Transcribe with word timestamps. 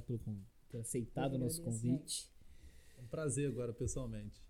obrigado 0.00 0.02
pelo 0.06 0.18
con- 0.18 0.36
ter 0.70 0.78
aceitado 0.78 1.34
o 1.34 1.38
nosso 1.38 1.62
convite. 1.62 2.30
É 2.98 3.02
um 3.02 3.06
prazer 3.06 3.48
agora, 3.48 3.72
pessoalmente. 3.72 4.40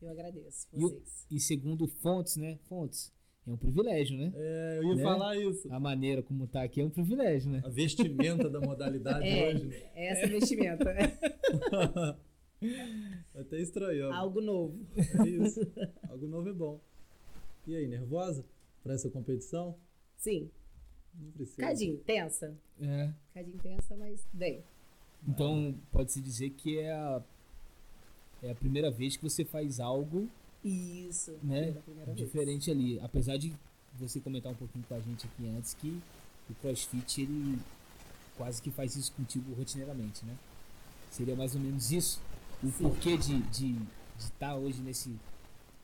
Eu 0.00 0.10
agradeço 0.10 0.66
E, 0.72 0.84
o- 0.84 0.88
vocês. 0.90 1.26
e 1.30 1.40
segundo 1.40 1.86
Fontes, 1.86 2.36
né? 2.36 2.58
Fontes, 2.68 3.12
é 3.46 3.50
um 3.50 3.56
privilégio, 3.56 4.16
né? 4.18 4.32
É, 4.34 4.78
eu 4.78 4.88
ia 4.90 4.94
Né? 4.96 5.02
falar 5.02 5.36
isso. 5.36 5.72
A 5.72 5.80
maneira 5.80 6.22
como 6.22 6.46
tá 6.46 6.62
aqui 6.62 6.80
é 6.80 6.84
um 6.84 6.90
privilégio, 6.90 7.50
né? 7.50 7.62
A 7.64 7.68
vestimenta 7.68 8.48
da 8.50 8.60
modalidade 8.60 9.26
É, 9.26 9.48
hoje. 9.54 9.66
né? 9.66 9.90
essa 9.94 10.26
vestimenta. 10.26 10.84
Até 13.34 13.60
estranhou. 13.60 14.12
Algo 14.12 14.40
novo. 14.40 14.78
É 14.96 15.28
isso. 15.28 15.60
Algo 16.08 16.26
novo 16.26 16.48
é 16.48 16.52
bom. 16.52 16.80
E 17.66 17.74
aí, 17.76 17.86
nervosa 17.86 18.44
para 18.82 18.94
essa 18.94 19.10
competição? 19.10 19.76
Sim, 20.16 20.50
Não 21.18 21.30
precisa. 21.32 21.62
cadinho, 21.62 21.98
tensa. 21.98 22.54
É. 22.80 23.10
Cadinho 23.34 23.58
tensa, 23.58 23.96
mas 23.96 24.26
bem. 24.32 24.62
Então, 25.26 25.74
pode-se 25.90 26.20
dizer 26.20 26.50
que 26.50 26.78
é 26.78 26.92
a, 26.92 27.22
é 28.42 28.50
a 28.50 28.54
primeira 28.54 28.90
vez 28.90 29.16
que 29.16 29.22
você 29.22 29.44
faz 29.44 29.80
algo 29.80 30.28
Isso. 30.64 31.32
Né? 31.42 31.72
pela 31.72 31.82
primeira 31.82 32.12
vez. 32.12 32.18
diferente 32.18 32.70
ali. 32.70 33.00
Apesar 33.00 33.36
de 33.36 33.52
você 33.94 34.20
comentar 34.20 34.52
um 34.52 34.56
pouquinho 34.56 34.84
com 34.88 34.94
a 34.94 35.00
gente 35.00 35.26
aqui 35.26 35.48
antes 35.48 35.74
que 35.74 36.00
o 36.48 36.54
CrossFit, 36.54 37.22
ele 37.22 37.58
quase 38.36 38.60
que 38.60 38.70
faz 38.70 38.94
isso 38.94 39.12
contigo 39.12 39.52
rotineiramente, 39.54 40.24
né? 40.24 40.36
Seria 41.10 41.34
mais 41.34 41.54
ou 41.54 41.60
menos 41.60 41.90
isso? 41.90 42.20
O 42.62 42.66
Sim. 42.66 42.82
porquê 42.82 43.16
de 43.16 43.36
estar 43.36 43.50
de, 43.50 43.72
de 43.72 44.32
tá 44.38 44.54
hoje 44.54 44.80
nesse, 44.82 45.10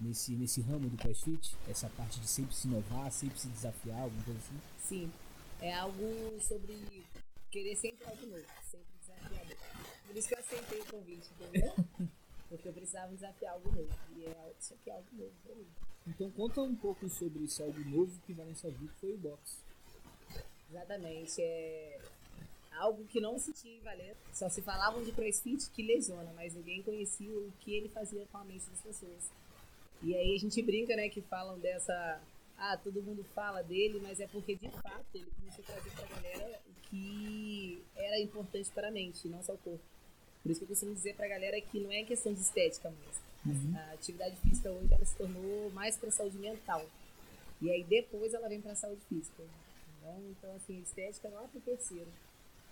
nesse, 0.02 0.32
nesse 0.32 0.60
ramo 0.60 0.88
do 0.88 0.96
CrossFit? 0.96 1.56
Essa 1.68 1.88
parte 1.90 2.20
de 2.20 2.28
sempre 2.28 2.54
se 2.54 2.66
inovar, 2.66 3.10
sempre 3.10 3.38
se 3.38 3.48
desafiar, 3.48 4.02
alguma 4.02 4.24
coisa 4.24 4.38
assim? 4.40 4.60
Sim. 4.82 5.12
É 5.60 5.74
algo 5.74 6.40
sobre 6.40 7.04
querer 7.50 7.76
sempre 7.76 8.04
algo 8.06 8.26
novo, 8.26 8.44
sempre 8.70 8.86
desafiador. 9.00 9.56
Por 10.06 10.16
isso 10.16 10.28
que 10.28 10.34
eu 10.34 10.38
aceitei 10.38 10.80
o 10.80 10.86
convite, 10.86 11.28
entendeu? 11.38 11.74
Porque 12.48 12.68
eu 12.68 12.72
precisava 12.72 13.12
desafiar 13.12 13.54
algo 13.54 13.70
novo. 13.70 13.94
E 14.16 14.26
é, 14.26 14.52
isso 14.60 14.74
aqui 14.74 14.90
é 14.90 14.92
algo 14.92 15.08
novo 15.12 15.32
pra 15.44 15.54
mim. 15.54 15.66
Então 16.06 16.30
conta 16.32 16.60
um 16.60 16.74
pouco 16.74 17.08
sobre 17.08 17.44
esse 17.44 17.62
algo 17.62 17.80
novo 17.80 18.20
que 18.26 18.32
vai 18.32 18.44
nessa 18.46 18.68
vida, 18.68 18.92
que 18.92 19.00
foi 19.00 19.12
o 19.14 19.18
boxe. 19.18 19.56
Exatamente. 20.68 21.40
É 21.40 21.98
algo 22.72 23.04
que 23.04 23.20
não 23.20 23.38
senti 23.38 23.68
em 23.68 23.80
Valer. 23.80 24.16
Só 24.32 24.48
se 24.48 24.62
falavam 24.62 25.02
de 25.04 25.12
crossfit 25.12 25.70
que 25.70 25.82
lesiona, 25.82 26.32
mas 26.34 26.54
ninguém 26.54 26.82
conhecia 26.82 27.30
o 27.38 27.52
que 27.60 27.74
ele 27.74 27.88
fazia 27.88 28.26
com 28.26 28.38
a 28.38 28.44
mente 28.44 28.68
das 28.70 28.80
pessoas. 28.80 29.30
E 30.02 30.16
aí 30.16 30.34
a 30.34 30.38
gente 30.38 30.60
brinca, 30.62 30.96
né, 30.96 31.08
que 31.08 31.20
falam 31.22 31.58
dessa. 31.58 32.20
Ah, 32.58 32.76
todo 32.76 33.02
mundo 33.02 33.24
fala 33.34 33.62
dele, 33.62 34.00
mas 34.02 34.20
é 34.20 34.26
porque 34.26 34.54
de 34.54 34.68
fato 34.68 35.06
ele 35.14 35.26
começou 35.36 35.64
a 35.64 35.66
trazer 35.66 35.90
pra 35.90 36.06
galera 36.06 36.60
o 36.68 36.88
que 36.88 37.82
era 37.96 38.20
importante 38.20 38.70
para 38.70 38.88
a 38.88 38.90
mente, 38.90 39.26
não 39.28 39.42
só 39.42 39.54
o 39.54 39.58
corpo. 39.58 39.84
Por 40.42 40.50
isso 40.50 40.60
que 40.60 40.64
eu 40.64 40.68
costumo 40.68 40.94
dizer 40.94 41.14
pra 41.14 41.28
galera 41.28 41.60
que 41.60 41.80
não 41.80 41.90
é 41.90 42.04
questão 42.04 42.32
de 42.32 42.40
estética 42.40 42.90
mais. 42.90 43.22
A 43.76 43.92
atividade 43.94 44.36
física 44.36 44.70
hoje 44.70 44.92
ela 44.92 45.04
se 45.04 45.16
tornou 45.16 45.70
mais 45.70 45.96
para 45.96 46.10
saúde 46.10 46.38
mental. 46.38 46.84
E 47.60 47.70
aí 47.70 47.82
depois 47.84 48.34
ela 48.34 48.48
vem 48.48 48.60
para 48.60 48.74
saúde 48.74 49.02
física. 49.08 49.42
Então, 49.98 50.22
então 50.30 50.54
assim, 50.56 50.78
a 50.78 50.82
estética 50.82 51.28
lá 51.28 51.48
pro 51.48 51.60
terceiro. 51.60 52.08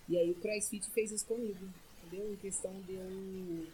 E 0.09 0.19
aí 0.19 0.31
o 0.31 0.35
CrossFit 0.35 0.91
fez 0.91 1.13
isso 1.13 1.27
comigo, 1.27 1.69
entendeu? 2.05 2.33
Em 2.33 2.37
questão 2.37 2.73
de 2.83 2.95
eu 2.95 3.67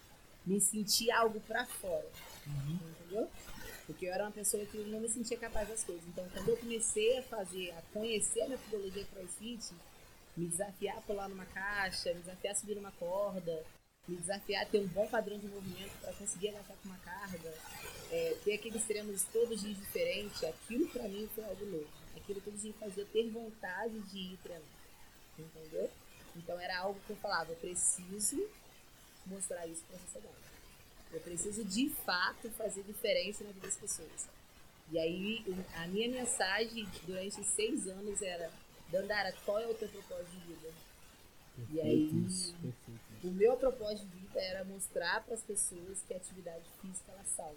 me 0.47 0.61
sentir 0.61 1.11
algo 1.11 1.41
pra 1.41 1.67
fora, 1.67 2.09
entendeu? 2.47 3.29
Porque 3.87 4.07
eu 4.07 4.13
era 4.13 4.25
uma 4.25 4.33
pessoa 4.33 4.65
que 4.67 4.79
não 4.79 5.01
me 5.01 5.09
sentia 5.09 5.37
capaz 5.37 5.69
das 5.69 5.85
coisas. 5.85 6.05
Então, 6.09 6.27
quando 6.33 6.49
eu 6.49 6.57
comecei 6.57 7.19
a 7.19 7.23
fazer, 7.23 7.73
a 7.73 7.83
conhecer 7.93 8.43
a 8.43 8.49
metodologia 8.49 9.05
CrossFit, 9.07 9.75
me 10.37 10.47
desafiar 10.47 10.99
a 10.99 11.01
pular 11.01 11.29
numa 11.29 11.47
caixa, 11.47 12.13
me 12.13 12.21
desafiar 12.21 12.53
a 12.53 12.57
subir 12.57 12.77
numa 12.77 12.93
corda, 12.93 13.65
me 14.07 14.17
desafiar 14.17 14.63
a 14.63 14.67
ter 14.67 14.79
um 14.79 14.87
bom 14.89 15.07
padrão 15.09 15.39
de 15.39 15.49
movimento 15.49 15.93
para 16.01 16.13
conseguir 16.13 16.49
agachar 16.49 16.77
com 16.83 16.89
uma 16.89 16.99
carga, 16.99 17.53
é, 18.11 18.37
ter 18.45 18.55
aqueles 18.55 18.85
treinos 18.85 19.23
todos 19.33 19.57
os 19.57 19.61
dias 19.61 19.77
diferentes, 19.77 20.45
aquilo 20.45 20.89
para 20.89 21.09
mim 21.09 21.29
foi 21.35 21.45
algo 21.45 21.67
novo. 21.67 21.89
Aquilo 22.17 22.43
os 22.47 22.63
dias 22.63 22.77
fazia 22.79 23.05
ter 23.07 23.31
vontade 23.31 23.99
de 24.01 24.19
ir 24.19 24.39
treinar, 24.43 24.65
entendeu? 25.39 25.91
Então 26.37 26.59
era 26.59 26.79
algo 26.79 27.01
que 27.07 27.11
eu 27.11 27.17
falava, 27.17 27.53
eu 27.53 27.57
preciso 27.57 28.49
mostrar 29.27 29.67
isso 29.67 29.83
para 29.85 29.97
a 29.97 30.01
sociedade. 30.01 30.35
Eu 31.13 31.21
preciso 31.21 31.65
de 31.65 31.89
fato 31.89 32.51
fazer 32.51 32.83
diferença 32.83 33.45
na 33.45 33.51
vida 33.51 33.67
das 33.67 33.77
pessoas. 33.77 34.29
E 34.91 34.99
aí 34.99 35.45
a 35.75 35.87
minha 35.89 36.09
mensagem 36.09 36.87
durante 37.07 37.43
seis 37.45 37.87
anos 37.89 38.23
era, 38.23 38.51
Dandara, 38.91 39.33
qual 39.45 39.59
é 39.59 39.67
o 39.67 39.75
teu 39.75 39.89
propósito 39.89 40.31
de 40.31 40.39
vida? 40.47 40.69
E 41.71 41.81
aí 41.81 42.11
perfeito. 42.11 43.01
o 43.25 43.31
meu 43.31 43.57
propósito 43.57 44.07
de 44.07 44.17
vida 44.19 44.41
era 44.41 44.65
mostrar 44.65 45.25
para 45.25 45.35
as 45.35 45.43
pessoas 45.43 46.03
que 46.07 46.15
a 46.15 46.17
atividade 46.17 46.65
física 46.81 47.13
ela 47.13 47.25
salva. 47.25 47.57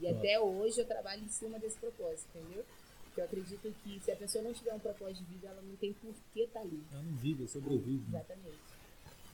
E 0.00 0.08
até 0.08 0.38
hoje 0.40 0.80
eu 0.80 0.86
trabalho 0.86 1.22
em 1.22 1.28
cima 1.28 1.58
desse 1.58 1.78
propósito, 1.78 2.26
entendeu? 2.34 2.64
Porque 3.04 3.20
eu 3.20 3.24
acredito 3.24 3.74
que 3.82 4.00
se 4.00 4.10
a 4.10 4.16
pessoa 4.16 4.44
não 4.44 4.52
tiver 4.52 4.74
um 4.74 4.78
propósito 4.78 5.24
de 5.24 5.34
vida, 5.34 5.48
ela 5.48 5.62
não 5.62 5.76
tem 5.76 5.92
por 5.94 6.14
que 6.32 6.40
estar 6.40 6.60
ali. 6.60 6.82
Ela 6.92 7.02
não 7.02 7.16
vive, 7.16 7.42
ela 7.42 7.48
sobrevive. 7.48 8.04
Exatamente. 8.08 8.75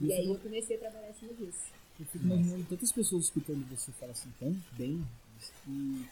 E 0.02 0.12
aí 0.12 0.28
eu 0.28 0.38
comecei 0.38 0.76
a 0.76 0.78
trabalhar 0.80 1.10
em 1.10 1.14
cima 1.14 1.32
disso. 1.34 1.72
Eu 2.00 2.06
fico 2.06 2.24
imaginando 2.24 2.64
tantas 2.64 2.90
pessoas 2.92 3.24
escutando 3.24 3.64
você 3.68 3.92
falar 3.92 4.12
assim 4.12 4.30
tão 4.38 4.52
bem 4.72 5.04
e 5.68 6.04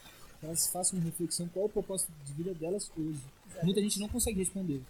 elas 0.42 0.68
façam 0.70 0.98
uma 0.98 1.04
reflexão 1.04 1.48
qual 1.48 1.64
é 1.64 1.68
o 1.68 1.72
propósito 1.72 2.12
de 2.24 2.32
vida 2.34 2.54
delas 2.54 2.90
hoje. 2.96 3.20
Muita 3.62 3.80
gente 3.80 3.98
não 3.98 4.08
consegue 4.08 4.38
responder. 4.38 4.80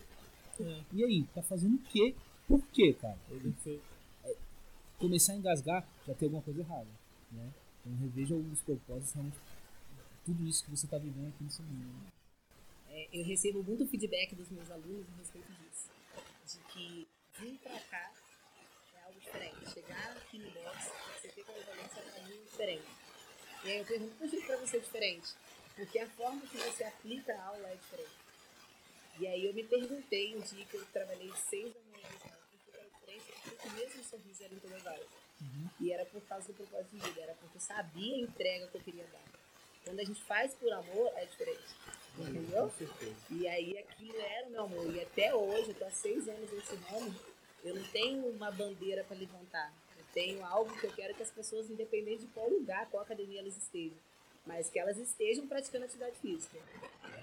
É. 0.61 0.81
E 0.93 1.05
aí, 1.05 1.25
tá 1.35 1.43
fazendo 1.43 1.75
o 1.77 1.83
quê? 1.91 2.15
Por 2.47 2.61
quê, 2.69 2.93
cara? 2.95 3.17
Foi- 3.63 3.81
Começar 4.99 5.33
a 5.33 5.37
engasgar 5.37 5.89
já 6.07 6.15
tem 6.15 6.27
alguma 6.27 6.43
coisa 6.43 6.61
errada, 6.61 6.89
né? 7.33 7.51
Então 7.81 7.97
reveja 8.01 8.35
os 8.35 8.61
propósitos, 8.61 9.15
realmente 9.15 9.39
tudo 10.27 10.47
isso 10.47 10.63
que 10.63 10.71
você 10.71 10.87
tá 10.87 10.99
vivendo 10.99 11.29
aqui 11.29 11.43
nesse 11.43 11.63
mundo. 11.63 11.87
né? 11.87 12.11
É, 12.91 13.09
eu 13.11 13.25
recebo 13.25 13.63
muito 13.63 13.87
feedback 13.87 14.35
dos 14.35 14.51
meus 14.51 14.71
alunos 14.71 15.07
a 15.15 15.17
respeito 15.19 15.49
disso. 15.53 15.89
De 16.47 16.59
que 16.73 17.09
vir 17.41 17.59
pra 17.63 17.81
cá 17.81 18.13
é 18.15 18.20
diferente. 19.31 19.71
Chegar 19.73 20.17
aqui 20.17 20.39
no 20.39 20.51
box, 20.51 20.91
você 21.21 21.29
ter 21.29 21.41
aquela 21.43 21.65
valência 21.65 22.03
pra 22.03 22.23
mim 22.23 22.35
é 22.35 22.51
diferente. 22.51 22.85
E 23.63 23.71
aí 23.71 23.79
eu 23.79 23.85
pergunto, 23.85 24.15
por 24.17 24.29
que 24.29 24.41
pra 24.43 24.57
você 24.57 24.77
é 24.77 24.81
diferente? 24.81 25.29
Porque 25.77 25.99
a 25.99 26.07
forma 26.09 26.41
que 26.43 26.57
você 26.57 26.85
aplica 26.85 27.35
a 27.35 27.45
aula 27.47 27.69
é 27.69 27.77
diferente. 27.77 28.11
E 29.19 29.27
aí 29.27 29.47
eu 29.47 29.55
me 29.55 29.65
perguntei 29.65 30.37
um 30.37 30.41
dia 30.41 30.65
que 30.65 30.75
eu 30.75 30.85
trabalhei 30.87 31.31
seis 31.49 31.73
da 31.73 31.81
manhã, 31.93 32.09
por 32.11 32.73
que 32.73 32.79
era 32.79 32.89
diferente? 32.89 33.33
Porque 33.45 33.69
o 33.69 33.73
mesmo 33.73 34.05
sorriso 34.05 34.45
era 34.45 34.55
interrogado. 34.55 35.07
E 35.81 35.93
era 35.93 36.05
por 36.07 36.21
causa 36.23 36.49
do 36.49 36.55
propósito 36.55 36.97
de 36.97 37.09
vida, 37.09 37.21
era 37.23 37.35
porque 37.35 37.57
eu 37.57 37.61
sabia 37.61 38.17
a 38.17 38.21
entrega 38.21 38.67
que 38.67 38.77
eu 38.77 38.83
queria 38.83 39.05
dar. 39.05 39.25
Quando 39.85 40.01
a 40.01 40.05
gente 40.05 40.23
faz 40.25 40.55
por 40.55 40.71
amor, 40.73 41.13
é 41.17 41.25
diferente. 41.25 41.75
Entendeu? 42.19 42.65
Com 42.65 42.77
certeza. 42.77 43.17
E 43.31 43.49
aí 43.49 43.79
aquilo 43.79 44.21
era 44.21 44.47
o 44.47 44.51
meu 44.51 44.65
amor. 44.65 44.95
E 44.95 45.01
até 45.01 45.35
hoje, 45.35 45.71
eu 45.71 45.75
tô 45.75 45.85
há 45.87 45.91
seis 45.91 46.29
anos 46.29 46.53
nesse 46.53 46.75
ramo, 46.77 47.15
eu 47.65 47.75
não 47.75 47.83
tenho 47.85 48.27
uma 48.27 48.51
bandeira 48.51 49.05
para 49.05 49.17
levantar. 49.17 49.73
Eu 49.99 50.05
tenho 50.13 50.45
algo 50.45 50.75
que 50.79 50.87
eu 50.87 50.93
quero 50.93 51.15
que 51.15 51.23
as 51.23 51.31
pessoas, 51.31 51.71
independente 51.71 52.23
de 52.23 52.29
qual 52.29 52.49
lugar, 52.49 52.89
qual 52.91 53.03
academia 53.03 53.41
elas 53.41 53.57
estejam, 53.57 53.99
mas 54.47 54.71
que 54.71 54.79
elas 54.79 54.97
estejam 54.97 55.47
praticando 55.47 55.85
atividade 55.85 56.17
física. 56.19 56.59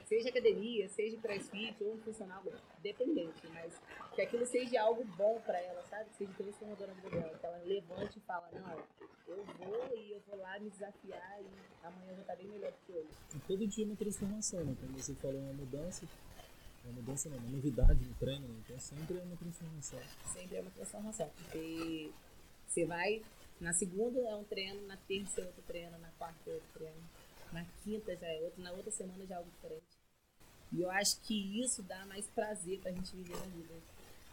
Seja 0.06 0.30
academia, 0.30 0.88
seja 0.88 1.18
crossfit 1.18 1.75
ou 1.81 1.95
um 1.95 1.98
funcional, 2.00 2.42
dependente, 2.81 3.45
mas 3.54 3.74
que 4.16 4.22
aquilo 4.22 4.45
seja 4.45 4.81
algo 4.81 5.04
bom 5.04 5.42
para 5.42 5.60
ela, 5.60 5.84
sabe? 5.89 6.10
Que 6.12 6.18
seja 6.18 6.31
transformador 6.38 6.88
na 6.88 6.94
vida 6.94 7.10
dela. 7.10 7.38
Que 7.38 7.45
ela 7.45 7.62
levante 7.66 8.18
e 8.18 8.22
fala, 8.22 8.50
não, 8.54 8.84
eu 9.28 9.44
vou 9.44 9.98
e 9.98 10.13
eu 10.13 10.22
vou 10.28 10.38
lá 10.39 10.57
me 10.60 10.69
desafiar 10.69 11.42
e 11.42 11.86
amanhã 11.86 12.10
eu 12.10 12.16
vou 12.16 12.22
estar 12.22 12.36
bem 12.38 12.48
melhor 12.48 12.72
do 12.72 12.78
que 12.86 12.94
hoje. 12.94 13.10
E 13.36 13.39
todo 13.39 13.68
dia 13.68 13.84
é 13.84 13.88
uma 13.88 13.95
transformação, 13.98 14.63
né? 14.63 14.75
Como 14.80 14.98
você 14.98 15.13
falou, 15.16 15.38
é 15.38 15.42
uma 15.42 15.54
mudança. 15.54 16.07
Uma 16.88 17.01
mudança 17.01 17.30
não, 17.30 17.38
uma 17.38 17.50
novidade 17.50 18.06
no 18.06 18.13
treino, 18.16 18.48
né? 18.48 18.56
Então 18.63 18.80
sempre 18.80 19.18
é 19.18 19.22
uma 19.22 19.36
transformação. 19.36 20.00
sempre 20.34 20.57
é 20.57 20.62
uma 20.62 20.72
transformação. 20.72 21.30
Porque 21.36 22.12
você 22.66 22.86
vai, 22.86 23.22
na 23.60 23.74
segunda 23.74 24.19
é 24.22 24.36
um 24.36 24.44
treino, 24.45 24.88
na 24.88 24.95
terça 24.95 25.42
é 25.42 25.45
outro 25.45 25.62
treino, 25.68 25.98
na 25.98 26.10
quarta 26.12 26.50
é 26.50 26.54
outro 26.54 26.69
treino, 26.74 27.04
na 27.51 27.66
quinta 27.84 28.16
já 28.16 28.28
é 28.28 28.42
outro, 28.42 28.63
na 28.63 28.72
outra 28.72 28.92
semana 28.92 29.25
já 29.25 29.36
é 29.36 29.38
algo 29.38 29.51
diferente. 29.51 29.98
E 30.72 30.81
eu 30.81 30.89
acho 30.89 31.19
que 31.22 31.62
isso 31.62 31.84
dá 31.84 32.06
mais 32.06 32.25
prazer 32.28 32.80
pra 32.80 32.92
gente 32.92 33.16
viver 33.16 33.38
na 33.38 33.45
vida. 33.48 33.74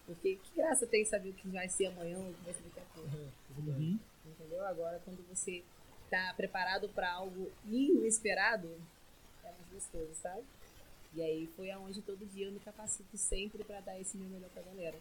Porque 0.07 0.37
que 0.37 0.57
graça 0.57 0.87
tem 0.87 1.05
saber 1.05 1.31
o 1.31 1.35
que 1.35 1.49
vai 1.49 1.69
ser 1.69 1.87
amanhã, 1.87 2.19
o 2.19 2.35
que 2.35 2.45
vai 2.45 2.55
ser 2.55 2.63
daqui 2.63 2.81
a 2.81 2.95
pouco. 2.95 3.11
É, 3.17 3.21
é. 3.21 3.61
Uhum. 3.61 3.99
Entendeu? 4.27 4.67
Agora, 4.67 5.01
quando 5.05 5.27
você 5.29 5.65
tá 6.11 6.33
preparado 6.37 6.89
para 6.91 7.13
algo 7.13 7.51
inesperado, 7.67 8.69
é 9.43 9.51
mais 9.51 9.69
gostoso, 9.73 10.15
sabe? 10.15 10.45
E 11.15 11.23
aí 11.23 11.47
foi 11.55 11.71
aonde 11.71 12.03
todo 12.03 12.27
dia 12.27 12.47
eu 12.47 12.53
me 12.53 12.59
capacito 12.59 13.17
sempre 13.17 13.63
para 13.63 13.81
dar 13.81 14.01
esse 14.01 14.17
meu 14.17 14.29
melhor 14.29 14.51
pra 14.51 14.63
galera. 14.63 14.99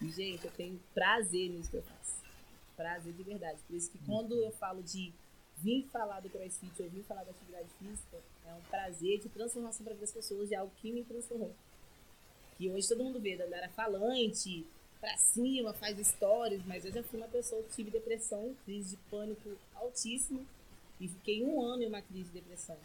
E, 0.00 0.10
gente, 0.10 0.44
eu 0.44 0.52
tenho 0.52 0.78
prazer 0.94 1.50
nisso 1.50 1.70
que 1.70 1.76
eu 1.76 1.82
faço. 1.82 2.22
Prazer 2.76 3.12
de 3.12 3.22
verdade. 3.22 3.58
Por 3.66 3.74
isso 3.74 3.90
que 3.90 3.98
quando 4.04 4.34
eu 4.42 4.52
falo 4.52 4.82
de 4.82 5.12
vir 5.56 5.88
falar 5.90 6.20
do 6.20 6.28
CrossFit 6.28 6.82
ou 6.82 6.88
vir 6.88 7.02
falar 7.02 7.24
da 7.24 7.30
atividade 7.30 7.68
física, 7.78 8.18
é 8.46 8.52
um 8.52 8.60
prazer 8.70 9.18
de 9.20 9.28
transformação 9.28 9.84
para 9.84 9.94
as 9.94 10.12
pessoas 10.12 10.48
de 10.48 10.54
algo 10.54 10.72
que 10.76 10.92
me 10.92 11.02
transformou. 11.02 11.54
Que 12.56 12.68
hoje 12.70 12.88
todo 12.88 13.02
mundo 13.02 13.18
vê, 13.18 13.36
da 13.36 13.44
galera 13.44 13.68
falante, 13.70 14.66
pra 15.00 15.16
cima, 15.16 15.72
faz 15.72 15.98
stories, 16.06 16.64
mas 16.66 16.84
eu 16.84 16.92
já 16.92 17.02
fui 17.02 17.18
uma 17.18 17.28
pessoa 17.28 17.62
que 17.62 17.74
tive 17.74 17.90
depressão, 17.90 18.54
crise 18.64 18.90
de 18.90 18.96
pânico 19.10 19.56
altíssima 19.74 20.44
e 21.00 21.08
fiquei 21.08 21.44
um 21.44 21.60
ano 21.62 21.82
em 21.82 21.86
uma 21.86 22.02
crise 22.02 22.30
de 22.30 22.40
depressão. 22.40 22.76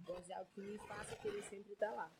Gosto 0.05 0.25
de 0.25 0.33
algo 0.33 0.49
que 0.53 0.61
me 0.61 0.77
faça 0.79 1.15
querer 1.15 1.43
sempre 1.43 1.73
estar 1.73 1.91
lá. 1.91 2.11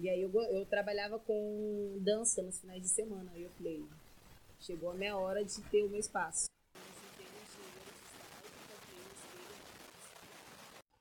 E 0.00 0.08
aí 0.08 0.22
eu, 0.22 0.30
eu 0.32 0.64
trabalhava 0.64 1.18
com 1.18 1.98
dança 2.00 2.40
nos 2.40 2.60
finais 2.60 2.80
de 2.80 2.88
semana. 2.88 3.32
Aí 3.32 3.42
eu 3.42 3.50
falei, 3.50 3.84
chegou 4.60 4.92
a 4.92 4.94
minha 4.94 5.16
hora 5.16 5.44
de 5.44 5.60
ter 5.62 5.82
o 5.82 5.88
meu 5.88 5.98
espaço. 5.98 6.46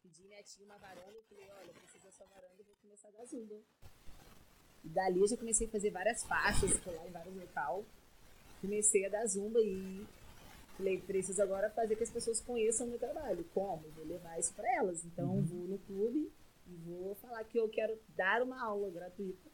Pedi 0.01 0.23
minha 0.23 0.41
tia 0.41 0.65
uma 0.65 0.79
varanda 0.79 1.15
e 1.15 1.21
falei, 1.29 1.47
olha, 1.59 1.71
essa 2.07 2.25
varanda 2.25 2.55
e 2.59 2.63
vou 2.63 2.75
começar 2.81 3.09
a 3.09 3.11
dar 3.11 3.25
zumba. 3.25 3.61
E 4.83 4.89
dali 4.89 5.19
eu 5.19 5.27
já 5.27 5.37
comecei 5.37 5.67
a 5.67 5.69
fazer 5.69 5.91
várias 5.91 6.23
faixas, 6.23 6.83
lá 6.83 7.07
em 7.07 7.11
vários 7.11 7.35
locais. 7.35 7.85
Comecei 8.61 9.05
a 9.05 9.09
dar 9.09 9.27
zumba 9.27 9.59
e 9.61 10.07
falei, 10.75 10.99
preciso 11.01 11.43
agora 11.43 11.69
fazer 11.69 11.95
que 11.95 12.03
as 12.03 12.09
pessoas 12.09 12.41
conheçam 12.41 12.87
o 12.87 12.89
meu 12.89 12.97
trabalho. 12.97 13.45
Como? 13.53 13.87
Vou 13.91 14.05
levar 14.05 14.39
isso 14.39 14.55
para 14.55 14.67
elas. 14.73 15.05
Então 15.05 15.35
uhum. 15.35 15.43
vou 15.43 15.67
no 15.67 15.77
clube 15.77 16.31
vou 16.85 17.15
falar 17.15 17.43
que 17.43 17.57
eu 17.57 17.69
quero 17.69 17.97
dar 18.15 18.41
uma 18.41 18.61
aula 18.61 18.89
gratuita 18.89 19.49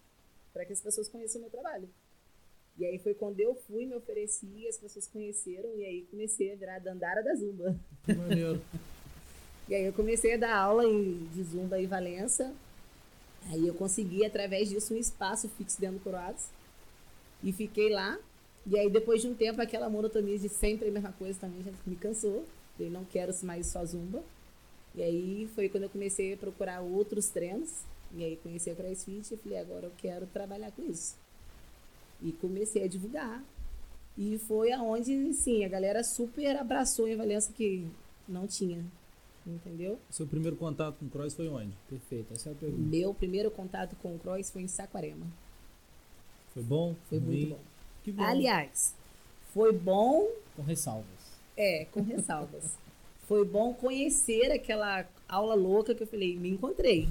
para 0.52 0.66
que 0.66 0.74
as 0.74 0.82
pessoas 0.82 1.10
conheçam 1.10 1.40
o 1.40 1.44
meu 1.44 1.52
trabalho. 1.52 1.90
E 2.78 2.86
aí 2.86 2.98
foi 2.98 3.14
quando 3.14 3.40
eu 3.40 3.54
fui, 3.54 3.86
me 3.86 3.96
ofereci, 3.96 4.68
as 4.68 4.78
pessoas 4.78 5.08
conheceram 5.08 5.76
e 5.76 5.86
aí 5.86 6.02
comecei 6.10 6.54
a 6.54 6.56
virar 6.56 6.76
a 6.76 6.80
dandara 6.80 7.24
da 7.24 7.36
zumba. 7.36 7.76
Maneiro. 8.08 8.62
E 9.68 9.74
aí 9.74 9.86
eu 9.86 9.94
comecei 9.94 10.34
a 10.34 10.38
dar 10.38 10.58
aula 10.58 10.86
em, 10.86 11.26
de 11.34 11.42
Zumba 11.44 11.80
em 11.80 11.88
Valença. 11.88 12.54
Aí 13.50 13.66
eu 13.66 13.74
consegui, 13.74 14.26
através 14.26 14.70
disso, 14.70 14.94
um 14.94 14.98
espaço 14.98 15.48
fixo 15.50 15.80
dentro 15.80 16.00
do 16.00 16.04
Croatas. 16.04 16.50
E 17.42 17.52
fiquei 17.52 17.90
lá. 17.90 18.18
E 18.66 18.78
aí, 18.78 18.90
depois 18.90 19.22
de 19.22 19.28
um 19.28 19.34
tempo, 19.34 19.62
aquela 19.62 19.90
monotonia 19.90 20.38
de 20.38 20.50
sempre 20.50 20.90
a 20.90 20.92
mesma 20.92 21.14
coisa 21.14 21.40
também 21.40 21.64
já 21.64 21.72
me 21.86 21.96
cansou. 21.96 22.46
Eu 22.80 22.90
não 22.90 23.06
quero 23.06 23.34
mais 23.44 23.68
só 23.68 23.84
Zumba. 23.86 24.24
E 24.96 25.02
aí 25.02 25.50
foi 25.56 25.70
quando 25.70 25.84
eu 25.84 25.90
comecei 25.90 26.34
a 26.34 26.38
procurar 26.38 26.82
outros 26.82 27.28
treinos. 27.30 27.82
E 28.16 28.24
aí 28.24 28.36
conheci 28.38 28.70
a 28.70 28.76
CrossFit 28.76 29.34
e 29.34 29.38
falei, 29.38 29.58
agora 29.58 29.88
eu 29.88 29.92
quero 29.98 30.28
trabalhar 30.28 30.72
com 30.72 30.84
isso. 30.84 31.16
E 32.22 32.32
comecei 32.32 32.84
a 32.84 32.88
divulgar. 32.88 33.44
E 34.18 34.38
foi 34.38 34.72
aonde, 34.72 35.34
sim, 35.34 35.66
a 35.66 35.68
galera 35.68 36.04
super 36.04 36.56
abraçou 36.56 37.08
em 37.08 37.16
Valença 37.16 37.52
que 37.52 37.88
não 38.28 38.46
tinha 38.46 38.86
entendeu? 39.46 40.00
Seu 40.10 40.26
primeiro 40.26 40.56
contato 40.56 40.98
com 40.98 41.06
o 41.06 41.10
Cross 41.10 41.34
foi 41.34 41.48
onde? 41.50 41.74
Perfeito, 41.90 42.34
essa 42.34 42.50
é 42.50 42.52
a 42.54 42.56
pergunta. 42.56 42.82
Meu 42.82 43.14
primeiro 43.14 43.52
contato 43.52 43.96
com 43.98 44.16
o 44.16 44.20
Cross 44.20 44.52
foi 44.52 44.62
em 44.64 44.68
Saquarema. 44.68 45.26
Foi 46.54 46.64
bom? 46.64 46.96
Foi 47.10 47.20
muito 47.20 47.50
bom. 47.50 47.60
Que 48.04 48.12
bom. 48.12 48.24
Aliás, 48.24 48.94
foi 49.54 49.74
bom. 49.74 50.28
Com 50.56 50.62
ressalvas. 50.62 51.06
É, 51.58 51.86
com 51.86 52.02
ressalvas. 52.02 52.76
Foi 53.28 53.46
bom 53.46 53.74
conhecer 53.74 54.52
aquela 54.52 55.06
aula 55.28 55.56
louca 55.56 55.96
que 55.96 56.04
eu 56.04 56.08
falei, 56.08 56.36
me 56.36 56.50
encontrei. 56.50 57.08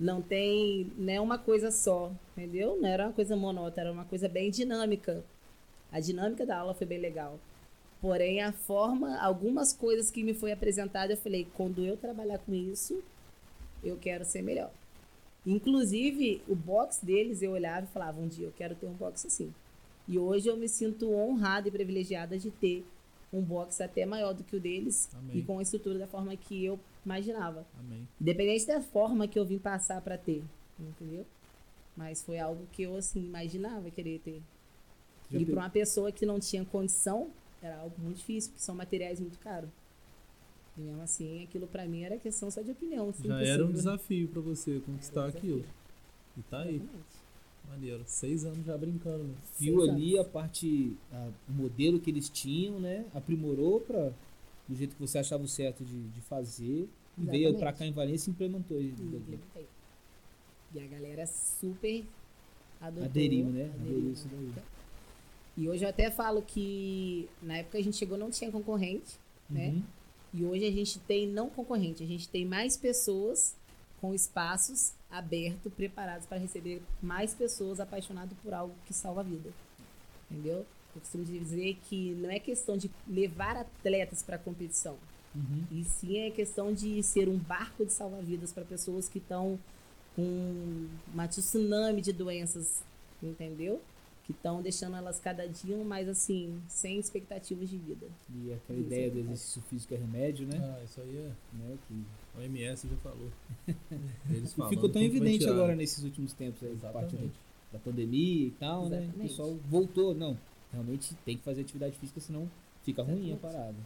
não 0.00 0.22
tem 0.22 0.90
né, 0.96 1.20
uma 1.20 1.38
coisa 1.38 1.70
só, 1.70 2.12
entendeu? 2.36 2.78
Não 2.80 2.88
era 2.88 3.06
uma 3.06 3.12
coisa 3.12 3.36
monótona, 3.36 3.82
era 3.82 3.92
uma 3.92 4.04
coisa 4.04 4.28
bem 4.28 4.50
dinâmica. 4.50 5.24
A 5.90 6.00
dinâmica 6.00 6.44
da 6.44 6.58
aula 6.58 6.74
foi 6.74 6.86
bem 6.86 6.98
legal. 6.98 7.38
Porém, 8.00 8.42
a 8.42 8.52
forma, 8.52 9.18
algumas 9.18 9.72
coisas 9.72 10.10
que 10.10 10.22
me 10.22 10.34
foi 10.34 10.52
apresentada, 10.52 11.12
eu 11.12 11.16
falei, 11.16 11.46
quando 11.54 11.84
eu 11.84 11.96
trabalhar 11.96 12.38
com 12.38 12.54
isso, 12.54 13.02
eu 13.82 13.96
quero 13.96 14.24
ser 14.24 14.42
melhor. 14.42 14.70
Inclusive, 15.46 16.42
o 16.48 16.54
box 16.54 17.04
deles, 17.04 17.40
eu 17.40 17.52
olhava 17.52 17.86
e 17.86 17.92
falava, 17.92 18.20
um 18.20 18.28
dia 18.28 18.46
eu 18.46 18.52
quero 18.52 18.74
ter 18.74 18.86
um 18.86 18.92
box 18.92 19.26
assim. 19.26 19.52
E 20.06 20.18
hoje 20.18 20.48
eu 20.48 20.56
me 20.56 20.68
sinto 20.68 21.10
honrada 21.10 21.68
e 21.68 21.70
privilegiada 21.70 22.38
de 22.38 22.50
ter 22.50 22.84
um 23.32 23.42
box 23.42 23.80
até 23.80 24.06
maior 24.06 24.32
do 24.32 24.44
que 24.44 24.56
o 24.56 24.60
deles 24.60 25.08
Amém. 25.14 25.38
e 25.38 25.42
com 25.42 25.58
a 25.58 25.62
estrutura 25.62 25.98
da 25.98 26.06
forma 26.06 26.36
que 26.36 26.64
eu 26.64 26.78
imaginava. 27.04 27.66
Amém. 27.78 28.06
Independente 28.20 28.66
da 28.66 28.80
forma 28.80 29.26
que 29.28 29.38
eu 29.38 29.44
vim 29.44 29.58
passar 29.58 30.00
para 30.00 30.16
ter, 30.16 30.42
entendeu? 30.78 31.26
Mas 31.96 32.22
foi 32.22 32.38
algo 32.38 32.66
que 32.72 32.82
eu 32.82 32.96
assim 32.96 33.24
imaginava 33.24 33.90
querer 33.90 34.20
ter. 34.20 34.42
Já 35.30 35.38
e 35.38 35.44
para 35.44 35.54
uma 35.54 35.70
pessoa 35.70 36.12
que 36.12 36.24
não 36.24 36.38
tinha 36.38 36.64
condição, 36.64 37.30
era 37.62 37.78
algo 37.78 37.94
muito 38.00 38.18
difícil, 38.18 38.50
porque 38.50 38.64
são 38.64 38.74
materiais 38.74 39.18
muito 39.20 39.38
caros. 39.38 39.70
E 40.76 40.80
mesmo 40.80 41.02
assim, 41.02 41.42
aquilo 41.42 41.66
para 41.66 41.86
mim 41.86 42.02
era 42.02 42.18
questão 42.18 42.50
só 42.50 42.60
de 42.60 42.70
opinião. 42.70 43.12
Já 43.24 43.40
era 43.40 43.64
um 43.64 43.72
desafio 43.72 44.28
para 44.28 44.40
você 44.40 44.80
conquistar 44.80 45.24
um 45.24 45.28
aquilo. 45.28 45.64
E 46.36 46.42
tá 46.42 46.60
aí. 46.60 46.76
Exatamente. 46.76 47.25
Maneiro. 47.68 48.02
Seis 48.06 48.44
anos 48.44 48.64
já 48.64 48.76
brincando, 48.76 49.24
né? 49.24 49.34
Viu 49.58 49.82
ali 49.82 50.18
a 50.18 50.24
parte, 50.24 50.96
a, 51.12 51.28
o 51.48 51.52
modelo 51.52 52.00
que 52.00 52.10
eles 52.10 52.28
tinham, 52.28 52.80
né? 52.80 53.04
Aprimorou 53.14 53.80
para 53.80 54.12
do 54.68 54.74
jeito 54.74 54.94
que 54.96 55.00
você 55.00 55.18
achava 55.18 55.46
certo 55.46 55.84
de, 55.84 56.08
de 56.08 56.20
fazer. 56.22 56.88
E 57.18 57.24
veio 57.24 57.56
pra 57.58 57.72
cá 57.72 57.86
em 57.86 57.92
Valência 57.92 58.28
e 58.28 58.32
implementou 58.32 58.80
isso. 58.80 59.02
E 60.74 60.80
a 60.80 60.86
galera 60.86 61.26
super 61.26 62.04
adotou. 62.80 63.04
Aderiu, 63.04 63.46
né? 63.46 63.70
Aderiu, 63.74 63.96
Aderiu 63.96 64.12
isso 64.12 64.28
daí. 64.28 64.64
E 65.56 65.68
hoje 65.68 65.84
eu 65.84 65.88
até 65.88 66.10
falo 66.10 66.42
que 66.42 67.28
na 67.42 67.58
época 67.58 67.78
a 67.78 67.82
gente 67.82 67.96
chegou 67.96 68.18
não 68.18 68.30
tinha 68.30 68.52
concorrente, 68.52 69.18
né? 69.48 69.68
uhum. 69.68 69.74
né? 69.76 69.82
E 70.34 70.44
hoje 70.44 70.66
a 70.66 70.70
gente 70.70 70.98
tem 71.00 71.26
não 71.26 71.48
concorrente, 71.48 72.02
a 72.02 72.06
gente 72.06 72.28
tem 72.28 72.44
mais 72.44 72.76
pessoas 72.76 73.56
com 74.06 74.14
espaços 74.14 74.92
abertos, 75.10 75.72
preparados 75.72 76.26
para 76.26 76.38
receber 76.38 76.80
mais 77.02 77.34
pessoas 77.34 77.80
apaixonadas 77.80 78.38
por 78.40 78.54
algo 78.54 78.72
que 78.86 78.94
salva 78.94 79.20
a 79.20 79.24
vida. 79.24 79.50
Entendeu? 80.30 80.64
Eu 80.94 81.00
costumo 81.00 81.24
dizer 81.24 81.76
que 81.88 82.14
não 82.14 82.30
é 82.30 82.38
questão 82.38 82.76
de 82.76 82.88
levar 83.08 83.56
atletas 83.56 84.22
para 84.22 84.36
a 84.36 84.38
competição, 84.38 84.96
Uhum. 85.34 85.64
E 85.70 85.84
sim 85.84 86.18
é 86.20 86.30
questão 86.30 86.72
de 86.72 87.02
ser 87.02 87.28
um 87.28 87.36
barco 87.36 87.84
de 87.84 87.92
salva-vidas 87.92 88.54
para 88.54 88.64
pessoas 88.64 89.06
que 89.06 89.18
estão 89.18 89.58
com 90.14 90.88
uma 91.12 91.28
tsunami 91.28 92.00
de 92.00 92.10
doenças, 92.10 92.82
entendeu? 93.22 93.82
Que 94.26 94.32
estão 94.32 94.60
deixando 94.60 94.96
elas 94.96 95.20
cada 95.20 95.48
dia 95.48 95.76
mais 95.84 96.08
assim, 96.08 96.60
sem 96.66 96.98
expectativas 96.98 97.70
de 97.70 97.78
vida. 97.78 98.06
E 98.34 98.52
aquela 98.52 98.78
Isso, 98.80 98.88
ideia 98.88 99.06
é 99.06 99.10
do 99.10 99.18
exercício 99.20 99.62
físico 99.62 99.94
é 99.94 99.96
remédio, 99.98 100.48
né? 100.48 100.58
Ah, 100.60 100.82
isso 100.84 101.00
aí 101.00 101.16
é. 101.16 101.30
né? 101.56 101.78
Que 101.86 101.94
O 102.36 102.42
MS 102.42 102.88
já 102.88 102.96
falou. 102.96 103.30
Eles 104.28 104.50
e 104.50 104.54
falando 104.56 104.70
ficou 104.74 104.88
tão 104.88 105.00
evidente 105.00 105.48
agora 105.48 105.76
nesses 105.76 106.02
últimos 106.02 106.32
tempos 106.32 106.60
aí, 106.64 106.76
a 106.82 106.88
partir 106.88 107.16
do- 107.16 107.22
Exatamente. 107.22 107.38
da 107.72 107.78
pandemia 107.78 108.46
e 108.48 108.50
tal, 108.58 108.88
né? 108.88 108.96
O 108.96 109.02
Exatamente. 109.04 109.28
pessoal 109.28 109.56
voltou, 109.70 110.12
não, 110.12 110.36
realmente 110.72 111.14
tem 111.24 111.36
que 111.36 111.44
fazer 111.44 111.60
atividade 111.60 111.96
física, 111.96 112.18
senão 112.18 112.50
fica 112.82 113.04
ruim 113.04 113.12
a 113.30 113.34
Exatamente. 113.34 113.40
parada. 113.56 113.76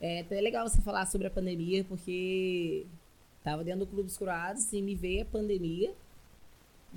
É 0.00 0.20
até 0.20 0.40
legal 0.40 0.68
você 0.68 0.80
falar 0.80 1.04
sobre 1.06 1.26
a 1.26 1.30
pandemia, 1.30 1.82
porque 1.84 2.86
tava 3.42 3.64
dentro 3.64 3.80
do 3.80 3.86
Clube 3.88 4.04
dos 4.04 4.16
Curados 4.16 4.72
e 4.72 4.80
me 4.80 4.94
veio 4.94 5.22
a 5.22 5.26
pandemia. 5.26 5.92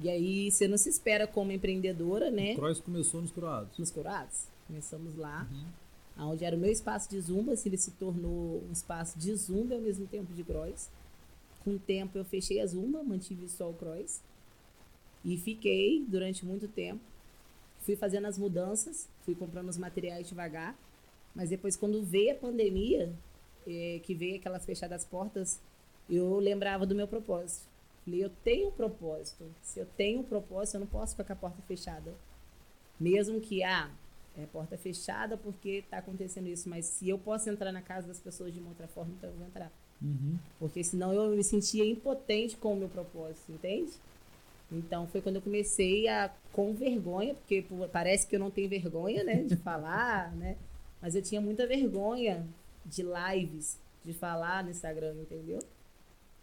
E 0.02 0.10
aí 0.10 0.52
você 0.52 0.68
não 0.68 0.78
se 0.78 0.90
espera 0.90 1.28
como 1.28 1.52
empreendedora, 1.52 2.32
né? 2.32 2.54
O 2.54 2.56
Cross 2.56 2.80
começou 2.80 3.22
nos 3.22 3.32
Croados. 3.32 3.78
Nos 3.78 3.92
Curados. 3.92 4.48
Começamos 4.68 5.16
lá, 5.18 5.48
Uhum. 6.18 6.30
onde 6.32 6.44
era 6.46 6.56
o 6.56 6.60
meu 6.60 6.72
espaço 6.72 7.10
de 7.10 7.20
zumba, 7.22 7.54
assim, 7.54 7.70
ele 7.70 7.78
se 7.78 7.92
tornou 7.92 8.64
um 8.68 8.72
espaço 8.72 9.20
de 9.20 9.36
zumba 9.36 9.76
ao 9.76 9.82
mesmo 9.82 10.08
tempo 10.08 10.34
de 10.34 10.44
cross. 10.44 10.90
Com 11.64 11.72
o 11.76 11.80
tempo 11.80 12.18
eu 12.18 12.26
fechei 12.26 12.60
a 12.60 12.66
zumba, 12.66 13.04
mantive 13.04 13.48
só 13.50 13.70
o 13.70 13.74
cross. 13.74 14.22
E 15.24 15.38
fiquei 15.38 16.04
durante 16.08 16.46
muito 16.46 16.68
tempo. 16.68 17.02
Fui 17.82 17.96
fazendo 17.96 18.26
as 18.28 18.38
mudanças, 18.38 19.08
fui 19.24 19.36
comprando 19.36 19.70
os 19.70 19.78
materiais 19.78 20.28
devagar. 20.28 20.76
Mas 21.36 21.50
depois, 21.50 21.76
quando 21.76 22.04
veio 22.04 22.32
a 22.34 22.36
pandemia, 22.36 23.12
eh, 23.68 24.00
que 24.04 24.14
veio 24.14 24.36
aquelas 24.38 24.66
fechadas 24.66 25.04
portas, 25.06 25.60
eu 26.10 26.38
lembrava 26.40 26.86
do 26.86 26.94
meu 26.96 27.08
propósito. 27.08 27.66
Falei, 28.04 28.24
eu 28.24 28.30
tenho 28.44 28.70
um 28.70 28.72
propósito. 28.72 29.46
Se 29.62 29.80
eu 29.80 29.86
tenho 29.86 30.22
um 30.22 30.24
propósito, 30.24 30.76
eu 30.76 30.80
não 30.82 30.88
posso 30.88 31.16
ficar 31.16 31.24
com 31.24 31.34
a 31.34 31.50
porta 31.50 31.62
fechada. 31.64 32.14
Mesmo 33.00 33.40
que, 33.40 33.64
ah, 33.64 33.90
é 34.38 34.46
porta 34.46 34.78
fechada 34.78 35.38
porque 35.38 35.84
está 35.86 36.00
acontecendo 36.00 36.48
isso, 36.48 36.68
mas 36.68 36.86
se 36.86 37.08
eu 37.08 37.18
posso 37.20 37.50
entrar 37.50 37.72
na 37.72 37.82
casa 37.82 38.08
das 38.08 38.20
pessoas 38.20 38.54
de 38.54 38.60
uma 38.60 38.70
outra 38.70 38.88
forma, 38.88 39.14
então 39.18 39.30
eu 39.30 39.36
vou 39.36 39.46
entrar. 39.46 39.72
Uhum. 40.02 40.38
Porque 40.60 40.84
senão 40.84 41.14
eu 41.14 41.30
me 41.36 41.44
sentia 41.44 41.86
impotente 41.86 42.58
com 42.58 42.74
o 42.74 42.76
meu 42.76 42.90
propósito, 42.90 43.52
entende? 43.52 43.92
Então 44.72 45.08
foi 45.08 45.22
quando 45.22 45.36
eu 45.36 45.42
comecei 45.42 46.08
a, 46.08 46.34
com 46.52 46.74
vergonha, 46.74 47.36
porque 47.36 47.64
parece 47.92 48.26
que 48.28 48.36
eu 48.36 48.40
não 48.40 48.50
tenho 48.50 48.68
vergonha, 48.68 49.24
né, 49.24 49.44
de 49.44 49.56
falar, 49.56 50.32
né? 50.36 50.58
Mas 51.02 51.16
eu 51.16 51.22
tinha 51.22 51.40
muita 51.40 51.68
vergonha 51.68 52.46
de 52.86 53.04
lives, 53.04 53.78
de 54.04 54.14
falar 54.14 54.64
no 54.64 54.72
Instagram, 54.72 55.14
entendeu? 55.22 55.60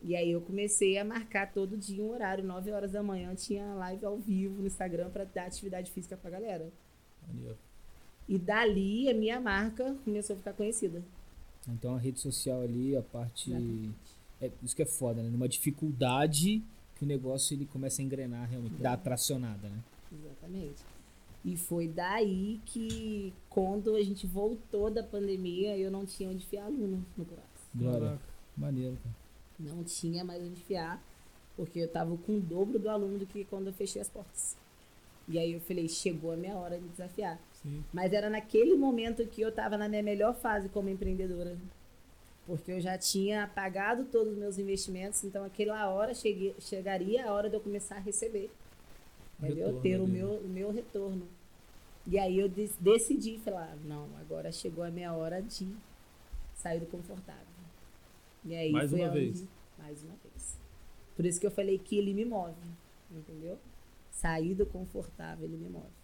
E 0.02 0.16
aí 0.16 0.30
eu 0.30 0.40
comecei 0.40 0.99
a 0.99 1.04
marcar 1.04 1.52
todo 1.52 1.76
dia 1.76 2.02
um 2.02 2.11
horário, 2.11 2.42
9 2.42 2.73
horas 2.73 2.92
da 2.92 3.02
manhã, 3.02 3.35
tinha 3.35 3.75
live 3.75 4.04
ao 4.04 4.16
vivo 4.16 4.61
no 4.61 4.66
Instagram 4.66 5.11
para 5.11 5.25
dar 5.25 5.47
atividade 5.47 5.90
física 5.90 6.16
pra 6.16 6.30
galera. 6.30 6.73
Maneiro. 7.26 7.59
E 8.28 8.38
dali 8.38 9.11
a 9.11 9.14
minha 9.14 9.40
marca 9.40 9.97
começou 10.04 10.35
a 10.35 10.38
ficar 10.38 10.52
conhecida. 10.54 11.02
Então 11.69 11.95
a 11.95 11.99
rede 11.99 12.19
social 12.21 12.62
ali, 12.62 12.97
a 12.97 13.02
parte. 13.02 13.50
Exatamente. 13.50 14.21
É, 14.40 14.50
isso 14.62 14.75
que 14.75 14.83
é 14.83 14.87
foda, 14.87 15.23
né? 15.23 15.28
Numa 15.28 15.49
dificuldade 15.49 16.62
que 16.97 17.04
o 17.04 17.07
negócio 17.07 17.54
ele 17.54 17.66
começa 17.66 18.00
a 18.00 18.04
engrenar 18.04 18.49
realmente, 18.49 18.75
dá 18.76 18.95
a 18.95 18.97
tracionada, 18.97 19.69
né? 19.69 19.78
Exatamente. 20.12 20.83
E 21.45 21.57
foi 21.57 21.88
daí 21.88 22.61
que, 22.66 23.33
quando 23.49 23.95
a 23.95 24.02
gente 24.02 24.26
voltou 24.26 24.90
da 24.90 25.02
pandemia, 25.02 25.76
eu 25.76 25.90
não 25.90 26.04
tinha 26.04 26.28
onde 26.28 26.45
enfiar 26.45 26.64
aluno 26.64 27.04
no 27.16 27.25
Corax. 27.25 27.49
Glória. 27.75 28.00
Caraca. 28.00 28.23
Maneiro, 28.57 28.97
cara. 29.02 29.19
Não 29.61 29.85
tinha 29.85 30.25
mais 30.25 30.40
onde 30.43 30.52
enfiar, 30.52 31.02
porque 31.57 31.79
eu 31.81 31.88
tava 31.88 32.17
com 32.17 32.37
o 32.37 32.40
dobro 32.40 32.79
do 32.79 32.88
aluno 32.88 33.19
do 33.19 33.26
que 33.26 33.45
quando 33.45 33.67
eu 33.69 33.73
fechei 33.73 34.00
as 34.00 34.09
portas. 34.09 34.57
E 35.29 35.38
aí 35.38 35.52
eu 35.52 35.61
falei, 35.61 35.88
chegou 35.88 36.33
a 36.33 36.37
minha 36.37 36.57
hora 36.57 36.79
de 36.79 36.88
desafiar. 36.88 37.38
Sim. 37.62 37.85
Mas 37.93 38.12
era 38.12 38.29
naquele 38.31 38.75
momento 38.75 39.25
que 39.26 39.40
eu 39.43 39.52
tava 39.52 39.76
na 39.76 39.88
minha 39.88 40.02
melhor 40.02 40.35
fase 40.35 40.69
como 40.71 40.88
empreendedora. 40.88 41.57
Porque 42.47 42.73
eu 42.73 42.81
já 42.81 42.97
tinha 42.99 43.47
pagado 43.55 44.05
todos 44.07 44.33
os 44.33 44.38
meus 44.38 44.59
investimentos, 44.59 45.23
então 45.23 45.45
aquela 45.45 45.88
hora 45.90 46.14
cheguei, 46.14 46.55
chegaria 46.59 47.26
a 47.29 47.33
hora 47.33 47.49
de 47.49 47.55
eu 47.57 47.61
começar 47.61 47.97
a 47.97 48.00
receber. 48.00 48.50
Entendeu? 49.38 49.67
Retorno 49.67 49.83
Ter 49.83 50.00
o 50.00 50.05
ali. 50.05 50.12
meu, 50.12 50.31
o 50.37 50.49
meu 50.49 50.73
retorno. 50.73 51.29
E 52.07 52.19
aí 52.19 52.38
eu 52.40 52.49
de- 52.49 52.71
decidi 52.81 53.38
falar, 53.38 53.76
não, 53.85 54.09
agora 54.21 54.50
chegou 54.50 54.83
a 54.83 54.90
minha 54.90 55.12
hora 55.12 55.40
de 55.40 55.69
sair 56.57 56.81
do 56.81 56.87
confortável. 56.87 57.47
E 58.44 58.54
aí 58.54 58.73
Mais 58.73 58.90
foi 58.90 59.00
uma 59.00 59.11
vez. 59.11 59.44
Mais 59.78 60.02
uma 60.02 60.14
vez. 60.23 60.56
Por 61.16 61.26
isso 61.26 61.40
que 61.40 61.47
eu 61.47 61.50
falei 61.50 61.78
que 61.78 61.99
ele 61.99 62.14
me 62.14 62.25
move, 62.25 62.54
entendeu? 63.11 63.59
Sair 64.11 64.54
do 64.54 64.66
confortável, 64.66 65.44
ele 65.44 65.56
me 65.56 65.68
move. 65.68 66.00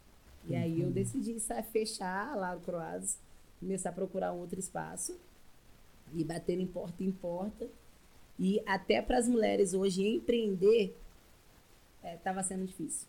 E 0.49 0.55
aí 0.55 0.81
eu 0.81 0.90
decidi 0.90 1.37
fechar 1.73 2.37
lá 2.37 2.55
o 2.55 2.61
Croaz, 2.61 3.19
começar 3.59 3.90
a 3.90 3.93
procurar 3.93 4.33
um 4.33 4.38
outro 4.38 4.61
espaço 4.61 5.19
e 6.14 6.23
bater 6.23 6.59
em 6.59 6.66
porta 6.66 7.02
em 7.02 7.11
porta. 7.11 7.69
E 8.38 8.62
até 8.66 9.02
para 9.02 9.19
as 9.19 9.26
mulheres 9.28 9.75
hoje 9.75 10.07
empreender, 10.07 10.97
estava 12.05 12.43
sendo 12.43 12.64
difícil. 12.66 13.09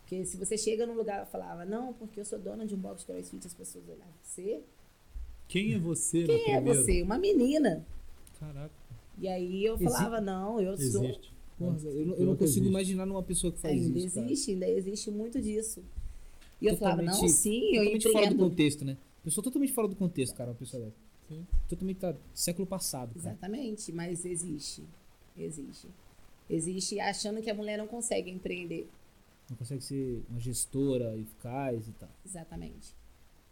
Porque 0.00 0.24
se 0.24 0.36
você 0.36 0.58
chega 0.58 0.86
num 0.86 0.94
lugar 0.94 1.24
e 1.24 1.30
falava, 1.30 1.64
não, 1.64 1.92
porque 1.92 2.20
eu 2.20 2.24
sou 2.24 2.38
dona 2.38 2.66
de 2.66 2.74
um 2.74 2.78
box 2.78 3.00
de 3.00 3.06
crossfit, 3.06 3.46
as 3.46 3.54
pessoas 3.54 3.84
olhavam, 3.88 4.12
você? 4.22 4.62
Quem 5.48 5.74
é 5.74 5.78
você 5.78 6.24
Quem 6.24 6.52
é 6.52 6.56
primeiro? 6.56 6.82
você? 6.82 7.02
Uma 7.02 7.18
menina. 7.18 7.86
Caraca. 8.38 8.74
E 9.18 9.28
aí 9.28 9.64
eu 9.64 9.78
falava, 9.78 10.20
não, 10.20 10.60
eu 10.60 10.76
sou. 10.76 11.04
Existe. 11.04 11.32
Porra, 11.58 11.76
eu, 11.84 12.06
não- 12.06 12.14
eu 12.14 12.26
não 12.26 12.36
consigo 12.36 12.44
existe. 12.66 12.68
imaginar 12.68 13.06
numa 13.06 13.22
pessoa 13.22 13.52
que 13.52 13.58
faz 13.60 13.74
ainda 13.80 13.98
isso. 13.98 14.14
cara. 14.14 14.26
existe, 14.26 14.50
ainda 14.52 14.68
existe 14.68 15.10
muito 15.10 15.40
disso. 15.40 15.84
E 16.60 16.66
eu 16.66 16.76
falava, 16.76 17.02
não, 17.02 17.28
sim, 17.28 17.76
eu 17.76 17.82
Totalmente 17.84 18.02
fora 18.02 18.12
do 18.12 18.18
empreendo. 18.34 18.50
contexto, 18.50 18.84
né? 18.84 18.96
Pessoa 19.22 19.44
totalmente 19.44 19.72
fora 19.72 19.88
do 19.88 19.96
contexto, 19.96 20.34
cara, 20.34 20.50
uma 20.50 20.56
pessoa 20.56 20.82
dessa. 20.84 20.96
Sim. 21.28 21.46
Totalmente 21.68 21.96
tá 21.98 22.14
século 22.34 22.66
passado, 22.66 23.14
cara. 23.14 23.30
Exatamente, 23.30 23.92
mas 23.92 24.24
existe. 24.24 24.82
Existe. 25.36 25.88
Existe 26.50 27.00
achando 27.00 27.40
que 27.40 27.48
a 27.50 27.54
mulher 27.54 27.78
não 27.78 27.86
consegue 27.86 28.30
empreender. 28.30 28.88
Não 29.48 29.56
consegue 29.56 29.82
ser 29.82 30.22
uma 30.28 30.40
gestora 30.40 31.16
eficaz 31.16 31.86
e 31.88 31.92
tal. 31.92 32.08
Exatamente. 32.26 32.94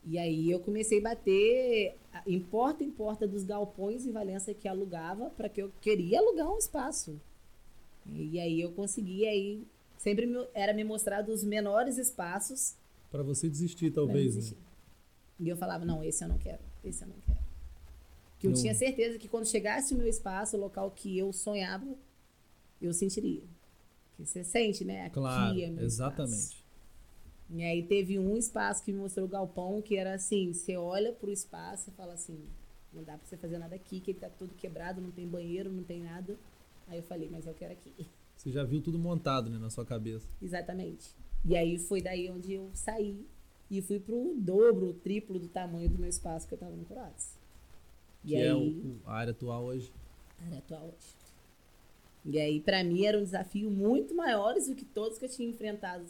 E 0.05 0.19
aí 0.19 0.51
eu 0.51 0.59
comecei 0.61 0.99
a 0.99 1.03
bater 1.03 1.97
em 2.27 2.41
porta 2.41 2.83
em 2.83 2.91
porta 2.91 3.27
dos 3.27 3.45
galpões 3.45 4.05
em 4.05 4.11
Valença 4.13 4.53
que 4.53 4.67
alugava 4.67 5.31
para 5.31 5.49
que 5.49 5.63
eu 5.63 5.71
queria 5.81 6.19
alugar 6.19 6.51
um 6.53 6.59
espaço. 6.59 7.21
E 8.07 8.39
aí 8.41 8.61
eu 8.61 8.73
consegui 8.73 9.27
aí 9.27 9.65
sempre 9.97 10.27
me- 10.27 10.47
era 10.55 10.73
me 10.75 10.83
mostrado 10.83 11.31
os 11.33 11.45
menores 11.45 11.99
espaços 11.99 12.75
Pra 13.13 13.23
você 13.23 13.49
desistir, 13.49 13.91
talvez, 13.93 14.35
né? 14.35 14.39
existir. 14.41 14.57
E 15.39 15.49
eu 15.49 15.57
falava, 15.57 15.85
não, 15.85 16.03
esse 16.03 16.25
eu 16.25 16.29
não 16.29 16.39
quero, 16.39 16.63
esse 16.85 17.05
eu 17.05 17.09
não 17.09 17.17
quero. 17.27 17.39
Que 18.39 18.47
eu 18.49 18.51
Não. 18.51 18.61
tinha 18.61 18.75
certeza 18.75 19.19
que 19.19 19.29
quando 19.29 19.47
chegasse 19.47 19.95
o 19.95 19.99
meu 19.99 20.09
espaço, 20.09 20.57
o 20.57 20.61
local 20.61 20.91
que 20.91 21.17
eu 21.17 21.33
sonhava, 21.33 21.87
eu 22.81 22.93
sentiria. 22.93 23.43
Que 24.17 24.25
você 24.27 24.43
sente, 24.43 24.85
né? 24.85 25.03
Aqui 25.07 25.15
Claro, 25.15 25.61
é 25.61 25.71
meu 25.71 25.85
exatamente. 25.85 26.35
espaço. 26.39 26.62
E 27.51 27.63
aí 27.63 27.83
teve 27.83 28.19
um 28.19 28.37
espaço 28.37 28.83
que 28.83 28.93
me 28.93 28.99
mostrou 28.99 29.27
o 29.27 29.29
galpão, 29.29 29.83
que 29.83 29.97
era 29.97 30.15
assim, 30.15 30.53
você 30.53 30.77
olha 30.77 31.13
pro 31.13 31.31
espaço 31.31 31.91
e 31.91 31.93
fala 31.93 32.15
assim, 32.15 32.39
não 32.93 33.03
dá 33.03 33.17
pra 33.17 33.27
você 33.27 33.37
fazer 33.37 33.59
nada 33.59 33.75
aqui, 33.75 34.01
que 34.01 34.13
ele 34.13 34.21
tá 34.21 34.31
todo 34.31 34.55
quebrado, 34.55 35.01
não 35.01 35.11
tem 35.11 35.27
banheiro, 35.27 35.71
não 35.71 35.83
tem 35.83 36.03
nada. 36.03 36.37
Aí 36.89 36.99
eu 36.99 37.03
falei, 37.03 37.29
mas 37.31 37.47
eu 37.47 37.55
quero 37.55 37.73
aqui. 37.73 37.93
Você 38.35 38.51
já 38.51 38.65
viu 38.65 38.83
tudo 38.83 38.99
montado, 38.99 39.49
né, 39.49 39.57
na 39.57 39.71
sua 39.71 39.85
cabeça. 39.85 40.27
Exatamente. 40.43 41.15
E 41.45 41.57
aí 41.57 41.79
foi 41.79 42.03
daí 42.03 42.29
onde 42.29 42.55
eu 42.55 42.71
saí 42.75 43.25
e 43.71 43.81
fui 43.81 44.01
pro 44.01 44.35
dobro, 44.37 44.95
triplo 44.95 45.39
do 45.39 45.47
tamanho 45.47 45.89
do 45.89 45.99
meu 45.99 46.09
espaço 46.09 46.49
que 46.49 46.55
eu 46.55 46.59
tava 46.59 46.75
no 46.75 46.85
Croácia. 46.85 47.39
E 48.25 48.29
que 48.29 48.37
aí, 48.37 48.47
é 48.47 48.55
o, 48.55 48.97
a 49.05 49.15
área 49.15 49.31
atual 49.31 49.65
hoje. 49.65 49.93
área 50.45 50.59
atual 50.59 50.87
hoje. 50.87 51.23
E 52.25 52.39
aí, 52.39 52.61
pra 52.61 52.85
mim, 52.85 53.05
era 53.05 53.19
um 53.19 53.25
desafio 53.25 53.71
muito 53.71 54.15
maiores 54.15 54.69
do 54.69 54.75
que 54.75 54.85
todos 54.85 55.19
que 55.19 55.25
eu 55.25 55.29
tinha 55.29 55.49
enfrentado. 55.49 56.05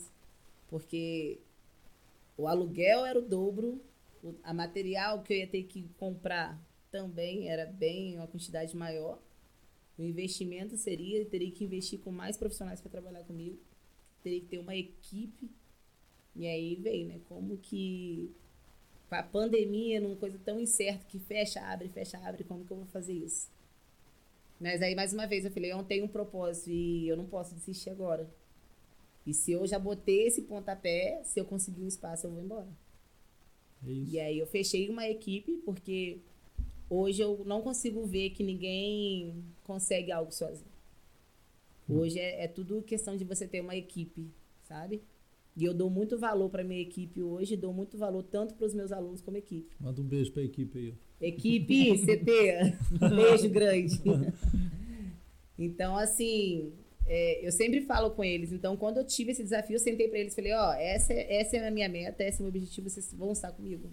Porque 0.73 1.39
o 2.35 2.49
aluguel 2.49 3.05
era 3.05 3.19
o 3.19 3.23
dobro, 3.23 3.79
o, 4.25 4.35
a 4.43 4.55
material 4.55 5.23
que 5.23 5.35
eu 5.35 5.37
ia 5.37 5.47
ter 5.47 5.65
que 5.65 5.87
comprar 5.99 6.59
também 6.91 7.51
era 7.51 7.67
bem 7.67 8.17
uma 8.17 8.27
quantidade 8.27 8.75
maior. 8.75 9.21
O 9.99 10.03
investimento 10.03 10.75
seria, 10.79 11.27
teria 11.27 11.51
que 11.51 11.63
investir 11.63 12.01
com 12.01 12.11
mais 12.11 12.39
profissionais 12.39 12.81
para 12.81 12.91
trabalhar 12.91 13.23
comigo. 13.25 13.59
Teria 14.23 14.41
que 14.41 14.47
ter 14.47 14.57
uma 14.57 14.75
equipe. 14.75 15.51
E 16.35 16.47
aí 16.47 16.75
veio, 16.77 17.07
né? 17.07 17.21
Como 17.29 17.59
que 17.59 18.35
com 19.11 19.15
a 19.15 19.23
pandemia, 19.23 20.01
numa 20.01 20.17
coisa 20.17 20.39
tão 20.43 20.59
incerta 20.59 21.05
que 21.05 21.19
fecha, 21.19 21.61
abre, 21.61 21.91
fecha, 21.91 22.17
abre, 22.27 22.45
como 22.45 22.65
que 22.65 22.73
eu 22.73 22.79
vou 22.79 22.87
fazer 22.87 23.13
isso? 23.13 23.51
Mas 24.59 24.81
aí, 24.81 24.95
mais 24.95 25.13
uma 25.13 25.27
vez, 25.27 25.45
eu 25.45 25.51
falei, 25.51 25.71
eu 25.71 25.83
tenho 25.83 26.07
um 26.07 26.09
propósito 26.09 26.71
e 26.71 27.09
eu 27.09 27.17
não 27.19 27.27
posso 27.27 27.55
desistir 27.55 27.91
agora. 27.91 28.27
E 29.27 29.33
se 29.33 29.53
eu 29.53 29.67
já 29.67 29.79
botei 29.79 30.27
esse 30.27 30.43
pontapé, 30.43 31.23
se 31.25 31.39
eu 31.41 31.45
conseguir 31.45 31.83
um 31.83 31.89
espaço, 31.89 32.27
eu 32.27 32.31
vou 32.31 32.43
embora. 32.43 32.69
É 33.87 33.91
isso. 33.91 34.15
E 34.15 34.21
aí 34.21 34.39
eu 34.39 34.47
fechei 34.47 34.89
uma 34.89 35.09
equipe, 35.09 35.59
porque 35.65 36.19
hoje 36.91 37.23
eu 37.23 37.43
não 37.45 37.63
consigo 37.63 38.05
ver 38.05 38.31
que 38.31 38.43
ninguém 38.43 39.45
consegue 39.65 40.11
algo 40.11 40.33
sozinho. 40.33 40.73
Hoje 41.89 42.19
é, 42.19 42.45
é 42.45 42.49
tudo 42.49 42.81
questão 42.83 43.17
de 43.17 43.25
você 43.25 43.47
ter 43.47 43.61
uma 43.61 43.77
equipe, 43.77 44.31
sabe? 44.63 45.03
E 45.55 45.65
eu 45.65 45.75
dou 45.75 45.91
muito 45.91 46.19
valor 46.19 46.49
para 46.49 46.65
minha 46.65 46.81
equipe 46.81 47.23
hoje, 47.23 47.57
dou 47.57 47.73
muito 47.73 47.99
valor 47.99 48.23
tanto 48.23 48.55
para 48.55 48.67
os 48.67 48.73
meus 48.73 48.91
alunos 48.91 49.21
como 49.21 49.37
equipe. 49.37 49.75
Manda 49.79 50.01
um 50.01 50.05
beijo 50.05 50.33
pra 50.33 50.43
equipe 50.43 50.79
aí. 50.79 50.95
Equipe 51.21 51.99
CT, 51.99 52.79
beijo 53.15 53.49
grande. 53.51 54.01
Então, 55.59 55.97
assim, 55.97 56.73
é, 57.07 57.47
eu 57.47 57.53
sempre 57.53 57.81
falo 57.83 58.11
com 58.13 58.23
eles. 58.25 58.53
Então, 58.53 58.77
quando 58.77 58.99
eu 58.99 59.05
tive 59.05 59.33
esse 59.33 59.43
desafio, 59.43 59.77
eu 59.77 59.81
sentei 59.81 60.09
para 60.09 60.19
eles 60.19 60.33
e 60.33 60.37
falei: 60.37 60.53
Ó, 60.53 60.73
essa, 60.75 61.13
é- 61.13 61.37
essa 61.37 61.57
é 61.57 61.67
a 61.67 61.71
minha 61.71 61.89
meta, 61.89 62.23
esse 62.25 62.39
é 62.39 62.41
o 62.41 62.43
meu 62.45 62.49
objetivo, 62.49 62.89
vocês 62.89 63.13
vão 63.13 63.33
estar 63.33 63.53
comigo. 63.53 63.91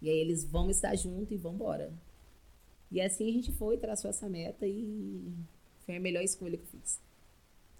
E 0.00 0.08
aí 0.10 0.18
eles 0.18 0.44
vão 0.44 0.70
estar 0.70 0.94
junto 0.96 1.32
e 1.32 1.36
vão 1.36 1.54
embora. 1.54 1.92
E 2.90 3.00
assim 3.00 3.28
a 3.28 3.32
gente 3.32 3.50
foi, 3.52 3.76
traçou 3.76 4.10
essa 4.10 4.28
meta 4.28 4.66
e 4.66 5.32
foi 5.86 5.96
a 5.96 6.00
melhor 6.00 6.22
escolha 6.22 6.56
que 6.56 6.64
eu 6.64 6.80
fiz. 6.80 7.00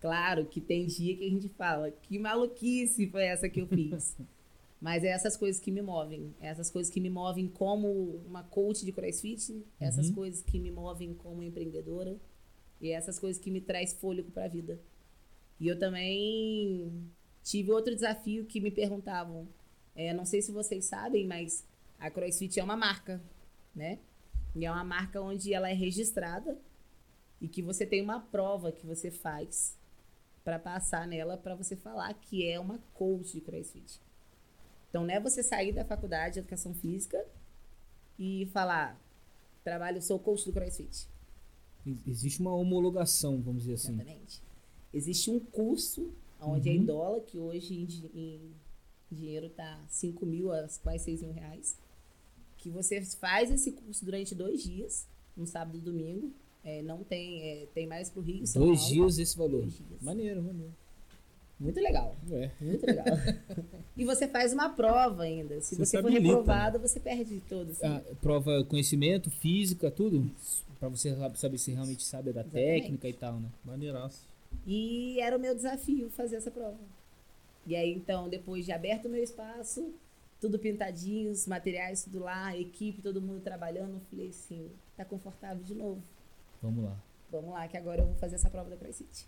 Claro 0.00 0.46
que 0.46 0.60
tem 0.60 0.86
dia 0.86 1.16
que 1.16 1.24
a 1.26 1.30
gente 1.30 1.48
fala, 1.50 1.90
que 1.90 2.18
maluquice 2.18 3.06
foi 3.08 3.24
essa 3.24 3.48
que 3.48 3.60
eu 3.60 3.66
fiz. 3.66 4.16
Mas 4.80 5.02
é 5.02 5.08
essas 5.08 5.34
coisas 5.36 5.60
que 5.60 5.70
me 5.70 5.80
movem. 5.80 6.34
É 6.40 6.48
essas 6.48 6.70
coisas 6.70 6.92
que 6.92 7.00
me 7.00 7.08
movem 7.08 7.48
como 7.48 7.88
uma 8.26 8.42
coach 8.42 8.84
de 8.84 8.92
crossfit, 8.92 9.64
essas 9.80 10.08
Uhum. 10.08 10.14
coisas 10.14 10.42
que 10.42 10.58
me 10.58 10.70
movem 10.70 11.14
como 11.14 11.42
empreendedora 11.42 12.16
e 12.80 12.90
essas 12.90 13.18
coisas 13.18 13.42
que 13.42 13.50
me 13.50 13.60
traz 13.60 13.92
fôlego 13.94 14.30
para 14.30 14.44
a 14.44 14.48
vida. 14.48 14.80
E 15.58 15.68
eu 15.68 15.78
também 15.78 17.10
tive 17.42 17.70
outro 17.70 17.94
desafio 17.94 18.44
que 18.46 18.60
me 18.60 18.70
perguntavam. 18.70 19.48
É, 19.94 20.12
não 20.12 20.24
sei 20.24 20.42
se 20.42 20.50
vocês 20.50 20.84
sabem, 20.86 21.26
mas 21.26 21.64
a 21.98 22.10
CrossFit 22.10 22.58
é 22.58 22.64
uma 22.64 22.76
marca, 22.76 23.22
né? 23.74 23.98
E 24.54 24.64
é 24.64 24.70
uma 24.70 24.84
marca 24.84 25.20
onde 25.20 25.52
ela 25.52 25.70
é 25.70 25.74
registrada 25.74 26.58
e 27.40 27.48
que 27.48 27.62
você 27.62 27.84
tem 27.84 28.02
uma 28.02 28.20
prova 28.20 28.72
que 28.72 28.86
você 28.86 29.10
faz 29.10 29.76
para 30.44 30.58
passar 30.58 31.06
nela 31.06 31.36
para 31.36 31.54
você 31.54 31.74
falar 31.74 32.12
que 32.14 32.46
é 32.46 32.60
uma 32.60 32.78
coach 32.92 33.32
de 33.32 33.40
CrossFit. 33.40 34.00
Então, 34.88 35.04
não 35.04 35.14
é 35.14 35.18
você 35.18 35.42
sair 35.42 35.72
da 35.72 35.84
faculdade 35.84 36.34
de 36.34 36.40
educação 36.40 36.72
física 36.72 37.24
e 38.18 38.46
falar, 38.52 39.00
trabalho, 39.64 40.00
sou 40.00 40.18
coach 40.18 40.44
do 40.44 40.52
CrossFit. 40.52 41.08
Ex- 41.86 42.06
Existe 42.06 42.40
uma 42.40 42.54
homologação, 42.54 43.40
vamos 43.40 43.62
dizer 43.62 43.74
assim. 43.74 43.94
Exatamente. 43.94 44.42
Existe 44.92 45.30
um 45.30 45.38
curso 45.40 46.10
onde 46.40 46.68
é 46.68 46.72
Uhum. 46.72 46.78
em 46.78 46.84
dólar, 46.84 47.20
que 47.22 47.38
hoje 47.38 47.74
em, 47.74 48.18
em 48.18 48.40
dinheiro 49.10 49.48
tá 49.50 49.80
5 49.88 50.24
mil 50.26 50.52
a 50.52 50.66
quase 50.82 51.04
6 51.04 51.22
mil 51.22 51.32
reais. 51.32 51.76
Que 52.58 52.70
você 52.70 53.00
faz 53.02 53.50
esse 53.50 53.72
curso 53.72 54.04
durante 54.04 54.34
dois 54.34 54.62
dias, 54.62 55.06
no 55.36 55.46
sábado 55.46 55.76
e 55.76 55.80
domingo. 55.80 56.30
É, 56.62 56.80
não 56.80 57.04
tem, 57.04 57.42
é, 57.42 57.66
tem 57.74 57.86
mais 57.86 58.08
pro 58.08 58.22
Rio. 58.22 58.46
São 58.46 58.62
Dois 58.64 58.80
Paulo. 58.80 58.94
dias 58.94 59.18
esse 59.18 59.36
valor. 59.36 59.66
Dias. 59.66 60.00
Maneiro, 60.00 60.42
maneiro. 60.42 60.72
Muito 61.58 61.80
legal. 61.80 62.16
É. 62.30 62.50
Muito 62.60 62.84
legal. 62.84 63.06
e 63.96 64.04
você 64.04 64.26
faz 64.28 64.52
uma 64.52 64.70
prova 64.70 65.22
ainda. 65.22 65.60
Se 65.60 65.76
Você 65.76 65.86
você, 65.86 66.00
for 66.02 66.08
habilita, 66.08 66.26
reprovado, 66.36 66.78
você 66.78 66.98
perde 67.00 67.40
todo. 67.48 67.70
assim. 67.70 67.86
Ah, 67.86 68.02
prova 68.20 68.64
conhecimento, 68.64 69.30
física, 69.30 69.90
tudo. 69.90 70.30
Pra 70.80 70.88
você 70.88 71.14
sa- 71.14 71.34
saber 71.34 71.58
se 71.58 71.72
realmente 71.72 72.02
sabe 72.02 72.32
da 72.32 72.40
Exatamente. 72.40 72.80
técnica 72.82 73.08
e 73.08 73.12
tal, 73.12 73.38
né? 73.40 73.48
Maneiraço. 73.64 74.26
E 74.66 75.18
era 75.20 75.36
o 75.36 75.40
meu 75.40 75.54
desafio 75.54 76.10
fazer 76.10 76.36
essa 76.36 76.50
prova. 76.50 76.76
E 77.66 77.74
aí, 77.74 77.92
então, 77.94 78.28
depois 78.28 78.64
de 78.66 78.72
aberto 78.72 79.06
o 79.06 79.08
meu 79.08 79.22
espaço, 79.22 79.94
tudo 80.40 80.58
pintadinho, 80.58 81.30
os 81.30 81.46
materiais 81.46 82.04
tudo 82.04 82.18
lá, 82.18 82.54
equipe, 82.56 83.00
todo 83.00 83.22
mundo 83.22 83.40
trabalhando, 83.40 83.94
eu 83.94 84.00
falei 84.10 84.28
assim, 84.28 84.68
tá 84.96 85.04
confortável 85.04 85.62
de 85.64 85.74
novo. 85.74 86.02
Vamos 86.60 86.84
lá. 86.84 86.96
Vamos 87.30 87.50
lá, 87.50 87.66
que 87.66 87.76
agora 87.76 88.02
eu 88.02 88.06
vou 88.06 88.14
fazer 88.16 88.34
essa 88.34 88.50
prova 88.50 88.68
da 88.68 88.76
CrossFit. 88.76 89.26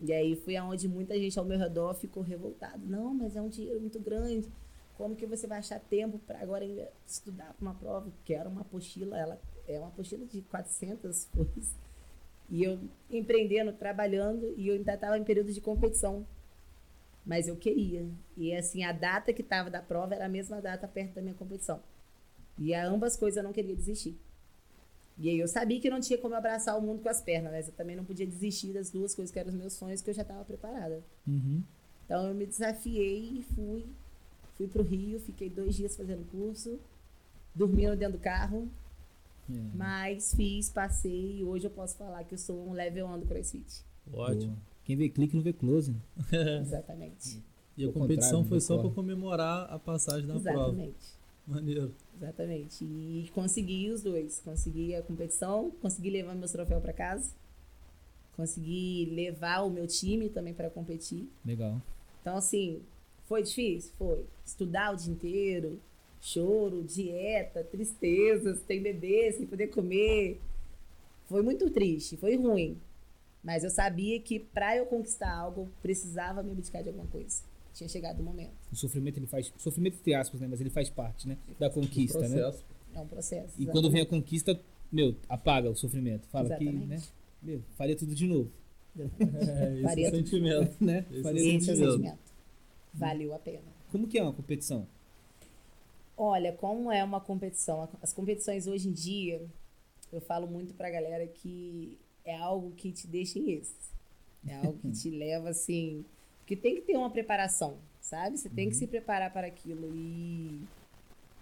E 0.00 0.12
aí 0.12 0.36
foi 0.36 0.56
aonde 0.56 0.88
muita 0.88 1.18
gente 1.18 1.38
ao 1.38 1.44
meu 1.44 1.58
redor 1.58 1.94
ficou 1.94 2.22
revoltada. 2.22 2.80
Não, 2.84 3.12
mas 3.12 3.34
é 3.36 3.42
um 3.42 3.48
dinheiro 3.48 3.80
muito 3.80 3.98
grande. 3.98 4.48
Como 4.96 5.16
que 5.16 5.26
você 5.26 5.46
vai 5.46 5.58
achar 5.58 5.80
tempo 5.80 6.18
para 6.20 6.40
agora 6.40 6.64
estudar 7.06 7.54
para 7.54 7.62
uma 7.62 7.74
prova? 7.74 8.12
Que 8.24 8.34
era 8.34 8.48
uma 8.48 8.62
apostila, 8.62 9.18
ela 9.18 9.40
é 9.66 9.78
uma 9.78 9.88
apostila 9.88 10.24
de 10.24 10.42
400 10.42 11.26
folhas. 11.26 11.74
E 12.50 12.62
eu 12.62 12.78
empreendendo, 13.10 13.72
trabalhando, 13.72 14.54
e 14.56 14.68
eu 14.68 14.74
ainda 14.74 14.94
estava 14.94 15.18
em 15.18 15.24
período 15.24 15.52
de 15.52 15.60
competição. 15.60 16.26
Mas 17.24 17.46
eu 17.46 17.56
queria. 17.56 18.08
E 18.36 18.54
assim, 18.54 18.84
a 18.84 18.92
data 18.92 19.32
que 19.32 19.42
estava 19.42 19.70
da 19.70 19.82
prova 19.82 20.14
era 20.14 20.26
a 20.26 20.28
mesma 20.28 20.62
data 20.62 20.88
perto 20.88 21.14
da 21.14 21.22
minha 21.22 21.34
competição. 21.34 21.82
E 22.56 22.74
ambas 22.74 23.16
coisas 23.16 23.36
eu 23.36 23.42
não 23.42 23.52
queria 23.52 23.76
desistir. 23.76 24.18
E 25.18 25.28
aí 25.28 25.38
eu 25.38 25.48
sabia 25.48 25.80
que 25.80 25.90
não 25.90 26.00
tinha 26.00 26.18
como 26.18 26.34
abraçar 26.34 26.78
o 26.78 26.82
mundo 26.82 27.02
com 27.02 27.08
as 27.08 27.20
pernas, 27.20 27.50
mas 27.52 27.66
eu 27.66 27.74
também 27.74 27.96
não 27.96 28.04
podia 28.04 28.26
desistir 28.26 28.72
das 28.72 28.90
duas 28.90 29.14
coisas 29.14 29.32
que 29.32 29.38
eram 29.38 29.50
os 29.50 29.56
meus 29.56 29.72
sonhos, 29.72 30.00
que 30.00 30.10
eu 30.10 30.14
já 30.14 30.22
estava 30.22 30.44
preparada. 30.44 31.02
Uhum. 31.26 31.62
Então 32.04 32.26
eu 32.28 32.34
me 32.34 32.46
desafiei 32.46 33.38
e 33.40 33.42
fui. 33.54 33.84
Fui 34.56 34.66
pro 34.68 34.82
Rio, 34.82 35.18
fiquei 35.20 35.48
dois 35.50 35.74
dias 35.76 35.96
fazendo 35.96 36.24
curso, 36.30 36.78
dormindo 37.54 37.96
dentro 37.96 38.18
do 38.18 38.22
carro, 38.22 38.68
É. 39.50 39.54
mas 39.74 40.34
fiz, 40.34 40.68
passei 40.70 41.38
e 41.38 41.44
hoje 41.44 41.66
eu 41.66 41.70
posso 41.70 41.96
falar 41.96 42.24
que 42.24 42.34
eu 42.34 42.38
sou 42.38 42.68
um 42.68 42.72
level 42.72 43.06
1 43.06 43.20
do 43.20 43.26
CrossFit. 43.26 43.84
Ótimo. 44.12 44.52
Boa. 44.52 44.62
Quem 44.84 44.96
vê 44.96 45.08
clique 45.08 45.36
não 45.36 45.42
vê 45.42 45.52
close. 45.52 45.92
né? 45.92 45.98
Exatamente. 46.62 47.42
E 47.76 47.84
a 47.88 47.92
competição 47.92 48.44
foi 48.44 48.60
só 48.60 48.78
pra 48.78 48.90
comemorar 48.90 49.72
a 49.72 49.78
passagem 49.78 50.26
da 50.26 50.40
prova. 50.40 50.50
Exatamente. 50.72 51.17
Maneiro. 51.48 51.94
Exatamente. 52.14 52.84
E 52.84 53.30
consegui 53.34 53.90
os 53.90 54.02
dois. 54.02 54.40
Consegui 54.44 54.94
a 54.94 55.02
competição, 55.02 55.70
consegui 55.80 56.10
levar 56.10 56.34
meus 56.34 56.52
troféus 56.52 56.82
para 56.82 56.92
casa, 56.92 57.30
consegui 58.36 59.06
levar 59.14 59.62
o 59.62 59.70
meu 59.70 59.86
time 59.86 60.28
também 60.28 60.52
para 60.52 60.68
competir. 60.68 61.26
Legal. 61.44 61.80
Então, 62.20 62.36
assim, 62.36 62.82
foi 63.24 63.42
difícil? 63.42 63.92
Foi. 63.96 64.26
Estudar 64.44 64.92
o 64.92 64.96
dia 64.96 65.12
inteiro, 65.12 65.80
choro, 66.20 66.84
dieta, 66.84 67.64
tristezas, 67.64 68.60
tem 68.60 68.82
bebê 68.82 69.32
sem 69.32 69.46
poder 69.46 69.68
comer. 69.68 70.38
Foi 71.26 71.42
muito 71.42 71.70
triste, 71.70 72.16
foi 72.18 72.36
ruim. 72.36 72.78
Mas 73.42 73.64
eu 73.64 73.70
sabia 73.70 74.20
que 74.20 74.38
para 74.38 74.76
eu 74.76 74.84
conquistar 74.84 75.32
algo, 75.32 75.68
precisava 75.80 76.42
me 76.42 76.50
abdicar 76.50 76.82
de 76.82 76.90
alguma 76.90 77.06
coisa. 77.06 77.42
Tinha 77.78 77.88
chegado 77.88 78.18
o 78.18 78.24
momento. 78.24 78.50
O 78.72 78.74
sofrimento 78.76 79.18
ele 79.20 79.28
faz. 79.28 79.52
Sofrimento 79.56 79.94
entre 80.00 80.12
aspas, 80.12 80.40
né? 80.40 80.48
Mas 80.50 80.60
ele 80.60 80.68
faz 80.68 80.90
parte, 80.90 81.28
né? 81.28 81.38
Da 81.60 81.70
conquista, 81.70 82.18
né? 82.18 82.28
Processo. 82.40 82.64
É 82.92 83.00
um 83.00 83.06
processo. 83.06 83.54
E 83.62 83.66
quando 83.66 83.88
vem 83.88 84.00
a 84.02 84.06
conquista, 84.06 84.60
meu, 84.90 85.14
apaga 85.28 85.70
o 85.70 85.76
sofrimento. 85.76 86.26
Fala 86.26 86.48
que, 86.56 86.64
Exatamente. 86.64 86.86
né? 86.88 87.00
Meu, 87.40 87.62
faria 87.76 87.94
tudo 87.94 88.16
de 88.16 88.26
novo. 88.26 88.50
É, 88.98 89.74
esse 89.74 89.82
Faria 89.84 90.06
é 90.06 90.08
o 90.08 90.12
tudo. 90.12 90.24
sentimento. 90.24 90.84
Né? 90.84 91.06
Esse 91.08 91.22
Faria 91.22 91.40
é 91.40 91.54
Esse 91.54 91.70
é 91.70 91.74
de 91.74 91.80
o 91.82 91.84
novo. 91.84 91.96
sentimento. 91.98 92.18
Valeu 92.94 93.32
a 93.34 93.38
pena. 93.38 93.62
Como 93.92 94.08
que 94.08 94.18
é 94.18 94.22
uma 94.24 94.32
competição? 94.32 94.88
Olha, 96.16 96.52
como 96.52 96.90
é 96.90 97.04
uma 97.04 97.20
competição? 97.20 97.88
As 98.02 98.12
competições 98.12 98.66
hoje 98.66 98.88
em 98.88 98.92
dia, 98.92 99.40
eu 100.12 100.20
falo 100.20 100.48
muito 100.48 100.74
pra 100.74 100.90
galera 100.90 101.28
que 101.28 101.96
é 102.24 102.36
algo 102.36 102.72
que 102.72 102.90
te 102.90 103.06
deixa 103.06 103.38
em 103.38 103.52
êxtase. 103.52 103.88
É 104.48 104.56
algo 104.56 104.76
que 104.80 104.90
te 105.00 105.10
leva 105.10 105.50
assim. 105.50 106.04
Porque 106.48 106.56
tem 106.56 106.76
que 106.76 106.80
ter 106.80 106.96
uma 106.96 107.10
preparação, 107.10 107.78
sabe? 108.00 108.38
Você 108.38 108.48
tem 108.48 108.70
que 108.70 108.74
se 108.74 108.86
preparar 108.86 109.30
para 109.30 109.46
aquilo. 109.46 109.94
E 109.94 110.62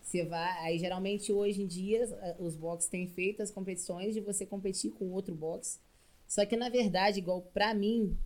você 0.03 0.25
vai. 0.25 0.67
Aí 0.67 0.81
geralmente 0.81 1.33
hoje 1.33 1.63
em 1.63 1.67
dia 1.69 2.05
a- 2.21 2.43
os 2.43 2.57
boxes 2.57 2.91
têm 2.91 3.07
feito 3.07 3.41
as 3.41 3.53
competições 3.53 4.15
de 4.15 4.21
você 4.21 4.45
competir 4.45 4.91
com 4.91 5.13
outro 5.13 5.33
box. 5.33 5.81
Só 6.27 6.45
que 6.45 6.57
na 6.57 6.69
verdade, 6.69 7.21
igual 7.21 7.41
pra 7.41 7.73
mim, 7.73 8.19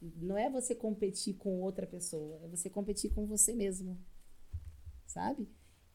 não 0.00 0.38
é 0.38 0.48
você 0.48 0.76
competir 0.76 1.34
com 1.34 1.60
outra 1.60 1.88
pessoa, 1.88 2.38
é 2.44 2.46
você 2.46 2.70
competir 2.70 3.12
com 3.12 3.26
você 3.26 3.52
mesmo. 3.52 3.98
Sabe? 5.08 5.48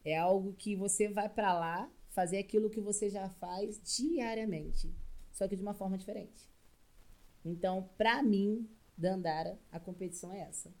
É 0.04 0.18
algo 0.18 0.52
que 0.52 0.76
você 0.76 1.08
vai 1.08 1.26
pra 1.30 1.58
lá 1.58 1.90
fazer 2.10 2.36
aquilo 2.36 2.68
que 2.68 2.82
você 2.82 3.08
já 3.08 3.30
faz 3.30 3.80
diariamente, 3.82 4.94
só 5.32 5.48
que 5.48 5.56
de 5.56 5.62
uma 5.62 5.72
forma 5.72 5.96
diferente. 5.96 6.50
Então, 7.42 7.88
pra 7.96 8.22
mim, 8.22 8.68
Dandara, 8.96 9.58
a 9.70 9.80
competição 9.80 10.32
é 10.32 10.40
essa, 10.40 10.72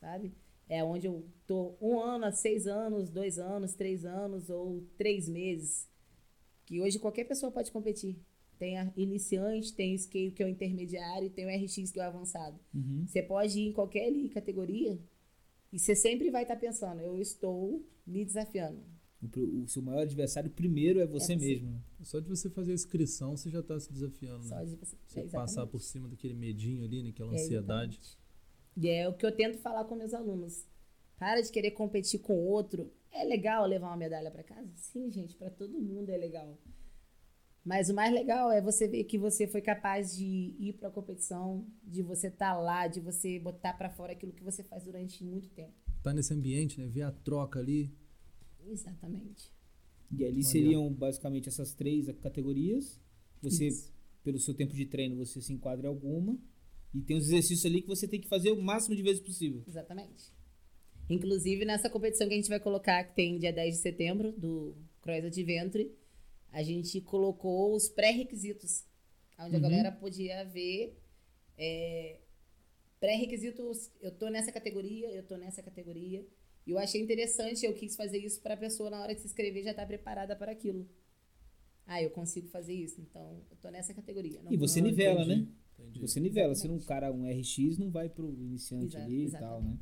sabe? 0.00 0.32
É 0.68 0.84
onde 0.84 1.06
eu 1.06 1.24
tô 1.46 1.74
um 1.80 1.98
ano, 1.98 2.26
a 2.26 2.32
seis 2.32 2.66
anos, 2.66 3.08
dois 3.08 3.38
anos, 3.38 3.74
três 3.74 4.04
anos 4.04 4.50
ou 4.50 4.84
três 4.96 5.28
meses. 5.28 5.88
Que 6.66 6.80
hoje 6.80 6.98
qualquer 6.98 7.24
pessoa 7.24 7.50
pode 7.50 7.72
competir. 7.72 8.18
Tem 8.58 8.76
a 8.76 8.92
iniciante, 8.96 9.72
tem 9.72 9.94
o 9.94 9.98
scale 9.98 10.32
que 10.32 10.42
é 10.42 10.46
o 10.46 10.48
intermediário, 10.48 11.26
e 11.26 11.30
tem 11.30 11.46
o 11.46 11.64
RX 11.64 11.90
que 11.90 12.00
é 12.00 12.02
o 12.02 12.06
avançado. 12.06 12.58
Uhum. 12.74 13.06
Você 13.06 13.22
pode 13.22 13.58
ir 13.58 13.68
em 13.68 13.72
qualquer 13.72 14.10
categoria 14.30 14.98
e 15.72 15.78
você 15.78 15.94
sempre 15.94 16.30
vai 16.30 16.42
estar 16.42 16.56
pensando, 16.56 17.00
eu 17.00 17.20
estou 17.20 17.84
me 18.06 18.24
desafiando. 18.24 18.82
O, 19.20 19.66
seu 19.66 19.82
maior 19.82 20.02
adversário 20.02 20.48
primeiro 20.50 21.00
é 21.00 21.06
você, 21.06 21.36
você. 21.36 21.46
mesmo. 21.46 21.70
né? 21.72 21.80
Só 22.04 22.20
de 22.20 22.28
você 22.28 22.48
fazer 22.48 22.70
a 22.70 22.74
inscrição, 22.74 23.36
você 23.36 23.50
já 23.50 23.62
tá 23.62 23.78
se 23.80 23.92
desafiando. 23.92 24.44
Só 24.44 24.56
Né? 24.56 24.64
de 24.66 24.76
você, 24.76 24.96
Você 25.06 25.20
é, 25.20 25.24
passar 25.24 25.66
por 25.66 25.80
cima 25.80 26.08
daquele 26.08 26.34
medinho 26.34 26.84
ali, 26.84 27.02
naquela 27.02 27.32
É, 27.32 27.34
ansiedade. 27.34 27.96
exatamente. 27.96 28.18
E 28.76 28.88
é 28.88 29.08
o 29.08 29.14
que 29.14 29.26
eu 29.26 29.32
tento 29.34 29.58
falar 29.58 29.84
com 29.84 29.96
meus 29.96 30.14
alunos. 30.14 30.64
Para 31.18 31.40
de 31.40 31.50
querer 31.50 31.72
competir 31.72 32.20
com 32.20 32.34
outro 32.36 32.92
É 33.10 33.24
legal 33.24 33.66
levar 33.66 33.88
uma 33.88 33.96
medalha 33.96 34.30
para 34.30 34.44
casa? 34.44 34.70
Sim, 34.76 35.10
gente, 35.10 35.34
para 35.34 35.50
todo 35.50 35.80
mundo 35.80 36.10
é 36.10 36.16
legal. 36.16 36.56
Mas 37.64 37.90
o 37.90 37.94
mais 37.94 38.12
legal 38.14 38.50
é 38.52 38.60
você 38.62 38.86
ver 38.86 39.02
que 39.04 39.18
você 39.18 39.46
foi 39.46 39.60
capaz 39.60 40.16
de 40.16 40.54
ir 40.58 40.74
para 40.74 40.88
a 40.88 40.92
competição, 40.92 41.66
de 41.82 42.02
você 42.02 42.28
estar 42.28 42.54
tá 42.54 42.58
lá, 42.60 42.86
de 42.86 43.00
você 43.00 43.38
botar 43.40 43.74
para 43.74 43.90
fora 43.90 44.12
aquilo 44.12 44.32
que 44.32 44.44
você 44.44 44.62
faz 44.62 44.84
durante 44.84 45.24
muito 45.24 45.50
tempo. 45.50 45.72
Tá 46.02 46.12
nesse 46.14 46.32
ambiente, 46.32 46.80
né? 46.80 46.86
Ver 46.86 47.02
a 47.02 47.10
troca 47.10 47.58
ali. 47.58 47.92
Exatamente. 48.70 49.50
E 50.10 50.24
ali 50.24 50.42
seriam 50.42 50.92
basicamente 50.92 51.48
essas 51.48 51.74
três 51.74 52.06
categorias. 52.20 53.00
Você, 53.42 53.68
Isso. 53.68 53.92
pelo 54.24 54.38
seu 54.38 54.54
tempo 54.54 54.74
de 54.74 54.86
treino, 54.86 55.16
você 55.16 55.40
se 55.40 55.52
enquadra 55.52 55.86
em 55.86 55.90
alguma. 55.90 56.38
E 56.94 57.02
tem 57.02 57.16
os 57.16 57.24
exercícios 57.24 57.66
ali 57.66 57.82
que 57.82 57.88
você 57.88 58.08
tem 58.08 58.20
que 58.20 58.28
fazer 58.28 58.50
o 58.50 58.62
máximo 58.62 58.96
de 58.96 59.02
vezes 59.02 59.20
possível. 59.20 59.62
Exatamente. 59.66 60.32
Inclusive, 61.08 61.64
nessa 61.64 61.88
competição 61.88 62.26
que 62.26 62.34
a 62.34 62.36
gente 62.36 62.48
vai 62.48 62.60
colocar, 62.60 63.04
que 63.04 63.14
tem 63.14 63.38
dia 63.38 63.52
10 63.52 63.76
de 63.76 63.80
setembro, 63.80 64.32
do 64.32 64.74
Croisa 65.00 65.30
de 65.30 65.42
Ventre, 65.42 65.94
a 66.50 66.62
gente 66.62 67.00
colocou 67.00 67.74
os 67.74 67.88
pré-requisitos, 67.88 68.84
onde 69.38 69.52
uhum. 69.52 69.56
a 69.56 69.60
galera 69.60 69.92
podia 69.92 70.44
ver 70.44 70.98
é, 71.56 72.18
pré-requisitos. 73.00 73.90
Eu 74.00 74.12
tô 74.12 74.28
nessa 74.28 74.52
categoria, 74.52 75.10
eu 75.10 75.22
tô 75.22 75.36
nessa 75.36 75.62
categoria. 75.62 76.26
E 76.68 76.70
eu 76.70 76.78
achei 76.78 77.00
interessante, 77.00 77.64
eu 77.64 77.72
quis 77.72 77.96
fazer 77.96 78.18
isso 78.18 78.42
para 78.42 78.52
a 78.52 78.56
pessoa, 78.58 78.90
na 78.90 79.00
hora 79.00 79.14
de 79.14 79.22
se 79.22 79.26
inscrever, 79.26 79.64
já 79.64 79.70
estar 79.70 79.84
tá 79.84 79.88
preparada 79.88 80.36
para 80.36 80.52
aquilo. 80.52 80.86
Ah, 81.86 82.02
eu 82.02 82.10
consigo 82.10 82.46
fazer 82.48 82.74
isso, 82.74 83.00
então 83.00 83.42
eu 83.50 83.56
tô 83.56 83.70
nessa 83.70 83.94
categoria. 83.94 84.38
e 84.50 84.56
você 84.58 84.78
nivela, 84.82 85.24
entendi, 85.24 85.40
né? 85.40 85.48
Entendi. 85.78 86.00
Você 86.00 86.20
nivela. 86.20 86.54
Se 86.54 86.68
um 86.68 86.78
cara, 86.78 87.10
um 87.10 87.24
RX, 87.26 87.78
não 87.78 87.90
vai 87.90 88.10
pro 88.10 88.30
iniciante 88.42 88.96
Exa 88.96 89.02
ali 89.02 89.22
exatamente. 89.22 89.38
e 89.38 89.48
tal, 89.48 89.62
né? 89.62 89.78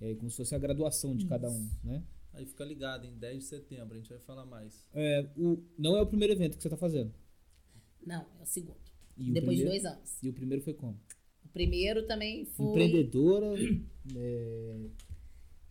É 0.00 0.14
como 0.14 0.30
se 0.30 0.38
fosse 0.38 0.54
a 0.54 0.58
graduação 0.58 1.14
de 1.14 1.24
isso. 1.24 1.28
cada 1.28 1.50
um, 1.50 1.68
né? 1.82 2.02
Aí 2.32 2.46
fica 2.46 2.64
ligado, 2.64 3.06
em 3.06 3.18
10 3.18 3.40
de 3.40 3.44
setembro, 3.44 3.92
a 3.92 3.98
gente 3.98 4.08
vai 4.08 4.18
falar 4.18 4.46
mais. 4.46 4.88
É, 4.94 5.28
o, 5.36 5.62
não 5.76 5.94
é 5.94 6.00
o 6.00 6.06
primeiro 6.06 6.32
evento 6.32 6.56
que 6.56 6.62
você 6.62 6.68
está 6.68 6.78
fazendo. 6.78 7.12
Não, 8.06 8.26
é 8.40 8.42
o 8.42 8.46
segundo. 8.46 8.80
E 9.14 9.30
Depois 9.30 9.58
primeiro, 9.58 9.60
de 9.60 9.64
dois 9.66 9.84
anos. 9.84 10.22
E 10.22 10.28
o 10.30 10.32
primeiro 10.32 10.64
foi 10.64 10.72
como? 10.72 10.98
O 11.44 11.48
primeiro 11.48 12.06
também 12.06 12.46
foi. 12.46 12.66
Empreendedora, 12.70 13.54
é, 14.16 14.86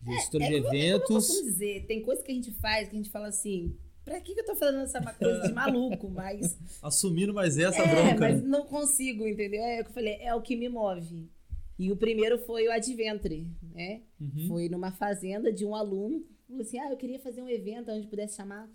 gestora 0.06 0.44
é, 0.44 0.48
de 0.48 0.54
é, 0.54 0.58
eventos. 0.58 1.28
Como 1.28 1.42
dizer, 1.44 1.86
tem 1.86 2.02
coisa 2.02 2.22
que 2.22 2.30
a 2.30 2.34
gente 2.34 2.50
faz 2.52 2.88
que 2.88 2.94
a 2.94 2.98
gente 2.98 3.10
fala 3.10 3.28
assim. 3.28 3.76
Pra 4.04 4.20
que, 4.20 4.34
que 4.34 4.40
eu 4.40 4.44
tô 4.44 4.54
falando 4.54 4.82
essa 4.82 5.00
coisa 5.00 5.40
de 5.42 5.52
maluco? 5.52 6.10
Mas. 6.10 6.58
Assumindo 6.82 7.32
mais 7.32 7.56
essa 7.56 7.82
é, 7.82 7.88
bronca. 7.88 8.20
Mas 8.20 8.42
né? 8.42 8.48
não 8.48 8.66
consigo, 8.66 9.26
entendeu? 9.26 9.62
É 9.62 9.80
o 9.80 9.84
que 9.84 9.90
eu 9.90 9.94
falei, 9.94 10.16
é 10.20 10.34
o 10.34 10.42
que 10.42 10.56
me 10.56 10.68
move. 10.68 11.30
E 11.78 11.90
o 11.90 11.96
primeiro 11.96 12.38
foi 12.38 12.68
o 12.68 12.72
Adventure, 12.72 13.46
né? 13.62 14.02
Uhum. 14.20 14.48
Foi 14.48 14.68
numa 14.68 14.92
fazenda 14.92 15.52
de 15.52 15.64
um 15.64 15.74
aluno. 15.74 16.24
Falou 16.46 16.62
assim: 16.62 16.78
ah, 16.78 16.90
eu 16.90 16.96
queria 16.96 17.18
fazer 17.18 17.42
um 17.42 17.48
evento 17.48 17.90
onde 17.90 18.06
pudesse 18.06 18.36
chamar 18.36 18.70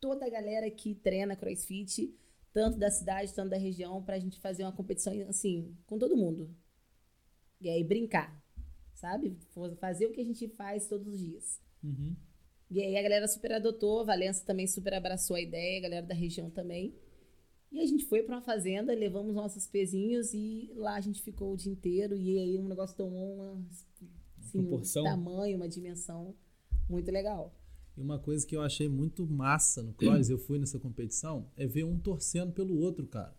toda 0.00 0.24
a 0.24 0.30
galera 0.30 0.70
que 0.70 0.94
treina 0.94 1.36
crossfit, 1.36 2.14
tanto 2.52 2.78
da 2.78 2.90
cidade, 2.90 3.34
tanto 3.34 3.50
da 3.50 3.58
região, 3.58 4.02
pra 4.02 4.18
gente 4.18 4.40
fazer 4.40 4.62
uma 4.62 4.72
competição 4.72 5.12
assim, 5.28 5.76
com 5.86 5.98
todo 5.98 6.16
mundo. 6.16 6.54
E 7.60 7.68
aí 7.68 7.82
brincar, 7.82 8.40
sabe? 8.98 9.36
Fazer 9.80 10.06
o 10.06 10.12
que 10.12 10.20
a 10.20 10.24
gente 10.24 10.48
faz 10.48 10.86
todos 10.86 11.06
os 11.06 11.18
dias. 11.18 11.60
Uhum. 11.82 12.14
E 12.70 12.82
aí 12.82 12.96
a 12.96 13.02
galera 13.02 13.26
super 13.26 13.52
adotou, 13.52 14.00
a 14.00 14.04
Valença 14.04 14.44
também 14.44 14.66
super 14.66 14.92
abraçou 14.94 15.36
a 15.36 15.40
ideia, 15.40 15.78
a 15.78 15.82
galera 15.82 16.06
da 16.06 16.14
região 16.14 16.50
também. 16.50 16.94
E 17.70 17.80
a 17.80 17.86
gente 17.86 18.04
foi 18.04 18.22
para 18.22 18.36
uma 18.36 18.42
fazenda, 18.42 18.94
levamos 18.94 19.34
nossos 19.34 19.66
pezinhos 19.66 20.32
e 20.34 20.70
lá 20.74 20.94
a 20.94 21.00
gente 21.00 21.22
ficou 21.22 21.52
o 21.52 21.56
dia 21.56 21.72
inteiro. 21.72 22.16
E 22.16 22.38
aí 22.38 22.58
um 22.58 22.66
negócio 22.66 22.96
tomou 22.96 23.34
uma, 23.34 23.66
assim, 24.38 24.58
um 24.58 25.04
tamanho, 25.04 25.56
uma 25.56 25.68
dimensão 25.68 26.34
muito 26.88 27.10
legal. 27.10 27.54
E 27.96 28.02
uma 28.02 28.18
coisa 28.18 28.46
que 28.46 28.56
eu 28.56 28.62
achei 28.62 28.88
muito 28.88 29.26
massa 29.26 29.82
no 29.82 29.92
cross, 29.92 30.28
eu 30.28 30.38
fui 30.38 30.58
nessa 30.58 30.78
competição, 30.78 31.50
é 31.56 31.66
ver 31.66 31.84
um 31.84 31.98
torcendo 31.98 32.52
pelo 32.52 32.78
outro, 32.78 33.06
cara. 33.06 33.36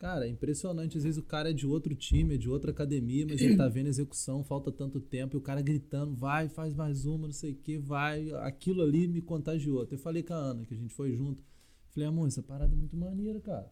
Cara, 0.00 0.26
é 0.26 0.30
impressionante. 0.30 0.96
Às 0.96 1.04
vezes 1.04 1.18
o 1.18 1.22
cara 1.22 1.50
é 1.50 1.52
de 1.52 1.66
outro 1.66 1.94
time, 1.94 2.34
é 2.34 2.38
de 2.38 2.48
outra 2.48 2.70
academia, 2.70 3.26
mas 3.26 3.42
ele 3.42 3.54
tá 3.54 3.68
vendo 3.68 3.86
a 3.86 3.90
execução, 3.90 4.42
falta 4.42 4.72
tanto 4.72 4.98
tempo, 4.98 5.36
e 5.36 5.38
o 5.38 5.42
cara 5.42 5.60
gritando, 5.60 6.16
vai, 6.16 6.48
faz 6.48 6.74
mais 6.74 7.04
uma, 7.04 7.26
não 7.26 7.34
sei 7.34 7.52
o 7.52 7.56
que, 7.56 7.76
vai. 7.76 8.30
Aquilo 8.36 8.80
ali 8.82 9.06
me 9.06 9.20
contagiou. 9.20 9.82
Até 9.82 9.98
falei 9.98 10.22
com 10.22 10.32
a 10.32 10.38
Ana, 10.38 10.64
que 10.64 10.72
a 10.72 10.76
gente 10.76 10.94
foi 10.94 11.12
junto. 11.12 11.44
Falei, 11.90 12.08
amor, 12.08 12.28
essa 12.28 12.42
parada 12.42 12.72
é 12.72 12.76
muito 12.78 12.96
maneira, 12.96 13.38
cara. 13.40 13.70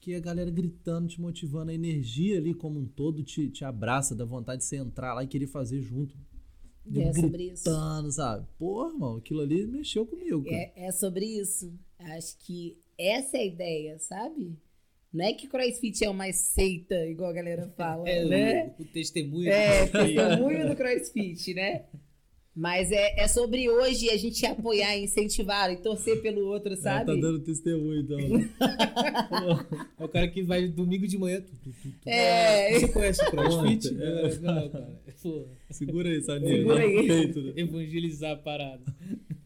Que 0.00 0.14
a 0.14 0.20
galera 0.20 0.50
gritando, 0.50 1.06
te 1.06 1.20
motivando, 1.20 1.70
a 1.70 1.74
energia 1.74 2.38
ali 2.38 2.54
como 2.54 2.80
um 2.80 2.86
todo 2.86 3.22
te, 3.22 3.50
te 3.50 3.62
abraça, 3.62 4.16
dá 4.16 4.24
vontade 4.24 4.62
de 4.62 4.64
você 4.64 4.76
entrar 4.76 5.12
lá 5.12 5.22
e 5.22 5.28
querer 5.28 5.48
fazer 5.48 5.82
junto. 5.82 6.16
E 6.90 7.02
é 7.02 7.12
sobre 7.12 7.50
isso. 7.50 7.64
sabe? 8.12 8.46
Pô, 8.58 8.88
irmão, 8.88 9.16
aquilo 9.16 9.42
ali 9.42 9.66
mexeu 9.66 10.06
comigo. 10.06 10.44
É, 10.48 10.86
é 10.86 10.92
sobre 10.92 11.26
isso. 11.26 11.70
Acho 11.98 12.38
que 12.38 12.78
essa 12.96 13.36
é 13.36 13.40
a 13.40 13.46
ideia, 13.46 13.98
sabe? 13.98 14.56
Não 15.12 15.24
é 15.24 15.32
que 15.32 15.48
CrossFit 15.48 16.04
é 16.04 16.10
uma 16.10 16.30
seita, 16.32 16.94
igual 17.06 17.30
a 17.30 17.32
galera 17.32 17.72
fala, 17.76 18.08
é, 18.08 18.24
né? 18.24 18.74
O, 18.78 18.82
o 18.82 18.84
testemunho. 18.84 19.50
É, 19.50 19.84
o 19.84 19.88
testemunho 19.92 20.68
do 20.68 20.76
CrossFit, 20.76 21.54
né? 21.54 21.84
Mas 22.58 22.90
é, 22.90 23.20
é 23.20 23.28
sobre 23.28 23.70
hoje 23.70 24.10
a 24.10 24.16
gente 24.16 24.44
apoiar, 24.44 24.98
incentivar 24.98 25.70
e 25.70 25.76
torcer 25.76 26.20
pelo 26.20 26.44
outro, 26.44 26.74
sabe? 26.76 27.12
Ah, 27.12 27.14
tá 27.14 27.20
dando 27.20 27.38
testemunho, 27.38 28.00
então. 28.00 28.18
é 29.96 30.04
o 30.04 30.08
cara 30.08 30.26
que 30.26 30.42
vai 30.42 30.66
domingo 30.66 31.06
de 31.06 31.16
manhã. 31.16 31.40
Tu, 31.40 31.52
tu, 31.62 31.70
tu, 31.70 32.08
é. 32.08 32.80
Você 32.80 32.88
conhece 32.88 33.22
o 33.22 33.30
CrossFit? 33.30 33.88
É. 34.02 34.38
Não, 34.40 34.68
cara. 34.70 35.00
Segura 35.70 36.08
aí, 36.08 36.20
Saninha. 36.20 36.56
Segura 36.56 36.80
aí. 36.80 37.06
Né? 37.06 37.52
Evangelizar 37.56 38.32
a 38.32 38.36
parada. 38.36 38.82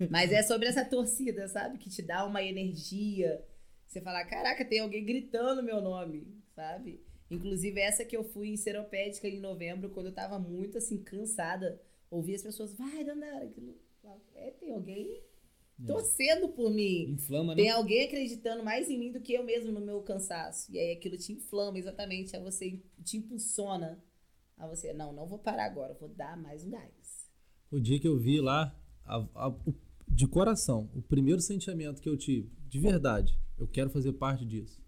Mas 0.09 0.33
é 0.33 0.42
sobre 0.42 0.68
essa 0.68 0.85
torcida, 0.85 1.46
sabe? 1.48 1.77
Que 1.77 1.90
te 1.90 2.01
dá 2.01 2.25
uma 2.25 2.42
energia. 2.42 3.42
Você 3.92 4.00
fala, 4.00 4.24
caraca, 4.24 4.64
tem 4.64 4.81
alguém 4.81 5.05
gritando 5.05 5.62
meu 5.62 5.83
nome, 5.83 6.26
sabe? 6.57 7.05
Inclusive 7.31 7.78
essa 7.78 8.07
que 8.07 8.16
eu 8.16 8.24
fui 8.24 8.48
em 8.48 8.57
Seropédica 8.57 9.28
em 9.28 9.38
novembro, 9.38 9.90
quando 9.90 10.07
eu 10.07 10.14
tava 10.14 10.38
muito 10.38 10.78
assim, 10.78 11.05
cansada 11.05 11.78
ouvir 12.11 12.37
as 12.37 12.42
pessoas, 12.42 12.72
vai, 12.72 13.05
Dandara, 13.05 13.44
aquilo. 13.44 13.78
É, 14.35 14.50
tem 14.52 14.72
alguém 14.72 15.22
é. 15.78 15.85
torcendo 15.87 16.48
por 16.48 16.70
mim. 16.70 17.11
Inflama, 17.11 17.55
né? 17.55 17.64
Tem 17.64 17.70
alguém 17.70 18.05
acreditando 18.05 18.64
mais 18.64 18.88
em 18.88 18.98
mim 18.98 19.12
do 19.12 19.20
que 19.20 19.35
eu 19.35 19.44
mesmo 19.44 19.70
no 19.70 19.81
meu 19.81 20.00
cansaço. 20.00 20.72
E 20.72 20.78
aí 20.78 20.92
aquilo 20.92 21.18
te 21.18 21.35
inflama 21.35 21.78
exatamente, 21.78 22.35
a 22.35 22.40
você 22.40 22.81
te 23.05 23.18
impulsiona 23.18 24.02
a 24.57 24.66
você, 24.66 24.94
não, 24.94 25.12
não 25.12 25.26
vou 25.26 25.38
parar 25.38 25.66
agora, 25.66 25.92
vou 26.00 26.09
dar 26.09 26.35
mais 26.38 26.64
um 26.64 26.70
gás. 26.70 27.31
O 27.70 27.78
dia 27.78 28.00
que 28.00 28.09
eu 28.09 28.18
vi 28.18 28.40
lá, 28.40 28.74
a, 29.05 29.16
a, 29.35 29.48
o, 29.50 29.74
de 30.09 30.26
coração, 30.26 30.90
o 30.94 31.02
primeiro 31.02 31.42
sentimento 31.42 32.00
que 32.00 32.09
eu 32.09 32.16
tive, 32.16 32.50
de 32.68 32.81
verdade, 32.81 33.38
eu 33.62 33.68
quero 33.68 33.90
fazer 33.90 34.12
parte 34.12 34.44
disso. 34.44 34.81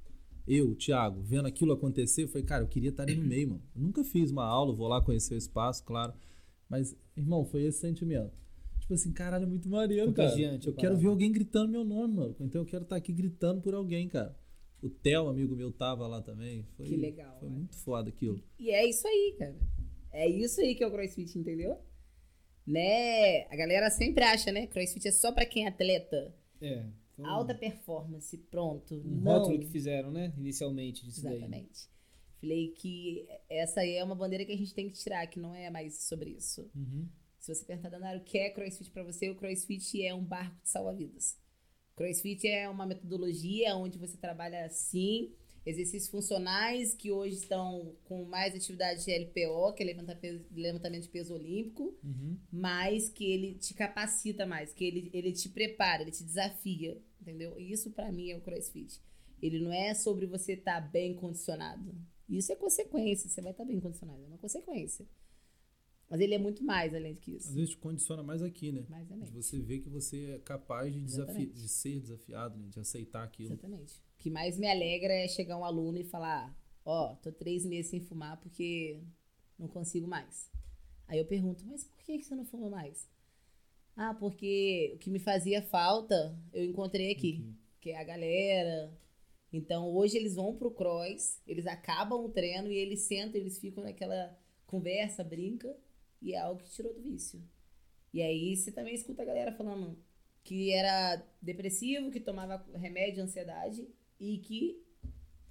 Eu, 0.47 0.75
Thiago, 0.75 1.23
vendo 1.23 1.47
aquilo 1.47 1.73
acontecer, 1.73 2.27
foi, 2.27 2.43
cara, 2.43 2.63
eu 2.63 2.69
queria 2.69 2.91
estar 2.91 3.05
ali 3.05 3.15
no 3.15 3.25
meio, 3.25 3.51
mano. 3.51 3.63
Eu 3.75 3.81
nunca 3.81 4.05
fiz 4.05 4.31
uma 4.31 4.45
aula, 4.45 4.75
vou 4.75 4.89
lá 4.89 5.01
conhecer 5.01 5.35
o 5.35 5.39
espaço, 5.39 5.83
claro. 5.85 6.13
Mas, 6.69 6.95
irmão, 7.17 7.45
foi 7.45 7.63
esse 7.63 7.79
sentimento. 7.79 8.33
Tipo 8.81 8.93
assim, 8.93 9.13
caralho, 9.13 9.45
é 9.45 9.47
muito 9.47 9.69
maneiro, 9.69 10.13
cara. 10.13 10.31
Eu 10.63 10.75
quero 10.75 10.99
ver 10.99 11.07
alguém 11.07 11.33
gritando 11.33 11.73
meu 11.73 11.85
nome, 11.85 12.15
mano. 12.15 12.37
Então 12.41 12.61
eu 12.61 12.67
quero 12.67 12.83
estar 12.83 12.97
aqui 12.97 13.13
gritando 13.13 13.63
por 13.63 13.73
alguém, 13.73 14.09
cara. 14.09 14.37
O 14.83 14.91
Theo, 14.91 15.29
amigo 15.29 15.57
meu, 15.57 15.73
tava 15.73 16.07
lá 16.07 16.21
também. 16.21 16.67
Foi, 16.77 16.85
que 16.85 16.97
legal. 16.97 17.39
Foi 17.41 17.49
muito 17.49 17.77
foda 17.79 18.11
aquilo. 18.11 18.45
E 18.59 18.71
é 18.71 18.87
isso 18.87 19.07
aí, 19.09 19.37
cara. 19.39 19.57
É 20.13 20.29
isso 20.29 20.61
aí 20.61 20.75
que 20.75 20.85
é 20.85 20.87
o 20.87 20.91
CrossFit, 20.91 21.39
entendeu? 21.39 21.79
Né? 22.67 23.47
A 23.47 23.57
galera 23.57 23.89
sempre 23.89 24.23
acha, 24.23 24.53
né? 24.53 24.67
CrossFit 24.67 25.09
é 25.09 25.13
só 25.13 25.33
pra 25.33 25.47
quem 25.47 25.65
é 25.65 25.69
atleta. 25.69 26.35
É. 26.61 26.85
Alta 27.23 27.55
performance, 27.55 28.37
pronto. 28.51 28.97
Um 28.97 29.21
Não. 29.21 29.33
rótulo 29.33 29.61
que 29.61 29.67
fizeram, 29.67 30.11
né? 30.11 30.33
Inicialmente 30.37 31.05
disso 31.05 31.21
Exatamente. 31.21 31.89
Daí. 31.89 31.95
Falei 32.41 32.69
que 32.73 33.27
essa 33.49 33.81
aí 33.81 33.95
é 33.95 34.05
uma 34.05 34.15
bandeira 34.15 34.45
que 34.45 34.53
a 34.53 34.57
gente 34.57 34.75
tem 34.75 34.91
que 34.91 34.99
tirar, 34.99 35.27
que 35.27 35.39
não 35.39 35.55
é 35.55 35.71
mais 35.71 36.03
sobre 36.03 36.31
isso. 36.31 36.71
Uhum. 36.75 37.09
Se 37.39 37.55
você 37.55 37.65
perguntar, 37.65 37.91
Danaro, 37.91 38.21
o 38.21 38.25
que 38.25 38.39
é 38.39 38.51
CrossFit 38.51 38.91
para 38.91 39.05
você? 39.05 39.31
O 39.31 39.37
CrossFit 39.37 40.03
é 40.03 40.15
um 40.15 40.25
barco 40.25 40.61
de 40.63 40.69
salva-vidas. 40.69 41.39
CrossFit 41.95 42.47
é 42.49 42.69
uma 42.69 42.87
metodologia 42.87 43.77
onde 43.77 43.99
você 43.99 44.17
trabalha 44.17 44.65
assim, 44.65 45.33
exercícios 45.67 46.11
funcionais 46.11 46.95
que 46.95 47.11
hoje 47.11 47.37
estão 47.37 47.97
com 48.05 48.25
mais 48.25 48.55
atividade 48.55 49.05
de 49.05 49.13
LPO, 49.13 49.73
que 49.75 49.83
é 49.83 49.87
levantamento 50.55 51.03
de 51.03 51.09
peso 51.09 51.35
olímpico, 51.35 51.97
uhum. 52.05 52.39
mas 52.53 53.09
que 53.09 53.25
ele 53.25 53.55
te 53.55 53.73
capacita 53.73 54.45
mais, 54.45 54.73
que 54.73 54.85
ele, 54.85 55.11
ele 55.13 55.33
te 55.33 55.49
prepara, 55.49 56.03
ele 56.03 56.11
te 56.11 56.23
desafia, 56.23 57.01
entendeu? 57.21 57.59
Isso 57.59 57.91
para 57.91 58.13
mim 58.13 58.31
é 58.31 58.37
o 58.37 58.41
CrossFit. 58.41 59.01
Ele 59.41 59.59
não 59.59 59.73
é 59.73 59.95
sobre 59.95 60.27
você 60.27 60.53
estar 60.53 60.81
tá 60.81 60.89
bem 60.89 61.15
condicionado. 61.15 61.95
Isso 62.29 62.53
é 62.53 62.57
consequência, 62.57 63.29
você 63.29 63.41
vai 63.41 63.53
estar 63.53 63.65
bem 63.65 63.81
condicionado, 63.81 64.23
é 64.23 64.27
uma 64.27 64.39
consequência. 64.39 65.07
Mas 66.09 66.21
ele 66.21 66.35
é 66.35 66.39
muito 66.39 66.63
mais 66.63 66.95
além 66.95 67.15
que 67.15 67.33
isso. 67.33 67.49
Às 67.49 67.55
vezes 67.55 67.71
te 67.71 67.79
condiciona 67.79 68.23
mais 68.23 68.43
aqui, 68.43 68.71
né? 68.71 68.85
Mais 68.89 69.11
além. 69.11 69.25
Você 69.33 69.59
ver 69.59 69.81
que 69.81 69.89
você 69.89 70.33
é 70.33 70.39
capaz 70.39 70.93
de, 70.93 71.01
desafi 71.01 71.47
de 71.47 71.69
ser 71.69 72.01
desafiado, 72.01 72.59
né? 72.59 72.69
de 72.69 72.79
aceitar 72.79 73.25
aquilo. 73.25 73.55
Exatamente. 73.55 74.04
O 74.25 74.27
que 74.27 74.31
mais 74.31 74.57
me 74.57 74.67
alegra 74.67 75.13
é 75.13 75.29
chegar 75.29 75.59
um 75.59 75.67
aluno 75.67 75.99
e 75.99 76.05
falar: 76.05 76.59
Ó, 76.83 77.13
oh, 77.13 77.17
tô 77.17 77.31
três 77.31 77.67
meses 77.67 77.91
sem 77.91 78.01
fumar 78.01 78.41
porque 78.41 79.03
não 79.59 79.69
consigo 79.69 80.09
mais. 80.09 80.51
Aí 81.07 81.19
eu 81.19 81.27
pergunto: 81.27 81.63
Mas 81.67 81.85
por 81.85 82.03
que 82.03 82.23
você 82.23 82.35
não 82.35 82.47
fuma 82.47 82.71
mais? 82.71 83.07
Ah, 83.95 84.15
porque 84.15 84.93
o 84.95 84.99
que 84.99 85.11
me 85.11 85.19
fazia 85.19 85.61
falta, 85.61 86.35
eu 86.55 86.65
encontrei 86.65 87.13
aqui, 87.13 87.55
que 87.83 87.91
é 87.91 87.99
a 87.99 88.03
galera. 88.03 88.99
Então, 89.53 89.95
hoje 89.95 90.17
eles 90.17 90.37
vão 90.37 90.57
pro 90.57 90.71
cross, 90.71 91.43
eles 91.47 91.67
acabam 91.67 92.25
o 92.25 92.31
treino 92.31 92.73
e 92.73 92.79
eles 92.79 93.01
sentam, 93.01 93.39
eles 93.39 93.59
ficam 93.59 93.85
naquela 93.85 94.35
conversa, 94.67 95.23
brinca, 95.23 95.77
e 96.23 96.33
é 96.33 96.39
algo 96.39 96.63
que 96.63 96.71
tirou 96.71 96.95
do 96.95 97.03
vício. 97.03 97.43
E 98.11 98.23
aí 98.23 98.57
você 98.57 98.73
também 98.73 98.95
escuta 98.95 99.21
a 99.21 99.27
galera 99.27 99.53
falando 99.53 100.03
que 100.43 100.73
era 100.73 101.23
depressivo, 101.43 102.11
que 102.11 102.21
tomava 102.21 102.65
remédio 102.75 103.17
de 103.17 103.21
ansiedade 103.21 103.87
e 104.19 104.39
que 104.39 104.83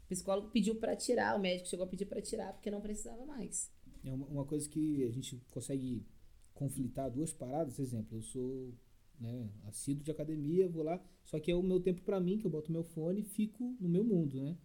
o 0.06 0.08
psicólogo 0.10 0.50
pediu 0.50 0.76
para 0.76 0.96
tirar, 0.96 1.36
o 1.38 1.40
médico 1.42 1.68
chegou 1.70 1.86
a 1.86 1.90
pedir 1.90 2.06
para 2.06 2.22
tirar 2.22 2.54
porque 2.54 2.72
não 2.72 2.82
precisava 2.82 3.26
mais. 3.26 3.72
É 4.04 4.12
uma, 4.12 4.26
uma 4.28 4.46
coisa 4.46 4.68
que 4.70 5.04
a 5.04 5.10
gente 5.12 5.42
consegue 5.50 6.06
conflitar 6.54 7.10
duas 7.12 7.34
paradas. 7.34 7.80
Exemplo, 7.80 8.18
eu 8.18 8.22
sou 8.22 8.74
né, 9.20 9.50
assíduo 9.66 10.04
de 10.04 10.12
academia, 10.12 10.68
vou 10.68 10.84
lá, 10.84 11.04
só 11.24 11.40
que 11.40 11.52
é 11.52 11.56
o 11.56 11.64
meu 11.64 11.80
tempo 11.80 12.02
para 12.02 12.20
mim, 12.20 12.38
que 12.38 12.46
eu 12.46 12.52
boto 12.52 12.72
meu 12.72 12.84
fone 12.84 13.22
e 13.22 13.24
fico 13.24 13.76
no 13.80 13.88
meu 13.90 14.04
mundo, 14.04 14.42
né? 14.42 14.58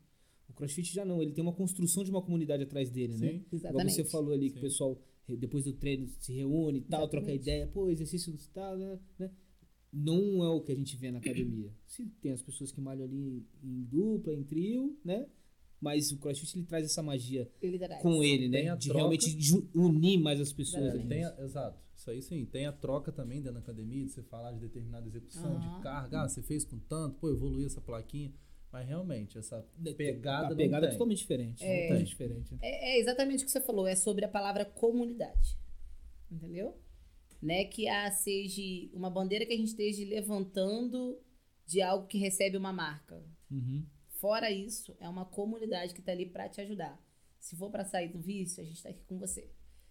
O 0.49 0.53
CrossFit 0.53 0.93
já 0.95 1.05
não, 1.05 1.23
ele 1.23 1.33
tem 1.33 1.43
uma 1.43 1.53
construção 1.53 2.03
de 2.03 2.11
uma 2.11 2.23
comunidade 2.23 2.63
atrás 2.63 2.91
dele, 2.91 3.13
Sim, 3.13 3.25
né? 3.27 3.45
Exatamente. 3.53 3.93
você 3.93 4.05
falou 4.05 4.33
ali 4.33 4.49
que 4.49 4.55
Sim. 4.55 4.59
o 4.59 4.63
pessoal, 4.63 5.03
re- 5.27 5.37
depois 5.37 5.65
do 5.65 5.73
treino, 5.75 6.09
se 6.19 6.33
reúne 6.33 6.79
e 6.79 6.83
tal, 6.83 7.07
troca 7.09 7.27
Exatamente. 7.27 7.43
ideia, 7.43 7.67
pô, 7.67 7.91
exercício 7.91 8.35
tal, 8.55 8.77
né? 8.77 8.99
né? 9.19 9.31
Não 9.93 10.45
é 10.45 10.49
o 10.49 10.61
que 10.61 10.73
a 10.73 10.75
gente 10.77 10.97
vê 10.97 11.11
na 11.11 11.19
academia. 11.19 11.73
Se 11.87 12.05
tem 12.21 12.33
as 12.33 12.43
pessoas 12.43 12.71
que 12.71 12.81
malham 12.81 13.05
ali 13.05 13.47
em 13.63 13.83
dupla, 13.85 14.35
em 14.35 14.43
trio, 14.45 14.99
né? 15.05 15.27
Mas 15.81 16.11
o 16.13 16.19
CrossFit 16.19 16.59
ele 16.59 16.67
traz 16.67 16.85
essa 16.85 17.03
magia 17.03 17.49
Liderança. 17.63 18.03
com 18.03 18.23
ele, 18.23 18.51
Tem 18.51 18.65
né? 18.65 18.71
a 18.71 18.75
De 18.75 18.87
troca. 18.89 18.99
realmente 18.99 19.37
unir 19.75 20.19
mais 20.19 20.41
as 20.41 20.53
pessoas. 20.53 20.93
Tem 21.07 21.25
a- 21.25 21.37
exato. 21.41 21.79
Isso 21.97 22.11
aí 22.11 22.21
sim. 22.21 22.45
Tem 22.45 22.67
a 22.67 22.73
troca 22.73 23.11
também 23.13 23.39
dentro 23.39 23.55
da 23.55 23.61
academia, 23.61 24.05
de 24.05 24.11
você 24.11 24.23
falar 24.23 24.53
de 24.53 24.61
determinada 24.61 25.07
execução, 25.07 25.57
Aham. 25.57 25.77
de 25.77 25.83
carga. 25.83 26.23
Ah, 26.23 26.29
você 26.29 26.43
fez 26.43 26.65
com 26.65 26.79
tanto, 26.81 27.17
pô, 27.19 27.31
evoluiu 27.31 27.67
essa 27.67 27.81
plaquinha. 27.81 28.33
Mas 28.73 28.87
realmente, 28.87 29.39
essa 29.39 29.65
pegada 29.97 30.49
a 30.49 30.51
não 30.51 30.57
pegada 30.57 30.87
é 30.87 30.89
tem. 30.91 30.99
totalmente 30.99 31.19
diferente. 31.19 31.65
É. 31.65 31.83
Totalmente 31.83 32.09
diferente. 32.09 32.55
É, 32.61 32.97
é 32.97 33.01
exatamente 33.01 33.43
o 33.43 33.47
que 33.47 33.51
você 33.53 33.61
falou, 33.61 33.87
é 33.87 33.97
sobre 33.97 34.25
a 34.25 34.29
palavra 34.29 34.65
comunidade. 34.65 35.57
Entendeu? 36.31 36.77
Né? 37.41 37.65
Que 37.65 37.89
a 37.89 38.11
seja 38.11 38.63
uma 38.93 39.11
bandeira 39.11 39.47
que 39.47 39.53
a 39.53 39.57
gente 39.57 39.69
esteja 39.69 40.05
levantando 40.05 41.19
de 41.67 41.83
algo 41.83 42.07
que 42.07 42.19
recebe 42.19 42.57
uma 42.57 42.73
marca. 42.73 43.23
Uhum. 43.51 43.87
Fora 44.21 44.51
isso, 44.51 44.97
é 44.99 45.09
uma 45.09 45.25
comunidade 45.25 45.95
que 45.95 46.01
está 46.01 46.13
ali 46.13 46.27
para 46.27 46.49
te 46.49 46.61
ajudar. 46.61 47.01
Se 47.39 47.57
for 47.57 47.71
para 47.71 47.85
sair 47.85 48.09
do 48.09 48.21
vício, 48.21 48.63
a 48.63 48.67
gente 48.67 48.77
está 48.77 48.89
aqui 48.89 49.05
com 49.05 49.19
você. 49.19 49.51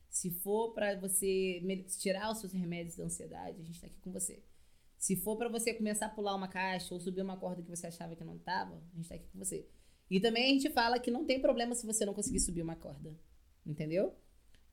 Se 0.09 0.31
for 0.31 0.73
para 0.73 0.99
você 0.99 1.61
tirar 1.99 2.31
os 2.31 2.39
seus 2.39 2.51
remédios 2.51 2.97
da 2.97 3.05
ansiedade, 3.05 3.61
a 3.61 3.63
gente 3.63 3.75
está 3.75 3.87
aqui 3.87 3.99
com 3.99 4.11
você. 4.11 4.43
Se 4.97 5.15
for 5.15 5.37
para 5.37 5.47
você 5.47 5.73
começar 5.73 6.07
a 6.07 6.09
pular 6.09 6.35
uma 6.35 6.47
caixa 6.47 6.93
ou 6.93 6.99
subir 6.99 7.21
uma 7.21 7.37
corda 7.37 7.61
que 7.61 7.69
você 7.69 7.87
achava 7.87 8.15
que 8.15 8.23
não 8.23 8.35
estava, 8.35 8.75
a 8.75 8.95
gente 8.95 9.03
está 9.03 9.15
aqui 9.15 9.27
com 9.31 9.37
você. 9.37 9.67
E 10.09 10.19
também 10.19 10.45
a 10.45 10.53
gente 10.53 10.69
fala 10.71 10.99
que 10.99 11.11
não 11.11 11.25
tem 11.25 11.39
problema 11.39 11.75
se 11.75 11.85
você 11.85 12.05
não 12.05 12.13
conseguir 12.13 12.39
subir 12.39 12.61
uma 12.61 12.75
corda. 12.75 13.15
Entendeu? 13.65 14.15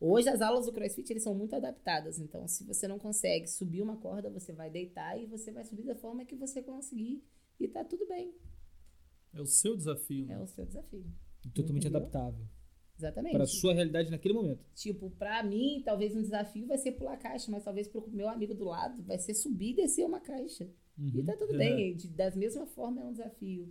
Hoje 0.01 0.29
as 0.29 0.41
aulas 0.43 0.67
do 0.67 0.73
CrossFit 0.73 1.11
eles 1.13 1.23
são 1.23 1.35
muito 1.35 1.55
adaptadas. 1.55 2.19
Então, 2.19 2.47
se 2.49 2.65
você 2.65 2.87
não 2.89 2.99
consegue 2.99 3.47
subir 3.47 3.81
uma 3.83 3.97
corda, 3.97 4.29
você 4.31 4.53
vai 4.53 4.71
deitar 4.71 5.19
e 5.21 5.27
você 5.27 5.51
vai 5.51 5.65
subir 5.65 5.85
da 5.85 5.95
forma 5.95 6.25
que 6.25 6.35
você 6.35 6.63
conseguir. 6.63 7.23
E 7.59 7.69
tá 7.69 7.85
tudo 7.85 8.07
bem. 8.07 8.35
É 9.33 9.41
o 9.41 9.47
seu 9.47 9.77
desafio. 9.77 10.25
É 10.31 10.37
né? 10.37 10.43
o 10.43 10.47
seu 10.47 10.65
desafio. 10.67 11.05
Totalmente 11.55 11.85
Entendeu? 11.87 12.01
adaptável. 12.01 12.47
Exatamente. 12.97 13.33
Para 13.33 13.45
a 13.45 13.47
sua 13.47 13.75
realidade 13.75 14.11
naquele 14.11 14.35
momento. 14.35 14.65
Tipo, 14.75 15.11
pra 15.11 15.43
mim, 15.43 15.83
talvez 15.85 16.15
um 16.15 16.21
desafio 16.23 16.67
vai 16.67 16.79
ser 16.79 16.93
pular 16.93 17.17
caixa, 17.17 17.51
mas 17.51 17.65
talvez 17.65 17.89
pro 17.89 18.09
meu 18.11 18.29
amigo 18.29 18.55
do 18.55 18.65
lado 18.65 19.03
vai 19.03 19.19
ser 19.19 19.35
subir 19.35 19.71
e 19.73 19.77
descer 19.77 20.05
uma 20.07 20.21
caixa. 20.21 20.69
E 20.97 21.19
Uhum. 21.19 21.25
tá 21.25 21.37
tudo 21.37 21.55
É. 21.55 21.59
bem. 21.59 21.97
De, 21.97 22.09
da 22.09 22.31
mesma 22.37 22.67
forma 22.67 23.01
é 23.01 23.05
um 23.05 23.13
desafio. 23.13 23.69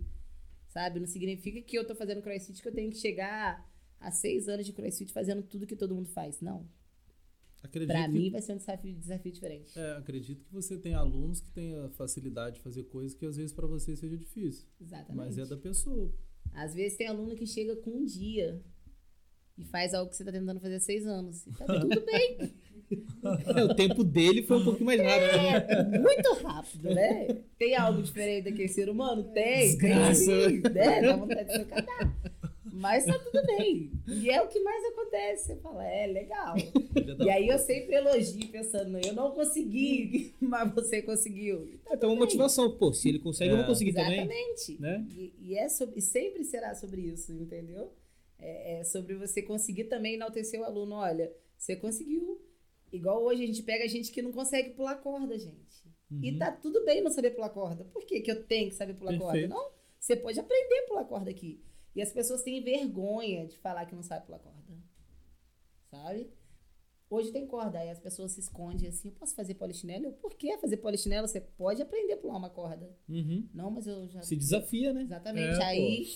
Sabe? 0.68 1.00
Não 1.00 1.06
significa 1.06 1.62
que 1.62 1.78
eu 1.78 1.86
tô 1.86 1.94
fazendo 1.94 2.20
crossfit 2.20 2.60
que 2.60 2.68
eu 2.68 2.74
tenho 2.74 2.90
que 2.90 2.98
chegar 2.98 3.64
a 4.06 4.10
seis 4.10 4.48
anos 4.48 4.66
de 4.66 4.72
crossfit 4.72 5.12
fazendo 5.12 5.42
tudo 5.42 5.66
que 5.66 5.76
todo 5.76 5.94
mundo 5.94 6.08
faz. 6.08 6.40
Não. 6.40 6.66
Acredito 7.62 7.88
Pra 7.88 8.04
que, 8.06 8.12
mim 8.12 8.30
vai 8.30 8.42
ser 8.42 8.52
um 8.52 8.58
desafio, 8.58 8.94
desafio 8.94 9.32
diferente. 9.32 9.78
é, 9.78 9.92
acredito 9.96 10.44
que 10.44 10.52
você 10.52 10.76
tem 10.76 10.92
alunos 10.94 11.40
que 11.40 11.50
têm 11.50 11.74
a 11.76 11.88
facilidade 11.90 12.56
de 12.56 12.62
fazer 12.62 12.84
coisas 12.84 13.14
que 13.16 13.24
às 13.24 13.36
vezes 13.36 13.52
para 13.52 13.66
você 13.66 13.96
seja 13.96 14.16
difícil. 14.18 14.66
Exatamente. 14.80 15.16
Mas 15.16 15.38
é 15.38 15.46
da 15.46 15.56
pessoa. 15.56 16.12
Às 16.52 16.74
vezes 16.74 16.98
tem 16.98 17.06
aluno 17.08 17.34
que 17.34 17.46
chega 17.46 17.74
com 17.76 17.90
um 17.90 18.04
dia 18.04 18.62
e 19.56 19.64
faz 19.64 19.94
algo 19.94 20.10
que 20.10 20.16
você 20.16 20.24
tá 20.24 20.30
tentando 20.32 20.60
fazer 20.60 20.74
há 20.74 20.80
seis 20.80 21.06
anos. 21.06 21.46
E 21.46 21.52
tá 21.52 21.64
tudo 21.64 21.88
bem. 22.04 22.54
É, 23.56 23.64
o 23.64 23.74
tempo 23.74 24.04
dele 24.04 24.42
foi 24.42 24.58
um 24.58 24.64
pouquinho 24.64 24.84
mais 24.86 25.00
rápido. 25.00 25.32
né? 25.90 25.96
É 25.96 25.98
muito 26.00 26.34
rápido, 26.44 26.90
né? 26.94 27.28
Tem 27.58 27.74
algo 27.76 28.02
diferente 28.02 28.44
daquele 28.44 28.68
ser 28.68 28.90
humano? 28.90 29.24
Tem. 29.32 29.68
Desgraça. 29.70 30.26
Tem, 30.26 30.60
né? 30.60 31.00
Dá 31.00 31.16
vontade 31.16 31.44
de 31.48 31.52
se 31.56 31.64
cadar. 31.64 32.33
Mas 32.76 33.04
tá 33.06 33.16
tudo 33.18 33.46
bem. 33.46 33.90
E 34.08 34.28
é 34.30 34.42
o 34.42 34.48
que 34.48 34.58
mais 34.60 34.84
acontece. 34.86 35.46
Você 35.46 35.56
fala, 35.56 35.86
é 35.86 36.06
legal. 36.06 36.54
Dá- 37.18 37.24
E 37.24 37.30
aí 37.30 37.48
eu 37.48 37.58
sempre 37.58 37.94
elogio, 37.94 38.48
pensando, 38.48 38.98
eu 38.98 39.12
não 39.12 39.30
consegui, 39.30 40.34
mas 40.40 40.74
você 40.74 41.00
conseguiu. 41.00 41.66
E 41.68 41.78
tá 41.78 41.94
Então, 41.94 42.10
uma 42.10 42.18
motivação. 42.18 42.76
Pô, 42.76 42.92
se 42.92 43.08
ele 43.08 43.18
consegue, 43.20 43.50
eu 43.52 43.56
vou 43.56 43.64
É. 43.64 43.68
conseguir 43.68 43.92
também. 43.92 44.20
Exatamente. 44.20 44.80
Né? 44.80 45.06
E, 45.10 45.32
e 45.40 45.58
é 45.58 45.68
sobre, 45.68 45.98
e 45.98 46.02
sempre 46.02 46.42
será 46.44 46.74
sobre 46.74 47.00
isso, 47.02 47.32
entendeu? 47.32 47.92
É, 48.38 48.80
é 48.80 48.84
sobre 48.84 49.14
você 49.14 49.40
conseguir 49.40 49.84
também 49.84 50.14
enaltecer 50.14 50.60
o 50.60 50.64
aluno. 50.64 50.96
Olha, 50.96 51.32
você 51.56 51.76
conseguiu. 51.76 52.40
Igual 52.92 53.22
hoje 53.24 53.42
a 53.44 53.46
gente 53.46 53.62
pega 53.62 53.88
gente 53.88 54.10
que 54.12 54.20
não 54.22 54.32
consegue 54.32 54.70
pular 54.70 54.96
corda, 54.96 55.38
gente. 55.38 55.54
E 56.22 56.30
Uhum. 56.32 56.38
tá 56.38 56.52
tudo 56.52 56.84
bem 56.84 57.00
não 57.02 57.10
saber 57.10 57.30
pular 57.30 57.48
corda. 57.50 57.84
Por 57.84 58.04
que, 58.04 58.20
que 58.20 58.30
eu 58.30 58.44
tenho 58.44 58.68
que 58.68 58.74
saber 58.76 58.94
pular 58.94 59.16
corda? 59.18 59.32
Perfeito. 59.32 59.50
Não, 59.54 59.70
você 59.98 60.14
pode 60.14 60.38
aprender 60.38 60.80
a 60.80 60.86
pular 60.88 61.04
corda 61.04 61.30
aqui. 61.30 61.60
E 61.94 62.02
as 62.02 62.12
pessoas 62.12 62.42
têm 62.42 62.62
vergonha 62.62 63.46
de 63.46 63.56
falar 63.58 63.86
que 63.86 63.94
não 63.94 64.02
sabe 64.02 64.26
pular 64.26 64.38
corda. 64.38 64.60
Sabe? 65.90 66.30
Hoje 67.08 67.30
tem 67.30 67.46
corda, 67.46 67.78
aí 67.78 67.90
as 67.90 68.00
pessoas 68.00 68.32
se 68.32 68.40
escondem 68.40 68.88
assim, 68.88 69.08
eu 69.08 69.14
posso 69.14 69.34
fazer 69.34 69.54
polichinelo? 69.54 70.06
Eu, 70.06 70.12
Por 70.12 70.34
que 70.34 70.56
fazer 70.58 70.78
polichinelo? 70.78 71.28
Você 71.28 71.40
pode 71.40 71.80
aprender 71.80 72.14
a 72.14 72.16
pular 72.16 72.36
uma 72.36 72.50
corda. 72.50 72.90
Uhum. 73.08 73.48
Não, 73.54 73.70
mas 73.70 73.86
eu 73.86 74.08
já... 74.08 74.22
Se 74.22 74.34
desafia, 74.34 74.92
né? 74.92 75.02
Exatamente. 75.02 75.60
É, 75.60 75.64
aí 75.64 76.06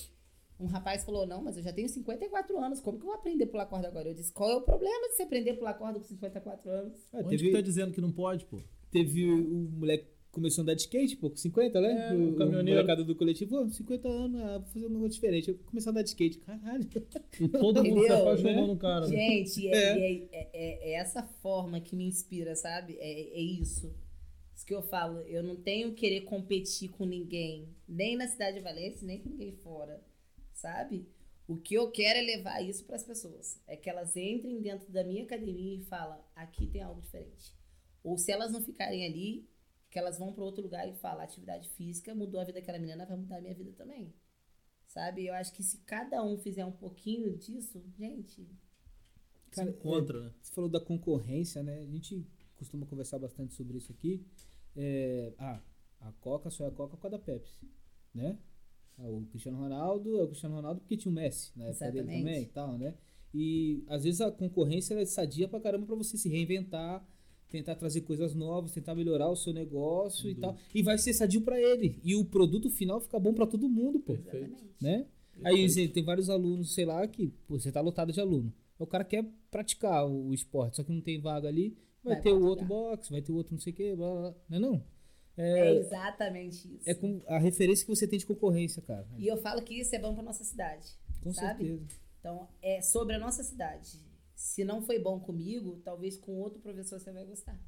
um 0.59 0.67
rapaz 0.67 1.05
falou: 1.05 1.25
Não, 1.25 1.41
mas 1.41 1.57
eu 1.57 1.63
já 1.63 1.73
tenho 1.73 1.89
54 1.89 2.59
anos, 2.59 2.81
como 2.81 2.99
que 2.99 3.05
eu 3.05 3.11
vou 3.11 3.17
aprender 3.17 3.45
a 3.45 3.47
pular 3.47 3.67
corda 3.67 3.87
agora? 3.87 4.09
Eu 4.09 4.15
disse: 4.15 4.33
Qual 4.33 4.51
é 4.51 4.57
o 4.57 4.63
problema 4.63 5.09
de 5.09 5.15
você 5.15 5.23
aprender 5.23 5.51
a 5.51 5.57
pular 5.57 5.75
corda 5.75 6.01
com 6.01 6.05
54 6.05 6.69
anos? 6.69 7.09
Onde 7.13 7.29
teve, 7.29 7.45
que 7.45 7.53
tá 7.53 7.61
dizendo 7.61 7.93
que 7.93 8.01
não 8.01 8.11
pode, 8.11 8.45
pô? 8.45 8.61
teve 8.91 9.31
o 9.31 9.71
moleque 9.71 10.07
que 10.07 10.18
começou 10.31 10.61
a 10.61 10.65
andar 10.65 10.75
de 10.75 10.83
skate, 10.83 11.17
pô, 11.17 11.31
com 11.31 11.37
50, 11.37 11.81
né? 11.81 12.09
É, 12.11 12.15
o, 12.15 12.31
o 12.31 12.37
caminhoneiro. 12.37 12.79
molecada 12.81 13.03
do 13.05 13.15
coletivo, 13.17 13.51
pô, 13.65 13.69
50 13.69 14.09
anos, 14.09 14.41
ah, 14.43 14.59
vou 14.59 14.67
fazer 14.69 14.87
um 14.87 14.91
negócio 14.91 15.11
diferente. 15.15 15.49
Eu 15.51 15.59
comecei 15.67 15.89
a 15.89 15.91
andar 15.91 16.03
de 16.03 16.09
skate. 16.11 16.39
Caralho. 16.39 16.89
E 17.41 17.49
todo 17.49 17.85
mundo 17.85 18.03
se 18.03 18.13
apaixonou 18.13 18.55
Né? 18.63 18.67
no 18.67 18.77
cara. 18.77 19.07
né? 19.09 19.17
Gente, 19.17 19.69
é, 19.69 19.73
É. 19.75 20.13
é- 20.13 20.29
é- 20.33 20.91
é- 20.91 20.93
essa 20.95 21.23
forma 21.23 21.81
que 21.81 21.97
me 21.97 22.05
inspira, 22.07 22.55
sabe? 22.55 22.97
É, 22.99 23.21
é 23.39 23.41
isso. 23.41 23.95
Isso 24.55 24.67
que 24.67 24.75
eu 24.75 24.83
falo. 24.83 25.21
Eu 25.21 25.43
não 25.43 25.57
tenho 25.57 25.91
que 25.95 26.01
querer 26.01 26.23
competir 26.23 26.89
com 26.91 27.05
ninguém, 27.05 27.69
nem 27.89 28.17
na 28.17 28.27
cidade 28.27 28.57
de 28.59 28.63
Valência, 28.63 29.07
nem 29.07 29.21
com 29.21 29.29
ninguém 29.31 29.53
fora, 29.53 30.03
sabe? 30.53 31.07
O 31.47 31.57
que 31.57 31.75
eu 31.75 31.91
quero 31.91 32.19
é 32.19 32.23
levar 32.23 32.61
isso 32.61 32.85
para 32.85 32.97
as 32.97 33.05
pessoas. 33.05 33.59
É 33.67 33.77
que 33.77 33.89
elas 33.89 34.15
entrem 34.17 34.61
dentro 34.61 34.93
da 34.93 35.03
minha 35.05 35.23
academia 35.23 35.77
e 35.77 35.85
falam: 35.85 36.19
aqui 36.35 36.67
tem 36.67 36.83
algo 36.83 37.01
diferente. 37.01 37.55
Ou 38.05 38.19
se 38.19 38.31
elas 38.33 38.53
não 38.53 38.61
ficarem 38.63 39.07
ali, 39.07 39.49
que 39.91 39.99
elas 39.99 40.19
vão 40.19 40.33
para 40.33 40.45
outro 40.45 40.63
lugar 40.63 40.89
e 40.89 40.95
falam: 40.95 41.23
atividade 41.23 41.69
física 41.71 42.15
mudou 42.15 42.41
a 42.41 42.45
vida 42.45 42.59
daquela 42.59 42.79
menina, 42.79 43.07
vai 43.07 43.17
mudar 43.17 43.39
a 43.39 43.41
minha 43.41 43.55
vida 43.55 43.73
também. 43.73 44.15
Sabe? 44.87 45.27
Eu 45.27 45.35
acho 45.35 45.53
que 45.53 45.63
se 45.63 45.79
cada 45.79 46.23
um 46.25 46.39
fizer 46.39 46.65
um 46.65 46.73
pouquinho 46.73 47.37
disso, 47.37 47.83
gente, 47.99 48.49
Cara, 49.51 49.71
se 49.71 49.77
encontra, 49.77 50.21
né? 50.21 50.33
Você 50.41 50.53
falou 50.53 50.71
da 50.71 50.81
concorrência, 50.81 51.63
né? 51.63 51.81
A 51.81 51.87
gente 51.87 52.27
costuma 52.57 52.87
conversar 52.87 53.19
bastante 53.19 53.55
sobre 53.55 53.79
isso 53.79 53.93
aqui. 53.93 54.25
É, 54.77 55.33
ah, 55.39 55.61
a 56.01 56.13
Coca 56.13 56.51
só 56.51 56.65
é 56.65 56.69
a 56.69 56.71
Coca 56.71 56.97
com 56.97 57.07
a 57.07 57.11
da 57.11 57.19
Pepsi, 57.19 57.69
né? 58.15 58.39
Ah, 58.99 59.09
o 59.09 59.27
Cristiano 59.27 59.59
Ronaldo 59.59 60.19
é 60.19 60.23
o 60.23 60.29
Cristiano 60.29 60.57
Ronaldo 60.57 60.81
porque 60.81 60.97
tinha 60.97 61.11
o 61.11 61.15
Messi 61.15 61.53
na 61.57 61.67
época 61.67 61.87
dele 61.87 61.99
Exatamente. 61.99 62.25
também 62.25 62.43
e 62.43 62.47
tal, 62.47 62.79
né? 62.79 62.95
E 63.35 63.85
às 63.89 64.05
vezes 64.05 64.21
a 64.21 64.31
concorrência 64.31 64.95
é 64.95 65.05
sadia 65.05 65.49
pra 65.49 65.61
caramba 65.61 65.87
pra 65.87 65.95
você 65.95 66.17
se 66.17 66.29
reinventar, 66.29 67.07
tentar 67.51 67.75
trazer 67.77 68.03
coisas 68.03 68.35
novas, 68.35 68.73
tentar 68.73 68.95
melhorar 68.95 69.29
o 69.29 69.37
seu 69.37 69.53
negócio 69.53 70.23
Sem 70.23 70.33
e 70.33 70.35
tal. 70.35 70.57
E 70.75 70.83
vai 70.83 70.99
ser 70.99 71.13
sadio 71.15 71.41
pra 71.43 71.61
ele. 71.61 71.99
E 72.05 72.15
o 72.15 72.25
produto 72.25 72.71
final 72.71 73.01
fica 73.01 73.19
bom 73.19 73.33
pra 73.33 73.47
todo 73.47 73.69
mundo, 73.69 73.99
pô 74.01 74.15
Perfeito. 74.15 74.47
exatamente. 74.47 74.75
né? 74.81 75.07
Aí 75.45 75.65
assim, 75.65 75.87
tem 75.89 76.03
vários 76.03 76.29
alunos, 76.29 76.75
sei 76.75 76.85
lá, 76.85 77.07
que 77.07 77.29
pô, 77.47 77.59
você 77.59 77.71
tá 77.71 77.81
lotado 77.81 78.13
de 78.13 78.21
aluno. 78.21 78.53
O 78.79 78.87
cara 78.87 79.05
quer 79.05 79.25
praticar 79.51 80.07
o, 80.07 80.33
esporte, 80.35 80.77
só 80.77 80.85
que 80.85 80.93
não 80.93 81.01
tem 81.01 81.21
vaga 81.21 81.49
ali, 81.49 81.77
vai, 82.03 82.15
Vai 82.15 82.23
ter 82.23 82.33
o 82.33 82.45
outro 82.45 82.65
box, 82.65 83.11
vai 83.11 83.21
ter 83.23 83.33
o 83.33 83.37
outro 83.37 83.53
não 83.55 83.61
sei 83.61 83.73
o 83.73 83.77
que, 83.77 83.95
blá, 83.97 84.11
blá, 84.11 84.21
blá. 84.21 84.35
não 84.49 84.57
é 84.57 84.61
não? 84.61 84.85
É 85.37 85.59
É, 85.69 85.75
exatamente 85.77 86.67
isso. 86.75 86.83
é 86.91 86.95
com 86.95 87.21
a 87.29 87.39
referência 87.39 87.85
que 87.87 87.95
você 87.95 88.07
tem 88.07 88.19
de 88.19 88.27
concorrência, 88.27 88.83
cara. 88.83 89.07
E 89.17 89.27
eu 89.29 89.37
falo 89.37 89.63
que 89.63 89.75
isso 89.75 89.95
é 89.95 89.99
bom 89.99 90.13
pra 90.15 90.23
nossa 90.23 90.43
cidade. 90.45 90.87
Com 91.23 91.33
sabe? 91.33 91.65
certeza. 91.67 91.87
Então, 92.21 92.49
é 92.61 92.83
sobre 92.83 93.15
a 93.15 93.19
nossa 93.19 93.43
cidade. 93.45 94.01
Se 94.39 94.65
não 94.65 94.81
foi 94.81 95.01
bom 95.01 95.19
comigo, 95.19 95.81
talvez 95.85 96.17
com 96.17 96.39
outro 96.39 96.61
professor 96.61 97.01
você 97.01 97.11
vai 97.11 97.25
gostar. 97.25 97.61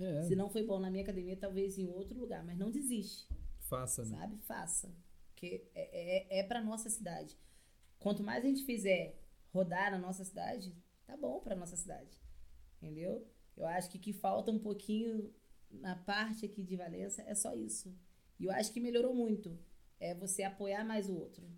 É. 0.00 0.24
Se 0.24 0.34
não 0.34 0.50
foi 0.50 0.64
bom 0.64 0.80
na 0.80 0.90
minha 0.90 1.04
academia, 1.04 1.36
talvez 1.36 1.78
em 1.78 1.88
outro 1.88 2.18
lugar. 2.18 2.44
Mas 2.44 2.58
não 2.58 2.68
desiste, 2.68 3.28
Faça, 3.60 4.02
né? 4.04 4.18
sabe? 4.18 4.36
Faça. 4.38 4.92
Porque 5.28 5.70
é, 5.72 6.38
é, 6.38 6.40
é 6.40 6.42
pra 6.42 6.60
nossa 6.60 6.90
cidade. 6.90 7.38
Quanto 8.00 8.24
mais 8.24 8.44
a 8.44 8.48
gente 8.48 8.64
fizer 8.64 9.22
rodar 9.52 9.92
na 9.92 9.98
nossa 9.98 10.24
cidade, 10.24 10.76
tá 11.06 11.16
bom 11.16 11.38
pra 11.38 11.54
nossa 11.54 11.76
cidade. 11.76 12.20
Entendeu? 12.82 13.24
Eu 13.56 13.66
acho 13.66 13.88
que 13.88 13.98
que 13.98 14.12
falta 14.12 14.50
um 14.50 14.58
pouquinho 14.58 15.32
na 15.70 15.94
parte 15.94 16.44
aqui 16.44 16.64
de 16.64 16.74
Valença 16.74 17.22
é 17.22 17.36
só 17.36 17.54
isso. 17.54 17.96
E 18.40 18.46
eu 18.46 18.50
acho 18.50 18.72
que 18.72 18.80
melhorou 18.80 19.14
muito. 19.14 19.56
É 20.00 20.12
você 20.12 20.42
apoiar 20.42 20.82
mais 20.84 21.08
o 21.08 21.14
outro. 21.14 21.48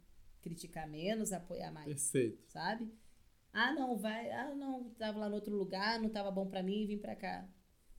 Criticar 0.43 0.87
menos, 0.87 1.33
apoiar 1.33 1.73
mais 1.73 1.87
Perfeito. 1.87 2.45
sabe? 2.51 2.93
Ah, 3.53 3.73
não, 3.75 3.97
vai. 3.99 4.31
Ah, 4.31 4.55
não, 4.55 4.91
tava 4.91 5.19
lá 5.19 5.29
no 5.29 5.35
outro 5.35 5.55
lugar, 5.55 6.01
não 6.01 6.09
tava 6.09 6.31
bom 6.31 6.47
pra 6.49 6.63
mim, 6.63 6.87
vim 6.87 6.99
pra 6.99 7.15
cá. 7.15 7.49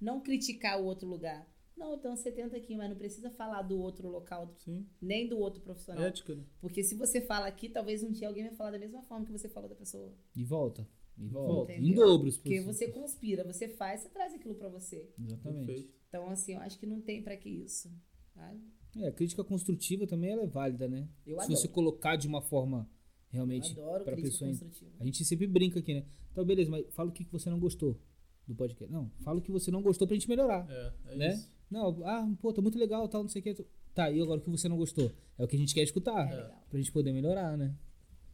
Não 0.01 0.21
criticar 0.21 0.81
o 0.81 0.85
outro 0.85 1.07
lugar. 1.07 1.47
Não, 1.75 1.95
então 1.95 2.15
você 2.15 2.31
tenta 2.31 2.55
aqui, 2.55 2.75
mas 2.75 2.89
não 2.89 2.97
precisa 2.97 3.31
falar 3.31 3.61
do 3.63 3.79
outro 3.79 4.07
local, 4.07 4.53
Sim. 4.59 4.87
nem 5.01 5.27
do 5.27 5.39
outro 5.39 5.61
profissional. 5.61 6.03
Ética, 6.03 6.35
né? 6.35 6.43
Porque 6.61 6.83
se 6.83 6.95
você 6.95 7.19
fala 7.21 7.47
aqui, 7.47 7.67
talvez 7.69 8.03
um 8.03 8.11
dia 8.11 8.27
alguém 8.27 8.43
vai 8.43 8.53
falar 8.55 8.71
da 8.71 8.79
mesma 8.79 9.01
forma 9.03 9.25
que 9.25 9.31
você 9.31 9.49
falou 9.49 9.67
da 9.69 9.75
pessoa. 9.75 10.13
E 10.35 10.43
volta. 10.43 10.87
E 11.17 11.27
volta. 11.27 11.73
Em 11.73 11.93
dobros. 11.93 12.37
Porque 12.37 12.61
por- 12.61 12.73
você 12.73 12.89
conspira, 12.91 13.43
você 13.43 13.67
faz, 13.69 14.01
você 14.01 14.09
traz 14.09 14.33
aquilo 14.33 14.55
pra 14.55 14.69
você. 14.69 15.11
Exatamente. 15.19 15.65
Perfeito. 15.65 15.93
Então, 16.09 16.29
assim, 16.29 16.53
eu 16.53 16.59
acho 16.61 16.77
que 16.79 16.85
não 16.85 17.01
tem 17.01 17.23
pra 17.23 17.35
que 17.37 17.49
isso. 17.49 17.89
sabe? 18.35 18.59
É, 18.97 19.07
a 19.07 19.11
crítica 19.11 19.43
construtiva 19.43 20.05
também 20.07 20.31
ela 20.31 20.43
é 20.43 20.47
válida, 20.47 20.87
né? 20.87 21.07
Eu 21.25 21.37
Se 21.39 21.45
adoro. 21.45 21.59
você 21.59 21.67
colocar 21.67 22.15
de 22.15 22.27
uma 22.27 22.41
forma 22.41 22.87
realmente 23.33 23.73
crítica 23.73 24.15
pessoa. 24.15 24.51
A 24.99 25.03
gente 25.03 25.25
sempre 25.25 25.47
brinca 25.47 25.79
aqui, 25.79 25.93
né? 25.93 26.05
Então, 26.31 26.45
beleza, 26.45 26.69
mas 26.69 26.85
fala 26.93 27.09
o 27.09 27.11
que 27.11 27.25
que 27.25 27.31
você 27.31 27.49
não 27.49 27.59
gostou 27.59 27.99
do 28.47 28.53
podcast. 28.55 28.93
Não, 28.93 29.09
fala 29.23 29.39
o 29.39 29.41
que 29.41 29.51
você 29.51 29.71
não 29.71 29.81
gostou 29.81 30.07
pra 30.07 30.15
gente 30.15 30.29
melhorar. 30.29 30.69
É, 30.69 30.93
é 31.07 31.15
Né? 31.15 31.33
isso. 31.33 31.51
Não, 31.69 32.05
ah, 32.05 32.31
pô, 32.39 32.53
tá 32.53 32.61
muito 32.61 32.77
legal, 32.77 33.07
tal, 33.07 33.23
não 33.23 33.29
sei 33.29 33.41
o 33.41 33.43
que. 33.43 33.65
Tá, 33.95 34.11
e 34.11 34.21
agora 34.21 34.39
o 34.39 34.43
que 34.43 34.49
você 34.49 34.69
não 34.69 34.77
gostou? 34.77 35.11
É 35.37 35.43
o 35.43 35.47
que 35.47 35.55
a 35.55 35.59
gente 35.59 35.73
quer 35.73 35.81
escutar. 35.81 36.31
É 36.31 36.35
legal. 36.35 36.63
Pra 36.69 36.77
gente 36.79 36.91
poder 36.91 37.11
melhorar, 37.11 37.57
né? 37.57 37.75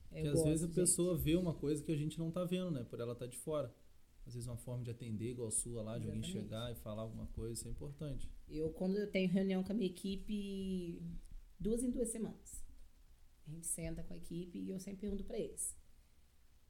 Porque 0.09 0.27
às 0.27 0.33
gosto, 0.33 0.45
vezes 0.47 0.63
a 0.63 0.67
gente. 0.67 0.75
pessoa 0.75 1.17
vê 1.17 1.35
uma 1.35 1.53
coisa 1.53 1.81
que 1.83 1.91
a 1.91 1.95
gente 1.95 2.17
não 2.19 2.31
tá 2.31 2.43
vendo, 2.43 2.71
né? 2.71 2.83
Por 2.83 2.99
ela 2.99 3.13
estar 3.13 3.27
de 3.27 3.37
fora. 3.37 3.73
Às 4.25 4.33
vezes 4.33 4.47
uma 4.47 4.57
forma 4.57 4.83
de 4.83 4.91
atender 4.91 5.31
igual 5.31 5.47
a 5.47 5.51
sua 5.51 5.81
lá, 5.81 5.97
de 5.97 6.05
alguém 6.07 6.21
chegar 6.23 6.71
e 6.71 6.75
falar 6.75 7.03
alguma 7.03 7.25
coisa, 7.27 7.53
isso 7.53 7.67
é 7.67 7.71
importante. 7.71 8.29
Eu, 8.47 8.69
quando 8.71 8.97
eu 8.97 9.09
tenho 9.09 9.29
reunião 9.29 9.63
com 9.63 9.71
a 9.71 9.75
minha 9.75 9.89
equipe, 9.89 11.01
duas 11.59 11.81
em 11.83 11.89
duas 11.89 12.09
semanas. 12.09 12.63
A 13.49 13.51
gente 13.51 13.65
senta 13.67 14.03
com 14.03 14.13
a 14.13 14.17
equipe 14.17 14.59
e 14.59 14.69
eu 14.69 14.79
sempre 14.79 15.01
pergunto 15.01 15.23
pra 15.23 15.37
eles. 15.39 15.75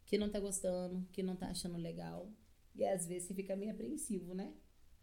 Que 0.05 0.17
não 0.17 0.29
tá 0.29 0.39
gostando, 0.39 1.05
que 1.11 1.21
não 1.21 1.35
tá 1.35 1.47
achando 1.49 1.77
legal. 1.77 2.31
E 2.73 2.85
às 2.85 3.05
vezes 3.05 3.27
você 3.27 3.33
fica 3.33 3.55
meio 3.55 3.71
apreensivo, 3.71 4.33
né? 4.33 4.53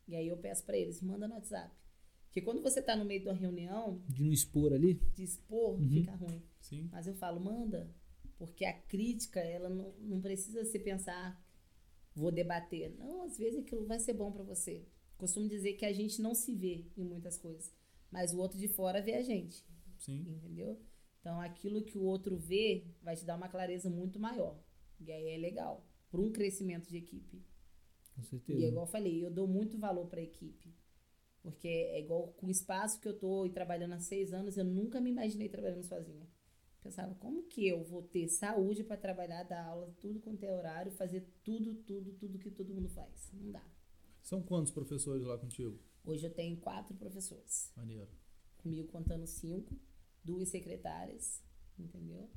E 0.09 0.17
aí 0.17 0.27
eu 0.29 0.39
peço 0.39 0.65
pra 0.65 0.77
eles, 0.77 1.03
manda 1.03 1.29
no 1.29 1.35
WhatsApp. 1.35 1.75
Porque 2.25 2.41
quando 2.41 2.62
você 2.62 2.81
tá 2.81 2.97
no 2.97 3.05
meio 3.05 3.21
de 3.21 3.29
uma 3.29 3.35
reunião, 3.35 4.03
De 4.09 4.23
não 4.23 4.33
expor 4.33 4.73
ali. 4.73 4.95
de 5.15 5.23
expor, 5.25 5.79
Uhum. 5.81 5.89
fica 5.89 6.15
ruim. 6.17 6.43
Sim. 6.61 6.89
Mas 6.91 7.07
eu 7.07 7.15
falo, 7.15 7.41
manda. 7.41 7.95
Porque 8.39 8.65
a 8.65 8.73
crítica, 8.73 9.41
ela 9.41 9.69
não, 9.69 9.93
não 10.01 10.21
precisa 10.21 10.65
você 10.65 10.79
pensar, 10.79 11.43
vou 12.15 12.31
debater. 12.33 12.95
Não, 12.97 13.23
às 13.23 13.37
vezes 13.37 13.61
aquilo 13.61 13.87
vai 13.87 13.99
ser 13.99 14.15
bom 14.15 14.33
pra 14.33 14.43
você. 14.43 14.87
Costumo 15.19 15.49
dizer 15.49 15.75
que 15.75 15.85
a 15.87 15.93
gente 15.93 16.21
não 16.23 16.35
se 16.35 16.55
vê 16.55 16.87
em 16.97 17.05
muitas 17.05 17.39
coisas, 17.39 17.73
mas 18.11 18.33
o 18.35 18.39
outro 18.39 18.59
de 18.59 18.69
fora 18.69 19.01
vê 19.01 19.15
a 19.15 19.23
gente, 19.23 19.65
Sim. 19.99 20.21
entendeu? 20.29 20.79
Então 21.27 21.41
aquilo 21.41 21.83
que 21.83 21.99
o 21.99 22.05
outro 22.05 22.37
vê 22.37 22.87
vai 23.03 23.17
te 23.17 23.25
dar 23.25 23.35
uma 23.35 23.49
clareza 23.49 23.91
muito 23.91 24.17
maior. 24.17 24.57
E 25.01 25.11
aí 25.11 25.31
é 25.31 25.37
legal, 25.37 25.85
para 26.09 26.21
um 26.21 26.31
crescimento 26.31 26.89
de 26.89 26.99
equipe. 26.99 27.45
Com 28.15 28.23
E 28.47 28.62
é 28.62 28.69
certeza. 28.69 28.69
igual 28.69 28.87
eu 28.87 28.91
falei, 28.93 29.27
eu 29.27 29.29
dou 29.29 29.49
muito 29.49 29.77
valor 29.77 30.07
para 30.07 30.21
a 30.21 30.23
equipe. 30.23 30.73
Porque 31.43 31.67
é 31.67 31.99
igual 31.99 32.29
com 32.35 32.47
o 32.47 32.51
espaço 32.51 33.01
que 33.01 33.09
eu 33.09 33.19
tô 33.19 33.45
e 33.45 33.51
trabalhando 33.51 33.95
há 33.95 33.99
seis 33.99 34.33
anos, 34.33 34.57
eu 34.57 34.65
nunca 34.65 35.01
me 35.01 35.11
imaginei 35.11 35.49
trabalhando 35.49 35.83
sozinha. 35.83 36.29
Pensava, 36.81 37.12
como 37.17 37.43
que 37.49 37.67
eu 37.67 37.83
vou 37.83 38.05
ter 38.05 38.29
saúde 38.29 38.85
para 38.85 38.97
trabalhar, 38.97 39.43
dar 39.43 39.65
aula, 39.67 39.93
tudo 40.01 40.21
quanto 40.21 40.45
é 40.45 40.53
horário, 40.53 40.93
fazer 40.93 41.27
tudo, 41.43 41.75
tudo, 41.75 42.12
tudo 42.12 42.39
que 42.39 42.53
todo 42.53 42.73
mundo 42.73 42.89
faz? 42.89 43.33
Não 43.33 43.51
dá. 43.51 43.69
São 44.23 44.41
quantos 44.45 44.71
professores 44.71 45.25
lá 45.25 45.37
contigo? 45.37 45.77
Hoje 46.05 46.25
eu 46.25 46.33
tenho 46.33 46.57
quatro 46.59 46.95
professores. 46.95 47.73
Maneiro. 47.77 48.09
Comigo 48.59 48.87
contando 48.93 49.27
cinco, 49.27 49.77
duas 50.27 50.49
secretárias, 50.49 51.41
entendeu? 51.79 52.29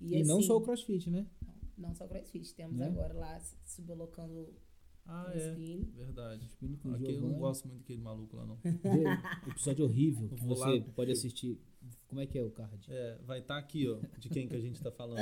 E, 0.00 0.22
não 0.24 0.38
assim, 0.38 0.46
só 0.48 0.56
o 0.56 0.60
crossfit, 0.60 1.08
né? 1.10 1.26
Não 1.76 1.94
só 1.94 2.06
CrossFit. 2.08 2.54
Temos 2.54 2.76
Né? 2.76 2.86
agora 2.86 3.14
lá 3.14 3.40
subcolocando 3.64 4.52
Ah, 5.06 5.30
é. 5.32 5.38
spin. 5.50 5.82
Verdade. 5.96 6.44
Spinning 6.46 6.76
com 6.76 6.92
Aqui 6.92 7.14
eu 7.14 7.20
não 7.22 7.38
gosto 7.38 7.66
muito 7.68 7.80
daquele 7.80 8.02
maluco 8.02 8.36
lá, 8.36 8.44
não. 8.46 8.56
Vê, 8.62 9.50
Episódio 9.50 9.84
horrível 9.84 10.28
que 10.28 10.44
você 10.44 10.78
lá. 10.80 10.84
pode 10.94 11.12
assistir. 11.12 11.58
Como 12.08 12.20
é 12.20 12.26
que 12.26 12.36
é 12.38 12.42
o 12.42 12.50
card? 12.50 12.84
É, 12.92 13.18
vai 13.24 13.38
estar 13.38 13.56
aqui, 13.56 13.88
ó, 13.88 13.98
de 14.18 14.28
quem 14.28 14.48
que 14.48 14.56
a 14.56 14.60
gente 14.60 14.82
tá 14.82 14.90
falando. 14.90 15.20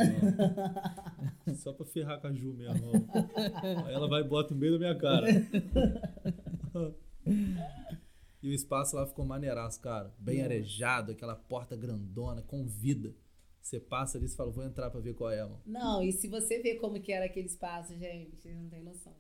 ó. 1.47 1.53
Só 1.55 1.73
pra 1.73 1.85
ferrar 1.87 2.21
com 2.21 2.27
a 2.29 2.33
Ju 2.33 2.53
mesmo. 2.55 2.89
ó. 2.89 3.87
Aí 3.87 3.95
ela 3.95 4.09
vai 4.09 4.23
e 4.23 4.29
bota 4.29 4.55
no 4.55 4.61
meio 4.61 4.73
da 4.73 4.79
minha 4.79 4.99
cara. 4.99 5.27
E 8.47 8.51
o 8.51 8.55
espaço 8.55 8.95
lá 8.95 9.05
ficou 9.05 9.25
maneiraço, 9.25 9.81
cara. 9.81 10.15
Bem 10.19 10.41
arejado, 10.41 11.11
aquela 11.11 11.35
porta 11.35 11.75
grandona, 11.77 12.43
convida. 12.43 13.13
Você 13.61 13.81
passa 13.81 14.17
ali 14.19 14.27
e 14.27 14.29
fala, 14.29 14.53
vou 14.53 14.63
entrar 14.63 14.89
pra 14.89 15.01
ver 15.01 15.15
qual 15.15 15.31
é, 15.33 15.43
mano. 15.43 15.61
Não, 15.67 16.01
e 16.01 16.13
se 16.13 16.29
você 16.29 16.63
ver 16.63 16.77
como 16.77 17.01
que 17.01 17.11
era 17.13 17.25
aquele 17.25 17.47
espaço, 17.49 17.97
gente, 17.99 18.37
vocês 18.37 18.57
não 18.57 18.69
tem 18.69 18.85
noção. 18.85 19.13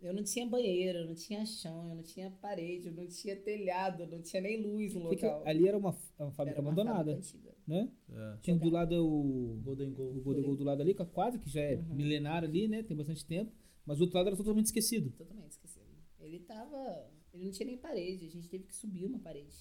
Eu 0.00 0.14
não 0.14 0.22
tinha 0.22 0.46
banheiro, 0.46 0.98
eu 1.00 1.06
não 1.06 1.14
tinha 1.16 1.44
chão, 1.44 1.88
eu 1.88 1.96
não 1.96 2.02
tinha 2.04 2.30
parede, 2.30 2.86
eu 2.86 2.92
não 2.94 3.08
tinha 3.08 3.34
telhado, 3.34 4.04
eu 4.04 4.06
não 4.08 4.22
tinha 4.22 4.40
nem 4.40 4.62
luz 4.62 4.94
no 4.94 5.00
Porque 5.08 5.26
local. 5.26 5.42
ali 5.44 5.66
era 5.66 5.76
uma, 5.76 5.96
uma 6.16 6.30
fábrica 6.30 6.60
Era 6.60 6.60
uma 6.60 6.70
abandonada, 6.70 7.16
fábrica 7.16 7.56
né? 7.66 7.90
É. 8.12 8.36
Tinha 8.42 8.56
do 8.56 8.70
lado 8.70 8.92
o 9.04 9.60
Golden 9.64 9.92
Goal. 9.92 10.10
o 10.16 10.20
Golden 10.20 10.44
Goal 10.44 10.56
do 10.56 10.62
lado 10.62 10.82
ali, 10.82 10.94
com 10.94 11.02
a 11.02 11.06
quadra, 11.06 11.40
que 11.40 11.50
já 11.50 11.62
é 11.62 11.74
Uhum. 11.74 11.94
milenário 11.96 12.46
ali, 12.46 12.68
né? 12.68 12.84
Tem 12.84 12.96
bastante 12.96 13.24
tempo. 13.26 13.50
Mas 13.84 13.98
o 13.98 14.02
outro 14.02 14.16
lado 14.16 14.28
era 14.28 14.36
totalmente 14.36 14.66
esquecido. 14.66 15.10
Totalmente 15.10 15.50
esquecido. 15.50 15.86
Ele 16.20 16.38
tava. 16.40 17.10
Ele 17.36 17.44
não 17.44 17.52
tinha 17.52 17.66
nem 17.66 17.76
parede, 17.76 18.24
a 18.24 18.30
gente 18.30 18.48
teve 18.48 18.64
que 18.64 18.74
subir 18.74 19.04
uma 19.04 19.18
parede. 19.18 19.54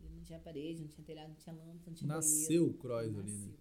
Ele 0.00 0.14
não 0.14 0.22
tinha 0.22 0.38
parede, 0.38 0.82
não 0.82 0.88
tinha 0.88 1.04
telhado, 1.04 1.28
não 1.30 1.34
tinha 1.36 1.54
lâmpada, 1.54 1.80
não 1.86 1.94
tinha 1.94 2.08
Nasceu 2.08 2.66
o. 2.66 2.74
Cross 2.74 3.18
ali, 3.18 3.32
né? 3.32 3.52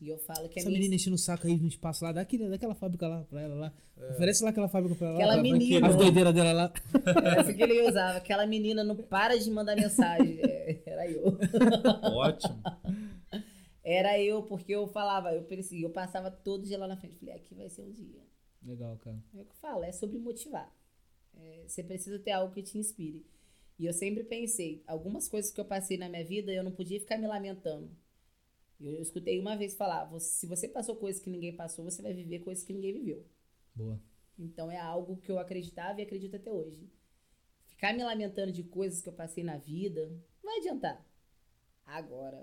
E 0.00 0.08
eu 0.08 0.16
falo 0.16 0.48
que 0.48 0.60
Essa 0.60 0.70
menina 0.70 0.94
enchendo 0.94 1.16
o 1.16 1.18
saco 1.18 1.48
aí 1.48 1.56
no 1.56 1.66
espaço 1.66 2.04
lá, 2.04 2.12
daquele, 2.12 2.48
daquela 2.48 2.72
fábrica 2.72 3.08
lá 3.08 3.24
pra 3.24 3.40
ela 3.40 3.54
lá. 3.56 3.74
É. 3.96 4.10
Oferece 4.12 4.44
lá 4.44 4.50
aquela 4.50 4.68
fábrica 4.68 4.94
pra 4.94 5.08
ela. 5.08 5.16
Aquela 5.16 5.34
lá, 5.34 5.42
pra- 5.42 5.50
menina. 5.50 5.88
As 5.88 5.96
doideiras 5.96 6.32
dela 6.32 6.52
lá. 6.52 6.72
Essa 7.36 7.52
que 7.52 7.60
ele 7.60 7.88
usava. 7.88 8.18
Aquela 8.18 8.46
menina 8.46 8.84
não 8.84 8.94
para 8.94 9.36
de 9.36 9.50
mandar 9.50 9.74
mensagem. 9.74 10.38
É, 10.40 10.82
era 10.86 11.10
eu. 11.10 11.24
Ótimo. 12.14 12.62
Era 13.82 14.20
eu, 14.20 14.44
porque 14.44 14.70
eu 14.72 14.86
falava, 14.86 15.32
eu 15.34 15.42
preciso, 15.42 15.82
eu 15.84 15.90
passava 15.90 16.30
todo 16.30 16.64
dia 16.64 16.78
lá 16.78 16.86
na 16.86 16.96
frente. 16.96 17.16
Falei, 17.18 17.34
aqui 17.34 17.56
vai 17.56 17.68
ser 17.68 17.82
um 17.82 17.90
dia. 17.90 18.22
Legal, 18.62 18.96
cara. 18.98 19.16
É 19.34 19.40
o 19.40 19.44
que 19.44 19.50
eu 19.50 19.56
falo, 19.56 19.82
é 19.82 19.90
sobre 19.90 20.18
motivar. 20.18 20.72
É, 21.38 21.64
você 21.68 21.84
precisa 21.84 22.18
ter 22.20 22.32
algo 22.32 22.54
que 22.54 22.62
te 22.62 22.78
inspire. 22.78 23.26
E 23.78 23.86
eu 23.86 23.94
sempre 23.94 24.24
pensei, 24.24 24.82
algumas 24.86 25.28
coisas 25.28 25.52
que 25.52 25.60
eu 25.60 25.66
passei 25.66 25.98
na 25.98 26.08
minha 26.10 26.24
vida, 26.24 26.52
eu 26.52 26.64
não 26.64 26.72
podia 26.72 27.00
ficar 27.00 27.18
me 27.18 27.26
lamentando. 27.28 27.90
Eu, 28.80 28.94
eu 28.96 29.02
escutei 29.02 29.40
uma 29.40 29.56
vez 29.56 29.76
falar, 29.76 30.06
"Você- 30.06 30.40
se 30.40 30.46
você 30.46 30.68
passou 30.68 30.96
coisas 30.96 31.22
que 31.22 31.30
ninguém 31.30 31.56
passou, 31.56 31.84
você 31.84 32.02
vai 32.02 32.14
viver 32.14 32.40
coisas 32.40 32.64
que 32.64 32.72
ninguém 32.74 32.94
viveu. 32.94 33.26
Boa. 33.74 33.98
Então 34.38 34.70
é 34.70 34.78
algo 34.78 35.16
que 35.18 35.30
eu 35.30 35.38
acreditava 35.38 36.00
e 36.00 36.04
acredito 36.04 36.36
até 36.36 36.50
hoje. 36.50 36.88
Ficar 37.68 37.94
me 37.94 38.04
lamentando 38.04 38.52
de 38.52 38.64
coisas 38.64 39.02
que 39.02 39.08
eu 39.08 39.14
passei 39.14 39.44
na 39.44 39.58
vida, 39.58 40.08
não 40.42 40.50
vai 40.52 40.58
adiantar. 40.58 41.04
Agora, 41.86 42.38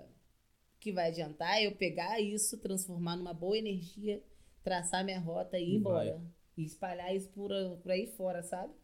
o 0.76 0.80
que 0.80 0.92
vai 0.92 1.08
adiantar 1.10 1.58
é 1.58 1.66
eu 1.66 1.76
pegar 1.76 2.20
isso, 2.20 2.58
transformar 2.58 3.16
numa 3.16 3.34
boa 3.34 3.58
energia, 3.58 4.22
traçar 4.64 5.04
minha 5.04 5.20
rota 5.20 5.58
e 5.58 5.64
ir 5.72 5.74
E 5.74 5.76
embora. 5.76 6.20
E 6.56 6.64
espalhar 6.64 7.14
isso 7.14 7.28
por, 7.30 7.50
por 7.82 7.90
aí 7.92 8.06
fora, 8.08 8.42
sabe? 8.42 8.74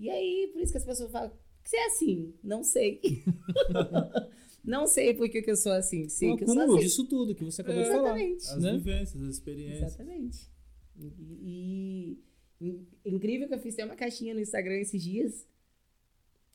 E 0.00 0.08
aí, 0.10 0.48
por 0.52 0.62
isso 0.62 0.72
que 0.72 0.78
as 0.78 0.84
pessoas 0.84 1.10
falam, 1.12 1.28
"Por 1.30 1.38
que 1.62 1.68
você 1.68 1.76
é 1.76 1.86
assim? 1.86 2.34
Não 2.42 2.64
sei. 2.64 3.00
não 4.64 4.86
sei 4.86 5.14
por 5.14 5.28
que, 5.28 5.42
que 5.42 5.50
eu 5.50 5.56
sou 5.56 5.72
assim. 5.72 6.08
Sei 6.08 6.34
que 6.36 6.44
eu 6.44 6.48
sou 6.48 6.60
assim. 6.62 6.78
disso 6.78 7.06
tudo 7.06 7.34
que 7.34 7.44
você 7.44 7.60
acabou 7.62 7.82
de 7.82 7.88
É, 7.88 7.92
falar. 7.92 8.18
Exatamente. 8.20 8.46
As 8.48 8.62
Né? 8.62 8.72
vivências, 8.72 9.22
as 9.22 9.28
experiências. 9.34 9.82
Exatamente. 9.82 10.50
E, 10.98 12.18
e- 12.60 12.66
in- 12.66 12.86
incrível 13.04 13.46
que 13.48 13.54
eu 13.54 13.58
fiz 13.60 13.74
até 13.74 13.84
uma 13.84 13.96
caixinha 13.96 14.34
no 14.34 14.40
Instagram 14.40 14.76
esses 14.78 15.02
dias. 15.02 15.46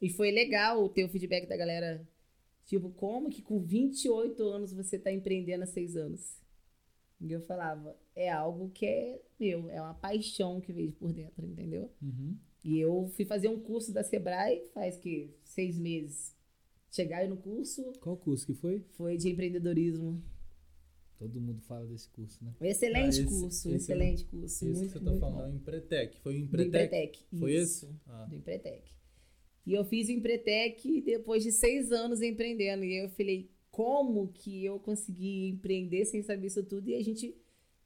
E 0.01 0.09
foi 0.09 0.31
legal 0.31 0.87
ter 0.89 1.03
o 1.05 1.09
feedback 1.09 1.47
da 1.47 1.55
galera. 1.55 2.07
Tipo, 2.65 2.89
como 2.91 3.29
que 3.29 3.41
com 3.43 3.59
28 3.61 4.41
anos 4.43 4.73
você 4.73 4.97
tá 4.97 5.11
empreendendo 5.11 5.63
há 5.63 5.67
6 5.67 5.95
anos? 5.95 6.39
E 7.21 7.31
eu 7.31 7.39
falava, 7.41 7.95
é 8.15 8.29
algo 8.31 8.69
que 8.71 8.85
é 8.85 9.21
meu, 9.39 9.69
é 9.69 9.79
uma 9.81 9.93
paixão 9.93 10.59
que 10.59 10.73
vejo 10.73 10.93
por 10.93 11.13
dentro, 11.13 11.45
entendeu? 11.45 11.89
Uhum. 12.01 12.35
E 12.65 12.79
eu 12.79 13.07
fui 13.15 13.23
fazer 13.25 13.47
um 13.47 13.59
curso 13.59 13.93
da 13.93 14.03
Sebrae 14.03 14.63
faz 14.73 14.97
que 14.97 15.29
seis 15.43 15.77
meses. 15.77 16.35
Chegar 16.89 17.27
no 17.29 17.37
curso 17.37 17.83
Qual 18.01 18.17
curso 18.17 18.43
que 18.45 18.53
foi? 18.55 18.79
foi 18.97 19.17
de 19.17 19.29
empreendedorismo. 19.29 20.19
Todo 21.19 21.39
mundo 21.39 21.61
fala 21.61 21.85
desse 21.85 22.09
curso, 22.09 22.43
né? 22.43 22.53
Excelente 22.61 23.05
Ah, 23.05 23.09
esse- 23.09 23.23
curso, 23.25 23.45
esse 23.47 23.71
é 23.71 23.75
excelente 23.75 24.25
curso. 24.25 24.45
Esse 24.45 24.65
muito, 24.65 24.79
que 24.81 24.87
você 24.93 24.99
tá 24.99 25.05
muito 25.11 25.19
falando 25.21 25.39
é 25.39 25.43
bom. 25.45 25.51
o 25.53 25.55
Empretec. 25.55 26.19
Foi 26.21 26.33
o 26.33 26.39
Do 26.39 26.43
Empretec? 26.45 26.85
Empretec. 26.87 27.25
Foi 27.39 27.53
isso, 27.55 27.85
esse? 27.85 27.95
Ah. 28.07 28.25
Do 28.25 28.35
Empretec. 28.35 28.91
E 29.65 29.73
eu 29.73 29.85
fiz 29.85 30.07
o 30.09 30.11
Empretec 30.11 31.01
depois 31.01 31.43
de 31.43 31.51
seis 31.51 31.91
anos 31.91 32.21
empreendendo. 32.21 32.83
E 32.83 32.97
aí 32.99 33.05
eu 33.05 33.09
falei, 33.09 33.49
como 33.71 34.27
que 34.33 34.65
eu 34.65 34.79
consegui 34.79 35.47
empreender 35.49 36.05
sem 36.05 36.21
saber 36.23 36.47
isso 36.47 36.63
tudo? 36.63 36.89
E 36.89 36.95
a 36.95 37.03
gente 37.03 37.35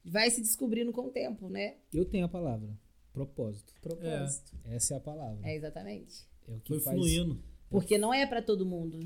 vai 0.03 0.29
se 0.31 0.41
descobrindo 0.41 0.91
com 0.91 1.07
o 1.07 1.11
tempo, 1.11 1.49
né? 1.49 1.77
Eu 1.93 2.05
tenho 2.05 2.25
a 2.25 2.29
palavra. 2.29 2.69
Propósito. 3.13 3.73
Propósito. 3.81 4.51
Essa 4.65 4.93
é 4.93 4.97
a 4.97 4.99
palavra. 4.99 5.47
É, 5.47 5.55
exatamente. 5.55 6.27
É 6.47 6.53
o 6.53 6.59
que 6.59 6.69
Foi 6.69 6.79
faz 6.79 6.97
fluindo. 6.97 7.41
Porque 7.69 7.97
não 7.97 8.13
é 8.13 8.25
pra 8.25 8.41
todo 8.41 8.65
mundo. 8.65 8.99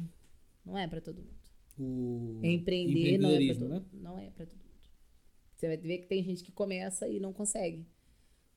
Não 0.65 0.77
é 0.77 0.87
pra 0.87 1.01
todo 1.01 1.17
mundo. 1.21 1.33
o 1.77 2.39
Empreender 2.43 3.17
não 3.17 3.29
é 3.29 3.33
pra 3.33 3.41
empreendedorismo, 3.43 3.59
todo 3.61 3.69
né? 3.69 3.79
mundo. 3.79 3.89
Não 4.03 4.19
é 4.19 4.29
pra 4.29 4.45
todo 4.45 4.57
mundo. 4.57 4.63
Você 5.55 5.67
vai 5.67 5.77
ver 5.77 5.97
que 5.99 6.07
tem 6.07 6.23
gente 6.23 6.43
que 6.43 6.51
começa 6.51 7.07
e 7.07 7.19
não 7.19 7.33
consegue. 7.33 7.85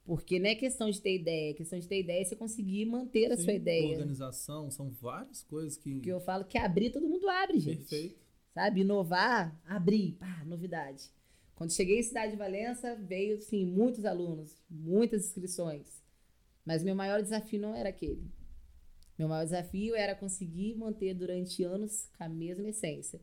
Porque 0.04 0.38
não 0.38 0.48
é 0.48 0.54
questão 0.54 0.88
de 0.88 1.00
ter 1.00 1.16
ideia, 1.16 1.50
é 1.50 1.54
questão 1.54 1.78
de 1.78 1.88
ter 1.88 1.98
ideia 2.00 2.22
e 2.22 2.24
você 2.24 2.36
conseguir 2.36 2.84
manter 2.84 3.32
a 3.32 3.36
Sim, 3.36 3.42
sua 3.42 3.52
ideia. 3.54 3.90
Organização, 3.90 4.70
são 4.70 4.90
várias 4.90 5.42
coisas 5.42 5.76
que. 5.76 5.94
Porque 5.94 6.12
eu 6.12 6.20
falo 6.20 6.44
que 6.44 6.56
abrir, 6.56 6.90
todo 6.90 7.08
mundo 7.08 7.28
abre, 7.28 7.58
gente. 7.58 7.78
Perfeito. 7.78 8.20
Sabe? 8.54 8.82
Inovar, 8.82 9.60
abrir, 9.64 10.12
pá, 10.12 10.44
novidade. 10.46 11.10
Quando 11.56 11.72
cheguei 11.72 11.98
em 11.98 12.02
Cidade 12.02 12.32
de 12.32 12.38
Valença, 12.38 12.94
veio, 12.96 13.40
sim, 13.40 13.64
muitos 13.64 14.04
alunos, 14.04 14.62
muitas 14.68 15.24
inscrições. 15.24 16.04
Mas 16.66 16.84
meu 16.84 16.94
maior 16.94 17.22
desafio 17.22 17.58
não 17.58 17.74
era 17.74 17.88
aquele. 17.88 18.30
Meu 19.18 19.26
maior 19.26 19.42
desafio 19.42 19.96
era 19.96 20.14
conseguir 20.14 20.74
manter 20.74 21.14
durante 21.14 21.64
anos 21.64 22.10
com 22.18 22.24
a 22.24 22.28
mesma 22.28 22.68
essência. 22.68 23.22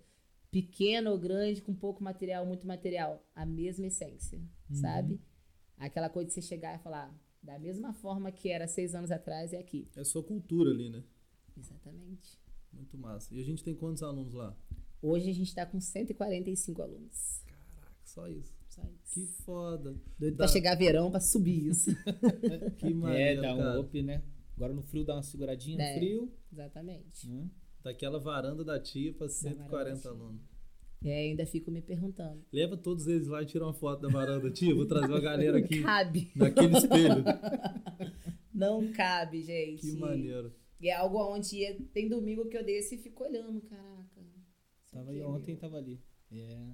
Pequeno 0.50 1.12
ou 1.12 1.20
grande, 1.20 1.62
com 1.62 1.76
pouco 1.76 2.04
material, 2.04 2.44
muito 2.44 2.66
material, 2.66 3.24
a 3.36 3.46
mesma 3.46 3.86
essência, 3.86 4.42
sabe? 4.72 5.22
Aquela 5.78 6.10
coisa 6.10 6.28
de 6.28 6.34
você 6.34 6.42
chegar 6.42 6.76
e 6.76 6.82
falar, 6.82 7.16
da 7.42 7.60
mesma 7.60 7.94
forma 7.94 8.32
que 8.32 8.50
era 8.50 8.68
seis 8.68 8.96
anos 8.96 9.12
atrás, 9.12 9.54
é 9.54 9.60
aqui. 9.60 9.88
É 9.96 10.04
sua 10.04 10.24
cultura 10.24 10.72
ali, 10.72 10.90
né? 10.90 11.04
Exatamente. 11.56 12.40
Muito 12.72 12.98
massa. 12.98 13.32
E 13.32 13.40
a 13.40 13.44
gente 13.44 13.64
tem 13.64 13.76
quantos 13.76 14.02
alunos 14.02 14.34
lá? 14.34 14.58
Hoje 15.02 15.30
a 15.30 15.34
gente 15.34 15.50
está 15.50 15.66
com 15.66 15.80
145 15.80 16.82
alunos. 16.82 17.43
Só 18.14 18.28
isso. 18.28 18.53
Só 18.70 18.82
isso. 18.84 19.14
Que 19.14 19.26
foda. 19.43 19.95
Doido 20.20 20.36
Dá- 20.36 20.45
pra 20.45 20.47
chegar 20.47 20.76
verão 20.76 21.09
pra 21.09 21.20
subir 21.20 21.68
isso. 21.68 21.89
Que 22.78 22.88
É, 22.88 22.93
maneiro, 22.93 23.41
dá 23.41 23.53
um 23.53 23.57
cara. 23.57 23.80
up, 23.82 24.01
né? 24.03 24.24
Agora 24.55 24.74
no 24.74 24.84
frio 24.84 25.03
dá 25.03 25.16
uma 25.16 25.24
seguradinha 25.24 25.82
É. 25.82 25.93
no 25.93 25.99
frio. 25.99 26.34
Exatamente. 26.51 27.28
Né? 27.28 27.49
Daquela 27.84 28.20
varanda 28.20 28.64
da 28.64 28.80
tia 28.80 29.11
pra 29.14 29.26
varanda 29.28 29.34
140 29.34 29.95
da 29.95 30.01
tia. 30.01 30.11
alunos. 30.11 30.41
E 31.01 31.09
ainda 31.11 31.45
fico 31.45 31.70
me 31.72 31.82
perguntando. 31.82 32.45
Leva 32.51 32.78
todos 32.78 33.07
eles 33.07 33.28
lá 33.28 33.41
e 33.41 33.45
tira 33.45 33.66
uma 33.66 33.74
foto 33.74 34.01
da 34.03 34.09
varanda. 34.09 34.49
Tia, 34.51 34.74
vou 34.76 34.86
trazer 34.86 35.07
uma 35.11 35.20
galera 35.20 35.57
aqui 35.57 35.82
Cabe. 35.82 36.32
naquele 36.36 36.78
espelho. 36.78 37.24
Não 38.53 38.91
cabe, 38.93 39.41
gente. 39.41 39.82
Que 39.82 39.97
maneiro. 39.97 40.53
E 40.80 40.89
é 40.89 40.93
algo 40.95 41.18
onde 41.34 41.57
ia- 41.57 41.78
tem 41.93 42.07
domingo 42.07 42.47
que 42.47 42.57
eu 42.57 42.64
desço 42.64 42.93
e 42.95 42.97
fico 42.97 43.24
olhando, 43.24 43.59
caraca. 43.61 44.22
Tava 44.91 45.11
aí 45.11 45.20
é 45.20 45.26
ontem, 45.26 45.51
meu. 45.53 45.59
tava 45.61 45.78
ali. 45.78 45.99
É. 46.32 46.72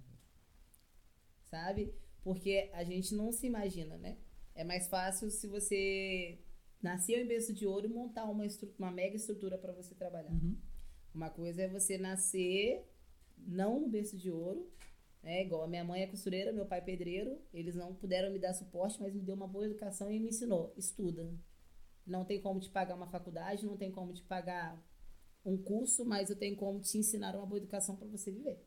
Sabe? 1.50 1.94
Porque 2.22 2.70
a 2.74 2.84
gente 2.84 3.16
não 3.16 3.32
se 3.32 3.48
imagina, 3.48 3.98
né? 3.98 4.18
É 4.54 4.64
mais 4.64 4.88
fácil 4.88 5.30
se 5.32 5.48
você 5.48 6.40
nasceu 6.82 7.20
em 7.20 7.28
berço 7.28 7.54
de 7.54 7.66
ouro 7.66 7.86
e 7.88 7.90
montar 7.90 8.26
uma, 8.26 8.46
uma 8.78 8.92
mega 8.92 9.16
estrutura 9.16 9.58
para 9.58 9.74
você 9.74 9.96
trabalhar. 9.96 10.32
Uhum. 10.32 10.58
Uma 11.14 11.30
coisa 11.30 11.64
é 11.64 11.68
você 11.68 11.98
nascer 11.98 12.86
não 13.38 13.80
no 13.80 13.90
berço 13.90 14.18
de 14.18 14.30
ouro, 14.30 14.70
né? 15.24 15.44
Igual 15.44 15.64
a 15.64 15.68
minha 15.68 15.84
mãe 15.84 16.04
é 16.04 16.08
costureira, 16.08 16.52
meu 16.52 16.66
pai 16.66 16.80
é 16.80 16.82
pedreiro, 16.82 17.40
eles 17.54 17.76
não 17.76 17.94
puderam 17.94 18.32
me 18.32 18.40
dar 18.40 18.54
suporte, 18.54 19.02
mas 19.02 19.14
me 19.14 19.22
deu 19.22 19.36
uma 19.36 19.48
boa 19.48 19.66
educação 19.66 20.12
e 20.12 20.20
me 20.20 20.30
ensinou, 20.30 20.74
estuda. 20.78 21.34
Não 22.06 22.26
tem 22.26 22.42
como 22.42 22.60
te 22.60 22.70
pagar 22.70 22.96
uma 22.96 23.08
faculdade, 23.08 23.66
não 23.66 23.78
tem 23.78 23.92
como 23.92 24.14
te 24.14 24.24
pagar 24.24 24.82
um 25.46 25.58
curso, 25.58 26.06
mas 26.06 26.30
eu 26.30 26.36
tenho 26.36 26.56
como 26.56 26.80
te 26.80 26.98
ensinar 26.98 27.36
uma 27.36 27.46
boa 27.46 27.58
educação 27.58 27.96
para 27.96 28.08
você 28.08 28.32
viver. 28.32 28.60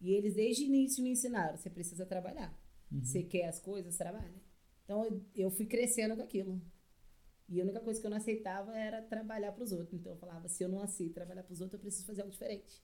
E 0.00 0.12
eles 0.12 0.34
desde 0.34 0.64
o 0.64 0.66
início 0.66 1.02
me 1.02 1.10
ensinaram, 1.10 1.56
você 1.56 1.70
precisa 1.70 2.06
trabalhar. 2.06 2.56
Você 3.02 3.22
quer 3.22 3.46
as 3.48 3.58
coisas, 3.60 3.96
trabalha. 3.96 4.40
Então 4.84 5.04
eu- 5.04 5.22
eu 5.34 5.50
fui 5.50 5.66
crescendo 5.66 6.16
com 6.16 6.22
aquilo. 6.22 6.60
E 7.48 7.60
a 7.60 7.64
única 7.64 7.80
coisa 7.80 8.00
que 8.00 8.06
eu 8.06 8.10
não 8.10 8.16
aceitava 8.18 8.76
era 8.76 9.02
trabalhar 9.02 9.52
para 9.52 9.64
os 9.64 9.72
outros. 9.72 9.94
Então 9.94 10.12
eu 10.12 10.18
falava, 10.18 10.48
se 10.48 10.62
eu 10.62 10.68
não 10.68 10.80
aceito 10.82 11.14
trabalhar 11.14 11.42
para 11.42 11.52
os 11.52 11.60
outros, 11.60 11.74
eu 11.78 11.82
preciso 11.82 12.06
fazer 12.06 12.22
algo 12.22 12.32
diferente. 12.32 12.82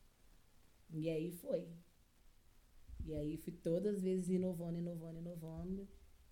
E 0.90 1.08
aí 1.10 1.32
foi. 1.32 1.68
E 3.04 3.14
aí 3.14 3.36
fui 3.36 3.52
todas 3.52 3.96
as 3.96 4.02
vezes 4.02 4.28
inovando, 4.30 4.78
inovando, 4.78 5.18
inovando. 5.18 5.88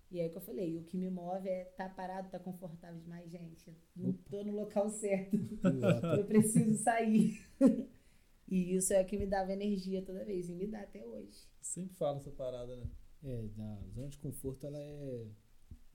E 0.09 0.19
aí 0.19 0.29
que 0.29 0.37
eu 0.37 0.41
falei, 0.41 0.77
o 0.77 0.83
que 0.83 0.97
me 0.97 1.09
move 1.09 1.47
é 1.49 1.63
estar 1.69 1.89
tá 1.89 1.95
parado, 1.95 2.29
tá 2.29 2.39
confortável 2.39 2.99
demais, 2.99 3.29
gente. 3.31 3.67
Eu 3.69 3.75
Não 3.95 4.09
Opa. 4.09 4.29
tô 4.29 4.43
no 4.43 4.51
local 4.53 4.89
certo. 4.89 5.37
Eu 6.17 6.25
preciso 6.25 6.75
sair. 6.83 7.41
e 8.55 8.75
isso 8.75 8.93
é 8.93 9.01
o 9.01 9.05
que 9.05 9.17
me 9.17 9.25
dava 9.25 9.51
energia 9.53 10.01
toda 10.03 10.23
vez. 10.25 10.49
E 10.49 10.53
me 10.53 10.67
dá 10.67 10.81
até 10.81 11.05
hoje. 11.05 11.47
Sempre 11.61 11.95
falo 11.95 12.17
essa 12.17 12.31
parada, 12.31 12.75
né? 12.75 12.87
É, 13.23 13.47
na 13.55 13.79
zona 13.95 14.09
de 14.09 14.17
conforto 14.17 14.65
ela 14.67 14.77
é, 14.79 15.27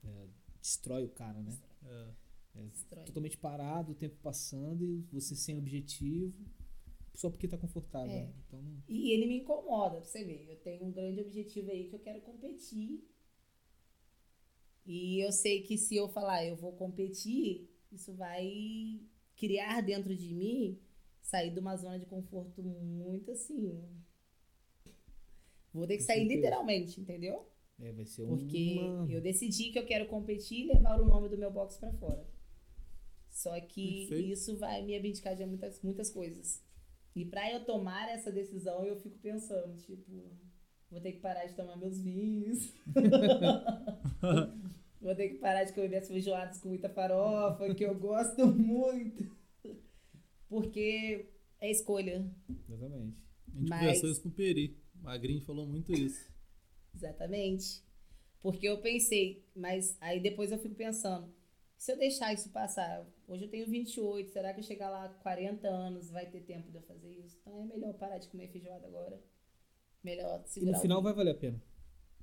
é, 0.03 0.27
destrói 0.61 1.03
o 1.05 1.09
cara, 1.09 1.39
né? 1.41 1.57
É. 1.85 2.09
É 2.55 2.63
Destrói. 2.63 3.05
totalmente 3.05 3.37
parado, 3.37 3.91
o 3.91 3.95
tempo 3.95 4.17
passando 4.23 4.83
e 4.83 5.01
você 5.11 5.35
sem 5.35 5.57
objetivo, 5.57 6.33
só 7.13 7.29
porque 7.29 7.47
tá 7.47 7.57
confortável. 7.57 8.11
É. 8.11 8.33
Então, 8.47 8.59
não- 8.61 8.83
E 8.87 9.11
ele 9.11 9.27
me 9.27 9.37
incomoda, 9.41 9.97
pra 9.97 10.03
você 10.05 10.23
ver. 10.23 10.49
Eu 10.49 10.57
tenho 10.57 10.83
um 10.85 10.91
grande 10.91 11.21
objetivo 11.21 11.69
aí 11.69 11.87
que 11.87 11.95
eu 11.95 11.99
quero 11.99 12.19
competir. 12.21 13.07
E 14.85 15.23
eu 15.23 15.31
sei 15.31 15.61
que 15.61 15.77
se 15.77 15.95
eu 15.95 16.09
falar 16.09 16.43
eu 16.45 16.55
vou 16.55 16.73
competir, 16.73 17.69
isso 17.91 18.13
vai 18.15 18.99
criar 19.35 19.81
dentro 19.81 20.15
de 20.15 20.33
mim 20.33 20.79
sair 21.29 21.51
de 21.51 21.59
uma 21.59 21.77
zona 21.77 21.99
de 21.99 22.07
conforto 22.07 22.63
muito 22.63 23.31
assim. 23.31 23.79
Vou 25.71 25.85
ter 25.85 25.97
que 25.97 26.03
sair 26.03 26.27
literalmente, 26.27 26.99
entendeu? 26.99 27.47
é, 27.81 27.93
vai 27.93 28.05
ser 28.05 28.25
Porque 28.25 28.77
uma... 28.79 29.11
eu 29.11 29.21
decidi 29.21 29.71
que 29.71 29.79
eu 29.79 29.85
quero 29.85 30.07
competir 30.07 30.65
e 30.65 30.73
levar 30.73 30.99
o 30.99 31.05
nome 31.05 31.29
do 31.29 31.37
meu 31.37 31.51
box 31.51 31.77
pra 31.77 31.93
fora. 31.93 32.25
Só 33.29 33.57
que 33.61 34.07
Perfeito. 34.07 34.31
isso 34.31 34.57
vai 34.57 34.81
me 34.81 34.97
abdicar 34.97 35.35
de 35.35 35.45
muitas, 35.45 35.81
muitas 35.81 36.09
coisas. 36.09 36.61
E 37.15 37.23
pra 37.25 37.49
eu 37.51 37.63
tomar 37.63 38.09
essa 38.09 38.31
decisão, 38.31 38.83
eu 38.83 38.97
fico 38.97 39.17
pensando, 39.19 39.77
tipo, 39.77 40.31
vou 40.89 40.99
ter 40.99 41.13
que 41.13 41.19
parar 41.19 41.45
de 41.45 41.53
tomar 41.53 41.77
meus 41.77 42.01
vinhos. 42.01 42.73
vou 44.99 45.15
ter 45.15 45.29
que 45.29 45.35
parar 45.35 45.63
de 45.63 45.73
comer 45.73 45.89
minhas 45.89 46.07
feijoadas 46.07 46.59
com 46.59 46.69
muita 46.69 46.89
farofa, 46.89 47.73
que 47.75 47.85
eu 47.85 47.95
gosto 47.97 48.47
muito. 48.47 49.38
Porque 50.49 51.29
é 51.61 51.69
escolha. 51.71 52.25
Exatamente. 52.67 53.17
A 53.47 53.59
gente 53.59 53.69
Mas- 53.69 53.79
conversou 53.79 54.09
isso 54.11 54.21
com 54.23 54.29
o 54.29 54.31
Peri. 54.31 54.77
Magrinho 54.95 55.41
falou 55.41 55.65
muito 55.65 55.93
isso. 55.93 56.29
Exatamente. 56.93 57.83
Porque 58.41 58.67
eu 58.67 58.81
pensei, 58.81 59.45
mas 59.55 59.97
aí 60.01 60.19
depois 60.19 60.51
eu 60.51 60.57
fico 60.59 60.75
pensando, 60.75 61.33
se 61.77 61.91
eu 61.91 61.97
deixar 61.97 62.33
isso 62.33 62.49
passar, 62.49 63.05
hoje 63.27 63.45
eu 63.45 63.49
tenho 63.49 63.67
28, 63.67 64.31
será 64.31 64.53
que 64.53 64.59
eu 64.59 64.63
chegar 64.63 64.89
lá 64.89 65.09
com 65.09 65.21
40 65.21 65.67
anos 65.67 66.09
vai 66.09 66.25
ter 66.29 66.41
tempo 66.41 66.69
de 66.71 66.77
eu 66.77 66.81
fazer 66.83 67.11
isso? 67.11 67.37
Então 67.41 67.61
é 67.61 67.65
melhor 67.65 67.93
parar 67.93 68.17
de 68.17 68.27
comer 68.29 68.49
feijoada 68.49 68.87
agora. 68.87 69.21
Melhor 70.03 70.43
E 70.45 70.49
segurar 70.49 70.71
no 70.73 70.81
final 70.81 71.01
vai 71.01 71.13
valer 71.13 71.31
a 71.31 71.37
pena. 71.37 71.61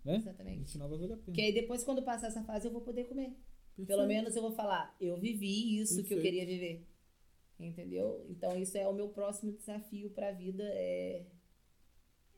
Né? 0.04 0.12
No 0.14 0.18
Exatamente. 0.18 0.72
final 0.72 0.88
vai 0.88 0.98
valer 0.98 1.12
a 1.12 1.16
pena. 1.16 1.24
Porque 1.26 1.40
aí 1.42 1.52
depois, 1.52 1.84
quando 1.84 2.02
passar 2.02 2.28
essa 2.28 2.42
fase, 2.44 2.66
eu 2.68 2.72
vou 2.72 2.80
poder 2.80 3.04
comer. 3.04 3.30
Pelo 3.76 3.86
Perfeito. 3.86 4.08
menos 4.08 4.34
eu 4.36 4.42
vou 4.42 4.52
falar, 4.52 4.96
eu 4.98 5.18
vivi 5.20 5.78
isso 5.78 5.96
que 6.02 6.14
eu 6.14 6.18
Perfeito. 6.20 6.22
queria 6.22 6.46
viver. 6.46 6.86
Entendeu? 7.58 8.24
Então 8.28 8.56
isso 8.56 8.76
é 8.76 8.86
o 8.86 8.92
meu 8.92 9.08
próximo 9.08 9.52
desafio 9.52 10.10
para 10.10 10.28
a 10.28 10.32
vida 10.32 10.62
é 10.64 11.24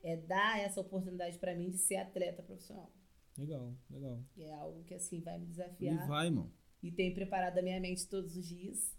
é 0.01 0.15
dar 0.15 0.59
essa 0.59 0.79
oportunidade 0.79 1.37
para 1.39 1.53
mim 1.53 1.69
de 1.69 1.77
ser 1.77 1.97
atleta 1.97 2.41
profissional. 2.41 2.89
Legal, 3.37 3.73
legal. 3.89 4.23
É 4.37 4.51
algo 4.53 4.83
que 4.85 4.93
assim 4.93 5.19
vai 5.21 5.37
me 5.37 5.45
E 5.45 5.49
desafiar 5.49 6.07
vai, 6.07 6.27
irmão. 6.27 6.49
e 6.81 6.89
tenho 6.91 7.13
preparado 7.13 7.57
a 7.57 7.61
minha 7.61 7.79
mente 7.81 8.07
todos 8.07 8.35
os 8.37 8.45
dias. 8.47 8.97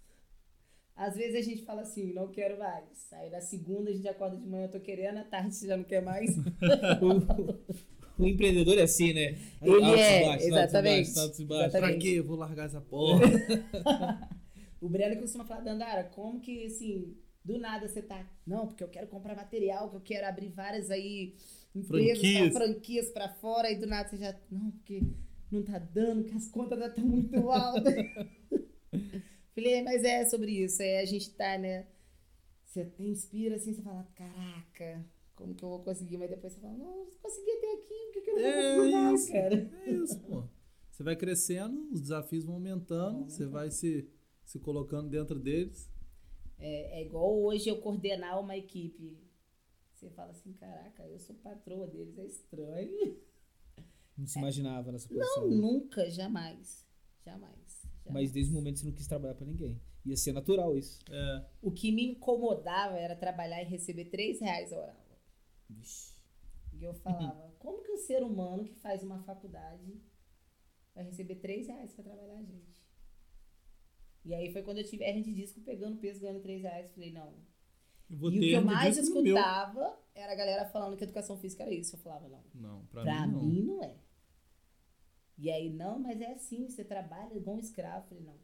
Às 0.94 1.16
vezes 1.16 1.36
a 1.36 1.40
gente 1.40 1.64
fala 1.64 1.80
assim, 1.82 2.12
não 2.12 2.30
quero 2.30 2.58
mais. 2.58 3.10
Aí 3.14 3.30
na 3.30 3.40
segunda 3.40 3.90
a 3.90 3.94
gente 3.94 4.06
acorda 4.08 4.36
de 4.36 4.46
manhã, 4.46 4.66
eu 4.66 4.70
tô 4.70 4.80
querendo, 4.80 5.16
à 5.18 5.24
tarde 5.24 5.54
você 5.54 5.66
já 5.66 5.76
não 5.76 5.84
quer 5.84 6.02
mais. 6.02 6.36
o, 7.00 8.22
o 8.22 8.26
empreendedor 8.26 8.76
é 8.78 8.82
assim, 8.82 9.14
né? 9.14 9.38
Ele 9.62 9.82
Altos 9.82 9.98
e 9.98 10.00
é, 10.00 10.24
baixos, 10.26 10.26
altos 10.26 10.44
e 10.44 10.48
exatamente. 10.48 10.96
baixos, 10.96 11.16
altos 11.16 11.38
e 11.40 11.44
baixos. 11.46 11.66
Exatamente. 11.74 11.92
Pra 11.98 12.02
quê? 12.02 12.18
Eu 12.18 12.24
vou 12.24 12.36
largar 12.36 12.66
essa 12.66 12.80
porra. 12.82 13.20
O 14.80 14.88
Breno 14.88 15.20
costuma 15.20 15.44
falar, 15.44 15.60
Dandara, 15.60 16.04
como 16.04 16.40
que 16.40 16.64
assim, 16.66 17.16
do 17.44 17.58
nada 17.58 17.86
você 17.88 18.00
tá. 18.02 18.26
Não, 18.46 18.66
porque 18.66 18.82
eu 18.82 18.88
quero 18.88 19.06
comprar 19.08 19.34
material, 19.36 19.90
que 19.90 19.96
eu 19.96 20.00
quero 20.00 20.26
abrir 20.26 20.48
várias 20.48 20.90
aí 20.90 21.34
empresas, 21.74 22.18
Franquias. 22.18 22.52
pra- 22.52 22.60
franquias 22.66 23.10
pra 23.10 23.28
fora, 23.28 23.70
e 23.70 23.76
do 23.78 23.86
nada 23.86 24.08
você 24.08 24.16
já. 24.16 24.34
Não, 24.50 24.70
porque 24.70 25.02
não 25.50 25.62
tá 25.62 25.78
dando, 25.78 26.24
que 26.24 26.34
as 26.34 26.48
contas 26.48 26.78
já 26.78 26.86
estão 26.88 27.04
muito 27.04 27.50
altas. 27.50 27.94
Falei, 29.54 29.82
mas 29.82 30.04
é 30.04 30.24
sobre 30.26 30.52
isso. 30.52 30.80
É 30.82 31.00
a 31.00 31.04
gente 31.04 31.30
tá, 31.34 31.58
né? 31.58 31.86
Você 32.64 32.88
inspira 33.00 33.56
assim, 33.56 33.72
você 33.74 33.82
fala, 33.82 34.06
caraca, 34.14 35.04
como 35.34 35.54
que 35.54 35.64
eu 35.64 35.68
vou 35.68 35.80
conseguir? 35.82 36.16
Mas 36.18 36.30
depois 36.30 36.52
você 36.52 36.60
fala, 36.60 36.74
não, 36.74 37.06
consegui 37.20 37.50
até 37.50 37.72
aqui, 37.72 37.94
por 38.06 38.12
que, 38.12 38.20
que 38.20 38.30
eu 38.30 38.34
não 38.36 38.42
vou 38.76 38.84
É 38.86 38.90
mais, 38.92 39.28
cara? 39.28 39.70
é 39.86 39.90
isso, 39.90 40.20
pô. 40.20 40.44
Você 40.90 41.02
vai 41.02 41.16
crescendo, 41.16 41.88
os 41.90 42.00
desafios 42.00 42.44
vão 42.44 42.54
aumentando, 42.56 43.24
você 43.24 43.44
vai 43.46 43.70
se, 43.70 44.08
se 44.50 44.58
colocando 44.58 45.08
dentro 45.08 45.38
deles. 45.38 45.88
É, 46.58 47.00
é 47.00 47.06
igual 47.06 47.40
hoje 47.40 47.68
eu 47.68 47.80
coordenar 47.80 48.40
uma 48.40 48.56
equipe. 48.56 49.16
Você 49.94 50.10
fala 50.10 50.32
assim, 50.32 50.52
caraca, 50.54 51.06
eu 51.06 51.20
sou 51.20 51.36
patroa 51.36 51.86
deles, 51.86 52.18
é 52.18 52.26
estranho. 52.26 53.16
Não 54.18 54.26
se 54.26 54.38
imaginava 54.38 54.90
nessa 54.90 55.08
Não, 55.14 55.20
posição. 55.20 55.48
nunca, 55.48 56.10
jamais. 56.10 56.84
Jamais. 57.24 57.80
jamais. 58.04 58.10
Mas 58.10 58.32
desde 58.32 58.52
o 58.52 58.54
momento 58.56 58.80
você 58.80 58.86
não 58.86 58.92
quis 58.92 59.06
trabalhar 59.06 59.34
pra 59.34 59.46
ninguém. 59.46 59.80
Ia 60.04 60.16
ser 60.16 60.32
natural 60.32 60.76
isso. 60.76 60.98
É, 61.10 61.46
O 61.62 61.70
que 61.70 61.90
me 61.92 62.04
incomodava 62.04 62.98
era 62.98 63.14
trabalhar 63.16 63.62
e 63.62 63.66
receber 63.66 64.06
3 64.06 64.40
reais 64.40 64.72
a 64.72 64.78
hora. 64.78 64.96
Vixe. 65.70 66.14
E 66.74 66.82
eu 66.84 66.92
falava, 66.94 67.54
como 67.58 67.82
que 67.82 67.92
um 67.92 67.96
ser 67.96 68.22
humano 68.22 68.64
que 68.64 68.74
faz 68.74 69.02
uma 69.02 69.22
faculdade 69.22 70.02
vai 70.94 71.04
receber 71.04 71.36
3 71.36 71.68
reais 71.68 71.94
pra 71.94 72.04
trabalhar, 72.04 72.42
gente? 72.42 72.79
E 74.24 74.34
aí 74.34 74.52
foi 74.52 74.62
quando 74.62 74.78
eu 74.78 74.84
tive 74.84 75.04
hernia 75.04 75.22
de 75.22 75.32
disco 75.32 75.60
pegando 75.62 75.98
peso, 75.98 76.20
ganhando 76.20 76.40
3 76.42 76.62
reais. 76.62 76.92
Falei, 76.92 77.12
não. 77.12 77.34
e 78.08 78.14
o 78.14 78.30
que 78.30 78.52
eu 78.52 78.64
mais 78.64 78.96
escutava 78.96 79.98
era 80.14 80.32
a 80.32 80.36
galera 80.36 80.66
falando 80.66 80.96
que 80.96 81.04
educação 81.04 81.38
física 81.38 81.62
era 81.62 81.72
isso. 81.72 81.96
Eu 81.96 82.00
falava, 82.00 82.28
não. 82.28 82.44
Não, 82.54 82.86
pra, 82.86 83.02
Pra, 83.02 83.26
mim 83.26 83.32
não. 83.32 83.42
mim, 83.42 83.62
não 83.62 83.82
é. 83.82 83.96
E 85.38 85.50
aí, 85.50 85.70
não, 85.70 85.98
mas 85.98 86.20
é 86.20 86.32
assim, 86.32 86.68
você 86.68 86.84
trabalha 86.84 87.34
igual 87.34 87.56
um 87.56 87.60
escravo. 87.60 88.04
Eu 88.04 88.08
falei, 88.08 88.24
não. 88.24 88.38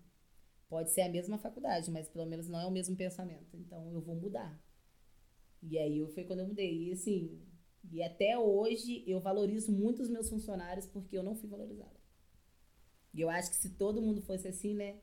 Pode 0.69 0.91
ser 0.91 1.03
a 1.03 1.09
mesma 1.09 1.39
faculdade, 1.39 1.91
mas 1.91 2.09
pelo 2.09 2.27
menos 2.27 2.49
não 2.49 2.59
é 2.61 2.67
o 2.67 2.71
mesmo 2.71 2.97
pensamento. 2.97 3.57
Então 3.57 3.93
eu 3.93 4.01
vou 4.01 4.17
mudar. 4.17 4.59
E 5.63 5.79
aí 5.79 6.05
foi 6.13 6.25
quando 6.25 6.41
eu 6.41 6.49
mudei. 6.49 6.89
E 6.89 6.93
assim, 6.93 7.41
e 7.93 8.03
até 8.03 8.37
hoje 8.39 9.05
eu 9.07 9.21
valorizo 9.21 9.71
muito 9.73 10.03
os 10.03 10.09
meus 10.09 10.29
funcionários 10.29 10.87
porque 10.87 11.17
eu 11.17 11.23
não 11.23 11.37
fui 11.37 11.49
valorizada. 11.49 12.01
E 13.15 13.21
eu 13.21 13.31
acho 13.31 13.51
que 13.51 13.57
se 13.57 13.71
todo 13.71 14.03
mundo 14.03 14.21
fosse 14.23 14.49
assim, 14.49 14.75
né? 14.75 15.01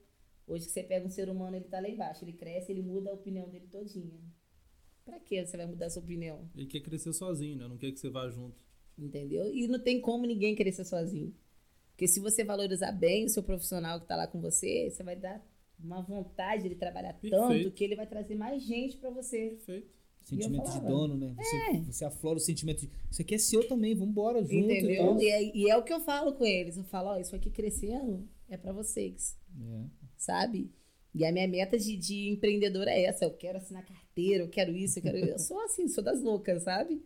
Hoje 0.48 0.66
que 0.66 0.72
você 0.72 0.84
pega 0.84 1.06
um 1.06 1.10
ser 1.10 1.30
humano, 1.30 1.56
ele 1.56 1.66
tá 1.66 1.80
lá 1.80 1.90
embaixo, 1.90 2.24
ele 2.24 2.34
cresce, 2.34 2.72
ele 2.72 2.82
muda 2.82 3.10
a 3.10 3.14
opinião 3.14 3.48
dele 3.50 3.68
todinha. 3.72 4.20
Pra 5.06 5.20
que 5.20 5.46
você 5.46 5.58
vai 5.58 5.66
mudar 5.66 5.88
a 5.88 5.90
sua 5.90 6.02
opinião? 6.02 6.50
Ele 6.56 6.66
quer 6.68 6.80
crescer 6.82 7.14
sozinho, 7.14 7.58
né? 7.58 7.68
Não 7.68 7.78
quer 7.78 7.92
que 7.92 8.00
você 8.00 8.10
vá 8.10 8.30
junto. 8.30 8.62
Entendeu? 8.98 9.54
E 9.54 9.68
não 9.68 9.80
tem 9.80 10.00
como 10.00 10.26
ninguém 10.26 10.56
crescer 10.56 10.86
sozinho. 10.86 11.34
Porque 11.92 12.08
se 12.08 12.20
você 12.20 12.44
valorizar 12.44 12.92
bem 12.92 13.26
o 13.26 13.30
seu 13.30 13.44
profissional 13.44 14.00
que 14.00 14.06
está 14.06 14.16
lá 14.16 14.28
com 14.28 14.40
você, 14.42 14.90
você 14.90 15.04
vai 15.04 15.16
dar 15.16 15.46
uma 15.80 16.02
vontade 16.02 16.62
de 16.64 16.68
ele 16.70 16.76
trabalhar 16.76 17.14
tanto 17.14 17.30
Perfeito. 17.30 17.72
que 17.72 17.84
ele 17.84 17.96
vai 17.96 18.08
trazer 18.08 18.36
mais 18.36 18.64
gente 18.64 18.98
para 18.98 19.10
você. 19.10 19.50
Perfeito. 19.50 19.94
Sentimento 20.24 20.72
de 20.72 20.80
dono, 20.80 21.18
né? 21.18 21.36
Você, 21.38 21.80
você 21.82 22.06
aflora 22.06 22.38
o 22.38 22.40
sentimento 22.40 22.80
de. 22.82 22.90
Isso 23.12 23.22
aqui 23.22 23.36
é 23.36 23.38
seu 23.38 23.68
também, 23.68 23.94
vambora 23.94 24.42
junto. 24.42 24.54
e 24.54 24.60
Entendeu? 24.78 25.06
tal. 25.06 25.22
E 25.22 25.28
é, 25.28 25.58
e 25.58 25.70
é 25.70 25.76
o 25.78 25.84
que 25.84 25.92
eu 25.92 26.00
falo 26.00 26.34
com 26.34 26.46
eles. 26.46 26.78
Eu 26.78 26.86
falo, 26.86 27.10
ó, 27.10 27.18
isso 27.20 27.36
aqui 27.36 27.50
crescendo 27.50 28.26
é 28.48 28.56
para 28.56 28.72
vocês, 28.72 29.38
É. 29.60 30.03
sabe? 30.24 30.72
E 31.14 31.26
a 31.26 31.32
minha 31.32 31.48
meta 31.48 31.78
de, 31.78 31.96
de 31.96 32.30
empreendedora 32.30 32.90
é 32.90 33.04
essa. 33.04 33.26
Eu 33.26 33.32
quero 33.32 33.58
assinar 33.58 33.86
carteira, 33.86 34.44
eu 34.44 34.50
quero 34.50 34.76
isso, 34.76 35.00
eu 35.00 35.04
quero. 35.04 35.18
Eu 35.18 35.40
sou 35.40 35.60
assim, 35.62 35.88
sou 35.88 36.04
das 36.04 36.22
loucas, 36.22 36.64
sabe? 36.64 37.04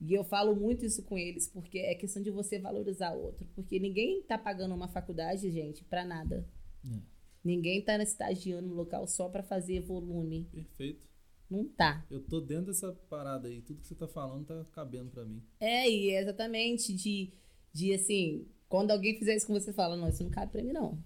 E 0.00 0.14
eu 0.14 0.24
falo 0.24 0.56
muito 0.56 0.84
isso 0.84 1.02
com 1.04 1.16
eles, 1.16 1.46
porque 1.46 1.78
é 1.78 1.94
questão 1.94 2.22
de 2.22 2.30
você 2.30 2.58
valorizar 2.58 3.12
o 3.12 3.22
outro. 3.22 3.46
Porque 3.54 3.78
ninguém 3.78 4.22
tá 4.22 4.36
pagando 4.36 4.74
uma 4.74 4.88
faculdade, 4.88 5.50
gente, 5.50 5.84
pra 5.84 6.04
nada. 6.04 6.48
É. 6.84 6.98
Ninguém 7.44 7.82
tá 7.82 7.96
estagiando 8.02 8.68
no 8.68 8.74
local 8.74 9.06
só 9.06 9.28
pra 9.28 9.42
fazer 9.42 9.80
volume. 9.80 10.48
Perfeito. 10.52 11.06
Não 11.48 11.66
tá. 11.66 12.04
Eu 12.10 12.20
tô 12.20 12.40
dentro 12.40 12.66
dessa 12.66 12.92
parada 13.10 13.46
aí. 13.46 13.60
Tudo 13.60 13.80
que 13.80 13.86
você 13.86 13.94
tá 13.94 14.08
falando 14.08 14.46
tá 14.46 14.64
cabendo 14.72 15.10
pra 15.10 15.24
mim. 15.24 15.42
É, 15.60 15.88
e 15.88 16.10
é 16.10 16.22
exatamente 16.22 16.94
de, 16.94 17.32
de 17.72 17.92
assim, 17.92 18.46
quando 18.68 18.90
alguém 18.90 19.18
fizer 19.18 19.36
isso 19.36 19.46
com 19.46 19.52
você, 19.52 19.72
fala, 19.72 19.96
não, 19.96 20.08
isso 20.08 20.24
não 20.24 20.30
cabe 20.30 20.50
pra 20.50 20.62
mim, 20.62 20.72
não. 20.72 20.98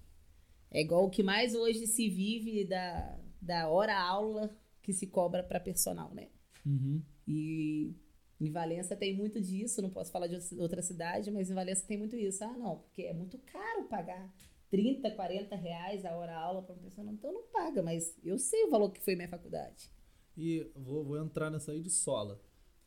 É 0.71 0.81
igual 0.81 1.05
o 1.05 1.09
que 1.09 1.23
mais 1.23 1.55
hoje 1.55 1.87
se 1.87 2.09
vive 2.09 2.65
da, 2.65 3.19
da 3.41 3.69
hora-aula 3.69 4.55
que 4.81 4.93
se 4.93 5.07
cobra 5.07 5.43
pra 5.43 5.59
personal, 5.59 6.13
né? 6.13 6.29
Uhum. 6.65 7.01
E 7.27 7.95
em 8.39 8.51
Valença 8.51 8.95
tem 8.95 9.15
muito 9.15 9.41
disso, 9.41 9.81
não 9.81 9.89
posso 9.89 10.11
falar 10.11 10.27
de 10.27 10.37
outra 10.59 10.81
cidade, 10.81 11.31
mas 11.31 11.49
em 11.49 11.53
Valença 11.55 11.85
tem 11.87 11.97
muito 11.97 12.15
isso. 12.15 12.43
Ah, 12.43 12.57
não, 12.57 12.77
porque 12.79 13.03
é 13.03 13.13
muito 13.13 13.37
caro 13.39 13.85
pagar 13.85 14.33
30, 14.69 15.11
40 15.11 15.55
reais 15.55 16.05
a 16.05 16.15
hora-aula 16.15 16.61
para 16.61 16.75
um 16.75 16.79
personal. 16.79 17.13
Então 17.13 17.33
não 17.33 17.43
paga, 17.51 17.81
mas 17.81 18.15
eu 18.23 18.37
sei 18.37 18.65
o 18.65 18.69
valor 18.69 18.91
que 18.91 19.01
foi 19.01 19.15
minha 19.15 19.29
faculdade. 19.29 19.91
E 20.37 20.69
vou, 20.75 21.03
vou 21.03 21.17
entrar 21.17 21.49
nessa 21.49 21.71
aí 21.71 21.81
de 21.81 21.89
sola. 21.89 22.39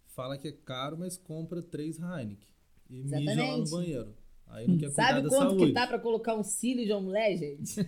Fala 0.06 0.38
que 0.38 0.48
é 0.48 0.52
caro, 0.52 0.96
mas 0.98 1.16
compra 1.16 1.62
três 1.62 1.98
Heineken. 1.98 2.48
E 2.88 3.02
mija 3.02 3.18
lá 3.18 3.56
no 3.56 3.64
Exatamente. 3.64 3.70
banheiro. 3.70 4.16
Aí 4.50 4.66
não 4.66 4.76
quer 4.76 4.86
cuidar 4.86 5.06
Sabe 5.08 5.22
da 5.22 5.28
quanto 5.28 5.50
saúde. 5.50 5.66
que 5.66 5.72
tá 5.72 5.86
para 5.86 5.98
colocar 5.98 6.34
um 6.34 6.42
cílio 6.42 6.84
de 6.84 6.92
mulher, 6.94 7.36
gente? 7.36 7.74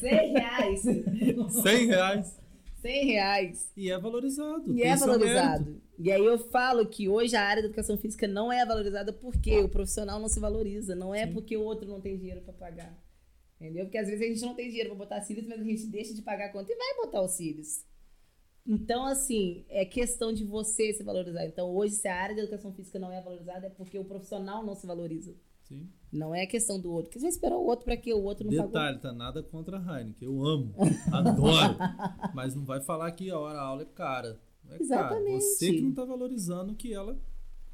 100 0.00 0.32
reais. 0.32 0.82
100 0.82 1.86
reais. 1.86 2.40
100 2.80 3.06
reais. 3.06 3.70
E 3.76 3.90
é 3.90 3.98
valorizado. 3.98 4.72
E 4.72 4.82
é 4.82 4.96
valorizado. 4.96 5.64
mérito. 5.64 5.82
E 5.98 6.10
aí 6.10 6.24
eu 6.24 6.38
falo 6.38 6.86
que 6.86 7.08
hoje 7.08 7.36
a 7.36 7.42
área 7.42 7.62
da 7.62 7.68
educação 7.68 7.96
física 7.96 8.26
não 8.26 8.52
é 8.52 8.64
valorizada 8.66 9.12
porque 9.12 9.58
o 9.58 9.68
profissional 9.68 10.18
não 10.18 10.28
se 10.28 10.40
valoriza. 10.40 10.94
Não 10.94 11.14
é 11.14 11.26
porque 11.26 11.56
o 11.56 11.62
outro 11.62 11.88
não 11.88 12.00
tem 12.00 12.16
dinheiro 12.16 12.40
para 12.40 12.52
pagar. 12.52 12.98
Entendeu? 13.60 13.84
Porque 13.84 13.98
às 13.98 14.08
vezes 14.08 14.22
a 14.24 14.28
gente 14.28 14.40
não 14.42 14.54
tem 14.54 14.68
dinheiro 14.68 14.90
para 14.90 14.98
botar 14.98 15.20
cílios, 15.20 15.46
mas 15.46 15.60
a 15.60 15.64
gente 15.64 15.86
deixa 15.86 16.12
de 16.14 16.22
pagar 16.22 16.46
a 16.46 16.52
conta 16.52 16.72
e 16.72 16.76
vai 16.76 16.96
botar 17.06 17.22
os 17.22 17.30
cílios. 17.32 17.84
Então, 18.66 19.04
assim, 19.06 19.64
é 19.68 19.84
questão 19.84 20.32
de 20.32 20.44
você 20.44 20.92
se 20.92 21.02
valorizar. 21.02 21.44
Então, 21.46 21.68
hoje, 21.74 21.94
se 21.94 22.06
a 22.06 22.14
área 22.14 22.36
da 22.36 22.42
educação 22.42 22.72
física 22.72 22.98
não 22.98 23.10
é 23.12 23.20
valorizada, 23.20 23.66
é 23.66 23.70
porque 23.70 23.98
o 23.98 24.04
profissional 24.04 24.64
não 24.64 24.74
se 24.74 24.86
valoriza. 24.86 25.34
Sim. 25.62 25.88
Não 26.12 26.34
é 26.34 26.46
questão 26.46 26.78
do 26.80 26.90
outro. 26.92 27.06
Porque 27.06 27.18
você 27.18 27.24
vai 27.26 27.30
esperar 27.30 27.56
o 27.56 27.64
outro 27.64 27.84
para 27.84 27.96
que 27.96 28.12
o 28.12 28.22
outro 28.22 28.44
não 28.44 28.52
pagou. 28.52 28.68
Detalhe, 28.72 28.98
tá 29.00 29.12
nada 29.12 29.42
contra 29.42 29.78
a 29.78 29.98
Heineken. 30.00 30.28
Eu 30.28 30.44
amo. 30.44 30.74
Adoro. 31.12 31.76
Mas 32.34 32.54
não 32.54 32.64
vai 32.64 32.80
falar 32.80 33.10
que 33.12 33.30
a 33.30 33.38
hora 33.38 33.58
aula 33.60 33.82
é 33.82 33.86
cara. 33.86 34.40
Não 34.64 34.74
é 34.74 34.78
cara. 34.78 34.82
Exatamente. 34.82 35.42
Você 35.44 35.72
que 35.72 35.80
não 35.82 35.92
tá 35.94 36.04
valorizando 36.04 36.72
o 36.72 36.76
que 36.76 36.92
ela 36.92 37.18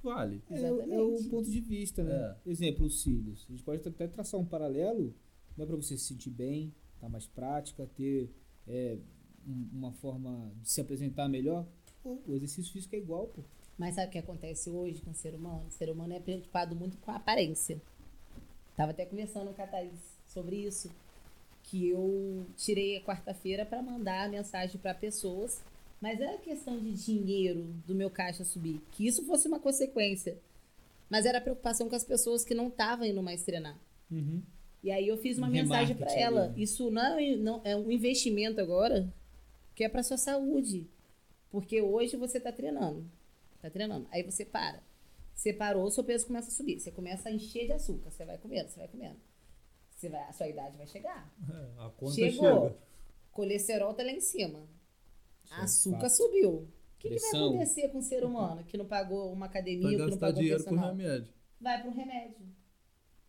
vale. 0.02 0.42
É, 0.50 0.54
o- 0.72 0.80
é 0.80 0.82
o 1.00 1.08
Exatamente. 1.14 1.28
ponto 1.28 1.50
de 1.50 1.60
vista, 1.60 2.02
né? 2.04 2.36
Exemplo, 2.46 2.86
os 2.86 3.02
cílios. 3.02 3.44
A 3.48 3.52
gente 3.52 3.62
pode 3.64 3.86
até 3.86 4.06
traçar 4.06 4.38
um 4.40 4.44
paralelo, 4.46 5.14
não 5.56 5.64
é 5.64 5.66
para 5.66 5.76
você 5.76 5.98
se 5.98 6.04
sentir 6.04 6.30
bem, 6.30 6.72
estar 6.94 7.08
mais 7.08 7.26
prática, 7.26 7.86
ter 7.96 8.30
é, 8.66 8.98
uma 9.72 9.92
forma 9.92 10.50
de 10.62 10.70
se 10.70 10.80
apresentar 10.80 11.28
melhor. 11.28 11.64
Pô, 12.02 12.18
o 12.26 12.34
exercício 12.34 12.72
físico 12.72 12.94
é 12.94 12.98
igual, 12.98 13.26
pô. 13.28 13.42
Mas 13.76 13.94
sabe 13.94 14.08
o 14.08 14.10
que 14.10 14.18
acontece 14.18 14.70
hoje 14.70 15.00
com 15.02 15.10
o 15.10 15.14
ser 15.14 15.34
humano? 15.34 15.64
O 15.68 15.70
ser 15.70 15.88
humano 15.90 16.12
é 16.12 16.20
preocupado 16.20 16.74
muito 16.74 16.96
com 16.98 17.10
a 17.10 17.16
aparência. 17.16 17.80
Tava 18.76 18.90
até 18.90 19.04
conversando 19.04 19.52
com 19.54 19.62
a 19.62 19.66
Thaís 19.66 19.92
sobre 20.26 20.56
isso. 20.56 20.90
Que 21.64 21.88
eu 21.90 22.46
tirei 22.56 22.96
a 22.96 23.00
quarta-feira 23.02 23.64
para 23.66 23.82
mandar 23.82 24.24
a 24.24 24.28
mensagem 24.28 24.78
para 24.80 24.94
pessoas. 24.94 25.62
Mas 26.00 26.20
era 26.20 26.38
questão 26.38 26.78
de 26.78 26.92
dinheiro 26.92 27.64
do 27.86 27.94
meu 27.94 28.08
caixa 28.10 28.44
subir. 28.44 28.80
Que 28.92 29.06
isso 29.06 29.24
fosse 29.26 29.46
uma 29.48 29.58
consequência. 29.60 30.38
Mas 31.10 31.24
era 31.26 31.40
preocupação 31.40 31.88
com 31.88 31.96
as 31.96 32.04
pessoas 32.04 32.44
que 32.44 32.54
não 32.54 32.68
estavam 32.68 33.04
indo 33.06 33.22
mais 33.22 33.42
treinar. 33.42 33.76
Uhum. 34.10 34.42
E 34.82 34.90
aí 34.90 35.08
eu 35.08 35.18
fiz 35.18 35.38
uma 35.38 35.48
Um 35.48 35.50
mensagem 35.50 35.96
para 35.96 36.12
ela. 36.14 36.48
né? 36.48 36.54
Isso 36.56 36.90
não, 36.90 37.18
é- 37.18 37.36
não 37.36 37.60
é 37.64 37.76
um 37.76 37.90
investimento 37.90 38.60
agora 38.60 39.12
que 39.78 39.84
é 39.84 39.88
para 39.88 40.02
sua 40.02 40.16
saúde. 40.16 40.90
Porque 41.52 41.80
hoje 41.80 42.16
você 42.16 42.40
tá 42.40 42.50
treinando. 42.50 43.08
Tá 43.62 43.70
treinando. 43.70 44.08
Aí 44.10 44.24
você 44.24 44.44
para. 44.44 44.82
Você 45.32 45.52
parou, 45.52 45.84
o 45.84 45.90
seu 45.92 46.02
peso 46.02 46.26
começa 46.26 46.48
a 46.48 46.50
subir. 46.50 46.80
Você 46.80 46.90
começa 46.90 47.28
a 47.28 47.32
encher 47.32 47.66
de 47.66 47.74
açúcar. 47.74 48.10
Você 48.10 48.24
vai 48.24 48.36
comendo, 48.38 48.68
você 48.68 48.80
vai 48.80 48.88
comendo. 48.88 49.20
Você 49.94 50.08
vai, 50.08 50.20
a 50.22 50.32
sua 50.32 50.48
idade 50.48 50.76
vai 50.76 50.86
chegar. 50.88 51.32
É, 51.48 51.84
a 51.84 51.90
conta 51.90 52.12
Chegou. 52.12 52.62
chega. 52.64 52.76
Colesterol 53.30 53.94
tá 53.94 54.02
lá 54.02 54.10
em 54.10 54.20
cima. 54.20 54.68
Isso 55.44 55.54
é 55.54 55.56
açúcar 55.58 56.00
fato. 56.00 56.16
subiu. 56.16 56.50
O 56.54 56.68
que, 56.98 57.10
que 57.10 57.20
vai 57.20 57.30
acontecer 57.30 57.88
com 57.90 57.98
o 57.98 58.02
ser 58.02 58.24
humano 58.24 58.64
que 58.64 58.76
não 58.76 58.84
pagou 58.84 59.32
uma 59.32 59.46
academia, 59.46 59.96
Vai 59.96 60.06
que 60.06 60.10
não 60.10 60.18
pagou 60.18 60.38
um 60.38 60.40
dinheiro 60.40 60.64
com 60.64 60.70
personal? 60.70 60.96
remédio. 60.96 61.32
Vai 61.60 61.82
pro 61.82 61.92
remédio. 61.92 62.48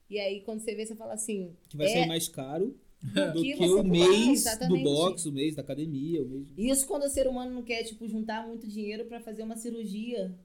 E 0.09 0.19
aí, 0.19 0.41
quando 0.41 0.61
você 0.61 0.73
vê, 0.73 0.83
você 0.83 0.95
fala 0.95 1.13
assim. 1.13 1.55
Que 1.69 1.77
vai 1.77 1.85
é, 1.85 1.93
sair 1.93 2.07
mais 2.07 2.27
caro 2.27 2.75
do 3.01 3.41
que 3.41 3.53
que, 3.53 3.65
o 3.65 3.83
mês 3.83 4.43
do 4.67 4.77
box, 4.83 5.25
o 5.25 5.31
mês 5.31 5.55
da 5.55 5.61
academia, 5.61 6.21
o 6.21 6.27
mês. 6.27 6.47
Isso 6.57 6.85
quando 6.85 7.03
o 7.03 7.09
ser 7.09 7.27
humano 7.27 7.53
não 7.53 7.63
quer, 7.63 7.83
tipo, 7.83 8.07
juntar 8.07 8.45
muito 8.45 8.67
dinheiro 8.67 9.05
pra 9.05 9.21
fazer 9.21 9.43
uma 9.43 9.55
cirurgia. 9.55 10.37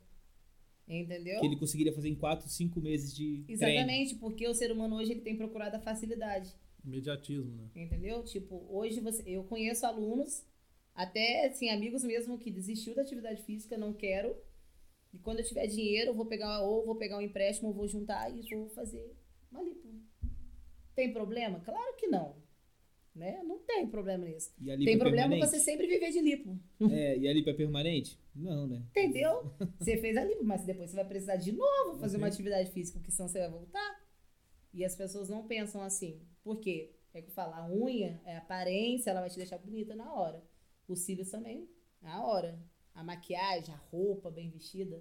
Entendeu? 0.87 1.41
Que 1.41 1.47
ele 1.47 1.57
conseguiria 1.57 1.93
fazer 1.95 2.11
em 2.11 2.15
4, 2.15 2.49
5 2.49 2.81
meses 2.81 3.15
de 3.15 3.43
treino. 3.47 3.63
Exatamente, 3.63 4.15
porque 4.17 4.47
o 4.47 4.55
ser 4.55 4.71
humano 4.71 4.97
hoje 4.97 5.13
ele 5.13 5.23
tem 5.23 5.37
procurado 5.37 5.77
a 5.77 5.81
facilidade. 5.81 6.55
Imediatismo, 6.85 7.51
né? 7.57 7.71
Entendeu? 7.75 8.23
Tipo, 8.23 8.67
hoje 8.71 9.01
você, 9.01 9.23
eu 9.27 9.45
conheço 9.45 9.87
alunos, 9.87 10.45
até 10.95 11.47
assim, 11.47 11.71
amigos 11.71 12.05
mesmo 12.05 12.39
que 12.39 12.51
desistiu 12.51 12.95
da 12.95 13.01
atividade 13.01 13.43
física, 13.43 13.79
não 13.79 13.95
quero. 13.95 14.37
E 15.13 15.19
quando 15.19 15.39
eu 15.39 15.45
tiver 15.45 15.67
dinheiro, 15.67 16.11
eu 16.11 16.15
vou 16.15 16.27
pegar 16.27 16.61
ou 16.61 16.85
vou 16.85 16.97
pegar 16.97 17.17
um 17.17 17.23
empréstimo, 17.23 17.69
ou 17.69 17.75
vou 17.75 17.89
juntar 17.89 18.31
e 18.31 18.43
vou 18.55 18.69
fazer 18.69 19.17
uma 19.51 19.63
lipo. 19.63 19.89
Tem 20.95 21.13
problema? 21.13 21.61
Claro 21.61 21.97
que 21.97 22.07
não. 22.07 22.37
Né? 23.15 23.43
Não 23.45 23.61
tem 23.61 23.87
problema 23.87 24.25
nisso. 24.25 24.53
Tem 24.59 24.73
é 24.73 24.99
problema 24.99 25.29
permanente? 25.29 25.47
você 25.47 25.61
sempre 25.61 25.87
viver 25.87 26.11
de 26.11 26.21
lipo. 26.21 26.59
É, 26.91 27.17
e 27.17 27.29
a 27.29 27.33
lipo 27.33 27.49
é 27.49 27.55
permanente? 27.55 28.19
Não, 28.35 28.67
né? 28.67 28.83
Entendeu? 28.91 29.53
Você 29.79 29.97
fez 29.99 30.17
a 30.17 30.25
lipo, 30.25 30.43
mas 30.43 30.65
depois 30.65 30.91
você 30.91 30.97
vai 30.97 31.05
precisar 31.05 31.37
de 31.37 31.53
novo 31.53 31.97
fazer 32.01 32.17
uma 32.17 32.27
Uhum. 32.27 32.33
atividade 32.33 32.73
física, 32.73 32.99
porque 32.99 33.13
senão 33.13 33.29
você 33.29 33.39
vai 33.39 33.49
voltar. 33.51 34.05
E 34.73 34.85
as 34.85 34.97
pessoas 34.97 35.29
não 35.29 35.47
pensam 35.47 35.81
assim. 35.81 36.21
Por 36.43 36.59
quê? 36.59 36.97
É 37.13 37.23
que 37.23 37.29
eu 37.29 37.33
falo, 37.33 37.55
a 37.55 37.71
unha 37.71 38.21
é 38.25 38.35
a 38.35 38.39
aparência, 38.39 39.11
ela 39.11 39.21
vai 39.21 39.31
te 39.31 39.37
deixar 39.37 39.59
bonita 39.59 39.95
na 39.95 40.13
hora. 40.13 40.43
Os 40.89 40.99
cílios 40.99 41.31
também, 41.31 41.69
na 42.03 42.27
hora. 42.27 42.59
A 42.93 43.05
maquiagem, 43.05 43.73
a 43.73 43.79
roupa 43.79 44.29
bem 44.33 44.51
vestida. 44.51 45.01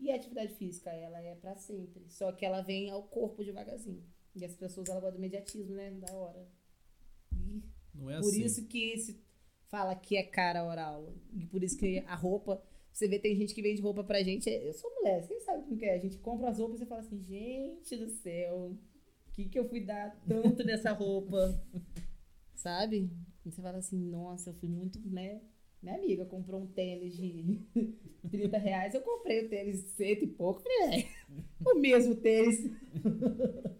E 0.00 0.10
a 0.10 0.16
atividade 0.16 0.52
física, 0.54 0.90
ela 0.90 1.22
é 1.22 1.36
pra 1.36 1.54
sempre. 1.54 2.04
Só 2.08 2.32
que 2.32 2.44
ela 2.44 2.62
vem 2.62 2.90
ao 2.90 3.04
corpo 3.04 3.44
devagarzinho. 3.44 4.02
E 4.34 4.44
as 4.44 4.56
pessoas, 4.56 4.88
elas 4.88 5.00
gostam 5.02 5.20
do 5.20 5.24
imediatismo, 5.24 5.76
né? 5.76 5.92
Da 5.92 6.12
hora. 6.12 6.48
Não 7.94 8.10
é 8.10 8.20
por 8.20 8.28
assim. 8.28 8.42
isso 8.42 8.66
que 8.66 8.96
se 8.98 9.20
fala 9.68 9.94
que 9.94 10.16
é 10.16 10.22
cara 10.22 10.60
a 10.60 10.66
oral. 10.66 11.14
E 11.32 11.46
por 11.46 11.62
isso 11.62 11.78
que 11.78 11.98
a 12.06 12.14
roupa. 12.14 12.62
Você 12.92 13.06
vê, 13.06 13.18
tem 13.18 13.36
gente 13.36 13.54
que 13.54 13.62
vende 13.62 13.80
roupa 13.80 14.02
pra 14.02 14.22
gente. 14.22 14.50
Eu 14.50 14.74
sou 14.74 14.90
mulher, 14.96 15.22
vocês 15.22 15.44
sabem 15.44 15.62
como 15.62 15.76
que 15.76 15.84
é. 15.84 15.94
A 15.94 15.98
gente 15.98 16.18
compra 16.18 16.50
as 16.50 16.58
roupas 16.58 16.80
e 16.80 16.86
fala 16.86 17.00
assim, 17.00 17.20
gente 17.20 17.96
do 17.96 18.08
céu, 18.08 18.76
o 19.28 19.32
que, 19.32 19.48
que 19.48 19.58
eu 19.58 19.68
fui 19.68 19.80
dar 19.80 20.14
tanto 20.26 20.64
nessa 20.64 20.92
roupa? 20.92 21.62
Sabe? 22.54 23.10
E 23.46 23.50
você 23.50 23.62
fala 23.62 23.78
assim, 23.78 23.96
nossa, 23.96 24.50
eu 24.50 24.54
fui 24.54 24.68
muito, 24.68 25.00
né? 25.08 25.40
Minha 25.82 25.94
amiga 25.94 26.26
comprou 26.26 26.60
um 26.60 26.66
tênis 26.66 27.16
de 27.16 27.60
30 28.30 28.58
reais, 28.58 28.94
eu 28.94 29.00
comprei 29.00 29.46
o 29.46 29.48
tênis 29.48 29.82
de 29.82 29.88
cento 29.90 30.24
e 30.24 30.26
pouco. 30.26 30.60
Falei, 30.60 31.00
é, 31.00 31.08
o 31.64 31.74
mesmo 31.78 32.14
tênis. 32.16 32.58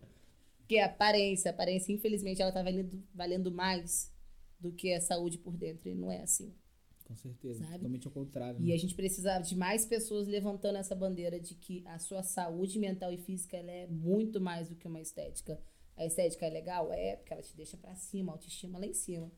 Porque 0.71 0.79
a 0.79 0.87
aparência, 0.87 1.51
a 1.51 1.53
aparência, 1.53 1.93
infelizmente, 1.93 2.41
ela 2.41 2.53
tá 2.53 2.63
valendo, 2.63 3.03
valendo 3.13 3.51
mais 3.51 4.15
do 4.61 4.71
que 4.71 4.95
a 4.95 5.01
saúde 5.01 5.37
por 5.37 5.57
dentro. 5.57 5.89
E 5.89 5.97
não 5.97 6.13
é 6.13 6.23
assim. 6.23 6.55
Com 7.03 7.17
certeza. 7.17 7.59
Sabe? 7.59 7.73
Totalmente 7.73 8.07
ao 8.07 8.13
contrário. 8.13 8.61
E 8.61 8.69
né? 8.69 8.75
a 8.75 8.77
gente 8.77 8.95
precisa 8.95 9.41
de 9.41 9.57
mais 9.57 9.85
pessoas 9.85 10.29
levantando 10.29 10.79
essa 10.79 10.95
bandeira 10.95 11.41
de 11.41 11.57
que 11.57 11.83
a 11.89 11.99
sua 11.99 12.23
saúde 12.23 12.79
mental 12.79 13.13
e 13.13 13.19
física 13.19 13.57
ela 13.57 13.69
é 13.69 13.89
muito 13.89 14.41
mais 14.41 14.69
do 14.69 14.77
que 14.77 14.87
uma 14.87 15.01
estética. 15.01 15.61
A 15.97 16.07
estética 16.07 16.47
é 16.47 16.51
legal? 16.51 16.93
É, 16.93 17.17
porque 17.17 17.33
ela 17.33 17.43
te 17.43 17.57
deixa 17.57 17.77
pra 17.77 17.97
cima, 17.97 18.31
a 18.31 18.35
autoestima 18.37 18.79
lá 18.79 18.87
em 18.87 18.95
cima. 18.95 19.29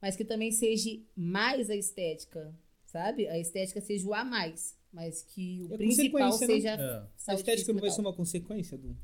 Mas 0.00 0.16
que 0.16 0.24
também 0.24 0.50
seja 0.52 0.98
mais 1.14 1.68
a 1.68 1.76
estética, 1.76 2.58
sabe? 2.86 3.28
A 3.28 3.38
estética 3.38 3.82
seja 3.82 4.08
o 4.08 4.14
a 4.14 4.24
mais. 4.24 4.74
Mas 4.90 5.22
que 5.22 5.66
o 5.68 5.74
É 5.74 5.76
principal 5.76 6.30
né? 6.30 6.46
seja 6.46 6.70
É. 6.70 6.96
A 6.96 7.08
saúde 7.18 7.42
estética 7.42 7.74
não 7.74 7.80
vai 7.82 7.90
ser 7.90 8.00
uma 8.00 8.14
consequência 8.14 8.78
do, 8.78 8.96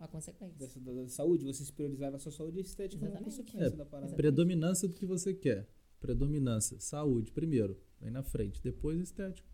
uma 0.00 0.08
consequência. 0.08 0.56
dessa, 0.58 0.80
da, 0.80 0.92
da 0.92 1.08
saúde? 1.08 1.44
Você 1.44 1.64
se 1.64 1.72
priorizar 1.72 2.10
na 2.10 2.18
sua 2.18 2.32
saúde, 2.32 2.58
a 2.58 2.62
estética 2.62 3.04
é 3.04 3.08
uma 3.08 3.18
Exatamente. 3.20 3.36
consequência 3.36 3.74
É, 3.74 3.76
da 3.76 3.84
parada. 3.84 4.14
Predominância 4.16 4.88
do 4.88 4.94
que 4.94 5.06
você 5.06 5.34
quer. 5.34 5.68
Predominância. 6.00 6.80
Saúde, 6.80 7.30
primeiro. 7.30 7.78
Vem 8.00 8.10
na 8.10 8.22
frente. 8.22 8.62
Depois 8.62 8.98
estética. 9.00 9.48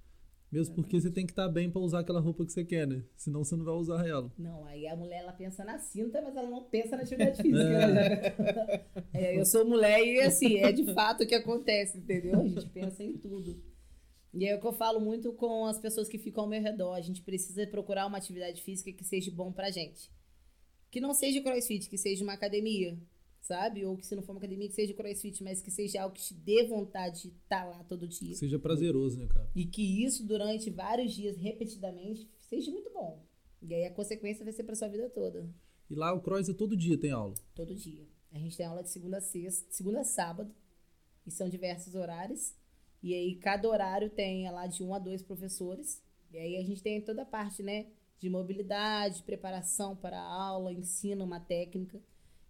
Mesmo 0.53 0.77
porque 0.77 0.99
você 1.01 1.11
tem 1.11 1.27
que 1.27 1.33
estar 1.33 1.49
bem 1.49 1.69
pra 1.69 1.81
usar 1.81 1.99
aquela 2.01 2.21
roupa 2.21 2.47
que 2.47 2.53
você 2.53 2.65
quer, 2.65 2.87
né? 2.87 3.03
Senão 3.17 3.43
você 3.43 3.57
não 3.57 3.65
vai 3.65 3.75
usar 3.75 4.07
ela. 4.07 4.33
Não, 4.39 4.65
aí 4.65 4.87
a 4.87 4.95
mulher 4.95 5.19
ela 5.23 5.33
pensa 5.33 5.65
na 5.65 5.77
cinta, 5.81 6.23
mas 6.23 6.37
ela 6.37 6.49
não 6.49 6.63
pensa 6.63 6.97
na 6.97 7.03
atividade 7.03 7.37
física. 7.43 7.89
né? 7.89 8.87
É, 9.13 9.39
eu 9.41 9.45
sou 9.45 9.65
mulher 9.67 9.99
e 10.07 10.21
assim, 10.21 10.59
é 10.59 10.71
de 10.71 10.93
fato 10.95 11.25
o 11.25 11.27
que 11.27 11.35
acontece, 11.35 11.99
entendeu? 11.99 12.41
A 12.41 12.47
gente 12.47 12.69
pensa 12.71 13.03
em 13.03 13.15
tudo. 13.19 13.61
E 14.33 14.47
é 14.47 14.55
o 14.55 14.61
que 14.61 14.67
eu 14.67 14.73
falo 14.73 15.01
muito 15.01 15.33
com 15.33 15.65
as 15.65 15.81
pessoas 15.81 16.09
que 16.09 16.19
ficam 16.19 16.45
ao 16.45 16.49
meu 16.51 16.63
redor. 16.63 16.93
A 16.95 17.01
gente 17.01 17.23
precisa 17.23 17.67
procurar 17.67 18.07
uma 18.07 18.19
atividade 18.19 18.63
física 18.63 18.93
que 18.93 19.03
seja 19.03 19.33
bom 19.33 19.51
pra 19.51 19.71
gente. 19.71 20.13
Que 20.91 21.01
não 21.01 21.13
seja 21.13 21.41
crossfit, 21.41 21.89
que 21.89 21.99
seja 21.99 22.23
uma 22.23 22.33
academia, 22.33 22.99
sabe? 23.41 23.85
Ou 23.85 23.97
que 23.97 24.07
se 24.07 24.15
não 24.15 24.23
for 24.23 24.33
uma 24.33 24.39
academia, 24.39 24.69
que 24.69 24.75
seja 24.75 24.95
crossfit, 24.95 25.43
mas 25.43 25.61
que 25.61 25.71
seja 25.71 26.03
algo 26.03 26.15
que 26.15 26.23
te 26.23 26.35
dê 26.35 26.65
vontade 26.65 27.23
de 27.23 27.29
estar 27.29 27.65
lá 27.65 27.85
todo 27.85 28.07
dia. 28.07 28.31
Que 28.31 28.37
seja 28.37 28.59
prazeroso, 28.59 29.19
né, 29.19 29.27
cara? 29.27 29.51
E 29.55 29.65
que 29.65 30.05
isso 30.05 30.27
durante 30.27 30.71
vários 30.71 31.13
dias, 31.15 31.37
repetidamente, 31.37 32.29
seja 32.49 32.71
muito 32.71 32.91
bom. 32.93 33.25
E 33.63 33.75
aí 33.75 33.85
a 33.85 33.91
consequência 33.91 34.45
vai 34.45 34.53
ser 34.53 34.65
pra 34.65 34.75
sua 34.75 34.89
vida 34.89 35.09
toda. 35.11 35.49
E 35.89 35.95
lá 35.95 36.13
o 36.13 36.21
Cross 36.21 36.49
é 36.49 36.55
todo 36.55 36.77
dia 36.77 36.99
tem 36.99 37.11
aula. 37.11 37.35
Todo 37.55 37.75
dia. 37.75 38.07
A 38.33 38.39
gente 38.39 38.57
tem 38.57 38.67
aula 38.67 38.83
de 38.83 38.91
segunda 38.91 39.19
a 39.19 39.21
sexta, 39.21 39.67
segunda 39.71 40.01
a 40.01 40.05
sábado. 40.05 40.55
E 41.27 41.31
são 41.31 41.49
diversos 41.49 41.95
horários. 41.95 42.55
E 43.03 43.15
aí 43.15 43.37
cada 43.37 43.69
horário 43.69 44.11
tem 44.11 44.51
lá 44.51 44.67
de 44.67 44.83
um 44.83 44.95
a 44.95 44.99
dois 44.99 45.23
professores. 45.23 46.03
E 46.33 46.39
aí 46.39 46.57
a 46.57 46.63
gente 46.63 46.83
tem 46.83 47.01
toda 47.01 47.23
a 47.23 47.27
parte, 47.27 47.63
né? 47.63 47.87
De 48.19 48.31
mobilidade, 48.31 49.23
preparação 49.23 49.95
para 49.95 50.19
a 50.19 50.33
aula, 50.33 50.73
ensino 50.73 51.25
uma 51.25 51.41
técnica. 51.41 52.01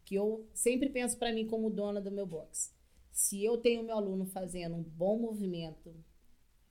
Que 0.04 0.14
eu 0.14 0.48
sempre 0.54 0.88
penso 0.88 1.18
para 1.18 1.32
mim 1.32 1.46
como 1.46 1.70
dona 1.70 2.00
do 2.00 2.12
meu 2.12 2.26
box. 2.26 2.72
Se 3.10 3.42
eu 3.42 3.58
tenho 3.58 3.82
meu 3.82 3.96
aluno 3.96 4.26
fazendo 4.26 4.76
um 4.76 4.82
bom 4.82 5.18
movimento 5.18 5.94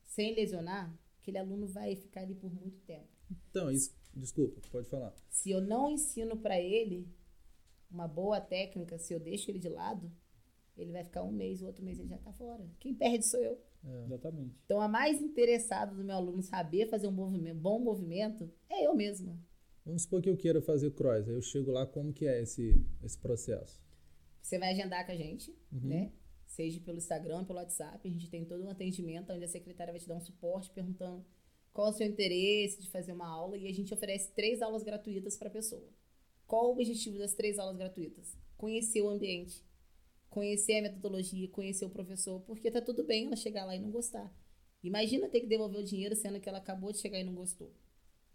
sem 0.05 0.33
lesionar, 0.33 0.93
aquele 1.19 1.37
aluno 1.37 1.67
vai 1.67 1.95
ficar 1.95 2.21
ali 2.21 2.35
por 2.35 2.53
muito 2.53 2.79
tempo. 2.81 3.09
Então, 3.49 3.69
isso. 3.69 3.93
Desculpa, 4.15 4.61
pode 4.71 4.87
falar. 4.87 5.13
Se 5.29 5.51
eu 5.51 5.59
não 5.59 5.89
ensino 5.89 6.37
para 6.37 6.59
ele 6.61 7.05
uma 7.91 8.07
boa 8.07 8.39
técnica, 8.39 8.97
se 8.97 9.13
eu 9.13 9.19
deixo 9.19 9.51
ele 9.51 9.59
de 9.59 9.67
lado, 9.67 10.09
ele 10.77 10.91
vai 10.91 11.03
ficar 11.03 11.23
um 11.23 11.31
mês, 11.31 11.61
o 11.61 11.65
outro 11.65 11.83
mês 11.83 11.99
ele 11.99 12.09
já 12.09 12.17
tá 12.17 12.31
fora. 12.31 12.65
Quem 12.79 12.93
perde 12.93 13.25
sou 13.25 13.41
eu. 13.41 13.59
É. 13.85 14.03
Exatamente. 14.05 14.55
Então, 14.65 14.81
a 14.81 14.87
mais 14.87 15.21
interessada 15.21 15.93
do 15.95 16.03
meu 16.03 16.15
aluno 16.15 16.41
saber 16.41 16.87
fazer 16.89 17.07
um 17.07 17.11
movimento, 17.11 17.57
bom 17.59 17.79
movimento 17.79 18.51
é 18.69 18.85
eu 18.87 18.95
mesma. 18.95 19.37
Vamos 19.85 20.01
supor 20.01 20.21
que 20.21 20.29
eu 20.29 20.35
queira 20.35 20.61
fazer 20.61 20.91
cross. 20.91 21.27
Aí 21.27 21.35
eu 21.35 21.41
chego 21.41 21.71
lá, 21.71 21.85
como 21.85 22.11
que 22.11 22.25
é 22.25 22.41
esse, 22.41 22.83
esse 23.03 23.17
processo? 23.19 23.79
Você 24.41 24.57
vai 24.57 24.71
agendar 24.71 25.05
com 25.05 25.11
a 25.11 25.15
gente, 25.15 25.51
Uhum. 25.71 25.81
né? 25.87 26.11
Seja 26.47 26.79
pelo 26.79 26.97
Instagram, 26.97 27.43
pelo 27.45 27.59
WhatsApp. 27.59 28.07
A 28.07 28.11
gente 28.11 28.29
tem 28.29 28.45
todo 28.45 28.63
um 28.63 28.69
atendimento 28.69 29.31
onde 29.33 29.43
a 29.43 29.47
secretária 29.47 29.91
vai 29.93 29.99
te 29.99 30.07
dar 30.07 30.15
um 30.15 30.21
suporte 30.21 30.71
perguntando 30.71 31.23
qual 31.73 31.87
é 31.87 31.89
o 31.91 31.93
seu 31.93 32.07
interesse 32.07 32.81
de 32.81 32.89
fazer 32.89 33.11
uma 33.13 33.27
aula. 33.27 33.57
E 33.57 33.67
a 33.67 33.73
gente 33.73 33.93
oferece 33.93 34.31
três 34.33 34.61
aulas 34.61 34.83
gratuitas 34.83 35.37
para 35.37 35.47
a 35.49 35.51
pessoa. 35.51 35.87
Qual 36.47 36.67
o 36.67 36.71
objetivo 36.71 37.17
das 37.17 37.33
três 37.33 37.59
aulas 37.59 37.75
gratuitas? 37.77 38.37
Conhecer 38.57 39.01
o 39.01 39.09
ambiente, 39.09 39.63
conhecer 40.35 40.79
a 40.79 40.83
metodologia, 40.83 41.47
conhecer 41.49 41.85
o 41.85 41.91
professor, 41.91 42.41
porque 42.41 42.71
tá 42.71 42.81
tudo 42.81 43.03
bem 43.05 43.27
ela 43.27 43.35
chegar 43.37 43.65
lá 43.65 43.75
e 43.75 43.79
não 43.79 43.91
gostar. 43.91 44.31
Imagina 44.83 45.29
ter 45.29 45.41
que 45.41 45.47
devolver 45.47 45.81
o 45.81 45.85
dinheiro 45.85 46.15
sendo 46.15 46.39
que 46.41 46.49
ela 46.49 46.59
acabou 46.59 46.91
de 46.91 46.99
chegar 46.99 47.19
e 47.19 47.23
não 47.23 47.33
gostou. 47.35 47.73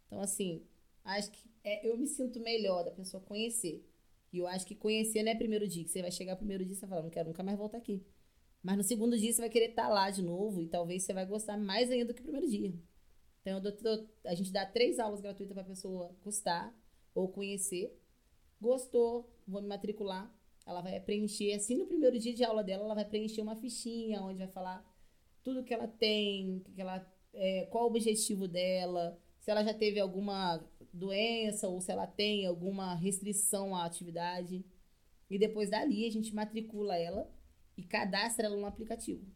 Então, 0.07 0.20
assim, 0.20 0.62
acho 1.05 1.30
que 1.30 1.48
é, 1.64 1.86
eu 1.88 1.96
me 1.96 2.07
sinto 2.07 2.40
melhor 2.40 2.84
da 2.84 2.90
pessoa 2.90 3.22
conhecer. 3.22 3.84
E 4.32 4.38
eu 4.38 4.46
acho 4.46 4.66
que 4.66 4.74
conhecer 4.74 5.22
não 5.22 5.32
é 5.32 5.34
primeiro 5.34 5.66
dia, 5.68 5.84
que 5.84 5.90
você 5.90 6.03
vai 6.03 6.11
chegar 6.12 6.36
primeiro 6.36 6.64
dia 6.64 6.72
e 6.72 6.76
você 6.76 6.82
vai 6.82 6.90
falar, 6.90 7.03
não 7.03 7.11
quero 7.11 7.28
nunca 7.28 7.42
mais 7.42 7.59
voltar 7.59 7.78
aqui. 7.78 8.05
Mas 8.62 8.76
no 8.78 8.84
segundo 8.84 9.18
dia 9.18 9.32
você 9.32 9.40
vai 9.42 9.51
querer 9.51 9.70
estar 9.70 9.88
lá 9.88 10.11
de 10.11 10.22
novo 10.22 10.62
e 10.62 10.68
talvez 10.68 11.05
você 11.05 11.12
vai 11.14 11.26
gostar 11.26 11.59
mais 11.59 11.90
ainda 11.90 12.07
do 12.07 12.14
que 12.14 12.20
o 12.20 12.24
primeiro 12.24 12.48
dia. 12.48 12.74
Então 13.42 13.55
eu 13.55 13.61
dou- 13.61 14.09
a 14.26 14.34
gente 14.34 14.53
dá 14.53 14.66
três 14.66 14.98
aulas 14.98 15.20
gratuitas 15.20 15.55
para 15.55 15.62
a 15.62 15.66
pessoa 15.66 16.16
gostar 16.22 16.74
ou 17.14 17.28
conhecer. 17.28 17.96
Gostou, 18.61 19.30
vou 19.46 19.62
me 19.62 19.68
matricular. 19.68 20.32
Ela 20.71 20.81
vai 20.83 21.01
preencher, 21.01 21.53
assim 21.55 21.77
no 21.77 21.87
primeiro 21.87 22.16
dia 22.16 22.33
de 22.33 22.45
aula 22.45 22.62
dela, 22.62 22.85
ela 22.85 22.95
vai 22.95 23.05
preencher 23.05 23.43
uma 23.43 23.57
fichinha 23.57 24.23
onde 24.23 24.39
vai 24.39 24.47
falar 24.47 24.85
tudo 25.43 25.64
que 25.64 25.75
ela 25.75 25.89
tem, 25.89 26.62
que 26.75 26.81
ela, 26.81 27.05
é, 27.35 27.66
qual 27.71 27.85
o 27.85 27.87
objetivo 27.89 28.47
dela, 28.47 29.18
se 29.41 29.51
ela 29.51 29.64
já 29.64 29.75
teve 29.75 29.99
alguma 29.99 30.64
doença 30.93 31.66
ou 31.66 31.81
se 31.81 31.91
ela 31.91 32.07
tem 32.07 32.47
alguma 32.47 32.95
restrição 32.95 33.75
à 33.75 33.85
atividade. 33.85 34.64
E 35.29 35.39
depois 35.39 35.71
dali 35.71 36.07
a 36.07 36.11
gente 36.11 36.33
matricula 36.33 36.97
ela 36.97 37.29
e 37.77 37.83
cadastra 37.83 38.47
ela 38.47 38.57
no 38.57 38.66
aplicativo. 38.66 39.27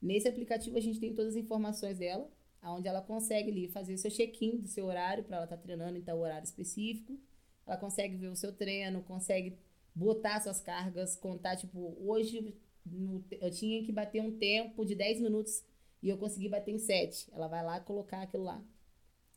Nesse 0.00 0.26
aplicativo 0.26 0.76
a 0.76 0.80
gente 0.80 0.98
tem 0.98 1.14
todas 1.14 1.36
as 1.36 1.42
informações 1.42 1.98
dela, 1.98 2.28
onde 2.60 2.88
ela 2.88 3.02
consegue 3.02 3.50
ali 3.50 3.68
fazer 3.68 3.96
seu 3.98 4.10
check-in 4.10 4.58
do 4.58 4.66
seu 4.68 4.86
horário 4.86 5.22
para 5.22 5.36
ela 5.36 5.44
estar 5.44 5.58
treinando 5.58 5.96
em 5.96 6.02
tal 6.02 6.18
horário 6.18 6.44
específico. 6.44 7.16
Ela 7.64 7.76
consegue 7.76 8.16
ver 8.16 8.28
o 8.28 8.36
seu 8.36 8.52
treino, 8.52 9.02
consegue 9.02 9.56
botar 9.94 10.40
suas 10.40 10.60
cargas, 10.60 11.16
contar 11.16 11.56
tipo, 11.56 11.96
hoje 12.00 12.54
no- 12.84 13.24
eu 13.30 13.50
tinha 13.50 13.82
que 13.84 13.92
bater 13.92 14.20
um 14.22 14.36
tempo 14.38 14.84
de 14.84 14.94
10 14.94 15.20
minutos 15.20 15.62
e 16.02 16.08
eu 16.08 16.16
consegui 16.18 16.48
bater 16.48 16.72
em 16.72 16.78
7. 16.78 17.28
Ela 17.32 17.46
vai 17.48 17.64
lá 17.64 17.78
colocar 17.80 18.22
aquilo 18.22 18.44
lá. 18.44 18.64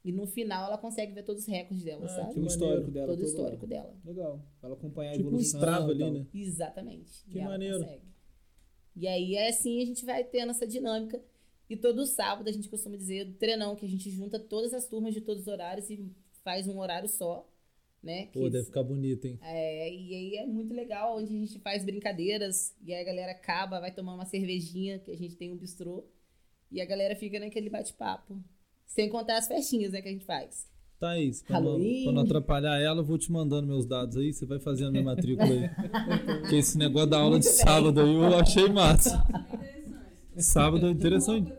E 0.04 0.12
no 0.12 0.28
final 0.28 0.68
ela 0.68 0.78
consegue 0.78 1.14
ver 1.14 1.24
todos 1.24 1.42
os 1.44 1.48
recordes 1.48 1.84
dela, 1.84 2.06
Ah, 2.06 2.10
sabe? 2.10 2.20
Tem 2.34 2.44
maneiro. 2.44 2.48
histórico 2.48 2.92
dela. 2.92 3.08
Todo 3.08 3.20
o 3.22 3.26
histórico 3.26 3.64
lá. 3.66 3.70
dela. 3.70 3.96
Legal. 4.06 4.40
Pra 4.60 4.70
ela 4.70 4.78
acompanhar 4.78 5.10
a 5.12 5.14
Tipo 5.14 5.26
um 5.26 5.30
evolução. 5.30 5.60
Strava 5.60 5.88
e 5.94 6.04
ali, 6.04 6.12
né? 6.20 6.28
Exatamente. 6.34 7.26
Que 7.26 7.40
E 7.40 7.44
maneiro. 7.44 7.80
consegue. 7.80 8.06
E 8.96 9.08
aí, 9.08 9.36
é 9.36 9.50
assim, 9.50 9.82
a 9.82 9.86
gente 9.86 10.06
vai 10.06 10.24
tendo 10.24 10.52
essa 10.52 10.66
dinâmica. 10.66 11.22
E 11.70 11.76
todo 11.76 12.06
sábado, 12.06 12.48
a 12.48 12.52
gente 12.52 12.70
costuma 12.70 12.96
dizer, 12.96 13.26
do 13.26 13.34
treinão, 13.34 13.76
que 13.76 13.86
a 13.86 13.90
gente 13.90 14.10
junta 14.12 14.40
todas 14.40 14.74
as 14.74 14.88
turmas 14.88 15.14
de 15.14 15.22
todos 15.22 15.42
os 15.42 15.48
horários 15.48 15.90
e 15.90 16.10
faz 16.44 16.68
um 16.68 16.78
horário 16.80 17.10
só, 17.10 17.50
né? 18.06 18.28
Pô, 18.28 18.42
Que- 18.44 18.50
deve 18.52 18.66
ficar 18.66 18.84
bonito, 18.84 19.26
hein? 19.26 19.38
é, 19.42 19.90
e 19.94 20.14
aí 20.16 20.36
é 20.38 20.46
muito 20.46 20.74
legal, 20.74 21.18
onde 21.18 21.36
a 21.36 21.40
gente 21.40 21.60
faz 21.60 21.84
brincadeiras, 21.84 22.74
e 22.86 22.94
aí 22.94 23.02
a 23.02 23.06
galera 23.06 23.32
acaba, 23.32 23.80
vai 23.82 23.92
tomar 23.92 24.14
uma 24.14 24.26
cervejinha, 24.26 25.00
que 25.00 25.12
a 25.12 25.18
gente 25.18 25.36
tem 25.36 25.52
um 25.52 25.58
bistrô, 25.58 26.06
e 26.72 26.80
a 26.80 26.86
galera 26.86 27.16
fica 27.16 27.40
naquele 27.40 27.70
bate-papo. 27.70 28.40
Sem 28.86 29.10
contar 29.10 29.38
as 29.38 29.48
festinhas, 29.48 29.92
né, 29.92 30.02
que 30.02 30.08
a 30.08 30.12
gente 30.12 30.26
faz. 30.26 30.68
Thaís, 31.00 31.42
pra 31.44 31.60
não, 31.60 31.78
pra 32.04 32.12
não 32.14 32.22
atrapalhar 32.22 32.80
ela, 32.80 33.02
eu 33.02 33.04
vou 33.04 33.18
te 33.18 33.30
mandando 33.32 33.68
meus 33.68 33.86
dados 33.86 34.16
aí, 34.16 34.32
você 34.32 34.46
vai 34.46 34.60
fazendo 34.60 34.92
minha 34.92 35.04
matrícula 35.04 35.50
aí. 35.52 35.70
Porque 36.42 36.56
esse 36.56 36.78
negócio 36.78 37.10
da 37.10 37.18
aula 37.20 37.38
de 37.40 37.46
Muito 37.48 37.58
bem. 37.58 37.66
sábado 37.66 38.00
aí 38.02 38.14
eu 38.14 38.36
achei 38.40 38.70
massa. 38.70 39.10
Interessante. 39.18 40.44
Sábado 40.44 40.88
é 40.88 40.92
interessante. 40.92 41.52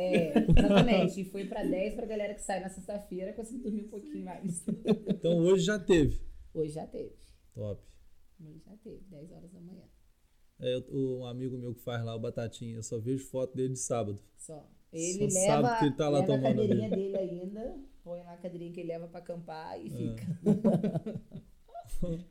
É, 0.00 0.32
exatamente. 0.38 1.20
E 1.20 1.24
foi 1.24 1.44
pra 1.46 1.62
10 1.62 1.94
pra 1.94 2.06
galera 2.06 2.34
que 2.34 2.42
sai 2.42 2.60
na 2.60 2.68
sexta-feira 2.68 3.32
conseguir 3.32 3.62
dormir 3.62 3.82
um 3.84 3.88
pouquinho 3.88 4.24
mais. 4.24 4.64
Então 5.08 5.38
hoje 5.38 5.64
já 5.64 5.78
teve. 5.78 6.20
Hoje 6.54 6.72
já 6.72 6.86
teve. 6.86 7.14
Top. 7.54 7.82
Hoje 8.40 8.60
já 8.64 8.76
teve, 8.78 9.00
10 9.10 9.30
horas 9.32 9.50
da 9.52 9.60
manhã. 9.60 9.82
É, 10.58 10.74
eu- 10.76 11.18
um 11.20 11.24
amigo 11.26 11.56
meu 11.58 11.74
que 11.74 11.80
faz 11.80 12.04
lá 12.04 12.14
o 12.14 12.18
Batatinha, 12.20 12.76
eu 12.76 12.82
só 12.82 12.98
vejo 12.98 13.24
foto 13.26 13.54
dele 13.56 13.74
de 13.74 13.78
sábado. 13.78 14.20
Só. 14.38 14.66
Ele 14.92 15.30
Só 15.30 15.38
leva, 15.40 15.78
que 15.78 15.84
ele 15.84 15.94
tá 15.94 16.08
lá 16.08 16.20
leva 16.20 16.34
a 16.34 16.40
cadeirinha 16.42 16.86
ali. 16.86 16.96
dele 16.96 17.16
ainda, 17.16 17.78
põe 18.02 18.20
lá 18.22 18.32
a 18.32 18.36
cadeirinha 18.36 18.72
que 18.72 18.80
ele 18.80 18.88
leva 18.88 19.06
pra 19.08 19.20
acampar 19.20 19.76
É. 19.78 19.82
e 19.82 19.90
fica. 19.90 20.40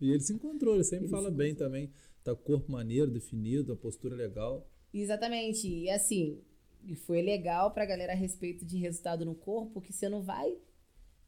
E 0.01 0.09
ele 0.11 0.19
se 0.19 0.33
encontrou, 0.33 0.73
ele 0.75 0.83
sempre 0.83 1.05
Ele 1.05 1.11
fala 1.11 1.29
se 1.29 1.35
bem 1.35 1.53
também. 1.53 1.91
Tá 2.23 2.35
corpo 2.35 2.71
maneiro, 2.71 3.11
definido, 3.11 3.73
a 3.73 3.75
postura 3.75 4.15
legal. 4.15 4.67
Exatamente. 4.93 5.67
E 5.67 5.89
assim, 5.89 6.41
e 6.83 6.95
foi 6.95 7.21
legal 7.21 7.71
pra 7.71 7.85
galera 7.85 8.13
a 8.13 8.15
respeito 8.15 8.65
de 8.65 8.77
resultado 8.77 9.25
no 9.25 9.35
corpo, 9.35 9.81
que 9.81 9.93
você 9.93 10.07
não 10.09 10.21
vai. 10.21 10.57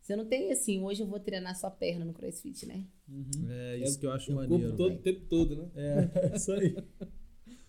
Você 0.01 0.15
não 0.15 0.25
tem 0.25 0.51
assim, 0.51 0.81
hoje 0.81 1.03
eu 1.03 1.07
vou 1.07 1.19
treinar 1.19 1.55
só 1.55 1.69
perna 1.69 2.03
no 2.03 2.13
crossfit, 2.13 2.65
né? 2.65 2.85
É 3.49 3.77
isso 3.77 3.99
que 3.99 4.05
eu 4.05 4.11
acho 4.11 4.31
é 4.31 4.33
o 4.33 4.37
maneiro. 4.37 4.63
corpo 4.63 4.77
todo, 4.77 4.95
o 4.95 5.01
tempo 5.01 5.25
todo, 5.27 5.55
né? 5.55 5.71
É, 5.75 6.33
isso 6.35 6.51
aí. 6.51 6.75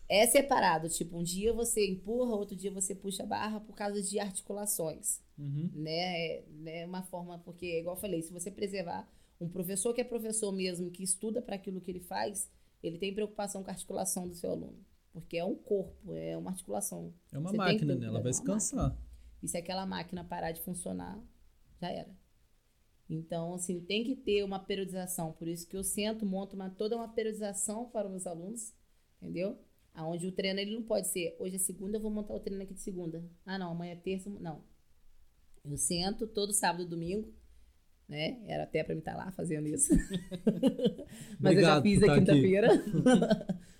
É 0.08 0.26
separado, 0.26 0.88
tipo, 0.88 1.18
um 1.18 1.22
dia 1.22 1.52
você 1.52 1.86
empurra, 1.86 2.34
outro 2.34 2.56
dia 2.56 2.70
você 2.70 2.94
puxa 2.94 3.22
a 3.22 3.26
barra 3.26 3.60
por 3.60 3.74
causa 3.74 4.02
de 4.02 4.18
articulações. 4.18 5.20
Uhum. 5.38 5.70
né? 5.74 6.36
É 6.36 6.44
né, 6.48 6.86
uma 6.86 7.02
forma, 7.02 7.38
porque, 7.38 7.80
igual 7.80 7.96
eu 7.96 8.00
falei, 8.00 8.22
se 8.22 8.32
você 8.32 8.50
preservar 8.50 9.08
um 9.40 9.48
professor 9.48 9.92
que 9.92 10.00
é 10.00 10.04
professor 10.04 10.52
mesmo, 10.52 10.90
que 10.90 11.02
estuda 11.02 11.42
para 11.42 11.56
aquilo 11.56 11.80
que 11.80 11.90
ele 11.90 12.00
faz, 12.00 12.48
ele 12.82 12.98
tem 12.98 13.12
preocupação 13.12 13.62
com 13.62 13.70
a 13.70 13.72
articulação 13.72 14.28
do 14.28 14.34
seu 14.34 14.50
aluno. 14.50 14.78
Porque 15.12 15.36
é 15.36 15.44
um 15.44 15.54
corpo, 15.54 16.14
é 16.14 16.36
uma 16.36 16.50
articulação. 16.50 17.12
É 17.30 17.38
uma 17.38 17.50
Você 17.50 17.56
máquina, 17.56 17.94
né? 17.94 18.06
Ela 18.06 18.20
é 18.20 18.22
vai 18.22 18.32
se 18.32 18.42
cansar. 18.42 18.96
E 19.42 19.48
se 19.48 19.56
aquela 19.56 19.84
máquina 19.84 20.24
parar 20.24 20.52
de 20.52 20.62
funcionar, 20.62 21.22
já 21.80 21.90
era. 21.90 22.16
Então, 23.08 23.54
assim, 23.54 23.80
tem 23.80 24.04
que 24.04 24.16
ter 24.16 24.42
uma 24.42 24.58
periodização. 24.58 25.32
Por 25.32 25.46
isso 25.46 25.68
que 25.68 25.76
eu 25.76 25.84
sento, 25.84 26.24
monto 26.24 26.56
uma, 26.56 26.70
toda 26.70 26.96
uma 26.96 27.08
periodização 27.08 27.90
para 27.90 28.06
os 28.06 28.10
meus 28.10 28.26
alunos, 28.26 28.72
entendeu? 29.20 29.58
Aonde 29.92 30.26
o 30.26 30.32
treino 30.32 30.60
ele 30.60 30.74
não 30.74 30.82
pode 30.82 31.08
ser, 31.08 31.36
hoje 31.38 31.56
é 31.56 31.58
segunda, 31.58 31.98
eu 31.98 32.00
vou 32.00 32.10
montar 32.10 32.34
o 32.34 32.40
treino 32.40 32.62
aqui 32.62 32.72
de 32.72 32.80
segunda. 32.80 33.22
Ah, 33.44 33.58
não, 33.58 33.72
amanhã 33.72 33.92
é 33.92 33.96
terça, 33.96 34.30
não. 34.30 34.64
Eu 35.62 35.76
sento 35.76 36.26
todo 36.26 36.54
sábado 36.54 36.84
e 36.84 36.88
domingo, 36.88 37.30
né? 38.08 38.40
Era 38.46 38.64
até 38.64 38.82
para 38.82 38.94
mim 38.94 39.00
estar 39.00 39.14
lá 39.14 39.30
fazendo 39.32 39.68
isso. 39.68 39.92
Mas 41.38 41.56
eu 41.56 41.62
já 41.62 41.78
Obrigado 41.78 41.82
fiz 41.82 42.02
a 42.02 42.14
quinta-feira. 42.14 42.68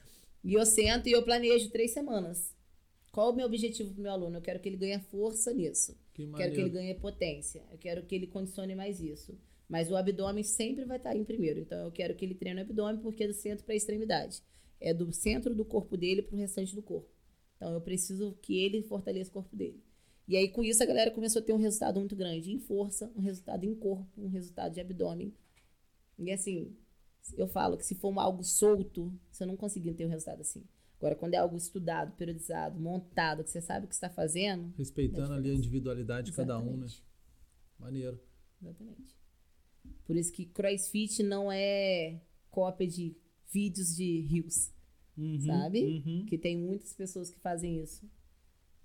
e 0.45 0.55
eu 0.55 0.67
sento 0.67 1.09
e 1.09 1.13
eu 1.13 1.23
planejo 1.23 1.71
três 1.71 1.93
semanas. 1.93 2.55
Qual 3.13 3.31
o 3.31 3.37
meu 3.37 3.47
objetivo 3.47 3.93
pro 3.93 4.03
meu 4.03 4.11
aluno? 4.11 4.39
Eu 4.39 4.43
quero 4.43 4.59
que 4.59 4.69
ele 4.69 4.77
ganhe 4.77 4.99
força 4.99 5.53
nisso. 5.53 5.97
Que 6.15 6.23
Eu 6.23 6.33
quero 6.33 6.55
que 6.55 6.61
ele 6.61 6.71
ganhe 6.71 6.95
potência. 6.95 7.63
Eu 7.71 7.79
quero 7.79 8.03
que 8.05 8.15
ele 8.15 8.27
condicione 8.27 8.75
mais 8.75 9.01
isso. 9.01 9.39
Mas 9.69 9.91
o 9.91 9.97
abdômen 9.97 10.43
sempre 10.43 10.85
vai 10.85 10.97
estar 10.97 11.15
em 11.15 11.25
primeiro. 11.25 11.61
Então 11.61 11.85
eu 11.85 11.93
quero 11.93 12.15
que 12.15 12.25
ele 12.25 12.35
treine 12.35 12.61
o 12.61 12.65
abdômen 12.65 13.01
porque 13.01 13.25
é 13.25 13.27
do 13.27 13.35
centro 13.35 13.65
para 13.65 13.75
a 13.75 13.77
extremidade. 13.77 14.43
É 14.81 14.93
do 14.93 15.13
centro 15.13 15.55
do 15.55 15.65
corpo 15.65 15.97
dele 15.97 16.23
para 16.23 16.35
o 16.35 16.39
restante 16.39 16.75
do 16.75 16.83
corpo. 16.83 17.09
Então 17.57 17.73
eu 17.73 17.81
preciso 17.81 18.37
que 18.43 18.59
ele 18.59 18.83
fortaleça 18.83 19.31
o 19.31 19.35
corpo 19.35 19.55
dele. 19.55 19.83
E 20.27 20.37
aí 20.37 20.49
com 20.49 20.65
isso 20.65 20.83
a 20.83 20.87
galera 20.87 21.11
começou 21.11 21.41
a 21.41 21.45
ter 21.45 21.53
um 21.53 21.59
resultado 21.59 22.01
muito 22.01 22.17
grande 22.17 22.51
em 22.51 22.59
força, 22.59 23.13
um 23.15 23.21
resultado 23.21 23.65
em 23.65 23.75
corpo, 23.75 24.09
um 24.17 24.29
resultado 24.29 24.73
de 24.73 24.81
abdômen. 24.81 25.33
E 26.19 26.33
assim, 26.33 26.75
eu 27.37 27.47
falo 27.47 27.77
que 27.77 27.85
se 27.87 27.95
for 27.95 28.17
algo 28.19 28.43
solto, 28.43 29.13
você 29.31 29.47
não 29.47 29.57
conseguir 29.57 29.95
ter 29.95 30.07
um 30.07 30.11
resultado 30.11 30.41
assim. 30.41 30.65
Agora, 30.99 31.17
quando 31.17 31.35
é 31.35 31.39
algo 31.39 31.57
estudado, 31.57 32.13
periodizado, 32.17 32.79
montado, 32.79 33.43
que 33.43 33.51
você 33.51 33.61
sabe 33.61 33.87
o 33.87 33.89
que 33.89 33.95
está 33.95 34.09
fazendo, 34.09 34.73
Respeitando 34.77 35.33
ali 35.33 35.51
a 35.51 35.55
individualidade 35.55 36.31
de 36.31 36.37
cada 36.37 36.59
um, 36.59 36.77
né? 36.77 36.87
Maneiro. 37.79 38.21
Exatamente. 38.61 39.17
Por 40.05 40.17
isso 40.17 40.33
que 40.33 40.47
CrossFit 40.47 41.23
não 41.25 41.51
é 41.51 42.21
cópia 42.51 42.87
de 42.87 43.17
vídeos 43.53 43.97
de 43.97 44.21
rios, 44.21 44.71
Uhum, 45.17 45.41
sabe? 45.41 46.03
uhum. 46.07 46.25
Que 46.27 46.39
tem 46.39 46.57
muitas 46.57 46.93
pessoas 46.93 47.31
que 47.31 47.39
fazem 47.41 47.83
isso. 47.83 48.09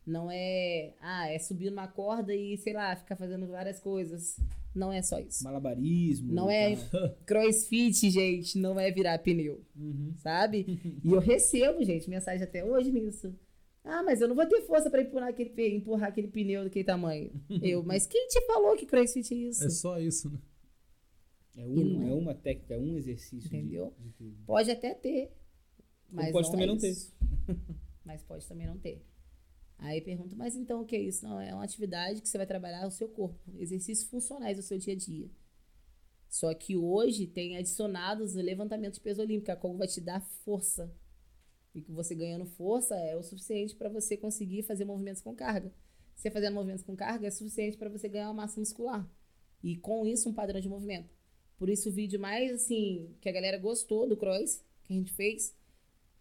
Não 0.05 0.31
é, 0.31 0.95
ah, 1.01 1.29
é 1.29 1.37
subir 1.37 1.69
numa 1.69 1.87
corda 1.87 2.33
e, 2.33 2.57
sei 2.57 2.73
lá, 2.73 2.95
ficar 2.95 3.15
fazendo 3.15 3.45
várias 3.47 3.79
coisas. 3.79 4.39
Não 4.77 4.91
é 4.93 5.01
só 5.01 5.19
isso. 5.19 5.43
Malabarismo. 5.43 6.31
Não 6.33 6.49
é 6.49 6.75
tal. 6.75 7.09
crossfit, 7.25 8.09
gente, 8.11 8.57
não 8.59 8.79
é 8.79 8.91
virar 8.91 9.17
pneu, 9.19 9.61
Uhum. 9.75 10.13
sabe? 10.17 10.65
E 11.03 11.11
eu 11.11 11.19
recebo, 11.19 11.83
gente, 11.83 12.09
mensagem 12.09 12.43
até 12.43 12.63
hoje 12.63 12.91
nisso. 12.91 13.33
Ah, 13.83 14.03
mas 14.03 14.19
eu 14.21 14.27
não 14.27 14.35
vou 14.35 14.45
ter 14.45 14.61
força 14.63 14.89
pra 14.89 15.01
empurrar 15.01 15.29
aquele, 15.29 15.75
empurrar 15.75 16.09
aquele 16.09 16.27
pneu 16.27 16.63
daquele 16.65 16.83
tamanho. 16.85 17.31
Eu, 17.63 17.81
mas 17.83 18.05
quem 18.05 18.27
te 18.27 18.39
falou 18.45 18.75
que 18.75 18.85
crossfit 18.85 19.33
é 19.33 19.37
isso? 19.37 19.63
É 19.63 19.69
só 19.69 19.97
isso, 19.99 20.29
né? 20.29 20.37
É, 21.55 21.65
um, 21.65 22.03
é. 22.05 22.09
é 22.11 22.13
uma 22.13 22.35
técnica, 22.35 22.73
é 22.75 22.77
um 22.77 22.97
exercício. 22.97 23.49
de- 23.49 23.55
Entendeu? 23.57 23.93
de 23.99 24.09
tudo. 24.11 24.35
Pode 24.45 24.69
até 24.69 24.93
ter. 24.93 25.31
Mas 26.11 26.31
pode 26.31 26.47
não 26.47 26.51
também 26.51 26.65
é 26.65 26.67
não 26.67 26.77
ter. 26.77 26.95
mas 28.05 28.21
pode 28.23 28.45
também 28.47 28.67
não 28.67 28.77
ter. 28.77 29.01
Aí 29.79 30.01
pergunto, 30.01 30.35
mas 30.35 30.55
então 30.55 30.81
o 30.81 30.85
que 30.85 30.95
é 30.95 31.01
isso? 31.01 31.23
Não, 31.23 31.39
é 31.39 31.53
uma 31.53 31.63
atividade 31.63 32.21
que 32.21 32.27
você 32.27 32.37
vai 32.37 32.47
trabalhar 32.47 32.87
o 32.87 32.91
seu 32.91 33.07
corpo, 33.07 33.39
exercícios 33.57 34.09
funcionais 34.09 34.57
do 34.57 34.63
seu 34.63 34.77
dia 34.77 34.93
a 34.93 34.97
dia. 34.97 35.29
Só 36.29 36.53
que 36.53 36.75
hoje 36.75 37.27
tem 37.27 37.57
adicionados 37.57 38.35
o 38.35 38.41
levantamento 38.41 38.95
de 38.95 39.01
peso 39.01 39.21
olímpico, 39.21 39.51
a 39.51 39.55
qual 39.55 39.75
vai 39.75 39.87
te 39.87 40.01
dar 40.01 40.19
força. 40.19 40.91
E 41.73 41.81
que 41.81 41.91
você 41.91 42.15
ganhando 42.15 42.45
força 42.45 42.95
é 42.95 43.15
o 43.15 43.23
suficiente 43.23 43.75
para 43.75 43.87
você 43.87 44.17
conseguir 44.17 44.63
fazer 44.63 44.83
movimentos 44.83 45.21
com 45.21 45.35
carga. 45.35 45.71
Você 46.15 46.31
fazendo 46.31 46.55
movimentos 46.55 46.83
com 46.83 46.95
carga 46.95 47.27
é 47.27 47.31
suficiente 47.31 47.77
para 47.77 47.89
você 47.89 48.09
ganhar 48.09 48.27
uma 48.27 48.41
massa 48.41 48.59
muscular. 48.59 49.07
E 49.63 49.77
com 49.77 50.05
isso 50.05 50.27
um 50.27 50.33
padrão 50.33 50.59
de 50.59 50.67
movimento. 50.67 51.15
Por 51.57 51.69
isso 51.69 51.89
o 51.89 51.91
vídeo 51.91 52.19
mais 52.19 52.51
assim 52.51 53.15
que 53.21 53.29
a 53.29 53.31
galera 53.31 53.57
gostou 53.57 54.07
do 54.07 54.17
cross 54.17 54.63
que 54.83 54.93
a 54.93 54.95
gente 54.95 55.13
fez 55.13 55.55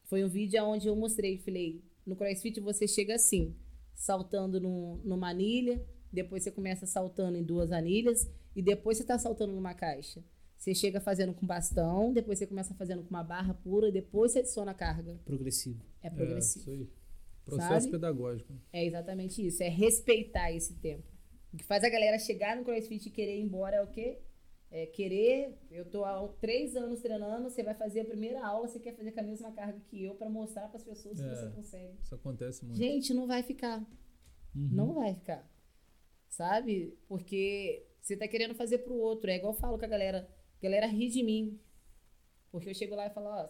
foi 0.04 0.24
um 0.24 0.28
vídeo 0.28 0.62
onde 0.64 0.86
eu 0.86 0.94
mostrei, 0.94 1.38
falei, 1.38 1.82
no 2.06 2.16
CrossFit 2.16 2.60
você 2.60 2.86
chega 2.86 3.14
assim, 3.16 3.54
saltando 3.94 4.60
no, 4.60 4.98
numa 5.04 5.30
anilha, 5.30 5.84
depois 6.12 6.42
você 6.42 6.50
começa 6.50 6.86
saltando 6.86 7.36
em 7.36 7.42
duas 7.42 7.72
anilhas 7.72 8.30
e 8.54 8.62
depois 8.62 8.96
você 8.98 9.04
tá 9.04 9.18
saltando 9.18 9.52
numa 9.52 9.74
caixa. 9.74 10.22
Você 10.56 10.74
chega 10.74 11.00
fazendo 11.00 11.34
com 11.34 11.46
bastão, 11.46 12.12
depois 12.12 12.38
você 12.38 12.46
começa 12.46 12.74
fazendo 12.74 13.02
com 13.02 13.10
uma 13.10 13.22
barra 13.22 13.52
pura, 13.52 13.92
depois 13.92 14.32
você 14.32 14.38
adiciona 14.38 14.70
a 14.70 14.74
carga. 14.74 15.20
Progressivo. 15.24 15.84
É 16.02 16.06
É, 16.06 16.10
progressivo. 16.10 16.60
isso 16.62 16.70
aí. 16.70 16.90
Processo 17.44 17.80
Sabe? 17.80 17.90
pedagógico. 17.90 18.52
É 18.72 18.84
exatamente 18.84 19.46
isso, 19.46 19.62
é 19.62 19.68
respeitar 19.68 20.50
esse 20.52 20.74
tempo. 20.74 21.04
O 21.52 21.56
que 21.56 21.64
faz 21.64 21.84
a 21.84 21.88
galera 21.88 22.18
chegar 22.18 22.56
no 22.56 22.64
CrossFit 22.64 23.06
e 23.06 23.10
querer 23.10 23.38
ir 23.38 23.42
embora 23.42 23.76
é 23.76 23.82
o 23.82 23.86
quê? 23.86 24.18
É 24.70 24.84
querer, 24.84 25.56
eu 25.70 25.84
tô 25.88 26.04
há 26.04 26.26
três 26.40 26.74
anos 26.74 27.00
treinando, 27.00 27.48
você 27.48 27.62
vai 27.62 27.74
fazer 27.74 28.00
a 28.00 28.04
primeira 28.04 28.44
aula, 28.44 28.66
você 28.66 28.80
quer 28.80 28.96
fazer 28.96 29.12
com 29.12 29.20
a 29.20 29.22
mesma 29.22 29.52
carga 29.52 29.78
que 29.86 30.02
eu 30.04 30.14
para 30.16 30.28
mostrar 30.28 30.66
para 30.68 30.76
as 30.76 30.82
pessoas 30.84 31.18
que 31.20 31.24
É. 31.26 31.34
você 31.34 31.50
consegue. 31.50 31.94
Isso 32.02 32.14
acontece 32.14 32.64
muito. 32.64 32.76
Gente, 32.76 33.14
não 33.14 33.26
vai 33.28 33.42
ficar. 33.44 33.78
Uhum. 34.54 34.68
Não 34.72 34.94
vai 34.94 35.14
ficar. 35.14 35.48
Sabe? 36.28 36.98
Porque 37.08 37.86
você 38.00 38.16
tá 38.16 38.26
querendo 38.26 38.54
fazer 38.54 38.78
pro 38.78 38.94
outro. 38.94 39.30
É 39.30 39.36
igual 39.36 39.52
eu 39.52 39.58
falo 39.58 39.78
com 39.78 39.84
a 39.84 39.88
galera. 39.88 40.28
A 40.58 40.62
galera 40.62 40.86
ri 40.86 41.08
de 41.08 41.22
mim. 41.22 41.60
Porque 42.50 42.68
eu 42.68 42.74
chego 42.74 42.94
lá 42.94 43.06
e 43.06 43.10
falo, 43.10 43.26
ó. 43.28 43.48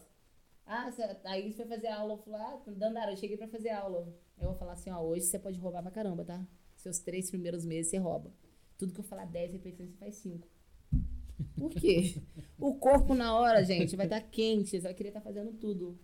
Ah, 0.66 0.90
aí 1.24 1.50
você 1.50 1.56
foi 1.56 1.66
fazer 1.66 1.86
aula. 1.88 2.14
Eu 2.14 2.18
falo, 2.18 2.36
ah, 2.36 2.62
Dandara, 2.66 3.12
eu 3.12 3.16
cheguei 3.16 3.36
pra 3.36 3.48
fazer 3.48 3.70
aula. 3.70 4.12
Eu 4.38 4.48
vou 4.48 4.54
falar 4.56 4.72
assim, 4.74 4.90
ó, 4.90 5.00
hoje 5.00 5.24
você 5.26 5.38
pode 5.38 5.58
roubar 5.58 5.80
pra 5.82 5.90
caramba, 5.90 6.24
tá? 6.24 6.46
Seus 6.76 6.98
três 6.98 7.30
primeiros 7.30 7.64
meses 7.64 7.90
você 7.90 7.96
rouba. 7.98 8.32
Tudo 8.76 8.92
que 8.92 9.00
eu 9.00 9.04
falar 9.04 9.24
10 9.24 9.52
repetições, 9.52 9.90
você 9.92 9.96
faz 9.96 10.14
5. 10.16 10.46
Por 11.56 11.70
quê? 11.74 12.14
o 12.58 12.74
corpo 12.74 13.14
na 13.14 13.36
hora, 13.38 13.62
gente, 13.64 13.96
vai 13.96 14.06
estar 14.06 14.20
quente, 14.20 14.70
você 14.70 14.80
vai 14.80 14.94
querer 14.94 15.08
estar 15.10 15.20
fazendo 15.20 15.52
tudo. 15.52 15.98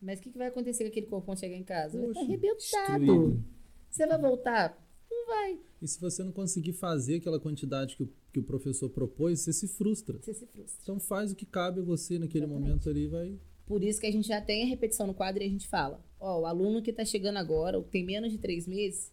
Mas 0.00 0.18
o 0.18 0.22
que, 0.22 0.30
que 0.30 0.38
vai 0.38 0.48
acontecer 0.48 0.84
com 0.84 0.90
aquele 0.90 1.06
corpo 1.06 1.26
quando 1.26 1.40
chegar 1.40 1.56
em 1.56 1.64
casa? 1.64 1.98
Vai 1.98 2.08
estar 2.08 2.20
Poxa, 2.20 2.32
arrebentado. 2.32 2.98
destruído. 3.06 3.44
Você 3.90 4.06
vai 4.06 4.18
voltar? 4.20 4.86
Não 5.10 5.26
vai. 5.26 5.58
E 5.80 5.88
se 5.88 6.00
você 6.00 6.22
não 6.22 6.32
conseguir 6.32 6.72
fazer 6.72 7.16
aquela 7.16 7.40
quantidade 7.40 7.96
que 7.96 8.02
o, 8.02 8.12
que 8.32 8.38
o 8.38 8.42
professor 8.42 8.90
propôs, 8.90 9.40
você 9.40 9.52
se 9.52 9.66
frustra. 9.68 10.18
Você 10.18 10.34
se 10.34 10.46
frustra. 10.46 10.78
Então 10.82 11.00
faz 11.00 11.32
o 11.32 11.36
que 11.36 11.46
cabe 11.46 11.80
a 11.80 11.84
você 11.84 12.18
naquele 12.18 12.44
Exatamente. 12.44 12.68
momento 12.68 12.90
ali 12.90 13.04
e 13.04 13.08
vai. 13.08 13.38
Por 13.66 13.82
isso 13.82 14.00
que 14.00 14.06
a 14.06 14.12
gente 14.12 14.28
já 14.28 14.40
tem 14.40 14.62
a 14.62 14.66
repetição 14.66 15.06
no 15.06 15.14
quadro 15.14 15.42
e 15.42 15.46
a 15.46 15.48
gente 15.48 15.66
fala: 15.66 16.04
ó, 16.20 16.40
o 16.40 16.46
aluno 16.46 16.82
que 16.82 16.92
tá 16.92 17.04
chegando 17.04 17.36
agora, 17.38 17.78
ou 17.78 17.84
que 17.84 17.90
tem 17.90 18.04
menos 18.04 18.30
de 18.30 18.38
três 18.38 18.66
meses, 18.66 19.12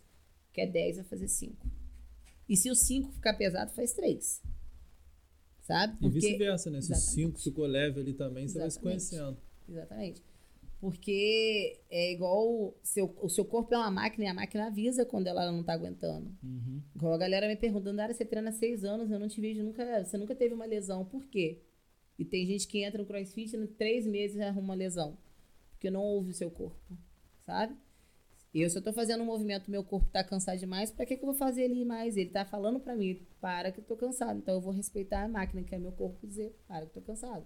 quer 0.52 0.68
10, 0.68 0.98
vai 0.98 1.06
fazer 1.06 1.28
5. 1.28 1.68
E 2.48 2.58
se 2.58 2.70
o 2.70 2.76
5 2.76 3.12
ficar 3.14 3.34
pesado, 3.36 3.72
faz 3.74 3.94
3. 3.94 4.42
Sabe? 5.64 5.98
E 6.06 6.10
vice-versa, 6.10 6.70
né? 6.70 6.82
Se 6.82 6.92
o 6.92 6.96
Exatamente. 6.96 7.40
5 7.40 7.40
ficou 7.40 7.66
leve 7.66 8.02
ali 8.02 8.14
também, 8.14 8.48
você 8.48 8.60
vai 8.60 8.70
se 8.70 8.80
conhecendo. 8.80 9.38
Exatamente. 9.68 10.22
Porque 10.80 11.80
é 11.90 12.12
igual 12.12 12.46
o 12.46 12.76
seu, 12.84 13.16
o 13.22 13.30
seu 13.30 13.46
corpo 13.46 13.74
é 13.74 13.78
uma 13.78 13.90
máquina 13.90 14.26
e 14.26 14.28
a 14.28 14.34
máquina 14.34 14.68
avisa 14.68 15.06
quando 15.06 15.28
ela 15.28 15.50
não 15.50 15.64
tá 15.64 15.72
aguentando. 15.72 16.30
Uhum. 16.44 16.82
Igual 16.94 17.14
a 17.14 17.18
galera 17.18 17.48
me 17.48 17.56
perguntando, 17.56 17.96
Dara, 17.96 18.14
você 18.14 18.26
treina 18.26 18.50
há 18.50 18.52
seis 18.52 18.84
anos, 18.84 19.10
eu 19.10 19.18
não 19.18 19.30
te 19.30 19.40
vejo 19.40 19.64
nunca. 19.64 20.04
Você 20.04 20.18
nunca 20.18 20.36
teve 20.36 20.54
uma 20.54 20.66
lesão, 20.66 21.06
por 21.06 21.26
quê? 21.26 21.62
E 22.20 22.26
tem 22.26 22.46
gente 22.46 22.68
que 22.68 22.84
entra 22.84 23.02
no 23.02 23.08
crossfit 23.08 23.56
e 23.56 23.58
em 23.58 23.66
três 23.66 24.06
meses 24.06 24.42
arruma 24.42 24.74
uma 24.74 24.76
lesão. 24.76 25.18
Porque 25.72 25.90
não 25.90 26.02
ouve 26.02 26.32
o 26.32 26.34
seu 26.34 26.52
corpo, 26.52 26.98
sabe? 27.46 27.74
Eu, 28.54 28.70
se 28.70 28.78
eu 28.78 28.84
tô 28.84 28.94
fazendo 28.94 29.24
um 29.24 29.26
movimento, 29.26 29.72
meu 29.72 29.84
corpo 29.84 30.08
tá 30.12 30.24
cansado 30.24 30.60
demais, 30.60 30.92
pra 30.92 31.06
que, 31.06 31.18
que 31.18 31.24
eu 31.24 31.28
vou 31.28 31.36
fazer 31.36 31.64
ele 31.64 31.84
mais? 31.84 32.16
Ele 32.16 32.30
tá 32.30 32.46
falando 32.46 32.80
pra 32.80 32.96
mim, 32.96 33.20
para 33.42 33.72
que 33.72 33.80
eu 33.80 33.84
tô 33.84 33.96
cansado. 33.96 34.38
Então 34.38 34.54
eu 34.54 34.62
vou 34.62 34.72
respeitar 34.72 35.24
a 35.24 35.28
máquina, 35.28 35.64
que 35.64 35.74
é 35.74 35.80
meu 35.80 35.92
corpo, 35.92 36.28
dizer, 36.28 36.56
para 36.68 36.86
que 36.86 36.98
eu 36.98 37.02
tô 37.02 37.02
cansado. 37.02 37.46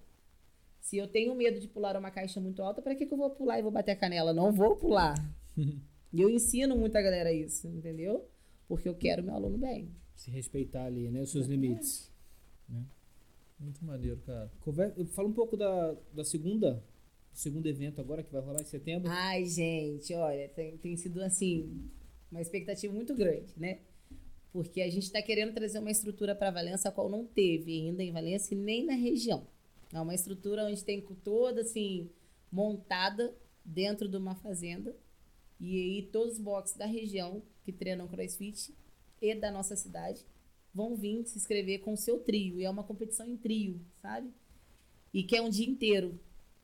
Se 0.81 0.97
eu 0.97 1.07
tenho 1.07 1.33
medo 1.33 1.59
de 1.61 1.67
pular 1.67 1.95
uma 1.95 2.11
caixa 2.11 2.41
muito 2.41 2.61
alta, 2.61 2.81
pra 2.81 2.93
que, 2.93 3.05
que 3.05 3.13
eu 3.13 3.17
vou 3.17 3.29
pular 3.29 3.57
e 3.57 3.61
vou 3.61 3.71
bater 3.71 3.91
a 3.91 3.95
canela? 3.95 4.33
Não 4.33 4.51
vou 4.51 4.75
pular. 4.75 5.15
e 6.11 6.21
eu 6.21 6.29
ensino 6.29 6.75
muito 6.75 6.97
a 6.97 7.01
galera 7.01 7.31
isso, 7.31 7.67
entendeu? 7.69 8.27
Porque 8.67 8.89
eu 8.89 8.95
quero 8.95 9.23
meu 9.23 9.33
aluno 9.33 9.57
bem. 9.57 9.89
Se 10.13 10.29
respeitar 10.29 10.85
ali, 10.85 11.09
né? 11.09 11.21
Os 11.21 11.31
seus 11.31 11.47
limites. 11.47 12.11
Muito 13.59 13.83
maneiro, 13.83 14.19
cara. 14.25 14.51
Conver... 14.59 14.93
Fala 15.07 15.27
um 15.27 15.33
pouco 15.33 15.55
da, 15.55 15.95
da 16.13 16.23
segunda, 16.23 16.83
segundo 17.37 17.67
evento 17.67 18.01
agora 18.01 18.23
que 18.23 18.31
vai 18.31 18.41
rolar 18.41 18.61
em 18.61 18.65
setembro. 18.65 19.11
Ai, 19.11 19.45
gente, 19.45 20.11
olha, 20.15 20.49
tem, 20.49 20.75
tem 20.77 20.97
sido 20.97 21.21
assim, 21.21 21.87
uma 22.31 22.41
expectativa 22.41 22.91
muito 22.91 23.13
grande, 23.13 23.53
né? 23.55 23.81
Porque 24.51 24.81
a 24.81 24.89
gente 24.89 25.03
está 25.03 25.21
querendo 25.21 25.53
trazer 25.53 25.77
uma 25.77 25.91
estrutura 25.91 26.35
para 26.35 26.49
Valença, 26.49 26.89
a 26.89 26.91
qual 26.91 27.07
não 27.07 27.27
teve 27.27 27.71
ainda 27.71 28.03
em 28.03 28.11
Valença 28.11 28.55
e 28.55 28.57
nem 28.57 28.83
na 28.83 28.95
região. 28.95 29.45
É 29.93 30.01
uma 30.01 30.15
estrutura 30.15 30.65
onde 30.65 30.83
tem 30.83 30.99
toda 31.23 31.61
assim, 31.61 32.09
montada 32.51 33.35
dentro 33.63 34.09
de 34.09 34.17
uma 34.17 34.33
fazenda. 34.33 34.95
E 35.59 35.75
aí 35.75 36.09
todos 36.11 36.33
os 36.33 36.39
boxes 36.39 36.75
da 36.75 36.87
região 36.87 37.43
que 37.63 37.71
treinam 37.71 38.07
crossfit 38.07 38.73
e 39.21 39.35
da 39.35 39.51
nossa 39.51 39.75
cidade 39.75 40.25
vão 40.73 40.95
vir 40.95 41.23
se 41.25 41.37
inscrever 41.37 41.81
com 41.81 41.93
o 41.93 41.97
seu 41.97 42.17
trio. 42.17 42.59
E 42.59 42.65
é 42.65 42.69
uma 42.69 42.83
competição 42.83 43.27
em 43.27 43.37
trio, 43.37 43.79
sabe? 44.01 44.31
E 45.13 45.21
que 45.21 45.35
é 45.35 45.41
um 45.41 45.49
dia 45.49 45.69
inteiro. 45.69 46.19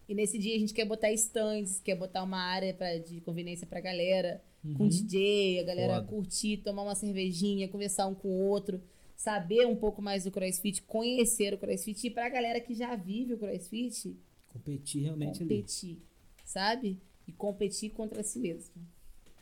E 0.07 0.13
nesse 0.13 0.37
dia 0.37 0.55
a 0.55 0.59
gente 0.59 0.73
quer 0.73 0.85
botar 0.85 1.11
stands, 1.13 1.79
quer 1.79 1.95
botar 1.95 2.23
uma 2.23 2.37
área 2.39 2.73
pra, 2.73 2.97
de 2.97 3.21
conveniência 3.21 3.65
pra 3.65 3.79
galera, 3.79 4.43
com 4.77 4.87
DJ, 4.87 5.59
a 5.59 5.63
galera 5.63 5.95
Foda. 5.95 6.07
curtir, 6.07 6.57
tomar 6.57 6.83
uma 6.83 6.95
cervejinha, 6.95 7.67
conversar 7.67 8.07
um 8.07 8.15
com 8.15 8.27
o 8.27 8.47
outro, 8.49 8.81
saber 9.15 9.65
um 9.65 9.75
pouco 9.75 10.01
mais 10.01 10.23
do 10.25 10.31
CrossFit, 10.31 10.81
conhecer 10.83 11.53
o 11.53 11.57
CrossFit. 11.57 12.07
E 12.07 12.09
pra 12.09 12.29
galera 12.29 12.59
que 12.59 12.73
já 12.73 12.95
vive 12.95 13.33
o 13.33 13.37
CrossFit, 13.37 14.15
Competir 14.49 15.01
realmente 15.03 15.41
ali. 15.41 15.55
competir, 15.55 15.97
sabe? 16.45 16.99
E 17.27 17.31
competir 17.31 17.89
contra 17.91 18.21
si 18.23 18.39
mesmo. 18.39 18.75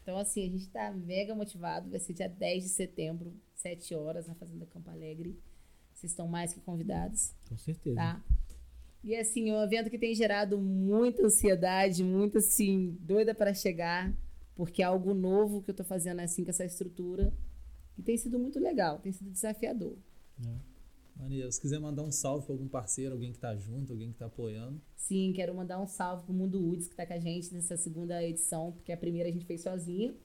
Então, 0.04 0.18
assim, 0.18 0.46
a 0.46 0.50
gente 0.50 0.68
tá 0.70 0.92
mega 0.92 1.36
motivado. 1.36 1.90
Vai 1.90 2.00
ser 2.00 2.14
dia 2.14 2.28
10 2.30 2.64
de 2.64 2.70
setembro, 2.70 3.34
7 3.56 3.94
horas, 3.94 4.26
na 4.28 4.34
Fazenda 4.36 4.66
Campo 4.66 4.90
Alegre. 4.90 5.38
Vocês 5.94 6.12
estão 6.12 6.28
mais 6.28 6.54
que 6.54 6.60
convidados, 6.62 7.34
Com 7.50 7.58
certeza. 7.58 7.96
tá? 7.96 8.24
E, 9.04 9.16
assim, 9.16 9.50
é 9.50 9.54
um 9.54 9.64
evento 9.64 9.90
que 9.90 9.98
tem 9.98 10.14
gerado 10.14 10.58
muita 10.58 11.26
ansiedade, 11.26 12.04
muito, 12.04 12.38
assim, 12.38 12.98
doida 13.00 13.34
para 13.34 13.54
chegar, 13.54 14.14
porque 14.56 14.82
é 14.82 14.86
algo 14.86 15.14
novo 15.14 15.62
que 15.62 15.72
eu 15.72 15.76
tô 15.76 15.84
fazendo, 15.84 16.20
assim, 16.20 16.44
com 16.44 16.52
essa 16.52 16.66
estrutura. 16.66 17.34
E 17.98 18.04
tem 18.04 18.16
sido 18.18 18.38
muito 18.38 18.60
legal, 18.60 19.00
tem 19.00 19.12
sido 19.12 19.32
desafiador. 19.32 19.98
Maneiro. 21.16 21.52
Se 21.52 21.62
quiser 21.62 21.80
mandar 21.80 22.04
um 22.04 22.12
salve 22.12 22.46
pra 22.46 22.54
algum 22.54 22.68
parceiro, 22.68 23.14
alguém 23.14 23.32
que 23.32 23.38
tá 23.38 23.56
junto, 23.56 23.92
alguém 23.94 24.12
que 24.12 24.18
tá 24.18 24.26
apoiando. 24.26 24.82
Sim, 24.96 25.34
quero 25.36 25.54
mandar 25.54 25.80
um 25.80 25.88
salve 25.88 26.24
pro 26.24 26.34
Mundo 26.34 26.60
Woods 26.60 26.88
que 26.88 26.96
tá 26.96 27.06
com 27.06 27.14
a 27.14 27.20
gente 27.20 27.54
nessa 27.54 27.78
segunda 27.78 28.24
edição, 28.24 28.72
porque 28.72 28.92
a 28.92 28.98
primeira 28.98 29.30
a 29.30 29.32
gente 29.32 29.46
fez 29.46 29.62
sozinha. 29.62 30.16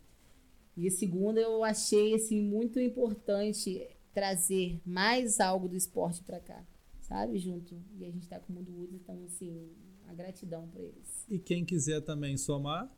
E 0.76 0.86
a 0.86 0.90
segunda 0.90 1.40
eu 1.40 1.64
achei 1.64 2.14
assim 2.14 2.40
muito 2.40 2.78
importante 2.78 3.86
trazer 4.12 4.80
mais 4.84 5.40
algo 5.40 5.68
do 5.68 5.76
esporte 5.76 6.22
pra 6.22 6.40
cá, 6.40 6.64
sabe, 7.06 7.38
junto. 7.38 7.76
E 7.98 8.04
a 8.04 8.10
gente 8.10 8.28
tá 8.28 8.38
com 8.40 8.52
o 8.52 8.56
Mundo 8.56 8.72
Woods, 8.72 8.94
então 8.94 9.22
assim, 9.24 9.70
a 10.08 10.14
gratidão 10.14 10.66
pra 10.68 10.80
eles. 10.82 11.24
E 11.28 11.38
quem 11.38 11.64
quiser 11.64 12.00
também 12.02 12.36
somar, 12.36 12.90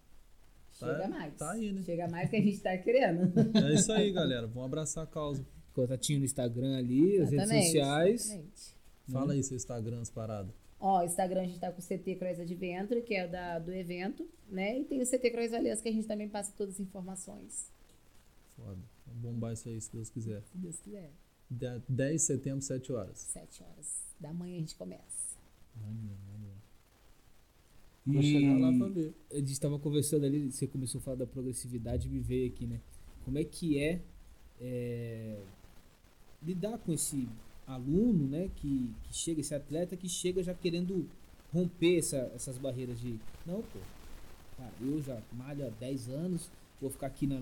Tá- 0.79 0.87
Chega 0.95 1.09
mais. 1.09 1.35
tá 1.35 1.51
aí, 1.53 1.73
né? 1.73 1.83
Chega 1.83 2.09
mais 2.09 2.31
que 2.31 2.37
a 2.37 2.41
gente 2.41 2.61
tá 2.61 2.79
querendo. 2.79 3.33
é 3.59 3.75
isso 3.75 3.91
aí, 3.91 4.13
galera. 4.13 4.47
Vamos 4.47 4.65
abraçar 4.67 5.03
a 5.03 5.07
causa. 5.07 5.45
Contatinho 5.75 6.21
no 6.21 6.25
Instagram 6.25 6.77
ali, 6.77 7.19
as 7.21 7.31
redes 7.31 7.49
sociais. 7.49 8.25
exatamente. 8.27 8.75
Fala 9.11 9.33
aí 9.33 9.43
seu 9.43 9.57
Instagram, 9.57 10.01
as 10.01 10.11
paradas. 10.11 10.53
Ó, 10.79 11.03
Instagram 11.03 11.41
a 11.41 11.45
gente 11.47 11.59
tá 11.59 11.73
com 11.73 11.81
o 11.81 11.83
CT 11.85 12.15
Cross 12.17 12.39
Adventure, 12.41 13.03
que 13.03 13.15
é 13.15 13.27
o 13.27 13.31
da, 13.31 13.59
do 13.59 13.73
evento, 13.73 14.29
né? 14.49 14.79
E 14.79 14.85
tem 14.85 15.01
o 15.03 15.07
CT 15.07 15.31
Cross 15.31 15.51
Valença, 15.51 15.83
que 15.83 15.89
a 15.89 15.93
gente 15.93 16.07
também 16.07 16.29
passa 16.29 16.53
todas 16.57 16.75
as 16.75 16.81
informações, 16.81 17.73
Foda. 18.55 18.79
Vamos 19.07 19.21
bombar 19.23 19.53
isso 19.55 19.69
aí, 19.69 19.81
se 19.81 19.91
Deus 19.93 20.11
quiser. 20.11 20.43
se 20.43 20.59
Deus 20.59 20.79
quiser. 20.81 21.11
Dia 21.51 21.83
10 21.89 22.21
de 22.21 22.27
setembro, 22.27 22.63
7 22.63 22.93
horas. 22.93 23.19
Sete 23.19 23.63
horas 23.63 24.05
da 24.21 24.33
manhã 24.33 24.57
a 24.57 24.61
gente 24.61 24.75
começa. 24.75 25.37
Maneiro, 25.77 26.19
maneiro. 26.33 26.57
E 28.07 28.13
Vou 28.13 28.23
chegar 28.23 28.59
lá 28.59 28.73
pra 28.77 28.89
ver. 28.89 29.15
a 29.31 29.37
gente 29.37 29.53
estava 29.53 29.79
conversando 29.79 30.25
ali, 30.27 30.51
você 30.51 30.67
começou 30.67 30.99
a 30.99 31.03
falar 31.03 31.17
da 31.19 31.27
progressividade 31.27 32.07
e 32.09 32.11
me 32.11 32.21
veio 32.21 32.49
aqui, 32.49 32.67
né? 32.67 32.81
Como 33.25 33.39
é 33.39 33.45
que 33.45 33.79
é, 33.79 34.01
é, 34.61 35.39
lidar 36.43 36.79
com 36.79 36.93
esse 36.93 37.29
aluno, 37.67 38.27
né? 38.27 38.51
Que, 38.57 38.93
que 39.05 39.15
chega, 39.15 39.41
esse 39.41 39.55
atleta 39.55 39.97
que 39.97 40.09
chega 40.09 40.43
já 40.43 40.55
querendo 40.55 41.09
romper 41.53 41.99
essa- 41.99 42.31
essas 42.35 42.59
barreiras 42.59 42.99
de 43.01 43.19
não, 43.47 43.63
pô, 43.63 43.79
cara, 44.57 44.73
eu 44.81 45.01
já 45.03 45.21
malho 45.33 45.67
há 45.67 45.71
10 45.71 46.09
anos, 46.11 46.51
vou 46.81 46.91
ficar 46.91 47.07
aqui 47.07 47.27
na, 47.27 47.41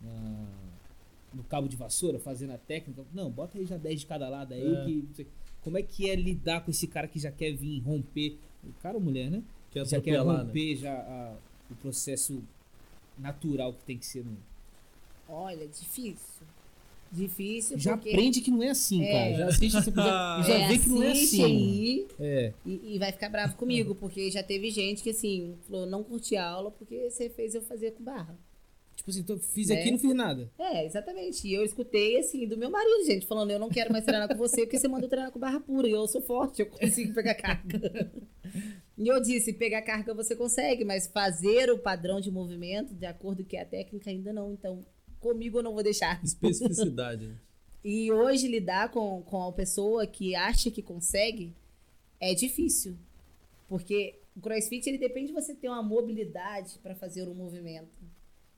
na- 0.00 0.48
no 1.34 1.42
cabo 1.44 1.68
de 1.68 1.76
vassoura 1.76 2.18
fazendo 2.18 2.52
a 2.52 2.58
técnica. 2.58 3.04
Não, 3.12 3.30
bota 3.30 3.58
aí 3.58 3.64
já 3.66 3.76
10 3.76 4.00
de 4.00 4.06
cada 4.06 4.28
lado 4.28 4.52
aí. 4.54 4.74
É. 4.74 4.84
Que, 4.84 5.04
não 5.08 5.14
sei- 5.14 5.26
como 5.62 5.78
é 5.78 5.82
que 5.82 6.08
é 6.10 6.14
lidar 6.14 6.64
com 6.64 6.70
esse 6.70 6.86
cara 6.86 7.06
que 7.08 7.18
já 7.18 7.30
quer 7.30 7.52
vir 7.52 7.80
romper? 7.80 8.36
O 8.64 8.72
cara 8.82 8.96
ou 8.96 9.00
mulher, 9.02 9.30
né? 9.30 9.42
Quer 9.70 9.84
já 9.86 10.00
quer 10.00 10.12
atropelar, 10.16 10.38
né? 10.38 10.44
romper 10.44 10.76
já 10.76 10.92
a- 10.94 11.36
o 11.70 11.74
processo 11.76 12.42
natural 13.18 13.72
que 13.72 13.82
tem 13.84 13.98
que 13.98 14.06
ser. 14.06 14.24
No... 14.24 14.36
Olha, 15.28 15.66
difícil. 15.66 16.46
Difícil 17.10 17.78
Já 17.78 17.94
porque... 17.94 18.08
aprende 18.10 18.40
que 18.40 18.50
não 18.50 18.62
é 18.62 18.70
assim, 18.70 19.02
É. 19.04 19.12
cara. 19.12 19.34
Já 19.36 19.46
assiste 19.48 19.76
esse 19.76 19.90
e 19.92 19.94
já 19.94 20.54
É, 20.54 20.68
vê 20.68 20.78
que 20.78 20.88
não 20.88 21.02
é 21.02 21.12
assim. 21.12 21.44
aí 21.44 22.06
É. 22.18 22.52
e, 22.64 22.94
e 22.94 22.98
vai 22.98 23.12
ficar 23.12 23.28
bravo 23.28 23.54
comigo, 23.56 23.94
porque 23.94 24.30
já 24.30 24.42
teve 24.42 24.70
gente 24.70 25.02
que, 25.02 25.10
assim, 25.10 25.54
falou, 25.68 25.84
não 25.86 26.02
curti 26.02 26.36
a 26.36 26.46
aula 26.48 26.70
porque 26.70 27.10
você 27.10 27.28
fez 27.28 27.54
eu 27.54 27.60
fazer 27.62 27.90
com 27.92 28.02
barra. 28.02 28.34
Tipo 29.02 29.10
assim, 29.10 29.20
então, 29.20 29.36
fiz 29.36 29.68
É. 29.68 29.74
aqui 29.80 29.88
e 29.88 29.90
não 29.90 29.98
fiz 29.98 30.14
nada. 30.14 30.48
É, 30.56 30.86
exatamente. 30.86 31.48
E 31.48 31.52
eu 31.52 31.64
escutei, 31.64 32.18
assim, 32.20 32.46
do 32.46 32.56
meu 32.56 32.70
marido, 32.70 33.04
gente, 33.04 33.26
falando, 33.26 33.50
eu 33.50 33.58
não 33.58 33.68
quero 33.68 33.90
mais 33.90 34.04
treinar 34.04 34.28
com 34.28 34.36
você 34.36 34.60
porque 34.60 34.78
você 34.78 34.86
manda 34.86 35.06
eu 35.06 35.10
treinar 35.10 35.32
com 35.32 35.40
barra 35.40 35.58
pura. 35.58 35.88
E 35.88 35.90
eu 35.90 36.06
sou 36.06 36.22
forte, 36.22 36.62
eu 36.62 36.66
consigo 36.66 37.12
pegar 37.12 37.34
carga. 37.34 38.12
e 38.96 39.08
eu 39.08 39.20
disse, 39.20 39.52
pegar 39.54 39.82
carga 39.82 40.14
você 40.14 40.36
consegue, 40.36 40.84
mas 40.84 41.08
fazer 41.08 41.68
o 41.72 41.78
padrão 41.78 42.20
de 42.20 42.30
movimento, 42.30 42.94
de 42.94 43.04
acordo 43.04 43.42
com 43.42 43.48
que 43.48 43.56
a 43.56 43.64
técnica, 43.66 44.08
ainda 44.08 44.32
não. 44.32 44.52
Então, 44.52 44.86
comigo 45.18 45.58
eu 45.58 45.62
não 45.64 45.74
vou 45.74 45.82
deixar. 45.82 46.22
Especificidade. 46.22 47.26
né? 47.26 47.34
E 47.84 48.12
hoje 48.12 48.46
lidar 48.46 48.92
com, 48.92 49.20
com 49.22 49.42
a 49.42 49.50
pessoa 49.52 50.06
que 50.06 50.36
acha 50.36 50.70
que 50.70 50.80
consegue 50.80 51.52
é 52.20 52.32
difícil. 52.32 52.96
Porque 53.68 54.14
o 54.36 54.40
crossfit 54.40 54.86
ele 54.88 54.98
depende 54.98 55.26
de 55.26 55.32
você 55.32 55.52
ter 55.52 55.66
uma 55.68 55.82
mobilidade 55.82 56.78
para 56.80 56.94
fazer 56.94 57.26
um 57.26 57.34
movimento. 57.34 57.88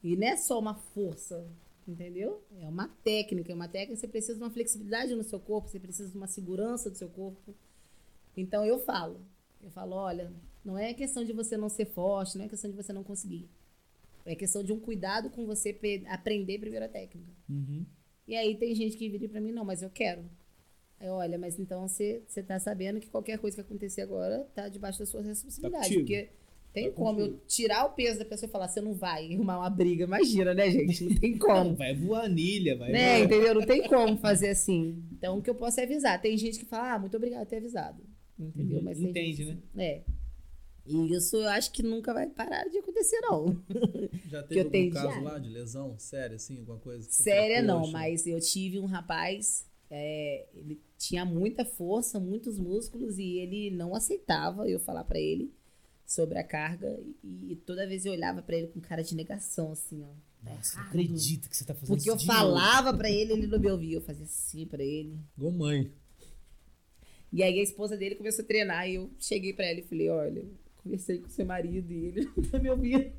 E 0.04 0.16
não 0.16 0.28
é 0.28 0.36
só 0.36 0.58
uma 0.58 0.74
força, 0.74 1.48
entendeu? 1.88 2.42
É 2.60 2.68
uma 2.68 2.88
técnica. 3.02 3.50
É 3.50 3.54
uma 3.54 3.66
técnica, 3.66 3.98
você 3.98 4.06
precisa 4.06 4.34
de 4.34 4.44
uma 4.44 4.50
flexibilidade 4.50 5.14
no 5.14 5.24
seu 5.24 5.40
corpo, 5.40 5.68
você 5.68 5.80
precisa 5.80 6.10
de 6.10 6.16
uma 6.16 6.26
segurança 6.26 6.90
do 6.90 6.98
seu 6.98 7.08
corpo. 7.08 7.54
Então 8.36 8.66
eu 8.66 8.78
falo, 8.78 9.18
eu 9.62 9.70
falo, 9.70 9.96
olha, 9.96 10.30
não 10.62 10.76
é 10.76 10.92
questão 10.92 11.24
de 11.24 11.32
você 11.32 11.56
não 11.56 11.70
ser 11.70 11.86
forte, 11.86 12.36
não 12.36 12.44
é 12.44 12.48
questão 12.48 12.70
de 12.70 12.76
você 12.76 12.92
não 12.92 13.02
conseguir. 13.02 13.48
É 14.26 14.34
questão 14.34 14.62
de 14.62 14.74
um 14.74 14.78
cuidado 14.78 15.30
com 15.30 15.46
você 15.46 15.78
aprender 16.08 16.58
primeiro 16.58 16.84
a 16.84 16.88
técnica. 16.88 17.32
Uhum. 17.48 17.86
E 18.28 18.36
aí 18.36 18.56
tem 18.56 18.74
gente 18.74 18.98
que 18.98 19.08
vira 19.08 19.26
pra 19.26 19.40
mim, 19.40 19.52
não, 19.52 19.64
mas 19.64 19.82
eu 19.82 19.88
quero. 19.88 20.24
Aí, 21.00 21.08
olha, 21.08 21.38
mas 21.38 21.58
então 21.58 21.88
você 21.88 22.22
você 22.26 22.42
tá 22.42 22.58
sabendo 22.58 23.00
que 23.00 23.08
qualquer 23.08 23.38
coisa 23.38 23.54
que 23.54 23.60
acontecer 23.62 24.02
agora 24.02 24.46
tá 24.54 24.68
debaixo 24.68 24.98
da 24.98 25.06
sua 25.06 25.22
responsabilidade. 25.22 25.84
contigo. 25.84 26.00
porque 26.00 26.30
tem 26.74 26.92
como 26.92 27.20
eu 27.20 27.38
tirar 27.46 27.86
o 27.86 27.90
peso 27.94 28.18
da 28.18 28.24
pessoa 28.24 28.48
e 28.48 28.52
falar, 28.52 28.68
você 28.68 28.80
não 28.80 28.92
vai 28.92 29.32
arrumar 29.32 29.58
uma 29.60 29.70
briga. 29.70 30.04
Imagina, 30.04 30.52
né, 30.52 30.68
gente? 30.70 31.04
Não 31.04 31.14
tem 31.16 31.38
como. 31.38 31.74
Vai 31.76 31.94
voar 31.94 32.24
anilha, 32.24 32.76
vai. 32.76 32.90
né? 32.90 33.18
voar. 33.18 33.24
Entendeu? 33.24 33.54
Não 33.54 33.62
tem 33.66 33.88
como 33.88 34.16
fazer 34.18 34.48
assim. 34.50 35.02
Então, 35.12 35.38
o 35.38 35.42
que 35.42 35.48
eu 35.48 35.54
posso 35.54 35.78
é 35.80 35.84
avisar. 35.84 36.20
Tem 36.20 36.36
gente 36.36 36.58
que 36.58 36.64
fala, 36.66 36.94
ah, 36.94 36.98
muito 36.98 37.16
obrigado 37.16 37.44
por 37.44 37.50
ter 37.50 37.56
avisado. 37.56 38.02
Entendeu? 38.38 38.78
Uhum, 38.78 38.84
Mas 38.84 39.00
entende, 39.00 39.44
gente- 39.44 39.62
É. 39.78 40.02
E 40.86 41.14
isso 41.14 41.36
eu 41.36 41.48
acho 41.48 41.72
que 41.72 41.82
nunca 41.82 42.12
vai 42.12 42.26
parar 42.28 42.64
de 42.68 42.76
acontecer, 42.76 43.18
não. 43.22 43.56
Já 44.28 44.42
teve 44.42 44.60
algum 44.60 44.70
tenho 44.70 44.92
caso 44.92 45.20
lá 45.22 45.38
de 45.38 45.48
lesão? 45.48 45.94
Séria, 45.98 46.36
assim? 46.36 46.58
Alguma 46.58 46.78
coisa? 46.78 47.08
Séria 47.10 47.62
não, 47.62 47.80
"Poxa, 47.80 47.92
mas 47.92 48.26
eu 48.26 48.38
tive 48.38 48.78
um 48.78 48.84
rapaz, 48.84 49.64
é, 49.88 50.44
ele 50.52 50.78
tinha 50.98 51.24
muita 51.24 51.64
força, 51.64 52.20
muitos 52.20 52.58
músculos 52.58 53.18
e 53.18 53.38
ele 53.38 53.70
não 53.70 53.94
aceitava 53.94 54.68
eu 54.68 54.78
falar 54.78 55.04
pra 55.04 55.18
ele 55.18 55.50
sobre 56.06 56.38
a 56.38 56.44
carga 56.44 56.98
e, 57.22 57.56
toda 57.56 57.86
vez 57.86 58.04
eu 58.04 58.12
olhava 58.12 58.42
pra 58.42 58.56
ele 58.56 58.68
com 58.68 58.80
cara 58.80 59.02
de 59.02 59.14
negação, 59.14 59.72
assim, 59.72 60.02
ó. 60.02 60.08
Tá 60.44 60.54
Nossa, 60.54 60.76
errado. 60.76 60.88
acredita 60.88 61.48
que 61.48 61.56
você 61.56 61.64
tá 61.64 61.72
fazendo 61.74 61.88
Porque 61.96 62.02
isso 62.02 62.10
eu 62.10 62.16
de 62.16 62.26
novo. 62.26 62.38
falava 62.38 62.92
pra 62.96 63.10
ele, 63.10 63.32
ele 63.32 63.46
não 63.46 63.58
me 63.58 63.70
ouvia. 63.70 63.96
Eu 63.96 64.02
fazia 64.02 64.24
assim 64.26 64.66
pra 64.66 64.82
ele. 64.84 65.18
Igual 65.38 65.52
mãe. 65.52 65.90
E 67.32 67.42
aí 67.42 67.58
a 67.58 67.62
esposa 67.62 67.96
dele 67.96 68.14
começou 68.14 68.44
a 68.44 68.46
treinar 68.46 68.88
e 68.88 68.96
eu 68.96 69.10
cheguei 69.18 69.52
pra 69.54 69.64
ela 69.64 69.80
e 69.80 69.84
falei, 69.84 70.08
olha, 70.10 70.44
conversei 70.76 71.18
com 71.18 71.28
seu 71.28 71.46
marido 71.46 71.90
e 71.90 72.04
ele 72.06 72.30
não 72.36 72.44
tá 72.44 72.58
me 72.58 72.70
ouvindo. 72.70 73.10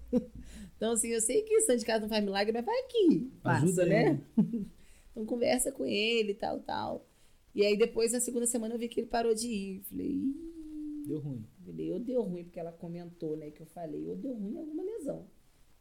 Então, 0.77 0.93
assim, 0.93 1.07
eu 1.09 1.19
sei 1.21 1.41
que 1.41 1.61
santo 1.61 1.79
de 1.79 1.85
casa 1.85 2.01
não 2.01 2.09
faz 2.09 2.23
milagre, 2.23 2.53
mas 2.53 2.63
vai 2.65 2.79
aqui. 2.81 3.31
Passa, 3.41 3.65
Ajuda 3.65 3.85
né? 3.85 4.21
Então 5.11 5.25
conversa 5.25 5.71
com 5.71 5.85
ele 5.85 6.31
e 6.33 6.35
tal, 6.35 6.59
tal. 6.59 7.07
E 7.55 7.65
aí 7.65 7.77
depois, 7.77 8.11
na 8.11 8.19
segunda 8.19 8.45
semana, 8.45 8.75
eu 8.75 8.77
vi 8.79 8.89
que 8.89 8.99
ele 8.99 9.07
parou 9.07 9.33
de 9.33 9.47
ir. 9.47 9.81
Falei, 9.89 10.07
Ih, 10.11 11.03
Deu 11.07 11.19
ruim. 11.19 11.45
Falei, 11.65 11.91
ou 11.91 11.99
deu 11.99 12.21
ruim, 12.23 12.43
porque 12.43 12.59
ela 12.59 12.71
comentou, 12.71 13.35
né, 13.37 13.51
que 13.51 13.61
eu 13.61 13.65
falei, 13.67 14.07
ou 14.09 14.15
deu 14.15 14.33
ruim 14.33 14.57
alguma 14.57 14.83
lesão. 14.83 15.27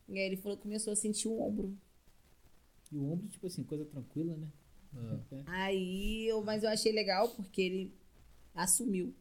E 0.08 0.18
aí 0.18 0.26
ele 0.26 0.36
falou 0.36 0.56
que 0.56 0.62
começou 0.64 0.92
a 0.92 0.96
sentir 0.96 1.28
o 1.28 1.40
ombro. 1.40 1.76
E 2.92 2.96
o 2.98 3.10
ombro, 3.12 3.28
tipo 3.28 3.46
assim, 3.46 3.62
coisa 3.64 3.84
tranquila, 3.84 4.36
né? 4.36 4.48
É. 5.32 5.42
Aí, 5.46 6.26
eu, 6.28 6.42
mas 6.42 6.62
eu 6.62 6.70
achei 6.70 6.92
legal 6.92 7.28
porque 7.30 7.60
ele 7.62 7.94
assumiu 8.54 9.14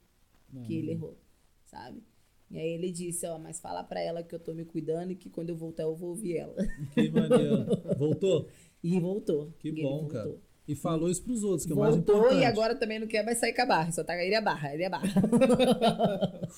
Não, 0.51 0.61
que 0.63 0.75
ele 0.75 0.91
errou, 0.91 1.17
sabe? 1.65 2.03
E 2.51 2.57
aí 2.59 2.69
ele 2.69 2.91
disse, 2.91 3.25
ó, 3.25 3.39
mas 3.39 3.59
fala 3.59 3.83
pra 3.83 3.99
ela 3.99 4.21
que 4.23 4.35
eu 4.35 4.39
tô 4.39 4.53
me 4.53 4.63
cuidando 4.65 5.11
e 5.11 5.15
que 5.15 5.29
quando 5.29 5.49
eu 5.49 5.55
voltar 5.55 5.83
eu 5.83 5.95
vou 5.95 6.09
ouvir 6.09 6.37
ela. 6.37 6.55
Que 6.93 7.09
maneiro. 7.09 7.65
Voltou? 7.97 8.47
E 8.83 8.99
voltou. 8.99 9.51
Que 9.59 9.71
E 9.71 9.81
bom, 9.81 10.01
voltou. 10.01 10.07
cara. 10.07 10.41
E 10.65 10.75
falou 10.75 11.09
isso 11.09 11.21
pros 11.23 11.43
outros, 11.43 11.65
que 11.65 11.73
é 11.73 11.75
o 11.75 11.79
mais 11.79 11.95
Voltou 11.95 12.17
importante. 12.19 12.41
e 12.41 12.45
agora 12.45 12.73
também 12.75 12.97
não 12.97 13.07
quer 13.07 13.25
mais 13.25 13.37
sair 13.37 13.53
com 13.53 13.63
a 13.63 13.65
barra, 13.65 13.91
só 13.91 14.01
tá 14.03 14.15
ele 14.23 14.33
a 14.33 14.39
barra, 14.41 14.73
ele 14.73 14.85
a 14.85 14.89
barra. 14.89 15.11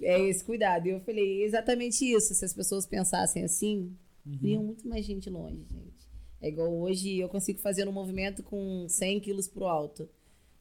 é 0.00 0.20
esse 0.28 0.44
cuidado. 0.44 0.86
E 0.86 0.90
eu 0.90 1.00
falei, 1.00 1.42
exatamente 1.44 2.04
isso. 2.04 2.34
Se 2.34 2.44
as 2.44 2.54
pessoas 2.54 2.86
pensassem 2.86 3.44
assim, 3.44 3.96
Uhum. 4.26 4.32
iriam 4.42 4.64
muito 4.64 4.88
mais 4.88 5.04
gente 5.04 5.28
longe, 5.28 5.62
gente. 5.70 6.08
É 6.40 6.48
igual 6.48 6.72
hoje 6.74 7.18
eu 7.18 7.28
consigo 7.28 7.58
fazer 7.60 7.86
um 7.86 7.92
movimento 7.92 8.42
com 8.42 8.86
100 8.88 9.20
quilos 9.20 9.48
pro 9.48 9.66
alto. 9.66 10.08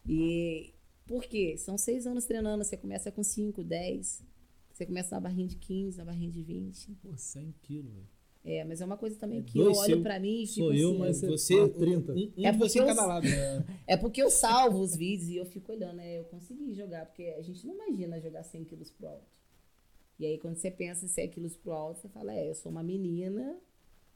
E 0.06 0.74
por 1.08 1.24
quê? 1.24 1.56
São 1.58 1.78
seis 1.78 2.06
anos 2.06 2.26
treinando. 2.26 2.64
Você 2.64 2.76
começa 2.76 3.10
com 3.12 3.24
5, 3.24 3.64
10. 3.64 4.22
Você 4.74 4.86
começa 4.86 5.16
na 5.16 5.22
barrinha 5.22 5.48
de 5.48 5.56
15, 5.56 5.98
na 5.98 6.06
barrinha 6.06 6.32
de 6.32 6.44
20. 6.44 6.92
Pô, 7.02 7.16
100 7.16 7.54
quilos, 7.62 7.94
velho. 7.94 8.08
É, 8.46 8.64
mas 8.66 8.82
é 8.82 8.86
uma 8.86 8.98
coisa 8.98 9.16
também 9.18 9.40
É 9.40 9.42
que 9.44 9.54
dois 9.54 9.78
eu 9.78 9.84
olho 9.84 10.02
pra 10.04 10.20
mim 10.20 10.44
e 10.44 10.48
fico 10.48 10.60
sou 10.68 10.74
eu, 10.74 10.90
assim, 10.90 10.98
mas 11.00 11.22
Você, 11.22 11.54
Ah, 11.54 11.64
um, 11.64 11.70
30. 11.70 12.12
um, 12.14 12.16
um 12.38 12.46
É 12.46 12.52
de 12.52 12.58
você 12.58 12.78
em 12.80 12.82
eu- 12.82 12.88
cada 12.88 13.06
lado. 13.06 13.26
É 13.88 13.96
porque 13.98 14.22
eu 14.22 14.30
salvo 14.30 14.80
os 14.80 14.96
vídeos 14.96 15.30
e 15.30 15.36
eu 15.38 15.46
fico 15.46 15.72
olhando, 15.72 15.96
né? 15.98 16.20
Eu 16.20 16.26
consegui 16.26 16.74
jogar, 16.74 17.06
porque 17.06 17.24
a 17.38 17.42
gente 17.42 17.66
não 17.66 17.74
imagina 17.76 18.20
jogar 18.20 18.44
100 18.44 18.64
quilos 18.66 18.92
pro 18.92 19.08
alto. 19.08 19.28
E 20.20 20.26
aí, 20.26 20.38
quando 20.38 20.56
você 20.58 20.70
pensa 20.70 21.06
em 21.06 21.08
100 21.08 21.30
quilos 21.30 21.56
pro 21.56 21.72
alto, 21.72 22.02
você 22.02 22.10
fala, 22.10 22.34
é, 22.34 22.50
eu 22.50 22.56
sou 22.56 22.72
uma 22.72 22.84
menina, 22.84 23.58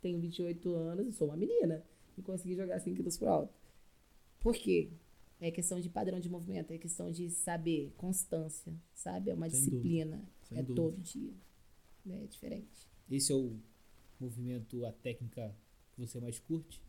tenho 0.02 0.20
28 0.20 0.74
anos 0.74 1.08
e 1.08 1.12
sou 1.14 1.28
uma 1.28 1.38
menina. 1.38 1.84
E 2.18 2.22
consegui 2.22 2.56
jogar 2.56 2.80
100 2.80 2.94
quilos 2.96 3.18
pro 3.18 3.30
alto. 3.30 3.54
Por 4.40 4.56
quê? 4.56 4.90
É 5.40 5.52
questão 5.52 5.80
de 5.80 5.90
padrão 5.90 6.20
de 6.20 6.30
movimento, 6.30 6.72
é 6.72 6.78
questão 6.78 7.12
de 7.12 7.30
saber, 7.30 7.94
constância, 7.98 8.74
sabe? 8.94 9.30
É 9.32 9.34
uma 9.34 9.50
Sem 9.50 9.60
disciplina. 9.60 10.22
É 10.52 10.62
dúvida. 10.62 10.76
todo 10.76 10.98
dia. 11.02 11.34
É 12.10 12.26
diferente. 12.26 12.88
Esse 13.12 13.32
é 13.32 13.36
o 13.36 13.54
movimento, 14.20 14.86
a 14.86 14.92
técnica 14.92 15.54
que 15.96 16.02
você 16.06 16.20
mais 16.20 16.40
curte? 16.40 16.82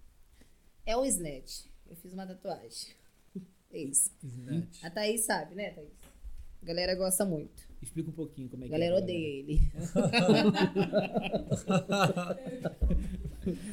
É 0.86 0.96
o 0.96 1.04
snatch. 1.04 1.66
Eu 1.88 1.96
fiz 1.96 2.12
uma 2.12 2.26
tatuagem. 2.26 2.88
É 3.70 3.78
isso. 3.82 4.10
Snatch. 4.24 4.82
A 4.82 4.88
Thaís 4.88 5.26
sabe, 5.26 5.54
né, 5.54 5.68
Thaís? 5.72 5.90
A 6.62 6.64
galera 6.64 6.94
gosta 6.94 7.22
muito. 7.26 7.68
Explica 7.82 8.08
um 8.08 8.14
pouquinho 8.14 8.48
como 8.48 8.64
é 8.64 8.66
A 8.66 8.70
que 8.70 8.74
é. 8.74 8.78
galera 8.78 8.94
pra 8.96 9.04
odeia 9.04 9.28
ele. 9.40 9.60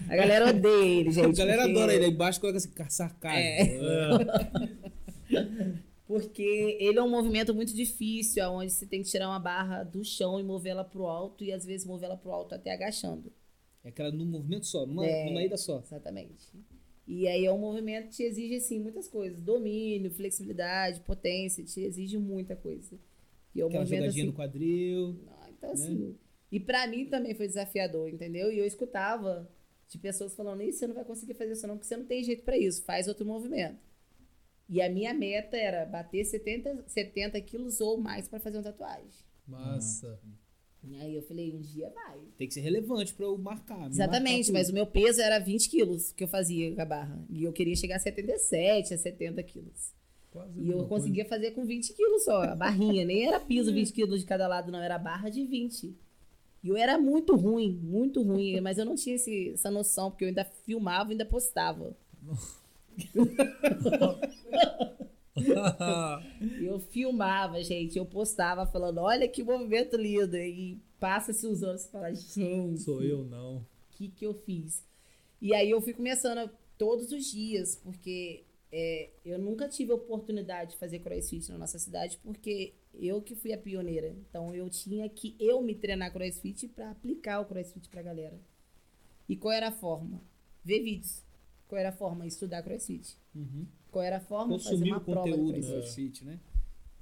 A 0.09 0.15
galera 0.15 0.49
odeia 0.49 0.99
ele, 0.99 1.11
gente. 1.11 1.41
A 1.41 1.45
galera 1.45 1.63
porque- 1.63 1.77
adora 1.77 1.93
ele. 1.93 2.05
Aí 2.05 2.11
embaixo 2.11 2.39
coloca 2.41 2.57
assim, 2.57 2.71
sarcasmo. 2.89 3.39
É. 3.39 3.79
Porque 6.07 6.77
ele 6.79 6.99
é 6.99 7.03
um 7.03 7.09
movimento 7.09 7.51
muito 7.53 7.73
difícil, 7.73 8.43
onde 8.51 8.71
você 8.71 8.85
tem 8.85 9.01
que 9.01 9.09
tirar 9.09 9.27
uma 9.27 9.39
barra 9.39 9.81
do 9.81 10.03
chão 10.03 10.39
e 10.39 10.43
mover 10.43 10.73
ela 10.73 10.83
pro 10.83 11.07
alto, 11.07 11.43
e 11.43 11.51
às 11.51 11.65
vezes 11.65 11.87
mover 11.87 12.05
ela 12.07 12.15
pro 12.17 12.31
alto 12.31 12.53
até 12.53 12.71
agachando. 12.71 13.31
É 13.86 13.89
aquela 13.89 14.11
num 14.11 14.25
movimento 14.25 14.65
só, 14.65 14.86
numa, 14.86 15.05
É. 15.05 15.25
numa 15.25 15.41
ida 15.43 15.55
só. 15.55 15.79
Exatamente. 15.79 16.51
E 17.07 17.27
aí 17.27 17.45
é 17.45 17.51
um 17.51 17.59
movimento 17.59 18.05
que 18.09 18.15
te 18.15 18.23
exige, 18.23 18.55
assim, 18.55 18.79
muitas 18.79 19.07
coisas. 19.07 19.39
Domínio, 19.39 20.09
flexibilidade, 20.09 20.99
potência, 21.01 21.63
te 21.63 21.81
exige 21.81 22.17
muita 22.17 22.55
coisa. 22.55 22.97
E 23.53 23.61
é 23.61 23.63
um 23.63 23.67
Aquela 23.67 23.86
jogadinha 23.86 24.09
assim, 24.09 24.23
no 24.23 24.33
quadril. 24.33 25.19
Ah, 25.27 25.49
Então, 25.55 25.71
assim. 25.71 26.15
E 26.51 26.59
pra 26.59 26.88
mim 26.88 27.05
também 27.05 27.36
foi 27.36 27.47
desafiador, 27.47 28.09
entendeu? 28.09 28.51
E 28.51 28.57
eu 28.57 28.65
escutava 28.65 29.47
de 29.88 29.97
pessoas 29.99 30.33
falando: 30.36 30.61
Isso, 30.63 30.79
você 30.79 30.88
não 30.88 30.95
vai 30.95 31.05
conseguir 31.05 31.36
fazer 31.36 31.51
isso, 31.53 31.67
não, 31.67 31.75
porque 31.75 31.88
você 31.88 31.95
não 31.97 32.05
tem 32.05 32.23
jeito 32.23 32.43
pra 32.43 32.57
isso, 32.57 32.83
faz 32.83 33.07
outro 33.07 33.25
movimento. 33.25 33.77
E 34.67 34.81
a 34.81 34.89
minha 34.89 35.13
meta 35.13 35.55
era 35.55 35.86
bater 35.86 36.25
70, 36.25 36.86
70 36.88 37.39
quilos 37.41 37.79
ou 37.81 37.97
mais 37.99 38.27
pra 38.27 38.39
fazer 38.39 38.57
uma 38.57 38.63
tatuagem. 38.63 39.23
Massa. 39.47 40.19
E 40.23 40.44
aí 40.99 41.15
eu 41.15 41.21
falei: 41.23 41.53
Um 41.53 41.61
dia 41.61 41.89
vai. 41.89 42.19
Tem 42.38 42.47
que 42.47 42.53
ser 42.53 42.61
relevante 42.61 43.13
pra 43.13 43.25
eu 43.25 43.38
marcar. 43.38 43.79
me 43.79 43.88
Exatamente, 43.88 44.51
marcar 44.51 44.59
mas 44.59 44.69
o 44.69 44.73
meu 44.73 44.86
peso 44.86 45.21
era 45.21 45.39
20 45.39 45.69
quilos 45.69 46.11
que 46.11 46.23
eu 46.23 46.27
fazia 46.27 46.73
com 46.75 46.81
a 46.81 46.86
barra. 46.86 47.19
E 47.29 47.43
eu 47.43 47.53
queria 47.53 47.75
chegar 47.75 47.95
a 47.95 47.99
77, 47.99 48.93
a 48.93 48.97
70 48.97 49.41
quilos. 49.43 49.93
Quase 50.31 50.59
E 50.59 50.63
eu 50.63 50.67
mesma 50.77 50.88
conseguia 50.88 51.25
fazer 51.25 51.51
com 51.51 51.65
20 51.65 51.93
quilos 51.93 52.25
só, 52.25 52.43
a 52.43 52.55
barrinha. 52.55 53.05
Nem 53.05 53.27
era 53.27 53.39
piso 53.39 53.73
20 53.73 53.91
quilos 53.93 54.19
de 54.19 54.25
cada 54.25 54.47
lado, 54.47 54.71
não. 54.71 54.81
Era 54.81 54.97
barra 54.97 55.29
de 55.29 55.45
20. 55.45 55.95
E 56.63 56.67
eu 56.69 56.75
era 56.75 56.97
muito 56.97 57.36
ruim, 57.36 57.79
muito 57.83 58.21
ruim. 58.23 58.59
Mas 58.59 58.77
eu 58.77 58.86
não 58.86 58.95
tinha 58.95 59.15
esse- 59.15 59.51
essa 59.53 59.69
noção, 59.71 60.09
porque 60.11 60.25
eu 60.25 60.29
ainda 60.29 60.43
filmava 60.65 61.09
e 61.09 61.13
ainda 61.13 61.25
postava. 61.25 61.95
Eu 66.61 66.79
filmava, 66.79 67.61
gente. 67.63 67.97
Eu 67.97 68.05
postava 68.05 68.65
falando, 68.65 68.99
olha 68.99 69.27
que 69.27 69.43
movimento 69.43 69.97
lindo. 69.97 70.38
E 70.38 70.81
passa-se 70.99 71.45
os 71.45 71.63
anos 71.63 71.86
e 71.86 71.91
fala, 71.91 72.13
gente, 72.13 72.81
Sou 72.81 73.03
eu, 73.03 73.23
não. 73.25 73.57
o 73.57 73.65
que, 73.91 74.07
que 74.09 74.25
eu 74.25 74.33
fiz? 74.33 74.83
E 75.41 75.53
aí 75.53 75.69
eu 75.69 75.81
fui 75.81 75.93
começando 75.93 76.49
todos 76.77 77.11
os 77.11 77.25
dias, 77.25 77.75
porque 77.75 78.45
é, 78.71 79.09
eu 79.23 79.38
nunca 79.38 79.67
tive 79.67 79.91
oportunidade 79.91 80.71
de 80.71 80.77
fazer 80.77 80.99
crossfit 80.99 81.49
na 81.51 81.57
nossa 81.57 81.77
cidade, 81.79 82.17
porque 82.23 82.73
eu 82.93 83.21
que 83.21 83.36
fui 83.36 83.53
a 83.53 83.57
pioneira. 83.57 84.15
Então 84.29 84.53
eu 84.53 84.69
tinha 84.69 85.07
que 85.09 85.36
eu 85.39 85.61
me 85.61 85.75
treinar 85.75 86.11
crossfit 86.11 86.67
para 86.69 86.91
aplicar 86.91 87.39
o 87.39 87.45
crossfit 87.45 87.89
pra 87.89 88.01
galera. 88.01 88.39
E 89.27 89.36
qual 89.36 89.51
era 89.53 89.67
a 89.67 89.71
forma? 89.71 90.21
Ver 90.63 90.81
vídeos. 90.81 91.23
Qual 91.67 91.79
era 91.79 91.89
a 91.89 91.93
forma? 91.93 92.25
Estudar 92.27 92.61
crossfit. 92.63 93.17
Uhum. 93.33 93.65
Qual 93.95 94.03
era 94.03 94.17
a 94.17 94.19
forma? 94.19 94.59
Fazer 94.59 94.71
Consumir 94.71 94.91
uma 94.91 94.97
o 94.97 95.01
conteúdo 95.05 95.53
do. 95.53 95.67
CrossFit, 95.67 96.25
né? 96.25 96.37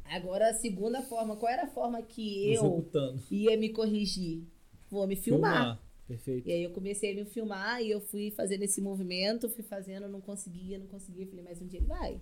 Agora, 0.06 0.52
a 0.52 0.54
segunda 0.54 1.02
forma, 1.02 1.36
qual 1.36 1.52
era 1.52 1.64
a 1.64 1.68
forma 1.68 2.00
que 2.04 2.54
eu 2.54 2.66
Executando. 2.68 3.24
ia 3.32 3.58
me 3.58 3.70
corrigir? 3.70 4.44
Vou 4.92 5.08
me 5.08 5.16
filmar. 5.16 5.82
Perfeito. 6.08 6.48
E 6.48 6.52
aí 6.52 6.64
eu 6.64 6.70
comecei 6.70 7.14
a 7.14 7.16
me 7.16 7.26
filmar 7.26 7.82
e 7.82 7.90
eu 7.90 8.00
fui 8.00 8.30
fazendo 8.30 8.62
esse 8.62 8.80
movimento, 8.80 9.50
fui 9.50 9.64
fazendo, 9.64 10.08
não 10.08 10.22
conseguia, 10.22 10.78
não 10.78 10.86
conseguia. 10.86 11.26
Falei, 11.26 11.44
mas 11.44 11.60
um 11.64 11.66
dia 11.66 11.80
ele 11.80 11.88
vai. 11.88 12.22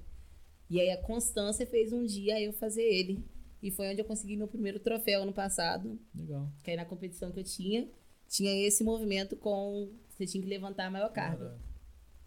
E 0.70 0.80
aí 0.80 0.90
a 0.90 1.02
constância 1.02 1.68
fez 1.68 1.92
um 1.92 2.06
dia 2.06 2.42
eu 2.42 2.54
fazer 2.54 2.84
ele. 2.84 3.22
E 3.62 3.72
foi 3.72 3.92
onde 3.92 4.00
eu 4.00 4.06
consegui 4.06 4.38
meu 4.38 4.48
primeiro 4.48 4.80
troféu 4.80 5.24
ano 5.24 5.34
passado. 5.34 6.00
Legal. 6.16 6.50
Que 6.64 6.72
aí 6.72 6.78
na 6.78 6.86
competição 6.86 7.30
que 7.30 7.42
eu 7.42 7.44
tinha, 7.44 7.90
tinha 8.30 8.54
esse 8.66 8.86
movimento 8.86 9.36
com. 9.36 9.90
Você 10.12 10.26
tinha 10.26 10.42
que 10.42 10.48
levantar 10.48 10.86
a 10.86 10.90
maior 10.90 11.12
carga. 11.12 11.60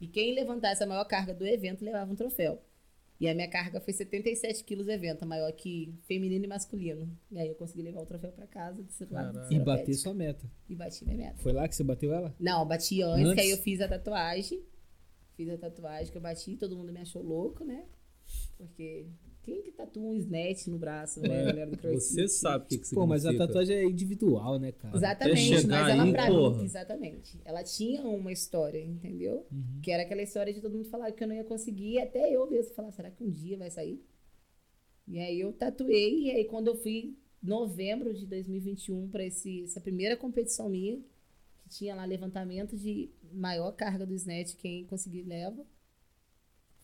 E 0.00 0.06
quem 0.06 0.34
levantasse 0.34 0.82
a 0.82 0.86
maior 0.86 1.04
carga 1.04 1.32
do 1.34 1.46
evento 1.46 1.84
levava 1.84 2.12
um 2.12 2.16
troféu. 2.16 2.62
E 3.20 3.28
a 3.28 3.34
minha 3.34 3.48
carga 3.48 3.80
foi 3.80 3.92
77 3.92 4.64
quilos 4.64 4.86
do 4.86 4.92
evento, 4.92 5.22
a 5.22 5.26
maior 5.26 5.50
que 5.52 5.94
feminino 6.02 6.44
e 6.44 6.48
masculino. 6.48 7.08
E 7.30 7.38
aí 7.38 7.48
eu 7.48 7.54
consegui 7.54 7.82
levar 7.82 8.02
o 8.02 8.06
troféu 8.06 8.32
pra 8.32 8.46
casa 8.46 8.82
de 8.82 9.06
Caraca. 9.06 9.48
E 9.50 9.58
bater 9.60 9.94
sua 9.94 10.12
meta. 10.12 10.44
E 10.68 10.74
bati 10.74 11.04
minha 11.04 11.16
meta. 11.16 11.38
Foi 11.38 11.52
lá 11.52 11.68
que 11.68 11.76
você 11.76 11.84
bateu 11.84 12.12
ela? 12.12 12.34
Não, 12.40 12.66
bati 12.66 13.02
antes, 13.02 13.26
Antes? 13.26 13.34
que 13.34 13.40
aí 13.40 13.50
eu 13.50 13.58
fiz 13.58 13.80
a 13.80 13.88
tatuagem. 13.88 14.62
Fiz 15.36 15.48
a 15.48 15.56
tatuagem 15.56 16.10
que 16.10 16.18
eu 16.18 16.22
bati, 16.22 16.56
todo 16.56 16.76
mundo 16.76 16.92
me 16.92 17.00
achou 17.00 17.22
louco, 17.22 17.64
né? 17.64 17.84
Porque 18.56 19.06
quem 19.44 19.62
que 19.62 19.70
tatua 19.70 20.02
um 20.02 20.14
snatch 20.14 20.66
no 20.68 20.78
braço, 20.78 21.20
né, 21.20 21.44
galera 21.44 21.70
do 21.70 21.76
crossfit? 21.76 22.14
Você 22.14 22.28
sabe 22.28 22.64
o 22.64 22.68
que, 22.68 22.78
que 22.78 22.94
Pô, 22.94 23.06
mas 23.06 23.26
a 23.26 23.36
tatuagem 23.36 23.76
é 23.76 23.84
individual, 23.84 24.58
né, 24.58 24.72
cara? 24.72 24.96
Exatamente, 24.96 25.66
mas 25.66 25.88
ela 25.88 26.02
aí, 26.02 26.12
pra 26.12 26.26
porra. 26.26 26.58
mim, 26.58 26.64
exatamente. 26.64 27.40
Ela 27.44 27.62
tinha 27.62 28.02
uma 28.02 28.32
história, 28.32 28.82
entendeu? 28.82 29.46
Uhum. 29.52 29.80
Que 29.82 29.90
era 29.90 30.02
aquela 30.02 30.22
história 30.22 30.52
de 30.52 30.60
todo 30.60 30.74
mundo 30.74 30.88
falar 30.88 31.12
que 31.12 31.22
eu 31.22 31.28
não 31.28 31.34
ia 31.34 31.44
conseguir, 31.44 32.00
até 32.00 32.34
eu 32.34 32.50
mesmo 32.50 32.74
falar, 32.74 32.90
será 32.92 33.10
que 33.10 33.22
um 33.22 33.30
dia 33.30 33.58
vai 33.58 33.70
sair? 33.70 34.02
E 35.06 35.18
aí 35.18 35.38
eu 35.38 35.52
tatuei, 35.52 36.24
e 36.24 36.30
aí 36.30 36.44
quando 36.46 36.68
eu 36.68 36.76
fui 36.76 37.14
novembro 37.42 38.14
de 38.14 38.26
2021 38.26 39.10
para 39.10 39.22
essa 39.24 39.80
primeira 39.80 40.16
competição 40.16 40.70
minha, 40.70 40.96
que 41.62 41.68
tinha 41.68 41.94
lá 41.94 42.06
levantamento 42.06 42.76
de 42.76 43.10
maior 43.30 43.72
carga 43.72 44.06
do 44.06 44.14
snatch, 44.14 44.54
quem 44.56 44.86
conseguir 44.86 45.22
leva. 45.22 45.64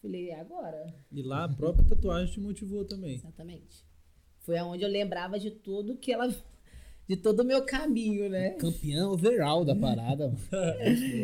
Falei, 0.00 0.30
é 0.30 0.40
agora. 0.40 0.94
E 1.12 1.22
lá 1.22 1.44
a 1.44 1.48
própria 1.48 1.86
tatuagem 1.86 2.32
te 2.32 2.40
motivou 2.40 2.84
também. 2.84 3.16
Exatamente. 3.16 3.84
Foi 4.40 4.56
aonde 4.56 4.82
eu 4.82 4.88
lembrava 4.88 5.38
de 5.38 5.50
tudo 5.50 5.96
que 5.96 6.12
ela 6.12 6.28
de 7.06 7.16
todo 7.16 7.40
o 7.40 7.44
meu 7.44 7.64
caminho, 7.64 8.30
né? 8.30 8.50
Campeão 8.50 9.10
overall 9.10 9.64
da 9.64 9.74
parada, 9.74 10.28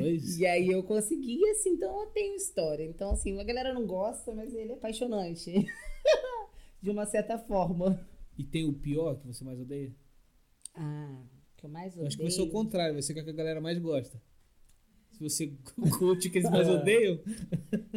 dois. 0.00 0.36
E 0.36 0.44
aí 0.44 0.68
eu 0.68 0.82
consegui, 0.82 1.48
assim, 1.50 1.70
então 1.70 2.00
eu 2.00 2.06
tenho 2.08 2.34
história. 2.34 2.84
Então, 2.84 3.12
assim, 3.12 3.38
a 3.40 3.44
galera 3.44 3.72
não 3.72 3.86
gosta, 3.86 4.34
mas 4.34 4.52
ele 4.52 4.72
é 4.72 4.74
apaixonante. 4.74 5.52
de 6.82 6.90
uma 6.90 7.06
certa 7.06 7.38
forma. 7.38 8.04
E 8.36 8.42
tem 8.42 8.64
o 8.68 8.72
pior 8.72 9.16
que 9.16 9.28
você 9.28 9.44
mais 9.44 9.60
odeia? 9.60 9.94
Ah, 10.74 11.22
o 11.54 11.56
que 11.56 11.64
eu 11.66 11.70
mais 11.70 11.92
Eu 11.94 11.98
odeio. 12.00 12.08
acho 12.08 12.16
que 12.16 12.22
vai 12.24 12.32
ser 12.32 12.42
o 12.42 12.50
contrário, 12.50 12.92
vai 12.92 13.02
ser 13.02 13.12
o 13.12 13.24
que 13.24 13.30
a 13.30 13.32
galera 13.32 13.60
mais 13.60 13.78
gosta. 13.78 14.20
Se 15.16 15.22
você 15.22 15.52
curte 15.98 16.28
o 16.28 16.30
que 16.30 16.38
eles 16.38 16.50
mais 16.50 16.68
odeiam, 16.68 17.18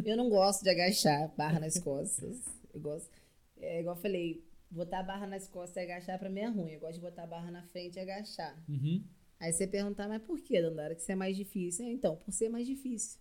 Eu 0.06 0.16
não 0.16 0.30
gosto 0.30 0.64
de 0.64 0.70
agachar 0.70 1.34
barra 1.36 1.60
nas 1.60 1.78
costas. 1.80 2.38
Eu 2.74 2.80
gosto. 2.80 3.10
É 3.58 3.82
igual 3.82 3.96
eu 3.96 4.02
falei, 4.02 4.44
botar 4.72 5.00
a 5.00 5.04
barra 5.04 5.28
nas 5.28 5.48
costas 5.48 5.78
e 5.78 5.80
agachar 5.86 6.18
pra 6.18 6.30
mim 6.30 6.40
é 6.42 6.48
ruim. 6.48 6.72
Eu 6.72 6.80
gosto 6.80 6.96
de 6.96 7.02
botar 7.02 7.24
a 7.24 7.28
barra 7.28 7.52
na 7.52 7.64
frente 7.64 7.98
e 7.98 8.00
agachar. 8.00 8.58
uhum. 8.70 9.04
Aí 9.40 9.54
você 9.54 9.66
perguntar, 9.68 10.08
mas 10.10 10.22
por 10.22 10.40
que, 10.42 10.62
Dandara, 10.62 10.94
que 10.96 11.02
isso 11.02 11.12
é 11.12 11.16
mais 11.16 11.36
difícil? 11.36 11.86
É, 11.86 11.92
Então, 11.92 12.16
por 12.18 12.32
ser 12.34 12.50
mais 12.50 12.68
difícil. 12.68 13.20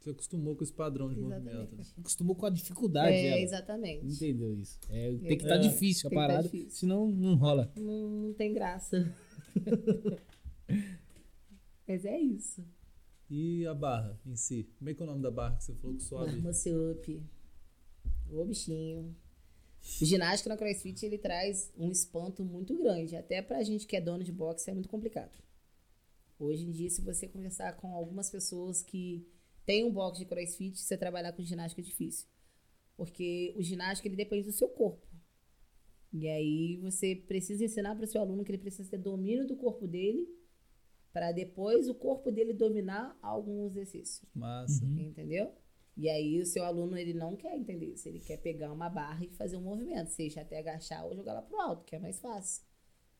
Você 0.00 0.10
acostumou 0.10 0.54
com 0.54 0.62
esse 0.62 0.72
padrão 0.72 1.08
de 1.08 1.16
movimento. 1.20 1.44
né? 1.44 1.52
Exatamente. 1.62 1.94
acostumou 1.98 2.36
com 2.36 2.46
a 2.46 2.50
dificuldade 2.50 3.14
É, 3.16 3.22
dela. 3.30 3.40
exatamente. 3.40 4.06
Entendeu 4.06 4.54
isso? 4.54 4.78
É, 4.90 5.08
tem 5.10 5.18
que 5.38 5.44
É. 5.44 5.48
estar 5.48 5.56
difícil 5.56 6.06
a 6.06 6.10
tá 6.10 6.16
parada, 6.16 6.42
difícil. 6.44 6.70
senão 6.70 7.08
não 7.10 7.34
rola. 7.34 7.70
Não, 7.76 8.08
não 8.08 8.32
tem 8.34 8.52
graça. 8.54 9.12
Mas 11.86 12.04
é 12.04 12.18
isso. 12.20 12.62
E 13.30 13.66
a 13.66 13.74
barra 13.74 14.18
em 14.24 14.36
si? 14.36 14.64
Como 14.78 14.88
é 14.88 14.94
que 14.94 15.02
é 15.02 15.04
o 15.04 15.06
nome 15.06 15.22
da 15.22 15.30
barra 15.30 15.56
que 15.56 15.64
você 15.64 15.74
falou 15.74 15.96
que 15.96 16.02
sobe? 16.02 16.30
Arma-se 16.30 16.70
up. 16.70 17.22
Ô 18.30 18.44
bichinho. 18.44 19.14
O 20.00 20.04
ginástica 20.04 20.48
na 20.48 20.56
CrossFit 20.56 21.04
ele 21.04 21.18
traz 21.18 21.72
um 21.76 21.90
espanto 21.90 22.42
muito 22.42 22.76
grande. 22.76 23.16
Até 23.16 23.42
pra 23.42 23.62
gente 23.62 23.86
que 23.86 23.96
é 23.96 24.00
dono 24.00 24.24
de 24.24 24.32
boxe 24.32 24.70
é 24.70 24.74
muito 24.74 24.88
complicado. 24.88 25.38
Hoje 26.38 26.64
em 26.64 26.70
dia, 26.70 26.88
se 26.88 27.02
você 27.02 27.28
conversar 27.28 27.76
com 27.76 27.94
algumas 27.94 28.30
pessoas 28.30 28.82
que 28.82 29.26
têm 29.66 29.84
um 29.84 29.92
boxe 29.92 30.20
de 30.20 30.26
CrossFit, 30.26 30.78
você 30.78 30.96
trabalhar 30.96 31.32
com 31.32 31.44
ginástica 31.44 31.82
é 31.82 31.84
difícil. 31.84 32.26
Porque 32.96 33.54
o 33.56 33.62
ginástica 33.62 34.08
ele 34.08 34.16
depende 34.16 34.44
do 34.44 34.52
seu 34.52 34.68
corpo. 34.68 35.06
E 36.12 36.26
aí 36.28 36.76
você 36.78 37.14
precisa 37.14 37.64
ensinar 37.64 37.94
para 37.94 38.04
o 38.04 38.08
seu 38.08 38.20
aluno 38.20 38.42
que 38.42 38.50
ele 38.50 38.58
precisa 38.58 38.88
ter 38.88 38.98
domínio 38.98 39.46
do 39.46 39.56
corpo 39.56 39.86
dele 39.86 40.26
para 41.12 41.32
depois 41.32 41.88
o 41.88 41.94
corpo 41.94 42.30
dele 42.30 42.52
dominar 42.52 43.18
alguns 43.22 43.72
exercícios. 43.72 44.28
Massa. 44.34 44.84
Uhum. 44.84 44.98
Entendeu? 44.98 45.52
E 45.96 46.08
aí 46.08 46.40
o 46.40 46.46
seu 46.46 46.64
aluno 46.64 46.96
ele 46.96 47.12
não 47.12 47.34
quer 47.34 47.56
entender 47.56 47.86
isso. 47.86 48.08
Ele 48.08 48.20
quer 48.20 48.36
pegar 48.36 48.72
uma 48.72 48.88
barra 48.88 49.24
e 49.24 49.30
fazer 49.30 49.56
um 49.56 49.62
movimento, 49.62 50.10
seja 50.10 50.42
até 50.42 50.58
agachar 50.58 51.04
ou 51.04 51.14
jogar 51.14 51.32
lá 51.32 51.42
pro 51.42 51.60
alto, 51.60 51.84
que 51.84 51.96
é 51.96 51.98
mais 51.98 52.20
fácil. 52.20 52.64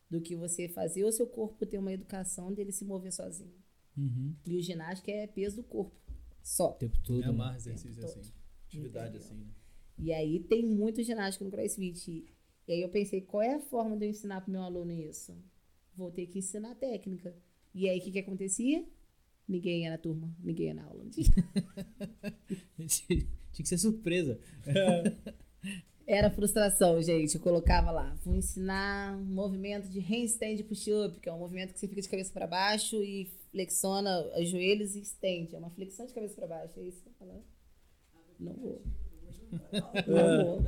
Do 0.09 0.21
que 0.21 0.37
você 0.37 0.69
fazer 0.69 1.05
o 1.05 1.13
seu 1.13 1.27
corpo 1.27 1.67
ter 1.67 1.79
uma 1.79 1.93
educação 1.93 2.53
dele 2.53 2.73
se 2.73 2.85
mover 2.85 3.13
sozinho. 3.13 3.53
Uhum. 3.97 4.35
E 4.47 4.57
o 4.57 4.63
ginástica 4.63 5.11
é 5.11 5.27
peso 5.27 5.57
do 5.57 5.65
corpo. 5.65 6.01
Só. 6.41 6.71
O 6.71 6.75
tempo 6.75 6.97
todo. 7.03 7.17
Me 7.17 7.23
né? 7.23 7.29
amarra 7.29 7.57
exercício 7.57 8.05
assim. 8.05 8.21
todo. 8.21 8.33
Atividade 8.67 9.17
Entendeu? 9.17 9.27
assim, 9.27 9.35
né? 9.35 9.51
E 9.99 10.13
aí 10.13 10.41
tem 10.41 10.65
muito 10.65 11.03
ginástica 11.03 11.45
no 11.45 11.51
CrossFit. 11.51 12.33
E 12.67 12.73
aí 12.73 12.81
eu 12.81 12.89
pensei, 12.89 13.21
qual 13.23 13.43
é 13.43 13.55
a 13.55 13.61
forma 13.61 13.97
de 13.97 14.07
eu 14.07 14.11
ensinar 14.11 14.41
pro 14.43 14.53
meu 14.53 14.63
aluno 14.63 14.93
isso? 14.93 15.37
Vou 15.97 16.13
ter 16.13 16.27
que 16.27 16.39
ensinar 16.39 16.77
técnica. 16.77 17.35
E 17.75 17.89
aí 17.89 17.99
o 17.99 18.03
que, 18.03 18.13
que 18.13 18.19
acontecia? 18.19 18.85
Ninguém 19.47 19.85
ia 19.85 19.91
na 19.91 19.99
turma, 19.99 20.35
ninguém 20.43 20.67
ia 20.67 20.75
na 20.75 20.85
aula. 20.85 21.05
Tinha 22.87 23.27
que 23.53 23.67
ser 23.67 23.79
surpresa. 23.79 24.39
Era 26.07 26.31
frustração, 26.31 27.03
gente. 27.03 27.35
Eu 27.35 27.41
colocava 27.41 27.91
lá. 27.91 28.15
Vou 28.25 28.35
ensinar 28.35 29.17
um 29.17 29.25
movimento 29.25 29.89
de 29.89 30.01
handstand 30.01 30.57
push-up, 30.65 31.21
que 31.21 31.29
é 31.29 31.33
um 31.33 31.39
movimento 31.39 31.73
que 31.73 31.79
você 31.79 31.87
fica 31.87 32.01
de 32.01 32.09
cabeça 32.09 32.33
para 32.33 32.47
baixo 32.47 33.03
e 33.03 33.31
flexiona 33.51 34.27
os 34.39 34.49
joelhos 34.49 34.97
e 34.97 35.01
estende. 35.01 35.55
É 35.55 35.59
uma 35.59 35.71
flexão 35.71 36.07
de 36.07 36.15
cabeça 36.15 36.35
para 36.35 36.47
baixo. 36.47 36.81
É 36.81 36.83
isso 36.83 37.03
que 37.03 37.09
eu 37.09 37.13
falo? 37.19 37.45
Não 38.41 38.55
vou. 38.55 38.83
Não 40.07 40.45
vou. 40.45 40.63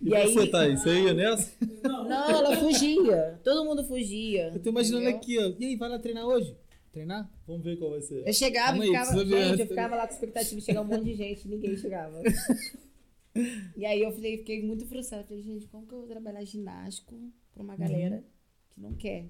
E, 0.00 0.08
E 0.10 0.14
aí- 0.14 0.32
você, 0.32 0.46
Thaís? 0.48 0.80
Você 0.82 1.02
ia 1.04 1.14
nessa? 1.14 1.52
Não, 1.82 2.30
ela 2.30 2.56
fugia. 2.56 3.40
Todo 3.42 3.64
mundo 3.64 3.84
fugia. 3.84 4.50
Eu 4.54 4.60
tô 4.62 4.70
imaginando 4.70 5.08
entendeu? 5.08 5.20
aqui, 5.20 5.38
ó. 5.38 5.52
E 5.58 5.64
aí, 5.66 5.76
vai 5.76 5.88
lá 5.88 5.98
treinar 5.98 6.26
hoje? 6.26 6.56
Treinar? 6.92 7.30
Vamos 7.46 7.62
ver 7.64 7.78
qual 7.78 7.90
vai 7.90 8.00
ser. 8.00 8.26
Eu 8.26 8.32
chegava 8.32 8.68
Calma 8.78 8.84
e 8.84 8.88
ficava. 8.88 9.24
gente, 9.24 9.60
eu 9.60 9.66
ficava 9.66 9.96
lá 9.96 10.06
com 10.06 10.14
expectativa 10.14 10.60
de 10.60 10.64
chegar 10.66 10.80
um 10.80 10.84
monte 10.84 11.04
de 11.04 11.14
gente, 11.14 11.48
ninguém 11.48 11.76
chegava. 11.76 12.22
e 13.76 13.84
aí 13.84 14.00
eu 14.02 14.10
falei, 14.12 14.38
fiquei 14.38 14.62
muito 14.62 14.86
frustrada. 14.86 15.24
Falei, 15.24 15.42
gente, 15.42 15.66
como 15.66 15.86
que 15.86 15.92
eu 15.92 15.98
vou 15.98 16.08
trabalhar 16.08 16.44
ginástico 16.44 17.14
pra 17.52 17.62
uma 17.62 17.76
galera 17.76 18.24
que 18.70 18.80
não 18.80 18.94
quer? 18.94 19.26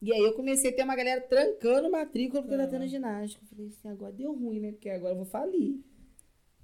E 0.00 0.12
aí 0.12 0.20
eu 0.20 0.32
comecei 0.34 0.70
a 0.70 0.74
ter 0.74 0.84
uma 0.84 0.94
galera 0.94 1.20
trancando 1.22 1.90
matrícula 1.90 2.42
porque 2.42 2.56
tá 2.56 2.66
tendo 2.66 2.86
ginástico. 2.86 3.42
Eu 3.44 3.48
falei 3.48 3.66
assim, 3.66 3.88
agora 3.88 4.12
deu 4.12 4.32
ruim, 4.32 4.60
né? 4.60 4.72
Porque 4.72 4.88
agora 4.90 5.12
eu 5.12 5.16
vou 5.16 5.26
falir. 5.26 5.80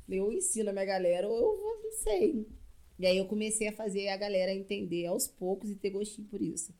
Falei, 0.05 0.20
eu 0.20 0.30
ensino 0.32 0.70
a 0.70 0.72
minha 0.72 0.84
galera 0.84 1.26
ou 1.28 1.34
eu 1.34 1.57
vou, 1.61 1.82
não 1.82 1.92
sei. 1.92 2.46
E 2.99 3.07
aí 3.07 3.16
eu 3.16 3.26
comecei 3.26 3.68
a 3.68 3.72
fazer 3.72 4.09
a 4.09 4.16
galera 4.16 4.55
entender 4.55 5.07
aos 5.07 5.26
poucos 5.26 5.70
e 5.70 5.74
ter 5.74 5.90
gostinho 5.90 6.28
por 6.28 6.40
isso. 6.40 6.72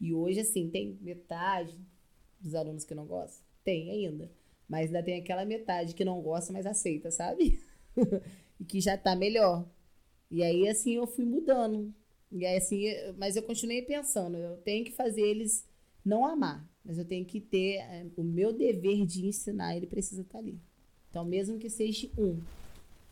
E 0.00 0.12
hoje, 0.12 0.40
assim, 0.40 0.68
tem 0.68 0.98
metade 1.00 1.76
dos 2.40 2.54
alunos 2.54 2.84
que 2.84 2.94
não 2.94 3.06
gostam? 3.06 3.44
Tem 3.64 3.90
ainda. 3.90 4.30
Mas 4.68 4.86
ainda 4.86 5.02
tem 5.02 5.18
aquela 5.18 5.44
metade 5.44 5.94
que 5.94 6.04
não 6.04 6.20
gosta, 6.20 6.52
mas 6.52 6.66
aceita, 6.66 7.10
sabe? 7.10 7.60
e 8.60 8.64
que 8.64 8.80
já 8.80 8.96
tá 8.96 9.16
melhor. 9.16 9.68
E 10.30 10.42
aí, 10.42 10.68
assim, 10.68 10.94
eu 10.94 11.06
fui 11.06 11.24
mudando. 11.24 11.92
E 12.30 12.44
aí, 12.44 12.56
assim, 12.56 12.84
mas 13.16 13.36
eu 13.36 13.42
continuei 13.42 13.82
pensando, 13.82 14.36
eu 14.36 14.56
tenho 14.58 14.84
que 14.84 14.92
fazer 14.92 15.22
eles 15.22 15.66
não 16.04 16.26
amar, 16.26 16.68
mas 16.84 16.98
eu 16.98 17.04
tenho 17.04 17.24
que 17.24 17.40
ter 17.40 17.76
eh, 17.78 18.06
o 18.16 18.22
meu 18.22 18.52
dever 18.52 19.06
de 19.06 19.26
ensinar, 19.26 19.76
ele 19.76 19.86
precisa 19.86 20.22
estar 20.22 20.38
ali. 20.38 20.60
Então, 21.10 21.24
mesmo 21.24 21.58
que 21.58 21.70
seja 21.70 22.08
um. 22.18 22.40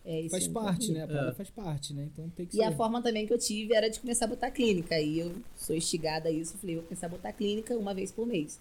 É, 0.05 0.28
Faz 0.28 0.46
um 0.46 0.52
parte, 0.52 0.92
né? 0.92 1.05
A 1.05 1.07
parada 1.07 1.30
É. 1.30 1.34
faz 1.34 1.48
parte, 1.50 1.94
né? 1.94 2.09
Então 2.12 2.28
tem 2.30 2.44
que 2.46 2.57
E 2.57 2.59
ser. 2.59 2.64
a 2.64 2.72
forma 2.72 3.02
também 3.02 3.26
que 3.26 3.32
eu 3.32 3.39
tive 3.39 3.74
era 3.74 3.89
de 3.89 3.98
começar 4.01 4.26
a 4.26 4.28
botar 4.28 4.51
clínica. 4.51 4.94
Aí 4.94 5.18
eu 5.18 5.35
sou 5.56 5.74
instigada 5.74 6.28
a 6.28 6.32
isso. 6.32 6.59
Falei, 6.59 6.76
vou 6.76 6.85
começar 6.85 7.06
a 7.06 7.10
botar 7.10 7.32
clínica 7.32 7.74
uma 7.76 7.94
vez 7.94 8.12
por 8.12 8.26
mês. 8.26 8.60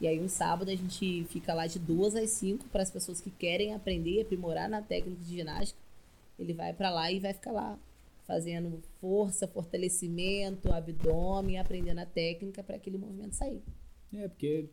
E 0.00 0.06
aí, 0.06 0.20
um 0.20 0.28
sábado, 0.28 0.68
a 0.70 0.74
gente 0.74 1.24
fica 1.30 1.54
lá 1.54 1.66
de 1.66 1.78
duas 1.78 2.14
às 2.16 2.28
cinco 2.30 2.64
para 2.68 2.82
as 2.82 2.90
pessoas 2.90 3.20
que 3.20 3.30
querem 3.30 3.72
aprender 3.72 4.18
e 4.18 4.20
aprimorar 4.20 4.68
na 4.68 4.82
técnica 4.82 5.22
de 5.24 5.36
ginástica. 5.36 5.78
Ele 6.38 6.52
vai 6.52 6.72
para 6.74 6.90
lá 6.90 7.10
e 7.10 7.20
vai 7.20 7.32
ficar 7.32 7.52
lá 7.52 7.78
fazendo 8.26 8.82
força, 9.00 9.46
fortalecimento, 9.46 10.72
abdômen, 10.72 11.58
aprendendo 11.58 12.00
a 12.00 12.06
técnica 12.06 12.62
para 12.62 12.76
aquele 12.76 12.98
movimento 12.98 13.34
sair. 13.34 13.62
É, 14.12 14.28
porque 14.28 14.68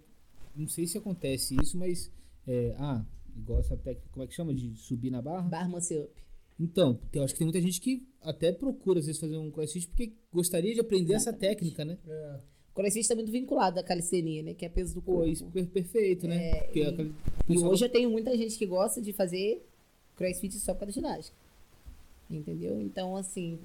não 0.56 0.68
sei 0.68 0.86
se 0.88 0.98
acontece 0.98 1.56
isso, 1.62 1.78
mas. 1.78 2.12
é, 2.48 2.76
ah, 2.80 3.04
igual 3.40 3.60
essa 3.60 3.76
técnica, 3.78 4.10
como 4.12 4.24
é 4.24 4.28
que 4.28 4.34
chama? 4.34 4.54
De 4.54 4.76
subir 4.76 5.10
na 5.12 5.22
barra? 5.22 5.48
Bar 5.48 5.70
muscle 5.70 6.00
up. 6.00 6.12
Então, 6.60 7.00
eu 7.14 7.24
acho 7.24 7.34
que 7.34 7.40
tem 7.40 7.46
muita 7.48 7.62
gente 7.62 7.80
que 7.80 8.06
até 8.22 8.52
procura, 8.52 9.00
às 9.00 9.06
vezes, 9.06 9.20
fazer 9.20 9.38
um 9.38 9.50
crossfit 9.50 9.88
porque 9.88 10.12
gostaria 10.32 10.74
de 10.74 10.80
aprender 10.82 11.14
essa 11.14 11.30
Exatamente. 11.30 11.56
técnica, 11.58 11.86
né? 11.86 11.98
É. 12.08 12.40
O 12.72 12.76
crossfit 12.76 13.00
está 13.02 13.16
muito 13.16 13.32
vinculado 13.32 13.80
à 13.80 13.84
calistenia, 13.84 14.44
né? 14.44 14.54
Que 14.54 14.66
é 14.66 14.70
peso 14.70 14.96
do 14.96 15.02
Pô, 15.02 15.14
corpo. 15.14 15.28
isso 15.30 15.46
per- 15.46 15.68
perfeito, 15.68 16.28
né? 16.28 16.64
Porque 16.64 16.82
e- 16.82 17.54
E 17.54 17.58
hoje 17.60 17.86
eu 17.86 17.90
tenho 17.90 18.10
muita 18.10 18.36
gente 18.38 18.58
que 18.58 18.66
gosta 18.66 19.02
de 19.02 19.14
fazer 19.14 19.66
crossfit 20.16 20.54
só 20.60 20.74
por 20.74 20.82
causa 20.82 21.02
da 21.02 21.08
ginástica. 21.08 21.38
Entendeu? 22.30 22.80
Então, 22.82 23.16
assim, 23.16 23.58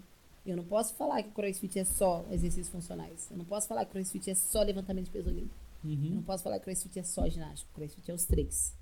eu 0.47 0.57
não 0.57 0.65
posso 0.65 0.95
falar 0.95 1.23
que 1.23 1.31
crossfit 1.33 1.79
é 1.79 1.85
só 1.85 2.25
exercícios 2.31 2.69
funcionais. 2.69 3.29
Eu 3.31 3.37
não 3.37 3.45
posso 3.45 3.69
falar 3.69 3.85
que 3.85 3.93
crossfit 3.93 4.31
é 4.31 4.35
só 4.35 4.63
levantamento 4.63 5.07
de 5.07 5.11
peso 5.11 5.29
olímpico. 5.29 5.55
Eu 5.85 5.91
Uhum. 5.91 6.11
não 6.15 6.23
posso 6.23 6.43
falar 6.45 6.59
que 6.59 6.65
crossfit 6.65 6.99
é 6.99 7.03
só 7.03 7.29
ginástica. 7.29 7.71
Crossfit 7.75 8.11
é 8.11 8.15
os 8.15 8.25
três. 8.25 8.73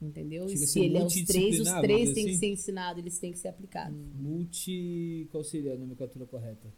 Entendeu? 0.00 0.46
E 0.46 0.56
se 0.56 0.80
ele 0.80 0.96
é 0.96 1.02
os 1.04 1.12
três, 1.24 1.60
os 1.60 1.68
três 1.80 2.12
têm 2.12 2.14
dizer 2.14 2.14
que 2.24 2.30
assim? 2.30 2.38
ser 2.38 2.46
ensinados, 2.46 2.98
eles 3.02 3.18
têm 3.18 3.32
que 3.32 3.38
ser 3.38 3.48
aplicados. 3.48 3.96
Multi. 4.14 5.26
Qual 5.32 5.42
seria 5.42 5.74
a 5.74 5.76
nomenclatura 5.76 6.24
correta? 6.24 6.72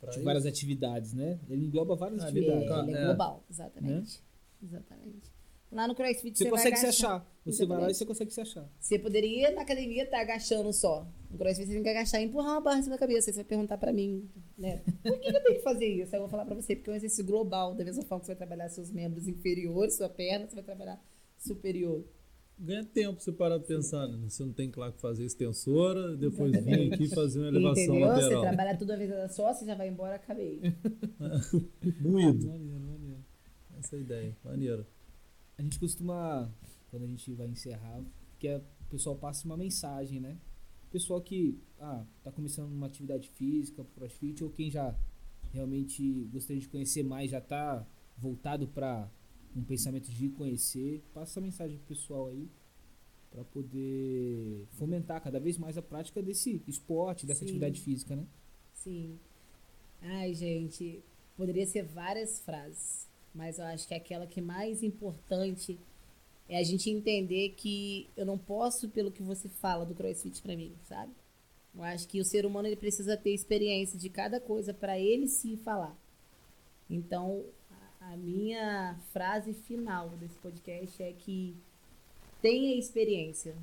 Pra 0.00 0.10
De 0.10 0.16
isso? 0.16 0.24
várias 0.24 0.46
atividades, 0.46 1.12
né? 1.12 1.38
Ele 1.48 1.66
engloba 1.66 1.96
várias 1.96 2.22
Ah, 2.22 2.26
É, 2.26 2.28
atividades. 2.30 2.68
Tá, 2.68 2.82
ele 2.84 2.92
é 2.96 3.00
é. 3.02 3.04
global, 3.06 3.44
exatamente. 3.50 4.20
Exatamente. 4.62 5.40
Lá 5.72 5.86
no 5.86 5.94
crossfit 5.94 6.36
Você 6.36 6.44
você, 6.44 6.50
consegue 6.50 6.76
vai 6.76 6.80
se 6.80 6.86
achar. 6.86 7.32
Você 7.46 7.66
vai 7.66 7.80
lá 7.80 7.90
e 7.90 7.94
você 7.94 8.04
consegue 8.06 8.32
se 8.32 8.40
achar. 8.40 8.68
Você 8.80 8.98
poderia 8.98 9.50
na 9.52 9.62
academia 9.62 10.02
estar 10.04 10.20
agachando 10.20 10.72
só. 10.72 11.06
No 11.30 11.38
crossfit 11.38 11.66
você 11.66 11.74
tem 11.74 11.82
que 11.82 11.88
agachar 11.88 12.20
e 12.20 12.24
empurrar 12.24 12.54
uma 12.54 12.60
barra 12.60 12.78
em 12.80 12.82
cima 12.82 12.96
da 12.96 12.98
cabeça. 13.00 13.30
Aí 13.30 13.34
você 13.34 13.38
vai 13.40 13.44
perguntar 13.44 13.78
pra 13.78 13.92
mim, 13.92 14.28
né? 14.58 14.82
Por 15.02 15.18
que 15.20 15.30
que 15.30 15.36
eu 15.36 15.42
tenho 15.42 15.56
que 15.56 15.62
fazer 15.62 15.86
isso? 15.86 16.14
Aí 16.14 16.18
eu 16.18 16.22
vou 16.22 16.28
falar 16.28 16.44
pra 16.44 16.54
você, 16.56 16.74
porque 16.74 16.90
é 16.90 16.92
um 16.92 16.96
exercício 16.96 17.24
global. 17.24 17.74
Da 17.74 17.84
mesma 17.84 18.02
forma 18.02 18.20
que 18.20 18.26
você 18.26 18.32
vai 18.32 18.36
trabalhar 18.38 18.68
seus 18.68 18.90
membros 18.90 19.28
inferiores, 19.28 19.94
sua 19.96 20.08
perna, 20.08 20.46
você 20.48 20.54
vai 20.56 20.64
trabalhar 20.64 21.00
superior. 21.38 22.04
Ganha 22.62 22.84
tempo 22.84 23.18
você 23.18 23.32
parar 23.32 23.58
pra 23.58 23.66
pensar, 23.66 24.06
né? 24.06 24.28
Você 24.28 24.44
não 24.44 24.52
tem 24.52 24.70
que 24.70 24.78
lá 24.78 24.92
fazer 24.92 25.24
extensora, 25.24 26.14
depois 26.14 26.52
vir 26.62 26.92
aqui 26.92 27.04
e 27.04 27.08
fazer 27.08 27.40
uma 27.40 27.48
elevação 27.48 27.84
Entendeu? 27.84 28.08
Você 28.08 28.20
lateral. 28.22 28.42
trabalha 28.42 28.76
tudo 28.76 28.92
uma 28.92 28.98
vez 28.98 29.34
só, 29.34 29.54
você 29.54 29.64
já 29.64 29.74
vai 29.74 29.88
embora, 29.88 30.16
acabei. 30.16 30.60
Moído. 32.02 32.46
Maneiro, 32.48 32.80
maneiro. 32.80 33.24
Essa 33.78 33.96
é 33.96 33.98
a 33.98 34.02
ideia. 34.02 34.36
Maneiro. 34.44 34.86
A 35.56 35.62
gente 35.62 35.78
costuma, 35.78 36.52
quando 36.90 37.04
a 37.04 37.06
gente 37.06 37.32
vai 37.32 37.48
encerrar, 37.48 38.02
que 38.38 38.46
é, 38.46 38.58
o 38.58 38.90
pessoal 38.90 39.16
passa 39.16 39.46
uma 39.46 39.56
mensagem, 39.56 40.20
né? 40.20 40.36
Pessoal 40.90 41.22
que 41.22 41.58
ah, 41.78 42.04
tá 42.22 42.30
começando 42.30 42.70
uma 42.70 42.88
atividade 42.88 43.30
física, 43.30 43.86
crossfit, 43.94 44.44
ou 44.44 44.50
quem 44.50 44.70
já 44.70 44.94
realmente 45.50 46.28
gostaria 46.30 46.60
de 46.60 46.68
conhecer 46.68 47.02
mais, 47.02 47.30
já 47.30 47.38
está 47.38 47.86
voltado 48.18 48.68
para 48.68 49.08
um 49.56 49.64
pensamento 49.64 50.10
de 50.10 50.28
conhecer, 50.30 51.02
passa 51.12 51.32
essa 51.32 51.40
mensagem 51.40 51.76
pro 51.78 51.86
pessoal 51.86 52.28
aí 52.28 52.48
para 53.30 53.44
poder 53.44 54.66
fomentar 54.72 55.22
cada 55.22 55.38
vez 55.38 55.56
mais 55.56 55.78
a 55.78 55.82
prática 55.82 56.20
desse 56.20 56.62
esporte, 56.66 57.26
dessa 57.26 57.40
Sim. 57.40 57.46
atividade 57.46 57.80
física, 57.80 58.16
né? 58.16 58.26
Sim. 58.74 59.18
Ai, 60.02 60.34
gente, 60.34 61.02
poderia 61.36 61.66
ser 61.66 61.84
várias 61.84 62.40
frases, 62.40 63.06
mas 63.34 63.58
eu 63.58 63.64
acho 63.66 63.86
que 63.86 63.94
aquela 63.94 64.26
que 64.26 64.40
é 64.40 64.42
mais 64.42 64.82
importante 64.82 65.78
é 66.48 66.58
a 66.58 66.62
gente 66.64 66.90
entender 66.90 67.50
que 67.50 68.08
eu 68.16 68.26
não 68.26 68.36
posso 68.36 68.88
pelo 68.88 69.12
que 69.12 69.22
você 69.22 69.48
fala 69.48 69.86
do 69.86 69.94
CrossFit 69.94 70.42
pra 70.42 70.56
mim, 70.56 70.74
sabe? 70.84 71.12
Eu 71.72 71.84
acho 71.84 72.08
que 72.08 72.20
o 72.20 72.24
ser 72.24 72.44
humano 72.44 72.66
ele 72.66 72.76
precisa 72.76 73.16
ter 73.16 73.32
experiência 73.32 73.96
de 73.96 74.08
cada 74.08 74.40
coisa 74.40 74.74
para 74.74 74.98
ele 74.98 75.28
se 75.28 75.56
falar. 75.58 75.96
Então, 76.88 77.44
a- 78.00 78.16
minha 78.16 78.98
frase 79.12 79.52
final 79.52 80.10
desse 80.10 80.36
podcast 80.38 81.02
é 81.02 81.12
que 81.12 81.54
tenha 82.42 82.76
experiência, 82.78 83.54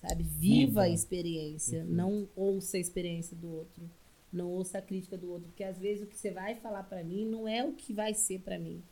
sabe? 0.00 0.22
Viva 0.22 0.82
a 0.82 0.88
experiência, 0.88 1.78
Perfeito. 1.78 1.96
não 1.96 2.28
ouça 2.36 2.76
a 2.76 2.80
experiência 2.80 3.36
do 3.36 3.52
outro, 3.52 3.90
não 4.32 4.50
ouça 4.50 4.78
a 4.78 4.82
crítica 4.82 5.16
do 5.16 5.30
outro, 5.30 5.48
porque 5.48 5.64
às 5.64 5.78
vezes 5.78 6.04
o 6.04 6.06
que 6.06 6.16
você 6.16 6.30
vai 6.30 6.54
falar 6.56 6.84
pra 6.84 7.02
mim 7.02 7.26
não 7.26 7.46
é 7.48 7.64
o 7.64 7.72
que 7.72 7.92
vai 7.92 8.14
ser 8.14 8.40
pra 8.40 8.58
mim. 8.58 8.82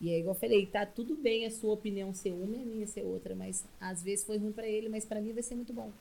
E 0.00 0.10
aí, 0.10 0.18
igual 0.20 0.34
eu 0.34 0.40
falei, 0.40 0.66
tá 0.66 0.84
tudo 0.84 1.14
bem 1.14 1.46
a 1.46 1.50
sua 1.50 1.74
opinião 1.74 2.12
ser 2.12 2.32
uma 2.32 2.56
e 2.56 2.62
a 2.62 2.66
minha 2.66 2.86
ser 2.88 3.02
outra, 3.04 3.36
mas 3.36 3.64
às 3.80 4.02
vezes 4.02 4.24
foi 4.24 4.36
ruim 4.36 4.50
pra 4.52 4.66
ele, 4.66 4.88
mas 4.88 5.04
pra 5.04 5.20
mim 5.20 5.32
vai 5.32 5.42
ser 5.44 5.54
muito 5.54 5.72
bom. 5.72 5.92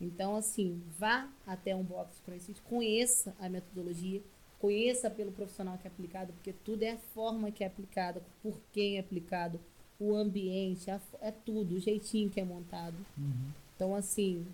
Então, 0.00 0.36
assim, 0.36 0.80
vá 0.98 1.28
até 1.46 1.74
um 1.74 1.82
box 1.82 2.20
CrossFit, 2.24 2.60
conheça 2.62 3.34
a 3.40 3.48
metodologia, 3.48 4.22
conheça 4.60 5.10
pelo 5.10 5.32
profissional 5.32 5.78
que 5.78 5.86
é 5.86 5.90
aplicado, 5.90 6.32
porque 6.34 6.52
tudo 6.64 6.82
é 6.82 6.92
a 6.92 6.98
forma 6.98 7.50
que 7.50 7.64
é 7.64 7.66
aplicada, 7.66 8.22
por 8.42 8.60
quem 8.72 8.96
é 8.96 9.00
aplicado, 9.00 9.58
o 9.98 10.14
ambiente, 10.14 10.90
a 10.90 11.00
é 11.20 11.30
tudo, 11.30 11.74
o 11.76 11.80
jeitinho 11.80 12.30
que 12.30 12.40
é 12.40 12.44
montado. 12.44 12.96
Então, 13.74 13.94
assim, 13.94 14.46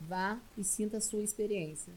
vá 0.00 0.38
e 0.56 0.62
sinta 0.64 0.98
a 0.98 1.00
sua 1.00 1.22
experiência, 1.22 1.92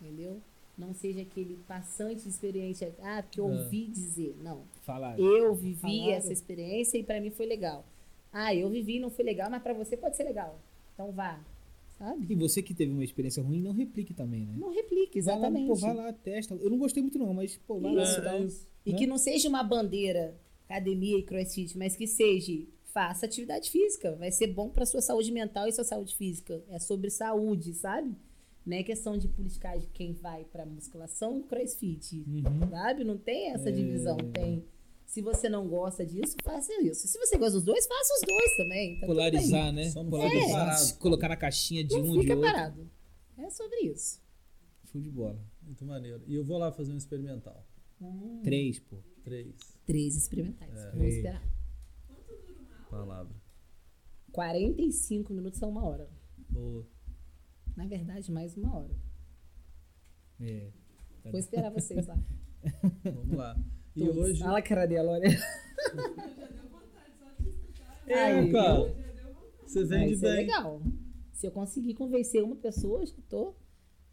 entendeu? 0.00 0.40
Não 0.76 0.92
seja 0.92 1.22
aquele 1.22 1.56
passante 1.66 2.22
de 2.22 2.28
experiência, 2.28 2.94
ah, 3.02 3.22
porque 3.22 3.40
eu 3.40 3.48
É. 3.50 3.52
ouvi 3.62 3.86
dizer. 3.86 4.36
Não. 4.42 4.62
Falar. 4.82 5.18
Eu 5.18 5.54
vivi 5.54 5.80
Falaram. 5.80 6.12
essa 6.12 6.32
experiência 6.32 6.98
e 6.98 7.02
pra 7.02 7.20
mim 7.20 7.30
foi 7.30 7.46
legal. 7.46 7.84
Ah, 8.32 8.54
eu 8.54 8.68
vivi 8.68 8.96
e 8.96 9.00
não 9.00 9.08
foi 9.10 9.24
legal, 9.24 9.48
mas 9.48 9.62
pra 9.62 9.72
você 9.72 9.96
pode 9.96 10.16
ser 10.16 10.24
legal. 10.24 10.58
Então 10.92 11.10
vá, 11.12 11.40
sabe? 11.98 12.26
E 12.30 12.34
você 12.34 12.62
que 12.62 12.74
teve 12.74 12.92
uma 12.92 13.04
experiência 13.04 13.42
ruim, 13.42 13.60
não 13.60 13.72
replique 13.72 14.12
também, 14.14 14.46
né? 14.46 14.54
Não 14.56 14.70
replique, 14.72 15.20
Vai 15.20 15.34
lá, 15.34 15.40
exatamente. 15.48 15.66
pô, 15.68 15.74
vai 15.74 15.94
lá, 15.94 16.12
testa. 16.12 16.54
Eu 16.54 16.70
não 16.70 16.78
gostei 16.78 17.02
muito 17.02 17.18
não, 17.18 17.32
mas 17.34 17.56
pô, 17.66 17.78
vai 17.80 17.94
lá. 17.94 18.02
Isso. 18.02 18.20
e 18.20 18.22
tal. 18.22 18.34
É, 18.36 18.40
isso. 18.44 18.68
E 18.84 18.92
né? 18.92 18.98
que 18.98 19.06
não 19.06 19.18
seja 19.18 19.48
uma 19.48 19.62
bandeira 19.62 20.36
academia 20.68 21.18
e 21.18 21.22
crossfit, 21.22 21.76
mas 21.78 21.96
que 21.96 22.06
seja 22.06 22.66
faça 22.84 23.26
atividade 23.26 23.70
física. 23.70 24.14
Vai 24.16 24.30
ser 24.32 24.46
bom 24.48 24.68
para 24.70 24.86
sua 24.86 25.02
saúde 25.02 25.30
mental 25.30 25.68
e 25.68 25.72
sua 25.72 25.84
saúde 25.84 26.14
física. 26.16 26.62
É 26.68 26.78
sobre 26.78 27.10
saúde, 27.10 27.74
sabe? 27.74 28.14
Não 28.64 28.76
é 28.76 28.82
questão 28.82 29.16
de 29.16 29.28
politicagem 29.28 29.88
quem 29.92 30.12
vai 30.14 30.44
para 30.44 30.64
musculação 30.66 31.38
e 31.38 31.42
crossfit, 31.44 32.24
Uhum. 32.26 32.70
sabe? 32.70 33.04
Não 33.04 33.16
tem 33.18 33.50
essa 33.50 33.68
É. 33.68 33.72
divisão. 33.72 34.16
Tem. 34.32 34.64
Se 35.06 35.22
você 35.22 35.48
não 35.48 35.66
gosta 35.68 36.04
disso, 36.04 36.36
faça 36.44 36.72
isso. 36.82 37.06
Se 37.08 37.18
você 37.18 37.38
gosta 37.38 37.52
dos 37.54 37.64
dois, 37.64 37.86
faça 37.86 38.14
os 38.14 38.20
dois 38.26 38.56
também. 38.56 39.00
Tá 39.00 39.06
Polarizar, 39.06 39.72
né? 39.72 39.90
Só 39.90 40.02
não 40.02 40.10
Polarizar, 40.10 40.64
fica 40.66 40.76
se 40.78 40.98
colocar 40.98 41.28
na 41.28 41.36
caixinha 41.36 41.82
de 41.84 41.94
bem. 41.94 42.02
um 42.02 42.06
Não 42.06 42.14
de 42.14 42.20
fica 42.22 42.34
outro. 42.36 42.50
parado. 42.52 42.90
É 43.38 43.50
sobre 43.50 43.76
isso. 43.82 44.20
Show 44.90 45.00
de 45.00 45.10
bola. 45.10 45.38
Muito 45.62 45.84
maneiro. 45.84 46.22
E 46.26 46.34
eu 46.34 46.44
vou 46.44 46.58
lá 46.58 46.70
fazer 46.72 46.92
um 46.92 46.96
experimental. 46.96 47.64
Três, 48.42 48.78
pô. 48.80 48.98
Três. 49.24 49.54
Três 49.86 50.16
experimentais. 50.16 50.70
É. 50.76 50.90
Vamos 50.90 51.06
esperar. 51.14 51.42
Palavra. 52.90 53.34
45 54.32 55.32
minutos 55.32 55.62
a 55.62 55.66
uma 55.66 55.84
hora. 55.84 56.10
Boa. 56.50 56.86
Na 57.76 57.86
verdade, 57.86 58.30
mais 58.30 58.56
uma 58.56 58.76
hora. 58.76 58.94
É. 60.40 60.70
Vou 61.24 61.38
esperar 61.38 61.70
vocês 61.70 62.06
lá. 62.06 62.18
Vamos 63.04 63.36
lá. 63.36 63.56
E 63.96 64.00
Todos. 64.00 64.16
hoje. 64.16 64.42
Olha 64.44 64.58
a 64.58 64.62
cara 64.62 64.86
dela, 64.86 65.12
olha. 65.12 65.28
É, 68.06 68.14
Aí, 68.14 68.52
cara. 68.52 68.94
Você 69.66 69.84
vende 69.84 70.16
ser 70.16 70.26
bem. 70.26 70.36
legal. 70.46 70.80
Se 71.32 71.46
eu 71.46 71.50
conseguir 71.50 71.94
convencer 71.94 72.42
uma 72.42 72.56
pessoa, 72.56 73.00
eu 73.02 73.06
já 73.06 73.14
tô 73.28 73.54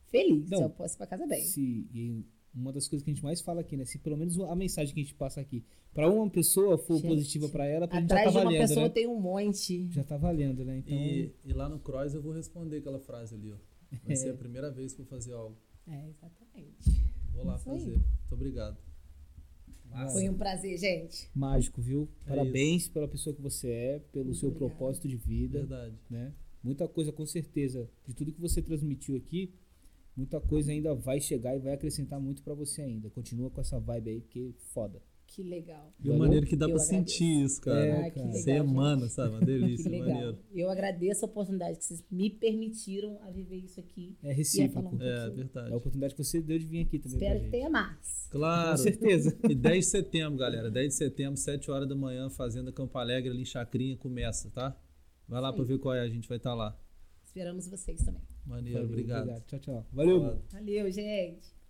feliz. 0.08 0.50
Não. 0.50 0.60
Já 0.60 0.70
posso 0.70 0.96
ir 0.96 0.98
pra 0.98 1.08
casa 1.08 1.28
bem. 1.28 1.44
Se, 1.44 1.62
e 1.94 2.26
uma 2.54 2.72
das 2.74 2.88
coisas 2.88 3.04
que 3.04 3.12
a 3.12 3.14
gente 3.14 3.24
mais 3.24 3.42
fala 3.42 3.62
aqui, 3.62 3.78
né? 3.78 3.86
Se 3.86 3.98
pelo 4.00 4.18
menos 4.18 4.40
a 4.40 4.56
mensagem 4.56 4.94
que 4.94 5.00
a 5.00 5.04
gente 5.04 5.16
passa 5.16 5.40
aqui, 5.42 5.64
pra 5.94 6.10
uma 6.10 6.30
pessoa 6.30 6.78
for 6.78 6.96
Gente, 6.98 7.08
positiva 7.08 7.50
pra 7.50 7.66
ela, 7.66 7.88
pra 7.88 8.00
gente 8.00 8.10
já 8.10 8.16
Atrás 8.16 8.26
tá 8.26 8.32
de 8.32 8.38
uma 8.38 8.44
valendo, 8.52 8.68
pessoa 8.68 8.86
né? 8.88 8.90
tem 8.94 9.08
um 9.08 9.20
monte. 9.20 9.88
Já 9.92 10.04
tá 10.04 10.18
valendo, 10.18 10.66
né? 10.66 10.78
Então, 10.78 10.96
E, 10.98 11.32
e 11.46 11.54
lá 11.54 11.70
no 11.70 11.80
Cross 11.80 12.14
eu 12.16 12.22
vou 12.22 12.34
responder 12.34 12.78
aquela 12.78 13.00
frase 13.00 13.36
ali, 13.36 13.52
ó. 13.52 13.58
Vai 14.04 14.14
É. 14.14 14.16
ser 14.16 14.32
a 14.32 14.34
primeira 14.38 14.72
vez 14.72 14.94
que 14.94 15.02
eu 15.02 15.06
vou 15.06 15.10
fazer 15.18 15.34
algo. 15.34 15.56
É, 15.88 16.10
exatamente. 16.10 17.04
Vou 17.34 17.46
lá 17.46 17.56
Isso 17.58 17.70
aí. 17.70 17.80
fazer. 17.80 17.92
Muito 17.92 18.32
obrigado. 18.34 18.78
Massa. 19.94 20.14
Foi 20.14 20.30
um 20.30 20.34
prazer, 20.38 20.78
gente. 20.78 21.30
mágico, 21.36 21.82
viu? 21.82 22.08
É 22.26 22.30
Parabéns 22.30 22.88
pela 22.90 23.08
pessoa 23.08 23.36
que 23.36 23.42
você 23.42 23.70
é, 23.70 24.00
pelo 24.12 24.26
Muito 24.26 24.38
seu 24.40 24.50
obrigada. 24.50 24.70
propósito 24.76 25.08
de 25.08 25.16
vida, 25.16 25.60
Verdade. 25.60 25.96
né? 26.10 26.34
Muita 26.64 26.88
coisa, 26.88 27.12
com 27.12 27.26
certeza, 27.26 27.90
de 28.08 28.14
tudo 28.14 28.32
que 28.32 28.40
você 28.42 28.62
transmitiu 28.62 29.16
aqui, 29.18 29.54
muita 30.16 30.40
coisa 30.40 30.72
ainda 30.72 30.96
vai 30.96 31.20
chegar 31.20 31.56
e 31.56 31.60
vai 31.60 31.74
acrescentar 31.74 32.20
muito 32.20 32.42
pra 32.42 32.54
você 32.54 32.82
ainda. 32.82 33.10
Continua 33.10 33.50
com 33.50 33.60
essa 33.62 33.80
vibe 33.80 34.10
aí, 34.10 34.22
porque 34.22 34.54
foda. 34.74 35.02
Que 35.34 35.42
legal. 35.42 35.92
E 36.00 36.10
Valeu? 36.10 36.20
maneira 36.20 36.46
que 36.46 36.56
dá 36.56 36.66
agradeço. 36.68 36.90
sentir 36.90 37.44
isso, 37.44 37.60
cara. 37.60 37.84
É, 37.84 38.12
que 38.12 38.20
cara. 38.20 38.28
legal. 38.28 38.44
Você 38.44 38.52
emana, 38.52 39.10
sabe? 39.10 39.30
Uma 39.32 39.40
Que 39.42 39.46
delícia, 39.48 39.90
legal. 39.90 40.08
maneiro. 40.10 40.40
Eu 40.54 40.70
agradeço 40.70 41.26
a 41.26 41.28
oportunidade 41.28 41.80
que 41.80 41.86
vocês 41.86 42.06
me 42.12 42.30
permitiram 42.30 43.20
a 43.24 43.32
viver 43.32 43.56
isso 43.56 43.80
aqui. 43.80 44.16
É 44.22 44.32
recíproco. 44.32 44.96
um 44.96 45.02
É, 45.02 45.30
verdade. 45.32 45.72
É 45.72 45.74
a 45.74 45.78
oportunidade 45.78 46.14
que 46.14 46.24
você 46.24 46.40
deu 46.40 46.60
de 46.60 46.68
vir 46.68 46.82
aqui 46.82 47.00
também 47.00 47.18
Espero 47.18 47.40
que 47.40 47.50
tenha 47.50 47.68
mais. 47.68 48.28
Claro. 48.30 48.72
Com 48.72 48.78
certeza. 48.78 49.36
E 49.50 49.56
10 49.56 49.86
de 49.86 49.92
setembro, 49.92 50.38
galera. 50.38 50.70
10 50.70 50.90
de 50.90 50.94
setembro, 50.94 51.38
7 51.38 51.72
horas 51.72 51.90
da 51.90 51.96
manhã, 51.96 52.30
Fazenda 52.30 52.72
Campo 52.72 52.96
Alegre, 53.00 53.32
ali 53.32 53.42
em 53.42 53.46
Chacrinha, 53.46 53.98
começa, 53.98 54.52
tá? 54.52 54.80
Vai 55.28 55.42
lá 55.42 55.50
aí. 55.50 55.64
ver 55.64 55.80
qual 55.80 55.96
é, 55.96 56.02
a 56.02 56.10
gente 56.10 56.30
vai 56.30 56.38
estar 56.38 56.54
lá. 56.54 56.80
Esperamos 57.24 57.68
vocês 57.68 58.04
também. 58.04 58.22
Maneiro, 58.46 58.82
Valeu, 58.82 58.92
obrigado. 58.92 59.44
Tchau, 59.48 59.60
tchau. 59.60 59.88
Valeu. 59.92 60.40
Valeu, 60.52 60.92
gente. 60.92 61.63